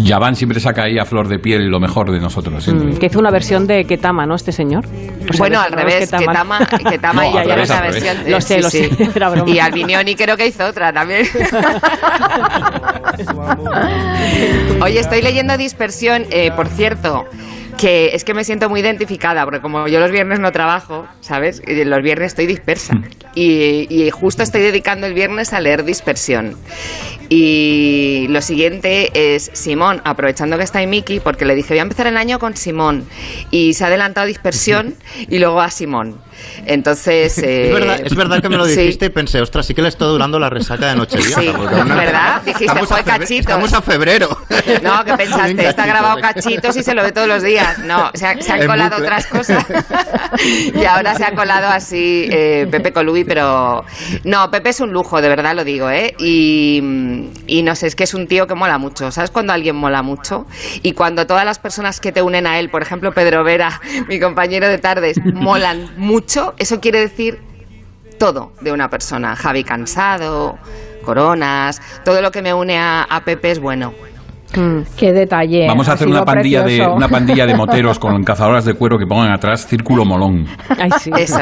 Javan 0.07 0.37
siempre 0.37 0.61
saca 0.61 0.85
ahí 0.85 0.99
a 0.99 1.05
flor 1.05 1.29
de 1.29 1.39
piel 1.39 1.69
lo 1.69 1.81
mejor 1.81 2.11
de 2.13 2.21
nosotros. 2.21 2.63
siempre. 2.63 2.93
Mm, 2.93 2.97
que 2.99 3.07
hizo 3.07 3.19
una 3.19 3.31
versión 3.31 3.67
de 3.67 3.85
Ketama, 3.85 4.25
¿no? 4.27 4.35
Este 4.37 4.53
señor. 4.53 4.85
O 4.87 5.33
sea, 5.33 5.39
bueno, 5.39 5.59
de 5.61 5.67
al 5.67 5.73
revés, 5.73 6.11
que 6.11 6.25
Tama, 6.25 6.59
que 6.91 6.99
Tama 6.99 7.25
No, 7.25 7.35
y 7.35 7.39
al 7.39 7.47
ya 7.49 7.55
revés, 7.55 7.71
esa 7.71 7.79
al 7.79 7.85
revés. 7.93 8.03
versión. 8.05 8.31
Lo 8.31 8.41
sé, 8.41 8.55
sí, 8.57 8.63
lo 8.63 8.71
sí. 8.71 8.91
sé, 8.97 9.09
era 9.15 9.29
broma. 9.31 9.51
Y 9.51 9.59
Albinioni 9.59 10.15
creo 10.15 10.37
que 10.37 10.47
hizo 10.47 10.65
otra 10.67 10.93
también. 10.93 11.27
Oye, 14.83 15.01
estoy 15.01 15.23
leyendo 15.23 15.57
Dispersión, 15.57 16.25
eh, 16.31 16.51
por 16.55 16.69
cierto, 16.69 17.25
que 17.79 18.11
es 18.15 18.25
que 18.25 18.35
me 18.35 18.45
siento 18.45 18.69
muy 18.69 18.81
identificada, 18.81 19.45
porque 19.45 19.61
como 19.61 19.87
yo 19.89 20.01
los 20.01 20.11
viernes 20.11 20.41
no 20.41 20.53
trabajo, 20.53 21.07
¿sabes? 21.21 21.63
Y 21.67 21.85
los 21.85 22.03
viernes 22.03 22.29
estoy 22.29 22.47
dispersa. 22.47 22.95
Y, 23.35 23.87
y 23.89 24.11
justo 24.11 24.43
estoy 24.43 24.63
dedicando 24.63 25.07
el 25.07 25.15
viernes 25.15 25.53
a 25.53 25.61
leer 25.61 25.85
Dispersión. 25.85 26.57
Y 27.33 28.27
lo 28.29 28.43
siguiente 28.43 29.11
es 29.37 29.51
Simón, 29.55 30.03
aprovechando 30.05 30.59
que 30.59 30.65
está 30.65 30.81
ahí 30.81 30.89
Miki, 30.89 31.21
porque 31.21 31.45
le 31.45 31.55
dije, 31.55 31.69
voy 31.75 31.79
a 31.79 31.83
empezar 31.83 32.09
el 32.09 32.17
año 32.17 32.41
con 32.41 32.57
Simón. 32.57 33.07
Y 33.53 33.73
se 33.75 33.85
ha 33.85 33.87
adelantado 33.87 34.27
Dispersión 34.27 34.97
y 35.29 35.39
luego 35.39 35.61
a 35.61 35.71
Simón. 35.71 36.21
Entonces... 36.67 37.39
eh, 37.39 37.69
Es 37.71 37.73
verdad, 37.73 38.01
es 38.05 38.15
verdad 38.17 38.43
que 38.43 38.49
me 38.49 38.57
lo 38.57 38.65
sí. 38.67 38.75
dijiste 38.81 39.07
y 39.07 39.09
pensé, 39.11 39.41
ostras, 39.41 39.65
sí 39.65 39.75
que 39.75 39.83
le 39.83 39.89
está 39.89 40.07
durando 40.07 40.41
la 40.41 40.51
resaca 40.51 40.89
de 40.89 40.97
Nochevieja. 40.97 41.41
Sí, 41.41 41.53
¿verdad? 41.89 42.43
Dijiste, 42.45 42.85
fue 42.87 43.05
cachitos. 43.05 43.31
Estamos 43.41 43.73
a 43.75 43.81
febrero. 43.83 44.29
No, 44.83 45.05
que 45.05 45.15
pensaste, 45.17 45.69
está 45.69 45.87
grabado 45.87 46.21
cachitos 46.21 46.77
y 46.77 46.83
se 46.83 46.95
lo 46.95 47.05
ve 47.05 47.13
todos 47.13 47.29
los 47.29 47.45
días. 47.45 47.79
No, 47.79 48.11
se, 48.13 48.27
ha- 48.27 48.43
se 48.43 48.51
han 48.53 48.67
colado 48.67 48.97
bucle. 48.97 49.05
otras 49.07 49.27
cosas. 49.29 49.65
y 50.75 50.85
ahora 50.85 51.15
se 51.15 51.25
ha 51.25 51.33
colado 51.37 51.69
así 51.69 52.29
eh, 52.31 52.67
Pepe 52.69 52.93
Colubi, 52.93 53.23
pero 53.23 53.85
no, 54.25 54.51
Pepe 54.51 54.71
es 54.71 54.81
un 54.81 54.93
lujo, 54.93 55.21
de 55.23 55.29
verdad 55.29 55.55
lo 55.55 55.63
digo, 55.63 55.89
¿eh? 55.91 56.13
Y, 56.19 57.20
y 57.47 57.63
no 57.63 57.75
sé, 57.75 57.87
es 57.87 57.95
que 57.95 58.05
es 58.05 58.15
un 58.15 58.27
tío 58.27 58.47
que 58.47 58.55
mola 58.55 58.79
mucho. 58.79 59.11
¿Sabes 59.11 59.31
cuando 59.31 59.53
alguien 59.53 59.77
mola 59.77 60.03
mucho? 60.03 60.47
Y 60.83 60.93
cuando 60.93 61.27
todas 61.27 61.45
las 61.45 61.59
personas 61.59 62.01
que 62.01 62.13
te 62.13 62.23
unen 62.23 62.47
a 62.47 62.59
él, 62.59 62.71
por 62.71 62.83
ejemplo 62.83 63.13
Pedro 63.13 63.45
Vera, 63.45 63.81
mi 64.09 64.21
compañero 64.21 64.69
de 64.69 64.79
tardes, 64.79 65.19
molan 65.25 65.91
mucho, 65.97 66.55
eso 66.59 66.81
quiere 66.81 67.01
decir 67.01 67.41
todo 68.19 68.53
de 68.61 68.73
una 68.73 68.91
persona. 68.91 69.35
Javi 69.37 69.65
Cansado, 69.65 70.59
Coronas, 71.05 71.81
todo 72.05 72.21
lo 72.21 72.31
que 72.31 72.43
me 72.43 72.53
une 72.53 72.79
a, 72.79 73.03
a 73.03 73.25
Pepe 73.25 73.51
es 73.51 73.59
bueno. 73.59 73.95
Qué 74.97 75.13
detalle. 75.13 75.67
Vamos 75.67 75.89
a 75.89 75.93
ha 75.93 75.95
hacer 75.95 76.09
una 76.09 76.25
pandilla, 76.25 76.63
de, 76.63 76.87
una 76.87 77.09
pandilla 77.09 77.47
de 77.47 77.55
moteros 77.57 77.99
con 77.99 78.23
cazadoras 78.25 78.65
de 78.65 78.75
cuero 78.75 78.99
que 78.99 79.07
pongan 79.07 79.33
atrás 79.33 79.67
círculo 79.67 80.05
molón. 80.05 80.45
Ay, 80.79 80.91
sí. 80.99 81.11
Eso, 81.17 81.41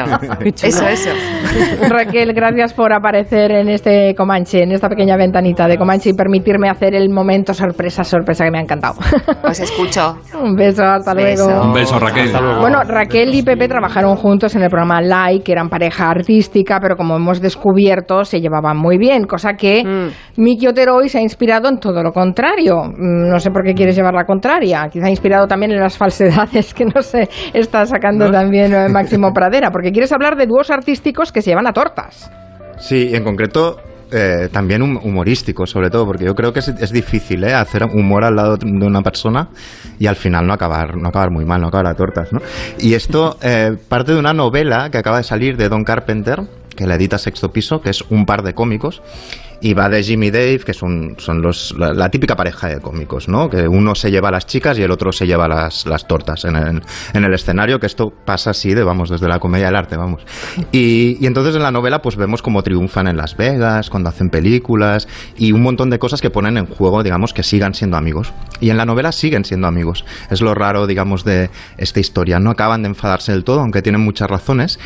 eso, 0.61 0.87
eso. 0.87 1.09
Raquel, 1.89 2.33
gracias 2.33 2.73
por 2.73 2.93
aparecer 2.93 3.51
en 3.51 3.69
este 3.69 4.13
Comanche, 4.15 4.63
en 4.63 4.71
esta 4.71 4.89
pequeña 4.89 5.17
ventanita 5.17 5.67
de 5.67 5.77
Comanche 5.77 6.09
y 6.09 6.13
permitirme 6.13 6.69
hacer 6.69 6.95
el 6.95 7.09
momento 7.09 7.53
sorpresa, 7.53 8.03
sorpresa 8.03 8.45
que 8.45 8.51
me 8.51 8.59
ha 8.59 8.61
encantado. 8.61 8.95
Os 9.43 9.59
escucho. 9.59 10.17
Un 10.41 10.55
beso, 10.55 10.83
hasta 10.83 11.13
luego. 11.13 11.63
Un 11.63 11.73
beso, 11.73 11.99
Raquel. 11.99 12.31
Bueno, 12.59 12.83
Raquel 12.83 13.33
y 13.33 13.43
Pepe 13.43 13.67
trabajaron 13.67 14.15
juntos 14.15 14.55
en 14.55 14.63
el 14.63 14.69
programa 14.69 15.01
Like, 15.01 15.43
que 15.43 15.51
eran 15.51 15.69
pareja 15.69 16.09
artística, 16.09 16.79
pero 16.81 16.95
como 16.95 17.15
hemos 17.15 17.41
descubierto, 17.41 18.23
se 18.23 18.39
llevaban 18.39 18.77
muy 18.77 18.97
bien, 18.97 19.25
cosa 19.25 19.53
que 19.53 19.83
Miki 20.37 20.67
Otero 20.67 20.95
hoy 20.95 21.09
se 21.09 21.19
ha 21.19 21.21
inspirado 21.21 21.69
en 21.69 21.79
todo 21.79 22.03
lo 22.03 22.11
contrario. 22.11 22.81
Mm, 22.99 23.29
No 23.29 23.39
sé 23.39 23.49
por 23.51 23.63
qué 23.63 23.73
quieres 23.73 23.95
llevar 23.95 24.13
la 24.13 24.25
contraria. 24.25 24.87
Quizá 24.91 25.09
inspirado 25.09 25.47
también 25.47 25.71
en 25.71 25.79
las 25.79 25.97
falsedades 26.03 26.73
que 26.73 26.85
no 26.85 27.01
sé, 27.01 27.29
está 27.53 27.85
sacando 27.85 28.29
también 28.31 28.73
eh, 28.73 28.89
Máximo 28.91 29.31
Pradera, 29.33 29.71
porque 29.71 29.91
quieres 29.91 30.11
hablar 30.11 30.35
de 30.35 30.45
dúos 30.45 30.69
artísticos 30.69 31.31
que 31.31 31.41
se 31.41 31.51
llevan 31.51 31.67
a 31.67 31.73
tortas. 31.73 32.29
Sí, 32.77 33.09
y 33.11 33.15
en 33.15 33.23
concreto 33.23 33.77
eh, 34.11 34.49
también 34.51 34.81
hum- 34.81 34.99
humorístico, 35.03 35.65
sobre 35.67 35.89
todo, 35.89 36.05
porque 36.05 36.25
yo 36.25 36.33
creo 36.33 36.51
que 36.51 36.59
es, 36.59 36.67
es 36.69 36.91
difícil 36.91 37.43
¿eh? 37.43 37.53
hacer 37.53 37.83
humor 37.83 38.23
al 38.23 38.35
lado 38.35 38.57
de 38.57 38.85
una 38.85 39.01
persona 39.01 39.49
y 39.99 40.07
al 40.07 40.15
final 40.15 40.47
no 40.47 40.53
acabar, 40.53 40.95
no 40.97 41.09
acabar 41.09 41.29
muy 41.29 41.45
mal, 41.45 41.61
no 41.61 41.67
acabar 41.67 41.87
a 41.87 41.93
tortas. 41.93 42.33
¿no? 42.33 42.39
Y 42.79 42.93
esto 42.95 43.37
eh, 43.41 43.75
parte 43.87 44.13
de 44.13 44.19
una 44.19 44.33
novela 44.33 44.89
que 44.89 44.97
acaba 44.97 45.17
de 45.17 45.23
salir 45.23 45.57
de 45.57 45.69
Don 45.69 45.83
Carpenter, 45.83 46.41
que 46.75 46.87
la 46.87 46.95
edita 46.95 47.17
Sexto 47.17 47.49
Piso, 47.51 47.81
que 47.81 47.89
es 47.91 48.01
un 48.09 48.25
par 48.25 48.41
de 48.41 48.53
cómicos. 48.53 49.01
Y 49.61 49.73
va 49.73 49.89
de 49.89 50.03
Jimmy 50.03 50.31
Dave, 50.31 50.59
que 50.59 50.73
son, 50.73 51.15
son 51.17 51.41
los, 51.41 51.75
la, 51.77 52.09
típica 52.09 52.35
pareja 52.35 52.67
de 52.67 52.79
cómicos, 52.79 53.27
¿no? 53.27 53.49
Que 53.49 53.67
uno 53.67 53.95
se 53.95 54.11
lleva 54.11 54.31
las 54.31 54.45
chicas 54.45 54.77
y 54.79 54.83
el 54.83 54.91
otro 54.91 55.11
se 55.11 55.27
lleva 55.27 55.47
las, 55.47 55.85
las 55.85 56.07
tortas 56.07 56.45
en 56.45 56.55
el, 56.55 56.81
en 57.13 57.23
el 57.23 57.33
escenario, 57.33 57.79
que 57.79 57.85
esto 57.85 58.11
pasa 58.11 58.51
así 58.51 58.73
de, 58.73 58.83
vamos, 58.83 59.09
desde 59.09 59.27
la 59.27 59.39
comedia 59.39 59.67
del 59.67 59.75
arte, 59.75 59.97
vamos. 59.97 60.23
Y, 60.71 61.17
y 61.19 61.27
entonces 61.27 61.55
en 61.55 61.63
la 61.63 61.71
novela 61.71 62.01
pues 62.01 62.15
vemos 62.15 62.41
cómo 62.41 62.63
triunfan 62.63 63.07
en 63.07 63.17
Las 63.17 63.35
Vegas, 63.35 63.89
cuando 63.89 64.09
hacen 64.09 64.29
películas 64.29 65.07
y 65.37 65.51
un 65.51 65.61
montón 65.61 65.89
de 65.89 65.99
cosas 65.99 66.21
que 66.21 66.29
ponen 66.29 66.57
en 66.57 66.65
juego, 66.65 67.03
digamos, 67.03 67.33
que 67.33 67.43
sigan 67.43 67.73
siendo 67.73 67.97
amigos. 67.97 68.31
Y 68.59 68.69
en 68.69 68.77
la 68.77 68.85
novela 68.85 69.11
siguen 69.11 69.45
siendo 69.45 69.67
amigos. 69.67 70.05
Es 70.29 70.41
lo 70.41 70.53
raro, 70.55 70.87
digamos, 70.87 71.23
de 71.23 71.49
esta 71.77 71.99
historia. 71.99 72.39
No 72.39 72.51
acaban 72.51 72.83
de 72.83 72.89
enfadarse 72.89 73.31
del 73.31 73.43
todo, 73.43 73.61
aunque 73.61 73.81
tienen 73.81 74.01
muchas 74.01 74.29
razones. 74.29 74.79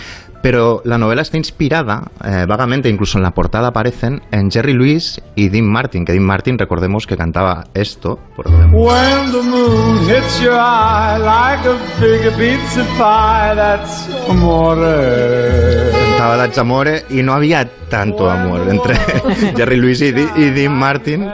Pero 0.43 0.81
la 0.83 0.97
novela 0.97 1.21
está 1.21 1.37
inspirada, 1.37 2.11
eh, 2.21 2.45
vagamente, 2.45 2.89
incluso 2.89 3.17
en 3.17 3.23
la 3.23 3.31
portada 3.31 3.69
aparecen, 3.69 4.21
en 4.29 4.51
Jerry 4.51 4.73
Lewis 4.73 5.21
y 5.35 5.47
Dean 5.47 5.65
Martin, 5.65 6.03
que 6.03 6.11
Dean 6.11 6.25
Martin, 6.25 6.59
recordemos 6.59 7.07
que 7.07 7.15
cantaba 7.15 7.63
esto, 7.73 8.19
por. 8.35 8.49
When 8.49 9.31
the 9.31 9.41
moon 9.41 9.99
hits 10.09 10.41
your 10.41 10.55
eye 10.55 11.17
like 11.17 11.65
a 11.65 11.77
big 12.01 12.29
pizza 12.35 12.83
pie, 12.97 13.55
that's 13.55 14.09
amore. 14.29 15.91
Cantaba 16.17 16.37
That's 16.37 16.57
Amore 16.57 17.05
y 17.09 17.23
no 17.23 17.33
había 17.33 17.69
tanto 17.89 18.29
amor 18.29 18.67
entre 18.69 18.95
Jerry 19.55 19.77
Lewis 19.77 20.01
y 20.01 20.11
Dean 20.11 20.73
Martin, 20.73 21.29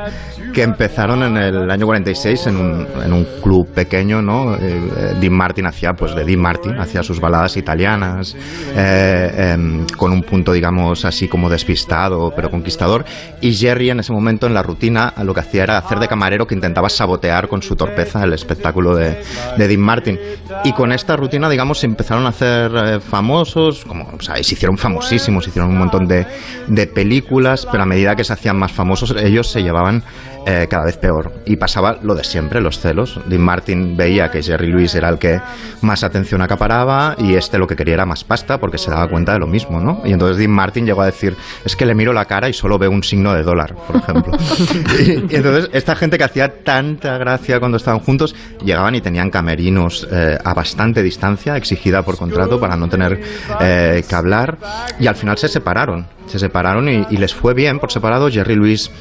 que 0.59 0.63
empezaron 0.63 1.23
en 1.23 1.37
el 1.37 1.71
año 1.71 1.85
46 1.85 2.47
en 2.47 2.57
un, 2.57 2.87
en 3.01 3.13
un 3.13 3.25
club 3.41 3.65
pequeño, 3.69 4.21
¿no? 4.21 4.55
Eh, 4.55 5.15
Dean 5.17 5.31
Martin 5.31 5.65
hacía, 5.67 5.93
pues 5.93 6.13
de 6.13 6.25
Dean 6.25 6.41
Martin, 6.41 6.77
hacía 6.77 7.01
sus 7.01 7.21
baladas 7.21 7.55
italianas, 7.55 8.35
eh, 8.75 9.53
em, 9.53 9.85
con 9.95 10.11
un 10.11 10.21
punto, 10.21 10.51
digamos, 10.51 11.05
así 11.05 11.29
como 11.29 11.49
despistado, 11.49 12.33
pero 12.35 12.51
conquistador. 12.51 13.05
Y 13.39 13.53
Jerry 13.53 13.89
en 13.89 14.01
ese 14.01 14.11
momento 14.11 14.47
en 14.47 14.53
la 14.53 14.61
rutina 14.61 15.13
lo 15.23 15.33
que 15.33 15.39
hacía 15.39 15.63
era 15.63 15.77
hacer 15.77 15.97
de 15.97 16.09
camarero 16.09 16.45
que 16.45 16.55
intentaba 16.55 16.89
sabotear 16.89 17.47
con 17.47 17.61
su 17.61 17.77
torpeza 17.77 18.25
el 18.25 18.33
espectáculo 18.33 18.97
de, 18.97 19.15
de 19.57 19.65
Dean 19.65 19.79
Martin. 19.79 20.19
Y 20.65 20.73
con 20.73 20.91
esta 20.91 21.15
rutina, 21.15 21.47
digamos, 21.47 21.79
se 21.79 21.85
empezaron 21.85 22.25
a 22.25 22.29
hacer 22.29 22.69
eh, 22.75 22.99
famosos, 22.99 23.85
como, 23.85 24.09
o 24.09 24.21
se 24.21 24.37
hicieron 24.41 24.77
famosísimos, 24.77 25.47
hicieron 25.47 25.71
un 25.71 25.77
montón 25.77 26.05
de, 26.05 26.27
de 26.67 26.85
películas, 26.85 27.65
pero 27.71 27.83
a 27.83 27.85
medida 27.85 28.13
que 28.17 28.25
se 28.25 28.33
hacían 28.33 28.57
más 28.57 28.73
famosos, 28.73 29.15
ellos 29.17 29.47
se 29.47 29.63
llevaban 29.63 30.03
eh, 30.49 30.67
cada 30.67 30.85
vez 30.85 30.97
peor. 30.97 31.31
Y 31.45 31.57
pasaba 31.57 31.99
lo 32.01 32.15
de 32.15 32.23
siempre, 32.23 32.59
los 32.59 32.79
celos. 32.79 33.19
Dean 33.27 33.41
Martin 33.41 33.95
veía 33.95 34.31
que 34.31 34.41
Jerry 34.41 34.67
Lewis 34.67 34.95
era 34.95 35.09
el 35.09 35.19
que 35.19 35.39
más 35.81 36.03
atención 36.03 36.41
acaparaba 36.41 37.15
y 37.19 37.35
este 37.35 37.59
lo 37.59 37.67
que 37.67 37.75
quería 37.75 37.93
era 37.93 38.05
más 38.07 38.23
pasta 38.23 38.59
porque 38.59 38.79
se 38.79 38.89
daba 38.89 39.07
cuenta 39.07 39.33
de 39.33 39.39
lo 39.39 39.45
mismo, 39.45 39.79
¿no? 39.79 40.01
Y 40.05 40.11
entonces 40.11 40.37
Dean 40.37 40.49
Martin 40.49 40.87
llegó 40.87 41.03
a 41.03 41.05
decir, 41.05 41.35
es 41.63 41.75
que 41.75 41.85
le 41.85 41.93
miro 41.93 42.13
la 42.13 42.25
cara 42.25 42.49
y 42.49 42.53
solo 42.53 42.79
veo 42.79 42.89
un 42.89 43.03
signo 43.03 43.31
de 43.33 43.43
dólar, 43.43 43.75
por 43.75 43.97
ejemplo. 43.97 44.33
y, 44.99 45.31
y 45.31 45.35
entonces 45.35 45.69
esta 45.71 45.95
gente 45.95 46.17
que 46.17 46.23
hacía 46.23 46.63
tanta 46.63 47.19
gracia 47.19 47.59
cuando 47.59 47.77
estaban 47.77 47.99
juntos, 47.99 48.35
llegaban 48.65 48.95
y 48.95 49.01
tenían 49.01 49.29
camerinos 49.29 50.07
eh, 50.11 50.35
a 50.43 50.53
bastante 50.55 51.03
distancia, 51.03 51.57
exigida 51.57 52.01
por 52.01 52.17
contrato 52.17 52.59
para 52.59 52.75
no 52.75 52.89
tener 52.89 53.21
eh, 53.61 54.03
que 54.07 54.15
hablar, 54.15 54.57
y 54.99 55.05
al 55.05 55.15
final 55.15 55.37
se 55.37 55.47
separaron. 55.47 56.07
Se 56.25 56.37
separaron 56.37 56.87
y, 56.87 57.07
y 57.09 57.17
les 57.17 57.33
fue 57.33 57.55
bien 57.55 57.79
por 57.79 57.91
separado. 57.91 58.29
Jerry 58.29 58.55
Lewis 58.55 58.91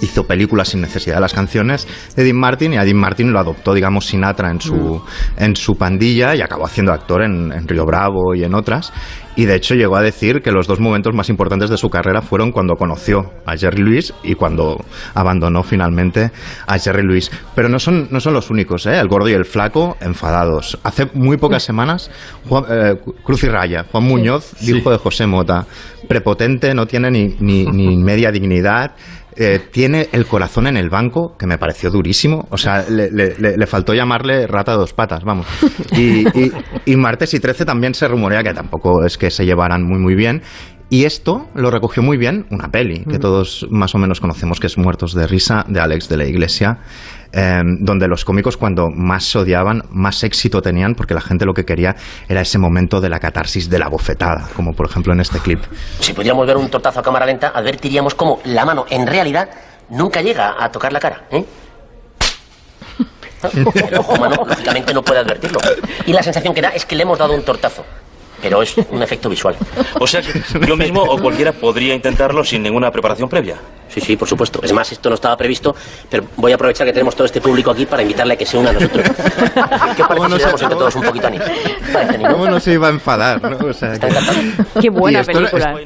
hizo 0.00 0.26
películas 0.26 0.68
sin 0.68 0.80
necesidad 0.80 1.16
de 1.16 1.20
las 1.20 1.34
canciones 1.34 1.86
de 2.16 2.24
Dean 2.24 2.36
Martin 2.36 2.74
y 2.74 2.76
a 2.76 2.84
Dean 2.84 2.96
Martin 2.96 3.32
lo 3.32 3.38
adoptó, 3.38 3.74
digamos, 3.74 4.06
Sinatra 4.06 4.50
en 4.50 4.60
su, 4.60 5.02
en 5.36 5.56
su 5.56 5.76
pandilla 5.76 6.34
y 6.34 6.40
acabó 6.42 6.66
haciendo 6.66 6.92
actor 6.92 7.22
en, 7.22 7.52
en 7.52 7.66
Río 7.68 7.84
Bravo 7.86 8.34
y 8.34 8.44
en 8.44 8.54
otras. 8.54 8.92
Y 9.36 9.46
de 9.46 9.56
hecho 9.56 9.74
llegó 9.74 9.96
a 9.96 10.02
decir 10.02 10.42
que 10.42 10.52
los 10.52 10.68
dos 10.68 10.78
momentos 10.78 11.12
más 11.12 11.28
importantes 11.28 11.68
de 11.68 11.76
su 11.76 11.90
carrera 11.90 12.22
fueron 12.22 12.52
cuando 12.52 12.74
conoció 12.76 13.32
a 13.46 13.56
Jerry 13.56 13.82
Lewis 13.82 14.14
y 14.22 14.34
cuando 14.36 14.84
abandonó 15.14 15.64
finalmente 15.64 16.30
a 16.68 16.78
Jerry 16.78 17.02
Lewis. 17.02 17.32
Pero 17.56 17.68
no 17.68 17.80
son, 17.80 18.06
no 18.12 18.20
son 18.20 18.32
los 18.32 18.50
únicos, 18.50 18.86
¿eh? 18.86 18.96
El 18.96 19.08
gordo 19.08 19.28
y 19.28 19.32
el 19.32 19.44
flaco 19.44 19.96
enfadados. 20.00 20.78
Hace 20.84 21.08
muy 21.14 21.36
pocas 21.36 21.64
semanas, 21.64 22.12
Juan- 22.48 22.64
eh, 22.70 22.94
Cruz 23.24 23.42
y 23.42 23.48
Raya, 23.48 23.86
Juan 23.90 24.04
Muñoz 24.04 24.52
dijo 24.60 24.90
de 24.92 24.98
José 24.98 25.26
Mota, 25.26 25.66
prepotente, 26.08 26.72
no 26.72 26.86
tiene 26.86 27.10
ni, 27.10 27.34
ni, 27.40 27.64
ni 27.66 27.96
media 27.96 28.30
dignidad. 28.30 28.92
Eh, 29.36 29.60
tiene 29.70 30.08
el 30.12 30.26
corazón 30.26 30.66
en 30.66 30.76
el 30.76 30.90
banco, 30.90 31.36
que 31.38 31.46
me 31.46 31.58
pareció 31.58 31.90
durísimo. 31.90 32.46
O 32.50 32.56
sea, 32.58 32.84
le, 32.88 33.10
le- 33.10 33.66
faltó 33.66 33.94
llamarle 33.94 34.46
rata 34.46 34.72
de 34.72 34.78
dos 34.78 34.92
patas, 34.92 35.24
vamos. 35.24 35.46
Y, 35.92 36.26
y- 36.38 36.52
y 36.86 36.96
martes 36.96 37.34
y 37.34 37.40
13 37.40 37.64
también 37.64 37.94
se 37.94 38.06
rumorea 38.08 38.42
que 38.42 38.52
tampoco 38.54 39.04
es 39.04 39.16
que 39.18 39.30
se 39.30 39.44
llevaran 39.46 39.82
muy, 39.82 39.98
muy 39.98 40.14
bien. 40.14 40.42
Y 40.90 41.06
esto 41.06 41.48
lo 41.54 41.70
recogió 41.70 42.02
muy 42.02 42.16
bien 42.16 42.46
una 42.50 42.68
peli 42.68 43.04
que 43.04 43.18
todos 43.18 43.66
más 43.70 43.94
o 43.94 43.98
menos 43.98 44.20
conocemos, 44.20 44.60
que 44.60 44.66
es 44.66 44.78
Muertos 44.78 45.14
de 45.14 45.26
Risa, 45.26 45.64
de 45.66 45.80
Alex 45.80 46.08
de 46.08 46.16
la 46.16 46.24
Iglesia, 46.24 46.78
eh, 47.32 47.62
donde 47.80 48.06
los 48.06 48.24
cómicos 48.24 48.56
cuando 48.56 48.90
más 48.90 49.24
se 49.24 49.38
odiaban, 49.38 49.82
más 49.90 50.22
éxito 50.22 50.60
tenían, 50.60 50.94
porque 50.94 51.14
la 51.14 51.20
gente 51.20 51.46
lo 51.46 51.54
que 51.54 51.64
quería 51.64 51.96
era 52.28 52.42
ese 52.42 52.58
momento 52.58 53.00
de 53.00 53.08
la 53.08 53.18
catarsis 53.18 53.68
de 53.68 53.78
la 53.78 53.88
bofetada, 53.88 54.48
como 54.54 54.72
por 54.72 54.86
ejemplo 54.86 55.12
en 55.12 55.20
este 55.20 55.38
clip. 55.38 55.60
Si 56.00 56.12
pudiéramos 56.12 56.46
ver 56.46 56.56
un 56.56 56.68
tortazo 56.68 57.00
a 57.00 57.02
cámara 57.02 57.26
lenta, 57.26 57.48
advertiríamos 57.48 58.14
cómo 58.14 58.40
la 58.44 58.64
mano 58.64 58.84
en 58.90 59.06
realidad 59.06 59.48
nunca 59.90 60.20
llega 60.20 60.54
a 60.62 60.70
tocar 60.70 60.92
la 60.92 61.00
cara. 61.00 61.24
¿eh? 61.30 61.44
El 63.52 63.66
ojo 63.98 64.14
humano, 64.14 64.36
lógicamente, 64.46 64.94
no 64.94 65.02
puede 65.02 65.20
advertirlo. 65.20 65.58
Y 66.06 66.12
la 66.12 66.22
sensación 66.22 66.54
que 66.54 66.62
da 66.62 66.68
es 66.68 66.84
que 66.86 66.94
le 66.94 67.02
hemos 67.02 67.18
dado 67.18 67.34
un 67.34 67.42
tortazo. 67.42 67.84
Pero 68.44 68.62
es 68.62 68.74
un 68.90 69.02
efecto 69.02 69.28
visual. 69.28 69.56
O 70.00 70.06
sea 70.06 70.20
que 70.22 70.40
yo 70.66 70.76
mismo 70.76 71.02
o 71.02 71.18
cualquiera 71.18 71.52
podría 71.52 71.94
intentarlo 71.94 72.44
sin 72.44 72.62
ninguna 72.62 72.90
preparación 72.90 73.28
previa. 73.28 73.56
Sí, 73.88 74.00
sí, 74.00 74.16
por 74.16 74.26
supuesto. 74.28 74.60
Es 74.62 74.72
más, 74.72 74.90
esto 74.90 75.08
no 75.08 75.14
estaba 75.14 75.36
previsto, 75.36 75.74
pero 76.10 76.24
voy 76.36 76.50
a 76.52 76.56
aprovechar 76.56 76.84
que 76.86 76.92
tenemos 76.92 77.14
todo 77.14 77.26
este 77.26 77.40
público 77.40 77.70
aquí 77.70 77.86
para 77.86 78.02
invitarle 78.02 78.34
a 78.34 78.36
que 78.36 78.44
se 78.44 78.56
una 78.58 78.70
a 78.70 78.72
nosotros. 78.72 79.06
¿Qué 79.96 80.04
parece 80.04 80.26
si 80.26 80.36
le 80.36 80.44
damos 80.44 80.62
entre 80.62 80.76
todos 80.78 80.94
un 80.96 81.02
poquito 81.02 81.26
a 81.26 81.30
Nick? 81.30 81.42
¿no? 82.20 82.28
¿Cómo 82.32 82.46
no 82.48 82.60
se 82.60 82.72
iba 82.72 82.88
a 82.88 82.90
enfadar? 82.90 83.40
¿no? 83.42 83.68
O 83.68 83.72
sea, 83.72 83.92
que- 83.98 84.08
Qué 84.80 84.90
buena 84.90 85.18
Y 85.18 85.20
esto 85.20 85.32
película. 85.32 85.76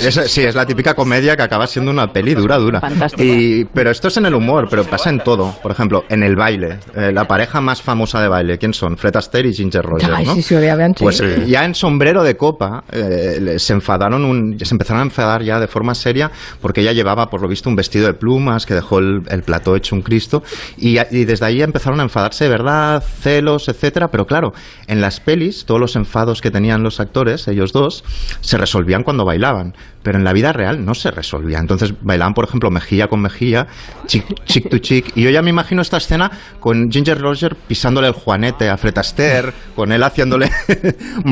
Es- 0.00 0.16
es- 0.16 0.30
sí, 0.32 0.42
es 0.44 0.54
la 0.54 0.66
típica 0.66 0.94
comedia 0.94 1.36
que 1.36 1.42
acaba 1.42 1.66
siendo 1.66 1.90
una 1.92 2.12
peli 2.12 2.34
dura, 2.34 2.56
dura. 2.58 2.80
Y, 3.18 3.64
pero 3.66 3.90
esto 3.90 4.08
es 4.08 4.16
en 4.16 4.26
el 4.26 4.34
humor, 4.34 4.66
pero 4.68 4.84
pasa 4.84 5.10
en 5.10 5.20
todo. 5.20 5.54
Por 5.62 5.70
ejemplo, 5.70 6.04
en 6.08 6.22
el 6.24 6.34
baile. 6.34 6.78
Eh, 6.96 7.12
la 7.12 7.26
pareja 7.26 7.60
más 7.60 7.80
famosa 7.80 8.20
de 8.20 8.28
baile, 8.28 8.58
¿quién 8.58 8.74
son? 8.74 8.96
Fred 8.96 9.14
Astaire 9.16 9.48
y 9.50 9.54
Ginger 9.54 9.84
Rogers, 9.84 10.12
Ay, 10.12 10.24
¿no? 10.26 10.34
sí, 10.34 10.42
sí, 10.42 10.56
sí. 10.56 10.94
Pues 11.04 11.20
eh, 11.20 11.44
ya 11.46 11.64
en 11.64 11.74
sombrero 11.78 12.22
de 12.22 12.36
copa 12.36 12.84
eh, 12.92 13.56
se 13.58 13.72
enfadaron, 13.72 14.24
un- 14.24 14.58
se 14.62 14.74
empezaron 14.74 15.00
a 15.00 15.04
enfadar 15.04 15.42
ya 15.42 15.60
de 15.60 15.66
forma 15.68 15.94
seria 15.94 16.30
porque 16.60 16.80
ella 16.80 16.92
llevaba, 16.92 17.30
por 17.30 17.40
lo 17.40 17.48
visto, 17.48 17.68
un 17.70 17.76
vestido 17.76 18.06
de 18.06 18.14
plumas 18.14 18.66
que 18.66 18.74
dejó 18.74 18.98
el, 18.98 19.22
el 19.30 19.42
plató 19.42 19.76
hecho 19.76 19.94
un 19.94 20.02
Cristo 20.02 20.42
y, 20.76 20.98
y 20.98 21.24
desde 21.24 21.46
ahí 21.46 21.62
empezaron 21.62 22.00
a 22.00 22.02
enfadarse 22.02 22.44
de 22.44 22.50
verdad, 22.50 23.02
celos, 23.22 23.68
etcétera. 23.68 24.10
Pero 24.10 24.26
claro, 24.26 24.52
en 24.86 25.00
las 25.00 25.20
pelis 25.20 25.64
todos 25.64 25.80
los 25.80 25.96
enfados 25.96 26.40
que 26.40 26.50
tenían 26.50 26.82
los 26.82 27.00
actores, 27.00 27.46
ellos 27.48 27.72
dos, 27.72 28.04
se 28.40 28.58
resolvían 28.58 29.02
cuando 29.04 29.24
bailaban, 29.24 29.74
pero 30.02 30.18
en 30.18 30.24
la 30.24 30.32
vida 30.32 30.52
real 30.52 30.84
no 30.84 30.94
se 30.94 31.10
resolvía. 31.10 31.58
Entonces 31.58 31.94
bailaban, 32.00 32.34
por 32.34 32.44
ejemplo, 32.44 32.70
mejilla 32.70 33.08
con 33.08 33.20
mejilla, 33.20 33.66
chick, 34.06 34.24
chick 34.44 34.68
to 34.68 34.78
chick, 34.78 35.12
y 35.16 35.22
yo 35.22 35.30
ya 35.30 35.42
me 35.42 35.50
imagino 35.50 35.82
esta 35.82 35.96
escena 35.98 36.30
con 36.60 36.90
Ginger 36.90 37.20
Roger 37.20 37.54
pisándole 37.56 38.08
el 38.08 38.14
juanete 38.14 38.68
a 38.68 38.76
Fred 38.76 38.96
Astaire, 38.98 39.52
con 39.76 39.92
él 39.92 40.02
haciéndole 40.02 40.50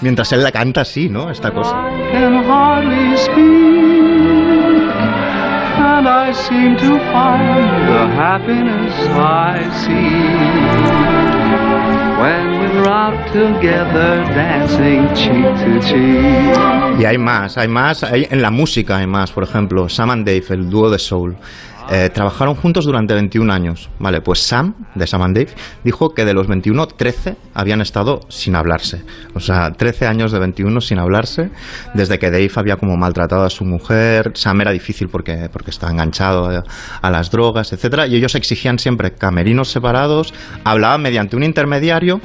mientras 0.00 0.32
él 0.32 0.42
la 0.42 0.52
canta 0.52 0.82
así, 0.82 1.08
¿no? 1.08 1.30
Esta 1.30 1.50
cosa. 1.52 1.76
Y 16.98 17.04
hay 17.04 17.18
más, 17.18 17.56
hay 17.56 17.68
más, 17.68 18.02
hay, 18.02 18.26
en 18.30 18.42
la 18.42 18.50
música 18.50 18.96
hay 18.96 19.06
más, 19.06 19.30
por 19.30 19.44
ejemplo, 19.44 19.88
Sam 19.88 20.10
and 20.10 20.26
Dave, 20.26 20.44
el 20.50 20.68
dúo 20.68 20.90
de 20.90 20.98
Soul. 20.98 21.36
Eh, 21.90 22.10
trabajaron 22.12 22.54
juntos 22.54 22.84
durante 22.84 23.14
21 23.14 23.52
años. 23.52 23.88
Vale, 23.98 24.20
pues 24.20 24.40
Sam, 24.40 24.74
de 24.94 25.06
Sam 25.06 25.22
and 25.22 25.36
Dave, 25.36 25.50
dijo 25.84 26.10
que 26.14 26.24
de 26.24 26.34
los 26.34 26.46
21, 26.46 26.86
13 26.86 27.36
habían 27.54 27.80
estado 27.80 28.20
sin 28.28 28.56
hablarse. 28.56 29.02
O 29.34 29.40
sea, 29.40 29.72
13 29.72 30.06
años 30.06 30.32
de 30.32 30.38
21 30.38 30.80
sin 30.80 30.98
hablarse, 30.98 31.50
desde 31.94 32.18
que 32.18 32.30
Dave 32.30 32.50
había 32.56 32.76
como 32.76 32.96
maltratado 32.96 33.44
a 33.44 33.50
su 33.50 33.64
mujer. 33.64 34.32
Sam 34.34 34.60
era 34.60 34.70
difícil 34.72 35.08
porque, 35.08 35.48
porque 35.52 35.70
estaba 35.70 35.90
enganchado 35.92 36.46
a, 36.50 36.64
a 37.00 37.10
las 37.10 37.30
drogas, 37.30 37.72
etcétera, 37.72 38.06
Y 38.06 38.16
ellos 38.16 38.34
exigían 38.34 38.78
siempre 38.78 39.12
camerinos 39.12 39.70
separados, 39.70 40.34
hablaban 40.64 41.02
mediante 41.02 41.36
un 41.36 41.42
intermediario, 41.42 42.20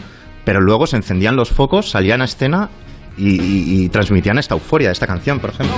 pero 0.46 0.60
luego 0.60 0.88
se 0.88 0.98
encendían 0.98 1.36
los 1.36 1.50
focos, 1.50 1.90
salían 1.90 2.22
a 2.22 2.26
escena 2.26 2.70
y, 3.18 3.40
y- 3.42 3.84
y 3.86 3.90
transmitían 3.90 4.38
esta 4.40 4.56
euforia 4.56 4.90
de 4.90 4.94
esta 4.94 5.08
canción, 5.08 5.40
por 5.40 5.52
ejemplo. 5.52 5.76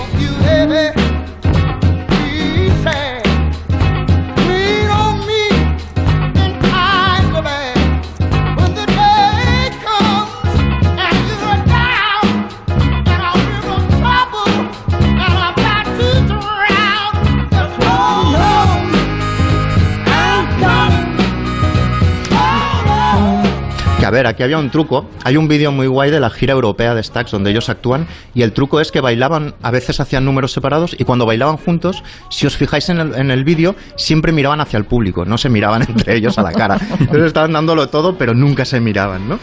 Ver, 24.16 24.28
aquí 24.28 24.43
había 24.43 24.57
un 24.57 24.70
truco. 24.72 25.09
Hay 25.24 25.38
un 25.38 25.47
vídeo 25.47 25.72
muy 25.72 25.88
guay 25.88 26.09
de 26.11 26.20
la 26.20 26.30
gira 26.30 26.53
europea 26.53 26.95
de 26.95 27.03
Stax 27.03 27.32
donde 27.32 27.51
ellos 27.51 27.70
actúan 27.70 28.07
y 28.34 28.41
el 28.41 28.51
truco 28.53 28.80
es 28.80 28.91
que 28.91 29.01
bailaban, 29.01 29.53
a 29.61 29.72
veces 29.72 29.99
hacían 29.99 30.26
números 30.26 30.51
separados 30.51 30.95
y 30.97 31.03
cuando 31.03 31.26
bailaban 31.26 31.57
juntos, 31.57 32.03
si 32.30 32.47
os 32.47 32.57
fijáis 32.57 32.89
en 32.89 32.99
el, 32.99 33.16
en 33.16 33.32
el 33.32 33.43
vídeo, 33.43 33.76
siempre 33.95 34.32
miraban 34.32 34.61
hacia 34.61 34.78
el 34.78 34.86
público, 34.86 35.26
no 35.26 35.38
se 35.38 35.49
miraban 35.49 35.82
entre 35.88 36.16
ellos 36.16 36.38
a 36.39 36.41
la 36.43 36.51
cara. 36.51 36.78
Entonces 36.99 37.26
estaban 37.26 37.53
dándolo 37.53 37.88
todo, 37.89 38.18
pero 38.18 38.34
nunca 38.34 38.66
se 38.66 38.80
miraban, 38.80 39.28
¿no? 39.30 39.39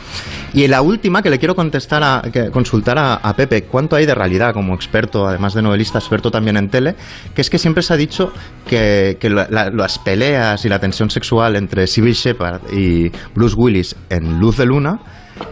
Y 0.55 0.67
la 0.69 0.83
última 0.83 1.23
que 1.23 1.31
le 1.31 1.39
quiero 1.39 1.55
contestar 1.55 2.03
a, 2.03 2.23
que 2.33 2.51
consultar 2.51 2.99
a, 2.99 3.35
Pepe, 3.37 3.65
¿cuánto 3.65 3.97
hay 3.97 4.05
de 4.07 4.15
realidad 4.15 4.53
como 4.53 4.75
experto, 4.75 5.27
además 5.27 5.55
de 5.55 5.63
novelista, 5.63 5.99
experto 5.99 6.31
también 6.31 6.57
en 6.59 6.69
tele? 6.69 6.95
Que 7.35 7.41
es 7.41 7.49
que 7.49 7.59
siempre 7.59 7.83
se 7.83 7.95
ha 7.95 7.97
dicho 7.97 8.33
que, 8.69 9.17
que 9.19 9.31
la- 9.31 9.47
la- 9.51 9.71
las 9.71 9.99
peleas 9.99 10.65
y 10.65 10.69
la 10.69 10.79
tensión 10.79 11.11
sexual 11.11 11.57
entre 11.57 11.87
Sybil 11.87 12.13
Shepard 12.15 12.61
y 12.73 13.11
Bruce 13.35 13.55
Willis 13.57 13.97
en 14.11 14.39
Luz 14.39 14.59
de 14.63 14.67
Luna 14.67 14.99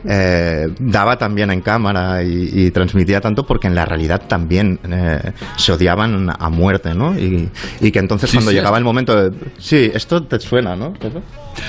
eh, 0.09 0.67
daba 0.79 1.17
también 1.17 1.51
en 1.51 1.61
cámara 1.63 2.23
y, 2.23 2.51
y 2.67 2.71
transmitía 2.71 3.21
tanto 3.21 3.45
porque 3.45 3.67
en 3.67 3.75
la 3.75 3.85
realidad 3.85 4.23
también 4.29 4.79
eh, 4.91 5.33
se 5.57 5.73
odiaban 5.73 6.29
a 6.39 6.49
muerte, 6.51 6.95
¿no? 6.95 7.19
Y, 7.19 7.49
y 7.81 7.91
que 7.91 7.99
entonces 7.99 8.31
Sí, 8.31 8.37
cuando 8.37 8.51
sí, 8.51 8.57
llegaba 8.57 8.79
el 8.79 8.85
momento 8.85 9.15
de... 9.17 9.37
Sí, 9.59 9.91
esto 9.93 10.23
te 10.23 10.39
suena, 10.39 10.77
¿no? 10.77 10.93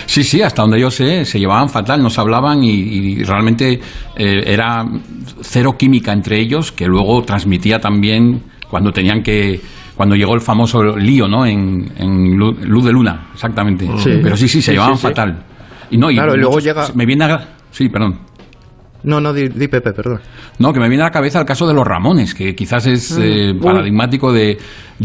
Sí, 0.05 0.23
sí, 0.23 0.41
hasta 0.41 0.61
donde 0.61 0.79
yo 0.79 0.91
sé, 0.91 1.25
se 1.25 1.39
llevaban 1.39 1.69
fatal, 1.69 2.01
no 2.03 2.09
se 2.09 2.21
hablaban 2.21 2.63
y, 2.63 2.69
y 2.71 3.23
realmente 3.23 3.79
eh, 4.17 4.43
era 4.45 4.85
cero 5.41 5.75
química 5.77 6.11
entre 6.13 6.39
ellos, 6.39 6.71
que 6.71 6.85
luego 6.85 7.23
transmitía 7.23 7.79
también 7.79 8.43
cuando 8.69 8.91
tenían 8.91 9.23
que. 9.23 9.59
Cuando 9.95 10.15
llegó 10.15 10.33
el 10.33 10.41
famoso 10.41 10.95
lío, 10.97 11.27
¿no? 11.27 11.45
En, 11.45 11.91
en 11.97 12.35
Lu- 12.37 12.57
Luz 12.61 12.85
de 12.85 12.91
Luna, 12.91 13.27
exactamente. 13.33 13.87
Sí. 13.97 14.19
Pero 14.23 14.35
sí, 14.35 14.47
sí, 14.47 14.61
se 14.61 14.71
llevaban 14.71 14.95
sí, 14.95 15.01
sí. 15.01 15.07
fatal. 15.07 15.43
Y 15.91 15.97
no, 15.97 16.09
y 16.09 16.15
Claro, 16.15 16.35
luego 16.35 16.51
muchos- 16.53 16.63
llega- 16.63 16.87
Me 16.95 17.05
viene 17.05 17.25
a... 17.25 17.47
Sí, 17.71 17.89
perdón. 17.89 18.19
No, 19.03 19.19
no, 19.19 19.33
di, 19.33 19.49
di 19.49 19.67
Pepe, 19.67 19.93
perdón. 19.93 20.19
No, 20.59 20.71
que 20.71 20.79
me 20.79 20.87
viene 20.87 21.03
a 21.03 21.07
la 21.07 21.11
cabeza 21.11 21.39
el 21.39 21.45
caso 21.45 21.67
de 21.67 21.73
los 21.73 21.85
Ramones, 21.87 22.35
que 22.35 22.53
quizás 22.55 22.85
es 22.85 23.17
Mm. 23.17 23.21
eh, 23.23 23.53
paradigmático 23.61 24.31
de 24.31 24.57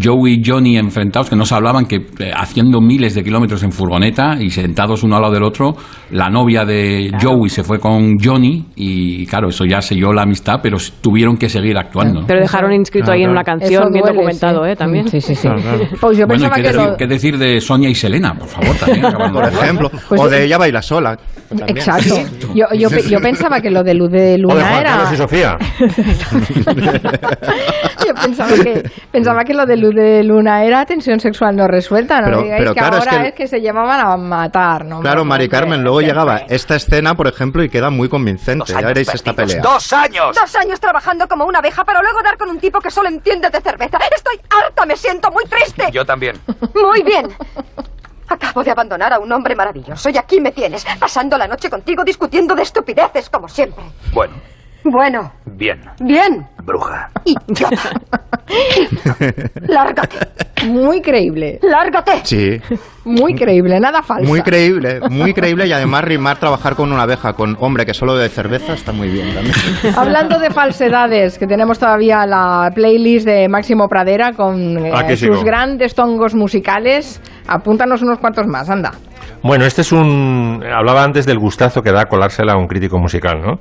Joe 0.02 0.30
y 0.30 0.42
Johnny 0.44 0.76
enfrentados, 0.78 1.30
que 1.30 1.36
no 1.36 1.44
se 1.44 1.54
hablaban, 1.54 1.86
que 1.86 1.96
eh, 2.18 2.30
haciendo 2.34 2.80
miles 2.80 3.14
de 3.14 3.24
kilómetros 3.24 3.62
en 3.62 3.72
furgoneta 3.72 4.36
y 4.40 4.50
sentados 4.50 5.02
uno 5.02 5.16
al 5.16 5.22
lado 5.22 5.34
del 5.34 5.42
otro, 5.42 5.74
la 6.10 6.28
novia 6.28 6.64
de 6.64 7.10
Joey 7.20 7.48
se 7.48 7.64
fue 7.64 7.78
con 7.78 8.14
Johnny 8.22 8.66
y 8.76 9.26
claro, 9.26 9.48
eso 9.48 9.64
ya 9.64 9.80
selló 9.80 10.12
la 10.12 10.22
amistad, 10.22 10.60
pero 10.62 10.76
tuvieron 11.00 11.36
que 11.36 11.48
seguir 11.48 11.76
actuando. 11.78 12.20
¿no? 12.20 12.26
Pero 12.26 12.40
dejaron 12.40 12.72
inscrito 12.72 13.06
Claro, 13.06 13.18
ahí 13.18 13.24
en 13.24 13.30
una 13.30 13.42
claro. 13.42 13.60
canción 13.60 13.82
Eso 13.84 13.92
bien 13.92 14.02
duele, 14.04 14.16
documentado, 14.16 14.64
sí. 14.64 14.70
¿eh? 14.70 14.76
También. 14.76 15.08
Sí, 15.08 15.20
sí, 15.20 15.34
sí. 15.34 15.42
Claro, 15.48 15.62
claro. 15.62 15.78
Pues 16.00 16.18
yo 16.18 16.26
bueno, 16.26 16.42
pensaba 16.50 16.58
¿y 16.58 16.62
qué, 16.62 16.62
que 16.62 16.72
decir, 16.72 16.90
lo- 16.90 16.96
qué 16.96 17.06
decir 17.06 17.38
de 17.38 17.60
Sonia 17.60 17.88
y 17.88 17.94
Selena? 17.94 18.34
Por 18.34 18.48
favor, 18.48 18.76
también. 18.76 19.02
Por 19.32 19.44
ejemplo. 19.44 19.90
Pues 20.08 20.20
o 20.20 20.24
sí. 20.24 20.30
de 20.30 20.44
ella 20.44 20.58
baila 20.58 20.82
sola. 20.82 21.16
también. 21.48 21.76
Exacto. 21.76 22.14
Yo, 22.54 22.64
yo, 22.78 22.88
yo 23.08 23.18
pensaba 23.20 23.60
que 23.60 23.70
lo 23.70 23.82
de 23.82 23.94
Luz 23.94 24.10
de 24.10 24.18
O 24.18 24.22
de 24.32 24.38
Luna 24.38 24.54
Juan 24.54 24.80
era. 24.80 24.90
Carlos 24.90 25.12
y 25.12 25.16
Sofía. 25.16 25.56
Yo 28.06 28.14
pensaba 28.14 28.48
que, 28.54 28.90
pensaba 29.10 29.44
que 29.44 29.54
lo 29.54 29.66
de 29.66 29.76
Luz 29.76 29.94
de 29.94 30.22
Luna 30.22 30.64
era 30.64 30.84
tensión 30.86 31.18
sexual 31.20 31.56
no 31.56 31.66
resuelta. 31.68 32.20
No 32.20 32.26
Pero- 32.26 32.42
digáis 32.42 32.60
pero 32.60 32.74
que 32.74 32.78
claro, 32.80 32.96
es 32.98 33.06
ahora 33.06 33.22
que- 33.22 33.28
es 33.28 33.34
que 33.34 33.48
se 33.48 33.60
llamaban 33.60 34.00
a 34.00 34.16
matar, 34.16 34.84
¿no? 34.84 35.00
Claro, 35.00 35.24
Mari 35.24 35.48
Carmen, 35.48 35.82
luego 35.82 36.00
llegaba 36.00 36.38
esta 36.48 36.76
escena, 36.76 37.14
por 37.16 37.26
ejemplo, 37.26 37.62
y 37.64 37.68
queda 37.68 37.90
muy 37.90 38.08
convincente. 38.08 38.72
Ya 38.72 38.80
veréis 38.80 39.12
esta 39.12 39.32
pelea. 39.32 39.60
¡Dos 39.60 39.92
años! 39.92 40.36
Dos 40.40 40.54
años 40.56 40.78
trabajando 40.80 41.26
como 41.28 41.44
una 41.46 41.58
abeja 41.58 41.84
para 41.84 42.00
luego 42.02 42.22
dar 42.22 42.36
con 42.38 42.48
un 42.50 42.58
tipo 42.58 42.80
que 42.80 42.90
solo 42.90 43.08
entiende 43.08 43.50
de 43.50 43.60
cerveza. 43.60 43.98
Estoy 44.14 44.40
harta, 44.50 44.86
me 44.86 44.96
siento 44.96 45.30
muy 45.30 45.44
triste. 45.44 45.90
Yo 45.92 46.04
también. 46.04 46.36
Muy 46.74 47.02
bien. 47.02 47.28
Acabo 48.28 48.64
de 48.64 48.70
abandonar 48.72 49.12
a 49.12 49.18
un 49.20 49.30
hombre 49.30 49.54
maravilloso 49.54 50.08
y 50.10 50.16
aquí 50.18 50.40
me 50.40 50.50
tienes, 50.50 50.84
pasando 50.98 51.38
la 51.38 51.46
noche 51.46 51.70
contigo 51.70 52.02
discutiendo 52.02 52.54
de 52.56 52.62
estupideces 52.62 53.30
como 53.30 53.48
siempre. 53.48 53.84
Bueno, 54.12 54.34
Bueno, 54.88 55.32
bien. 55.46 55.80
bien. 56.00 56.46
Bruja. 56.64 57.08
Idiota. 57.24 57.90
Lárgate. 59.66 60.18
Muy 60.66 61.00
creíble. 61.00 61.58
Lárgate. 61.62 62.20
Sí, 62.24 62.60
Muy 63.04 63.34
creíble, 63.34 63.78
nada 63.78 64.02
falso. 64.02 64.28
muy 64.28 64.42
creíble, 64.42 65.00
muy 65.10 65.32
creíble 65.34 65.66
y 65.66 65.72
además 65.72 66.04
rimar 66.04 66.38
trabajar 66.38 66.74
con 66.74 66.92
una 66.92 67.02
abeja, 67.02 67.34
con 67.34 67.56
hombre 67.60 67.84
que 67.86 67.94
solo 67.94 68.16
de 68.16 68.28
cerveza 68.28 68.72
está 68.72 68.92
muy 68.92 69.08
bien 69.08 69.32
también. 69.34 69.54
Hablando 69.96 70.38
de 70.38 70.50
falsedades, 70.50 71.38
que 71.38 71.46
tenemos 71.46 71.78
todavía 71.78 72.26
la 72.26 72.70
playlist 72.74 73.26
de 73.26 73.48
Máximo 73.48 73.88
Pradera 73.88 74.32
con 74.32 74.84
eh, 74.86 74.92
Aquí 74.94 75.10
sus 75.16 75.20
sigo. 75.20 75.42
grandes 75.44 75.94
tongos 75.94 76.34
musicales. 76.34 77.20
Apúntanos 77.46 78.02
unos 78.02 78.18
cuantos 78.18 78.46
más, 78.46 78.68
anda. 78.70 78.92
Bueno, 79.42 79.64
este 79.64 79.82
es 79.82 79.92
un. 79.92 80.62
Hablaba 80.72 81.04
antes 81.04 81.26
del 81.26 81.38
gustazo 81.38 81.82
que 81.82 81.92
da 81.92 82.06
colársela 82.06 82.54
a 82.54 82.56
un 82.56 82.66
crítico 82.66 82.98
musical, 82.98 83.40
¿no? 83.42 83.58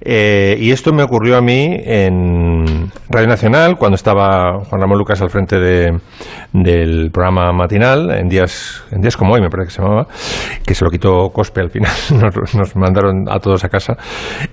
Eh, 0.00 0.56
y 0.60 0.70
esto 0.72 0.92
me 0.92 1.02
ocurrió 1.02 1.36
a 1.36 1.40
mí 1.40 1.76
en 1.84 2.90
Radio 3.08 3.28
Nacional, 3.28 3.76
cuando 3.76 3.94
estaba 3.96 4.60
Juan 4.64 4.80
Ramón 4.80 4.98
Lucas 4.98 5.20
al 5.22 5.30
frente 5.30 5.58
de- 5.58 5.98
del 6.52 7.10
programa 7.12 7.52
matinal, 7.52 8.10
en 8.10 8.28
días, 8.28 8.82
en 8.90 9.00
días 9.00 9.16
como 9.16 9.34
hoy, 9.34 9.40
me 9.40 9.50
parece 9.50 9.68
que 9.68 9.74
se 9.76 9.82
llamaba, 9.82 10.06
que 10.66 10.74
se 10.74 10.84
lo 10.84 10.90
quitó 10.90 11.30
Cospe 11.30 11.60
al 11.60 11.70
final, 11.70 11.92
nos, 12.10 12.54
nos 12.54 12.74
mandaron 12.76 13.28
a 13.28 13.38
todos 13.38 13.64
a 13.64 13.68
casa. 13.68 13.96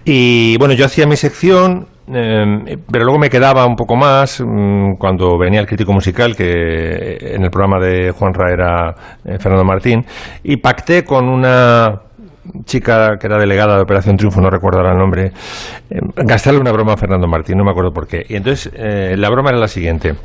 Y 0.04 0.58
bueno, 0.58 0.74
yo 0.74 0.86
hacía 0.86 1.08
mi 1.08 1.16
sección. 1.16 1.88
Eh, 2.14 2.78
pero 2.92 3.06
luego 3.06 3.20
me 3.20 3.30
quedaba 3.30 3.66
un 3.66 3.76
poco 3.76 3.96
más 3.96 4.42
mm, 4.42 4.96
cuando 4.98 5.38
venía 5.38 5.60
el 5.60 5.68
crítico 5.68 5.94
musical, 5.94 6.36
que 6.36 7.18
en 7.20 7.44
el 7.44 7.50
programa 7.50 7.80
de 7.80 8.12
Juanra 8.12 8.52
era 8.52 8.96
eh, 9.26 9.38
Fernando 9.40 9.66
Martín, 9.66 10.06
y 10.44 10.58
pacté 10.58 11.04
con 11.04 11.28
una 11.28 12.02
chica 12.66 13.18
que 13.20 13.28
era 13.28 13.38
delegada 13.38 13.76
de 13.76 13.82
Operación 13.82 14.18
Triunfo, 14.18 14.42
no 14.42 14.50
recuerdo 14.50 14.80
ahora 14.80 14.94
el 14.94 14.98
nombre, 14.98 15.32
eh, 15.90 16.00
gastarle 16.16 16.60
una 16.60 16.72
broma 16.72 16.94
a 16.94 16.98
Fernando 16.98 17.28
Martín, 17.28 17.58
no 17.58 17.64
me 17.64 17.72
acuerdo 17.72 17.92
por 17.92 18.08
qué. 18.08 18.26
Y 18.28 18.36
entonces 18.36 18.72
eh, 18.76 19.16
la 19.18 19.30
broma 19.30 19.50
era 19.50 19.60
la 19.60 19.68
siguiente. 19.68 20.16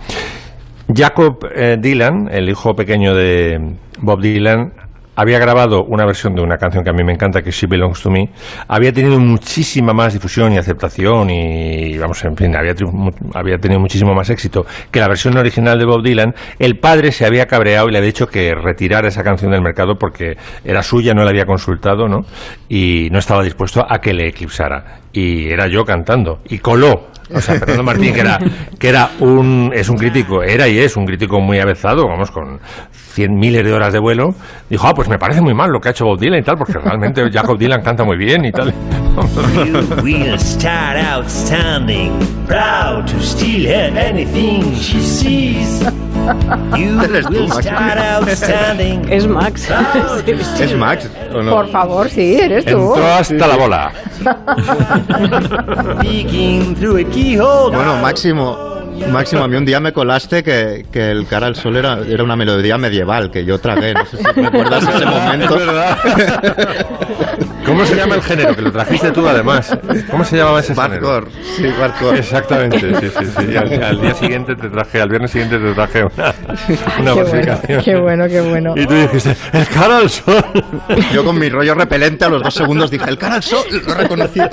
Jacob 0.93 1.47
eh, 1.55 1.77
Dylan, 1.81 2.29
el 2.31 2.49
hijo 2.49 2.75
pequeño 2.75 3.15
de 3.15 3.77
Bob 4.01 4.21
Dylan, 4.21 4.73
había 5.21 5.39
grabado 5.39 5.85
una 5.85 6.07
versión 6.07 6.35
de 6.35 6.41
una 6.41 6.57
canción 6.57 6.83
que 6.83 6.89
a 6.89 6.95
mí 6.95 7.05
me 7.05 7.13
encanta, 7.13 7.43
que 7.43 7.51
es 7.51 7.55
She 7.55 7.67
Belongs 7.67 8.01
to 8.03 8.11
Me. 8.11 8.31
Había 8.69 8.91
tenido 8.91 9.21
muchísima 9.21 9.93
más 9.93 10.15
difusión 10.15 10.53
y 10.55 10.57
aceptación 10.57 11.29
y, 11.29 11.99
vamos, 11.99 12.25
en 12.25 12.35
fin, 12.35 12.57
había, 12.57 12.73
había 13.35 13.59
tenido 13.59 13.81
muchísimo 13.81 14.15
más 14.15 14.31
éxito 14.31 14.65
que 14.91 14.99
la 14.99 15.09
versión 15.09 15.37
original 15.37 15.79
de 15.79 15.85
Bob 15.85 16.03
Dylan. 16.03 16.33
El 16.59 16.79
padre 16.79 17.13
se 17.13 17.27
había 17.27 17.45
cabreado 17.45 17.89
y 17.89 17.93
le 17.93 17.99
había 17.99 18.07
dicho 18.07 18.29
que 18.29 18.55
retirara 18.55 19.09
esa 19.09 19.23
canción 19.23 19.51
del 19.53 19.61
mercado 19.61 19.97
porque 19.99 20.39
era 20.65 20.83
suya, 20.83 21.13
no 21.13 21.23
la 21.23 21.31
había 21.31 21.45
consultado, 21.45 22.09
¿no? 22.09 22.21
Y 22.71 23.09
no 23.11 23.19
estaba 23.19 23.43
dispuesto 23.43 23.85
a 23.87 23.99
que 23.99 24.15
le 24.15 24.29
eclipsara. 24.29 25.01
Y 25.13 25.51
era 25.51 25.67
yo 25.69 25.85
cantando. 25.85 26.41
Y 26.49 26.59
coló. 26.59 27.11
O 27.35 27.41
sea, 27.41 27.57
Fernando 27.57 27.83
Martín, 27.83 28.13
que 28.13 28.21
era, 28.21 28.39
que 28.79 28.89
era 28.89 29.11
un, 29.21 29.71
es 29.75 29.89
un 29.89 29.97
crítico, 29.97 30.43
era 30.43 30.69
y 30.69 30.79
es 30.79 30.97
un 30.97 31.07
crítico 31.07 31.41
muy 31.41 31.59
avezado, 31.59 32.07
vamos, 32.07 32.31
con 32.31 32.61
cien 32.93 33.35
miles 33.37 33.65
de 33.65 33.73
horas 33.73 33.93
de 33.93 33.99
vuelo, 33.99 34.35
dijo, 34.69 34.87
ah, 34.87 34.95
pues 34.95 35.09
me 35.09 35.19
parece 35.19 35.41
muy 35.41 35.55
mal 35.55 35.71
lo 35.71 35.81
que 35.81 35.89
ha 35.89 35.91
hecho 35.93 36.05
Bob 36.05 36.19
Dylan 36.19 36.41
y 36.41 36.43
tal, 36.43 36.57
porque 36.57 36.75
realmente 36.75 37.23
Jacob 37.31 37.59
Dylan 37.59 37.83
canta 37.83 38.05
muy 38.05 38.17
bien 38.17 38.45
y 38.45 38.53
tal. 38.53 38.73
Will 40.03 40.39
start 40.39 40.97
outstanding, 40.97 42.13
proud 42.47 43.07
to 43.07 43.21
steal 43.21 43.67
anything 43.97 44.75
she 44.75 45.01
sees. 45.01 45.83
You 46.77 47.01
Eres 47.03 47.27
tú, 47.27 47.33
will 47.33 47.49
Max. 47.49 47.65
start 47.67 47.99
outstanding. 47.99 49.13
Es 49.13 49.27
Max. 49.27 49.69
¿Es 50.61 50.77
Max 50.77 51.09
o 51.35 51.43
no? 51.43 51.51
Por 51.51 51.69
favor, 51.71 52.09
sí, 52.09 52.37
eres 52.41 52.65
tú. 52.65 52.95
Entró 52.95 53.07
hasta 53.15 53.47
la 53.47 53.57
bola. 53.57 53.93
Peeking 56.01 56.75
through 56.77 56.99
a 56.99 57.05
keyhole. 57.11 57.75
Bueno, 57.75 57.97
Máximo, 58.03 58.57
Máximo, 59.11 59.45
a 59.45 59.49
mí 59.49 59.57
un 59.57 59.65
día 59.65 59.81
me 59.81 59.93
colaste 59.93 60.43
que, 60.43 60.87
que 60.93 61.11
el 61.11 61.27
cara 61.27 61.47
al 61.47 61.57
sol 61.57 61.77
era, 61.77 61.99
era 62.07 62.23
una 62.23 62.37
melodía 62.37 62.77
medieval 62.79 63.31
que 63.31 63.45
yo 63.45 63.59
tragué. 63.59 63.95
No 63.95 64.05
sé 64.07 64.19
si 64.19 64.25
recuerdas 64.25 64.85
ese 64.95 65.07
momento. 65.07 65.57
Es 65.57 65.67
verdad. 65.67 65.99
¿Cómo 67.71 67.85
se 67.85 67.97
llama 67.97 68.17
el 68.17 68.23
género? 68.23 68.55
Que 68.55 68.63
lo 68.63 68.73
trajiste 68.73 69.11
tú 69.13 69.27
además. 69.27 69.79
¿Cómo 70.11 70.25
se 70.25 70.37
llamaba 70.37 70.61
ese 70.61 70.75
género? 70.75 71.09
Hardcore, 71.09 71.31
sí, 71.57 71.71
hardcore. 71.71 72.19
Exactamente, 72.19 72.79
sí, 72.81 73.09
sí, 73.19 73.27
sí. 73.27 73.47
Y 73.51 73.57
al, 73.57 73.83
al 73.83 74.01
día 74.01 74.15
siguiente 74.15 74.55
te 74.57 74.69
traje, 74.69 75.01
al 75.01 75.09
viernes 75.09 75.31
siguiente 75.31 75.59
te 75.59 75.73
traje 75.73 76.05
una, 76.05 76.35
una 77.01 77.15
Qué 77.15 77.23
bueno, 77.23 77.59
qué 77.85 77.97
bueno, 77.97 78.29
qué 78.29 78.41
bueno. 78.41 78.75
Y 78.77 78.87
tú 78.87 78.95
dijiste, 78.95 79.37
el 79.53 79.67
cara 79.69 79.99
al 79.99 80.11
sol. 80.11 80.45
Yo 81.13 81.25
con 81.25 81.39
mi 81.39 81.49
rollo 81.49 81.75
repelente 81.75 82.25
a 82.25 82.29
los 82.29 82.43
dos 82.43 82.55
segundos 82.55 82.91
dije, 82.91 83.09
el 83.09 83.19
cara 83.19 83.37
al 83.37 83.43
sol, 83.43 83.65
lo 83.71 83.93
he 83.93 83.97
reconocido. 83.97 84.49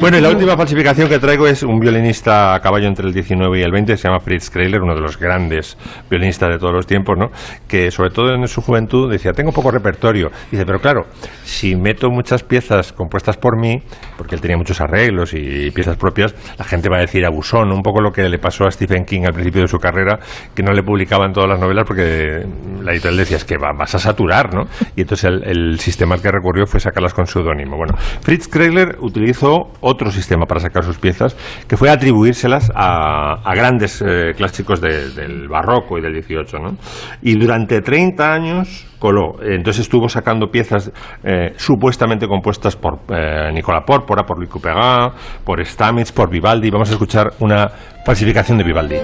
Bueno, 0.00 0.18
y 0.18 0.20
la 0.20 0.28
última 0.28 0.56
falsificación 0.56 1.08
que 1.08 1.18
traigo 1.18 1.46
es 1.46 1.62
un 1.62 1.78
violinista 1.78 2.54
a 2.54 2.60
caballo 2.60 2.88
entre 2.88 3.06
el 3.06 3.14
19 3.14 3.60
y 3.60 3.62
el 3.62 3.70
20, 3.70 3.96
se 3.96 4.08
llama 4.08 4.20
Fritz 4.20 4.50
Kreyler, 4.50 4.82
uno 4.82 4.94
de 4.94 5.00
los 5.00 5.18
grandes 5.18 5.78
violinistas 6.10 6.50
de 6.50 6.58
todos 6.58 6.74
los 6.74 6.86
tiempos, 6.86 7.16
¿no? 7.16 7.30
Que 7.66 7.90
sobre 7.90 8.10
todo 8.10 8.34
en 8.34 8.46
su 8.48 8.60
juventud 8.60 9.10
decía, 9.10 9.32
tengo 9.32 9.52
poco 9.52 9.70
repertorio. 9.70 10.30
Dice, 10.50 10.63
pero 10.66 10.78
claro, 10.80 11.06
si 11.44 11.76
meto 11.76 12.10
muchas 12.10 12.42
piezas 12.42 12.92
compuestas 12.92 13.36
por 13.36 13.58
mí, 13.58 13.82
porque 14.16 14.34
él 14.34 14.40
tenía 14.40 14.56
muchos 14.56 14.80
arreglos 14.80 15.32
y 15.34 15.70
piezas 15.70 15.96
propias, 15.96 16.34
la 16.58 16.64
gente 16.64 16.88
va 16.88 16.98
a 16.98 17.00
decir 17.00 17.24
abusón, 17.24 17.72
un 17.72 17.82
poco 17.82 18.00
lo 18.00 18.10
que 18.12 18.28
le 18.28 18.38
pasó 18.38 18.64
a 18.66 18.70
Stephen 18.70 19.04
King 19.04 19.22
al 19.26 19.32
principio 19.32 19.62
de 19.62 19.68
su 19.68 19.78
carrera, 19.78 20.18
que 20.54 20.62
no 20.62 20.72
le 20.72 20.82
publicaban 20.82 21.32
todas 21.32 21.48
las 21.48 21.60
novelas 21.60 21.84
porque 21.86 22.44
la 22.82 22.92
editorial 22.92 23.16
decía, 23.18 23.36
es 23.36 23.44
que 23.44 23.56
va- 23.56 23.72
vas 23.76 23.94
a 23.94 23.98
saturar, 23.98 24.54
¿no? 24.54 24.64
Y 24.96 25.02
entonces 25.02 25.24
el, 25.24 25.44
el 25.44 25.78
sistema 25.80 26.14
al 26.14 26.22
que 26.22 26.30
recurrió 26.30 26.66
fue 26.66 26.80
sacarlas 26.80 27.14
con 27.14 27.26
seudónimo. 27.26 27.76
Bueno, 27.76 27.94
Fritz 28.22 28.48
Kreyler 28.48 28.96
utilizó 29.00 29.70
otro 29.80 30.10
sistema 30.10 30.46
para 30.46 30.60
sacar 30.60 30.84
sus 30.84 30.98
piezas, 30.98 31.36
que 31.68 31.76
fue 31.76 31.90
atribuírselas 31.90 32.70
a, 32.74 33.40
a 33.44 33.54
grandes 33.54 34.02
eh, 34.06 34.32
clásicos 34.36 34.80
de- 34.80 35.10
del 35.10 35.48
barroco 35.48 35.98
y 35.98 36.02
del 36.02 36.12
18, 36.14 36.58
¿no? 36.58 36.76
Y 37.22 37.34
durante 37.38 37.80
30 37.80 38.32
años 38.32 38.86
entonces 39.42 39.80
estuvo 39.80 40.08
sacando 40.08 40.48
piezas 40.48 40.90
eh, 41.22 41.52
supuestamente 41.56 42.26
compuestas 42.26 42.74
por 42.74 43.00
eh, 43.14 43.52
Nicola 43.52 43.82
Pórpora, 43.84 44.22
por 44.24 44.38
Luis 44.38 44.48
Couperin, 44.48 45.10
por 45.44 45.64
Stamitz, 45.64 46.12
por 46.12 46.30
Vivaldi. 46.30 46.70
Vamos 46.70 46.88
a 46.88 46.92
escuchar 46.92 47.32
una 47.40 47.68
falsificación 48.04 48.58
de 48.58 48.64
Vivaldi. 48.64 48.96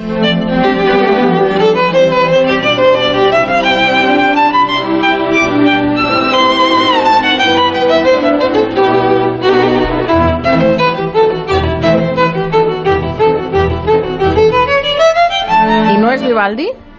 ¿Y 15.93 15.99
no 15.99 16.11
es 16.11 16.23
Vivaldi? 16.23 16.90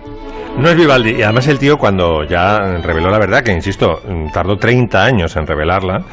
No 0.57 0.69
es 0.69 0.76
Vivaldi, 0.76 1.15
y 1.15 1.23
además 1.23 1.48
el 1.48 1.57
tío 1.57 1.78
cuando 1.78 2.23
ya 2.23 2.60
reveló 2.84 3.10
la 3.10 3.18
verdad, 3.18 3.41
que 3.41 3.52
insisto, 3.52 3.99
tardó 4.32 4.57
30 4.57 5.03
años 5.03 5.36
en 5.36 5.48
revelarla, 5.48 6.03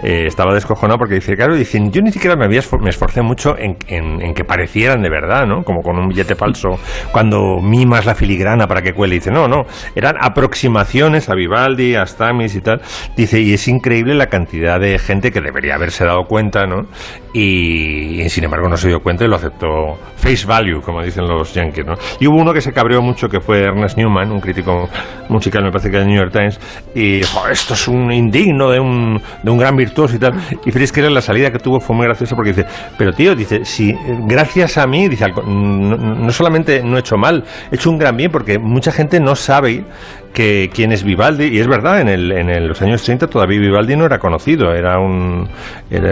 eh, 0.00 0.26
estaba 0.26 0.54
descojonado 0.54 0.98
porque 0.98 1.14
dice, 1.16 1.34
claro, 1.34 1.56
dicen, 1.56 1.90
yo 1.90 2.02
ni 2.02 2.12
siquiera 2.12 2.36
me, 2.36 2.44
había 2.44 2.60
me 2.80 2.90
esforcé 2.90 3.22
mucho 3.22 3.56
en, 3.58 3.76
en- 3.88 4.22
en 4.22 4.32
que 4.34 4.44
parecieran 4.44 5.02
de 5.02 5.10
verdad, 5.10 5.44
¿no? 5.46 5.64
Como 5.64 5.80
con 5.82 5.98
un 5.98 6.06
billete 6.08 6.36
falso, 6.36 6.78
cuando 7.10 7.56
mimas 7.60 8.06
la 8.06 8.14
filigrana 8.14 8.68
para 8.68 8.80
que 8.82 8.92
cuele. 8.92 9.14
Dice, 9.16 9.32
no, 9.32 9.48
no, 9.48 9.64
eran 9.96 10.14
aproximaciones 10.20 11.28
a 11.28 11.34
Vivaldi, 11.34 11.96
a 11.96 12.06
Stamis 12.06 12.54
y 12.54 12.60
tal. 12.60 12.82
Dice, 13.16 13.40
y 13.40 13.54
es 13.54 13.66
increíble 13.66 14.14
la 14.14 14.26
cantidad 14.26 14.78
de 14.78 14.98
gente 15.00 15.32
que 15.32 15.40
debería 15.40 15.74
haberse 15.74 16.04
dado 16.04 16.24
cuenta, 16.28 16.64
¿no? 16.66 16.86
Y, 17.32 18.22
y 18.22 18.28
sin 18.30 18.44
embargo 18.44 18.68
no 18.68 18.76
se 18.76 18.88
dio 18.88 19.00
cuenta 19.00 19.24
y 19.24 19.28
lo 19.28 19.36
aceptó 19.36 19.98
face 20.16 20.46
value, 20.46 20.80
como 20.80 21.02
dicen 21.02 21.26
los 21.26 21.52
yankees, 21.54 21.84
¿no? 21.86 21.94
Y 22.20 22.26
hubo 22.28 22.36
uno 22.36 22.52
que 22.52 22.60
se 22.60 22.72
cabreó 22.72 23.02
mucho, 23.02 23.28
que 23.28 23.40
fue 23.40 23.62
Ernest 23.64 23.85
Newman, 23.96 24.30
un 24.30 24.40
crítico 24.40 24.88
musical, 25.28 25.64
me 25.64 25.70
parece 25.70 25.90
que 25.90 25.98
del 25.98 26.06
New 26.06 26.16
York 26.16 26.32
Times, 26.32 26.58
y 26.94 27.18
dijo, 27.18 27.46
esto 27.48 27.74
es 27.74 27.88
un 27.88 28.10
indigno 28.10 28.70
de 28.70 28.80
un, 28.80 29.20
de 29.42 29.50
un 29.50 29.58
gran 29.58 29.76
virtuoso 29.76 30.16
y 30.16 30.18
tal. 30.18 30.34
Y 30.64 30.70
Félix 30.70 30.92
Keller, 30.92 31.12
la 31.12 31.20
salida 31.20 31.50
que 31.50 31.58
tuvo 31.58 31.80
fue 31.80 31.94
muy 31.94 32.06
graciosa 32.06 32.34
porque 32.34 32.52
dice, 32.52 32.66
pero 32.96 33.12
tío, 33.12 33.34
dice, 33.34 33.64
si 33.64 33.94
gracias 34.26 34.78
a 34.78 34.86
mí, 34.86 35.08
dice, 35.08 35.26
no, 35.46 35.96
no 35.96 36.30
solamente 36.30 36.82
no 36.82 36.96
he 36.96 37.00
hecho 37.00 37.16
mal, 37.16 37.44
he 37.70 37.74
hecho 37.76 37.90
un 37.90 37.98
gran 37.98 38.16
bien 38.16 38.30
porque 38.30 38.58
mucha 38.58 38.92
gente 38.92 39.20
no 39.20 39.34
sabe 39.34 39.84
que 40.32 40.70
quién 40.72 40.92
es 40.92 41.02
Vivaldi, 41.02 41.46
y 41.46 41.60
es 41.60 41.66
verdad, 41.66 42.02
en, 42.02 42.08
el, 42.08 42.30
en 42.30 42.68
los 42.68 42.82
años 42.82 43.02
30 43.02 43.26
todavía 43.26 43.58
Vivaldi 43.58 43.96
no 43.96 44.04
era 44.04 44.18
conocido, 44.18 44.74
era 44.74 44.98
un 44.98 45.48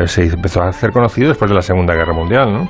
se 0.06 0.22
empezó 0.24 0.62
a 0.62 0.68
hacer 0.68 0.92
conocido 0.92 1.28
después 1.28 1.50
de 1.50 1.54
la 1.54 1.62
Segunda 1.62 1.94
Guerra 1.94 2.14
Mundial, 2.14 2.50
¿no? 2.50 2.68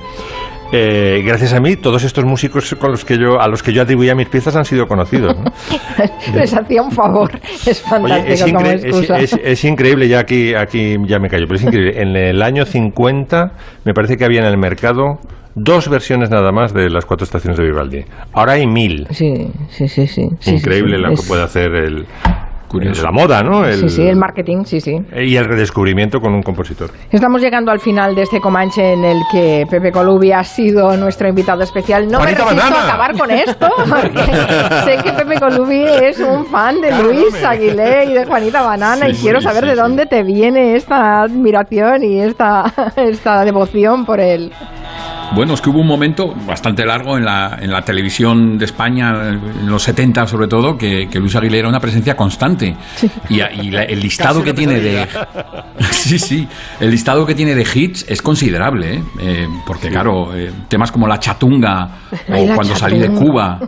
Eh, 0.76 1.22
gracias 1.24 1.52
a 1.52 1.60
mí, 1.60 1.76
todos 1.76 2.02
estos 2.02 2.24
músicos 2.24 2.74
con 2.80 2.90
los 2.90 3.04
que 3.04 3.16
yo, 3.16 3.40
a 3.40 3.46
los 3.46 3.62
que 3.62 3.72
yo 3.72 3.82
atribuía 3.82 4.14
mis 4.16 4.28
piezas 4.28 4.56
han 4.56 4.64
sido 4.64 4.88
conocidos. 4.88 5.36
¿no? 5.36 5.44
Les 6.34 6.52
hacía 6.52 6.82
un 6.82 6.90
favor. 6.90 7.30
Es 7.64 7.80
fantástico 7.80 8.24
Oye, 8.24 8.32
es, 8.34 8.42
como 8.42 8.60
incre- 8.60 8.74
es- 8.74 8.84
excusa. 8.84 9.20
es- 9.20 9.38
es 9.42 9.64
increíble, 9.64 10.08
ya 10.08 10.18
aquí, 10.18 10.52
aquí 10.54 10.96
ya 11.06 11.20
me 11.20 11.28
callo, 11.28 11.44
pero 11.46 11.56
es 11.56 11.62
increíble. 11.62 12.02
En 12.02 12.16
el 12.16 12.42
año 12.42 12.64
50 12.66 13.52
me 13.84 13.94
parece 13.94 14.16
que 14.16 14.24
había 14.24 14.40
en 14.40 14.46
el 14.46 14.56
mercado 14.58 15.20
dos 15.54 15.88
versiones 15.88 16.30
nada 16.30 16.50
más 16.50 16.74
de 16.74 16.90
las 16.90 17.06
cuatro 17.06 17.24
estaciones 17.24 17.56
de 17.56 17.64
Vivaldi. 17.66 18.04
Ahora 18.32 18.54
hay 18.54 18.66
mil. 18.66 19.06
Sí, 19.12 19.46
sí, 19.70 19.86
sí, 19.86 20.08
sí. 20.08 20.22
increíble 20.46 20.96
sí, 20.96 21.02
sí. 21.04 21.10
lo 21.10 21.14
que 21.14 21.22
puede 21.28 21.42
hacer 21.44 21.72
el, 21.76 22.06
la 22.80 23.10
moda, 23.12 23.42
¿no? 23.42 23.64
El- 23.64 23.80
Sí, 23.80 23.88
sí, 23.88 24.02
el 24.06 24.16
marketing, 24.16 24.64
sí, 24.64 24.80
sí. 24.80 25.00
y 25.16 25.36
el 25.36 25.44
redescubrimiento 25.44 26.20
con 26.20 26.32
un 26.34 26.42
compositor. 26.42 26.90
Estamos 27.10 27.40
llegando 27.40 27.70
al 27.70 27.80
final 27.80 28.14
de 28.14 28.22
este 28.22 28.40
Comanche 28.40 28.92
en 28.94 29.04
el 29.04 29.20
que 29.30 29.66
Pepe 29.70 29.92
Colubi 29.92 30.32
ha 30.32 30.44
sido 30.44 30.96
nuestro 30.96 31.28
invitado 31.28 31.62
especial. 31.62 32.08
No 32.08 32.18
Juanita 32.18 32.44
me 32.44 32.50
resisto 32.50 32.70
Banana. 32.70 32.82
a 32.82 32.88
acabar 32.88 33.18
con 33.18 33.30
esto, 33.30 33.68
porque 33.88 34.22
sé 34.84 35.02
que 35.02 35.12
Pepe 35.12 35.38
Colubi 35.40 35.82
es 35.84 36.18
un 36.20 36.46
fan 36.46 36.80
de 36.80 36.90
Luis 37.02 37.42
Aguilé 37.44 38.04
y 38.06 38.12
de 38.14 38.24
Juanita 38.24 38.62
Banana 38.62 39.06
Sí, 39.06 39.12
y 39.12 39.14
quiero 39.22 39.40
sí, 39.40 39.44
saber 39.46 39.64
sí, 39.64 39.68
de 39.70 39.74
sí. 39.76 39.80
dónde 39.80 40.06
te 40.06 40.22
viene 40.22 40.76
esta 40.76 41.22
admiración 41.22 42.02
y 42.04 42.20
esta, 42.20 42.72
esta 42.96 43.44
devoción 43.44 44.04
por 44.06 44.20
él. 44.20 44.52
Bueno, 45.34 45.54
es 45.54 45.60
que 45.60 45.68
hubo 45.70 45.80
un 45.80 45.86
momento 45.88 46.32
bastante 46.46 46.84
largo 46.86 47.16
en 47.18 47.24
la, 47.24 47.58
en 47.60 47.70
la 47.72 47.82
televisión 47.82 48.56
de 48.56 48.66
España, 48.66 49.30
en 49.30 49.66
los 49.68 49.82
70 49.82 50.26
sobre 50.28 50.46
todo, 50.46 50.76
que, 50.76 51.08
que 51.10 51.18
Luis 51.18 51.34
Aguilera 51.34 51.60
era 51.60 51.68
una 51.68 51.80
presencia 51.80 52.14
constante. 52.14 52.76
Y, 53.28 53.38
la- 53.70 53.82
el 53.82 53.98
listado 54.00 54.40
Casi 54.40 54.44
que 54.44 54.52
tiene 54.54 54.80
de... 54.80 55.06
Sí, 55.90 56.18
sí, 56.18 56.46
el 56.80 56.90
listado 56.90 57.26
que 57.26 57.34
tiene 57.34 57.54
de 57.54 57.62
hits 57.74 58.04
es 58.08 58.22
considerable, 58.22 58.94
¿eh? 58.96 59.02
Eh, 59.20 59.48
porque 59.66 59.88
claro, 59.88 60.34
eh, 60.36 60.52
temas 60.68 60.92
como 60.92 61.08
La 61.08 61.18
Chatunga 61.18 61.88
Ay, 62.28 62.44
o 62.44 62.46
La 62.48 62.54
Cuando 62.54 62.76
salí 62.76 62.98
de. 62.98 63.08
Cuba, 63.08 63.58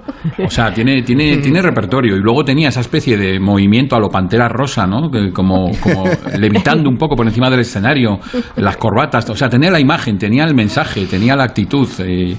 o 0.45 0.51
sea, 0.51 0.73
tiene, 0.73 1.03
tiene, 1.03 1.37
tiene 1.43 1.61
repertorio. 1.63 2.15
Y 2.17 2.21
luego 2.21 2.45
tenía 2.45 2.69
esa 2.69 2.81
especie 2.81 3.17
de 3.17 3.41
movimiento 3.41 3.97
a 3.97 3.99
lo 4.01 4.09
Pantera 4.09 4.49
Rosa, 4.49 4.87
¿no? 4.87 5.11
Que 5.11 5.33
como, 5.33 5.71
como 5.81 6.05
levitando 6.39 6.89
un 6.89 6.97
poco 6.97 7.17
por 7.17 7.27
encima 7.27 7.51
del 7.51 7.61
escenario, 7.61 8.21
las 8.57 8.77
corbatas, 8.77 9.29
o 9.31 9.35
sea, 9.35 9.49
tenía 9.49 9.71
la 9.71 9.81
imagen, 9.81 10.19
tenía 10.19 10.45
el 10.45 10.55
mensaje, 10.55 11.07
tenía 11.19 11.37
la 11.37 11.45
actitud. 11.45 11.89
eh, 12.01 12.37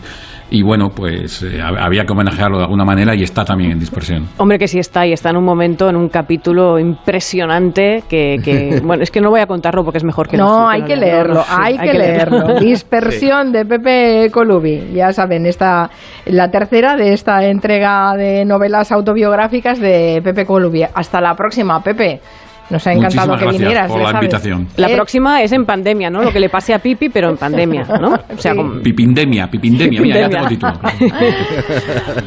y 0.50 0.64
bueno, 0.64 0.88
pues 0.96 1.44
eh, 1.44 1.60
hab- 1.60 1.78
había 1.78 2.06
que 2.06 2.14
homenajearlo 2.14 2.58
de 2.60 2.64
alguna 2.64 2.86
manera 2.86 3.14
y 3.14 3.22
está 3.22 3.44
también 3.44 3.72
en 3.72 3.80
dispersión. 3.80 4.28
Hombre, 4.38 4.58
que 4.58 4.70
sí 4.70 4.80
está, 4.80 5.06
y 5.06 5.12
está 5.12 5.30
en 5.32 5.36
un 5.36 5.44
momento, 5.44 5.90
en 5.90 5.98
un 5.98 6.08
capítulo 6.08 6.80
impresionante 6.80 8.04
que, 8.10 8.38
que- 8.42 8.80
bueno, 8.86 9.04
es 9.04 9.12
que 9.12 9.20
no 9.20 9.30
voy 9.30 9.42
a 9.42 9.46
contarlo 9.46 9.84
porque 9.84 9.98
es 9.98 10.06
mejor 10.06 10.30
que 10.30 10.38
No, 10.38 10.62
lo 10.62 10.68
hay 10.70 10.84
que 10.84 10.96
no, 10.96 11.02
no, 11.02 11.06
leerlo, 11.08 11.44
sí, 11.44 11.50
hay 11.54 11.78
que 11.78 11.94
leerlo. 11.94 12.48
Dispersión 12.62 13.52
de 13.52 13.66
Pepe 13.66 14.30
Colubi. 14.32 14.94
Ya 14.94 15.12
saben, 15.12 15.46
esta 15.46 15.90
la 16.28 16.50
tercera 16.50 16.96
de 16.96 17.12
esta 17.12 17.44
entrega 17.44 18.14
de 18.16 18.46
novelas 18.46 18.92
autobiográficas 18.94 19.80
de 19.82 20.22
Pepe 20.24 20.46
Colubi. 20.46 20.84
Hasta 20.84 21.20
la 21.20 21.36
próxima, 21.36 21.82
Pepe. 21.84 22.22
Nos 22.70 22.86
ha 22.86 22.92
encantado 22.92 23.28
Muchísimas 23.28 23.40
que 23.40 23.46
gracias 23.46 23.62
vinieras. 23.62 23.88
por 23.92 24.00
la 24.02 24.06
sabes. 24.08 24.22
invitación. 24.24 24.68
La 24.76 24.90
Eh, 24.90 24.96
próxima 24.96 25.42
es 25.42 25.52
en 25.54 25.66
pandemia, 25.66 26.10
¿no? 26.10 26.22
Lo 26.22 26.32
que 26.32 26.40
le 26.40 26.50
pase 26.50 26.74
a 26.74 26.80
Pipi, 26.80 27.08
pero 27.10 27.30
en 27.30 27.38
pandemia, 27.38 27.84
¿no? 28.02 28.14
O 28.14 28.38
sea, 28.38 28.52
Sí. 28.52 28.58
con- 28.58 28.82
Pipindemia, 28.82 29.48
pipindemia, 29.48 30.02
mira, 30.02 30.20
ya 30.22 30.30
tengo 30.30 30.48
Pipindemia. 30.50 30.80
título. 31.00 31.28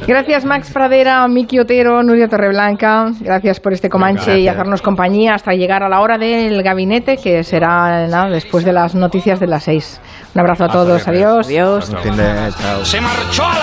Gracias 0.06 0.44
Max 0.44 0.70
Pradera, 0.72 1.26
Miki 1.28 1.58
Otero, 1.58 2.02
Nuria 2.02 2.28
Torreblanca. 2.28 3.10
Gracias 3.20 3.60
por 3.60 3.72
este 3.72 3.88
Comanche 3.88 4.30
y 4.38 4.44
Gracias. 4.44 4.54
hacernos 4.56 4.82
compañía 4.82 5.34
hasta 5.34 5.52
llegar 5.52 5.82
a 5.82 5.88
la 5.88 6.00
hora 6.00 6.16
del 6.18 6.62
gabinete, 6.62 7.16
que 7.16 7.42
será 7.44 8.06
nada, 8.08 8.28
después 8.30 8.64
de 8.64 8.72
las 8.72 8.94
noticias 8.94 9.40
de 9.40 9.46
las 9.46 9.64
seis. 9.64 10.00
Un 10.34 10.40
abrazo 10.40 10.64
a 10.64 10.68
todos. 10.68 11.06
Adiós. 11.08 11.48
Adiós. 11.48 11.90
Chao. 11.90 12.84
Se 12.84 13.00
marchó 13.00 13.44
a 13.44 13.48
la 13.48 13.58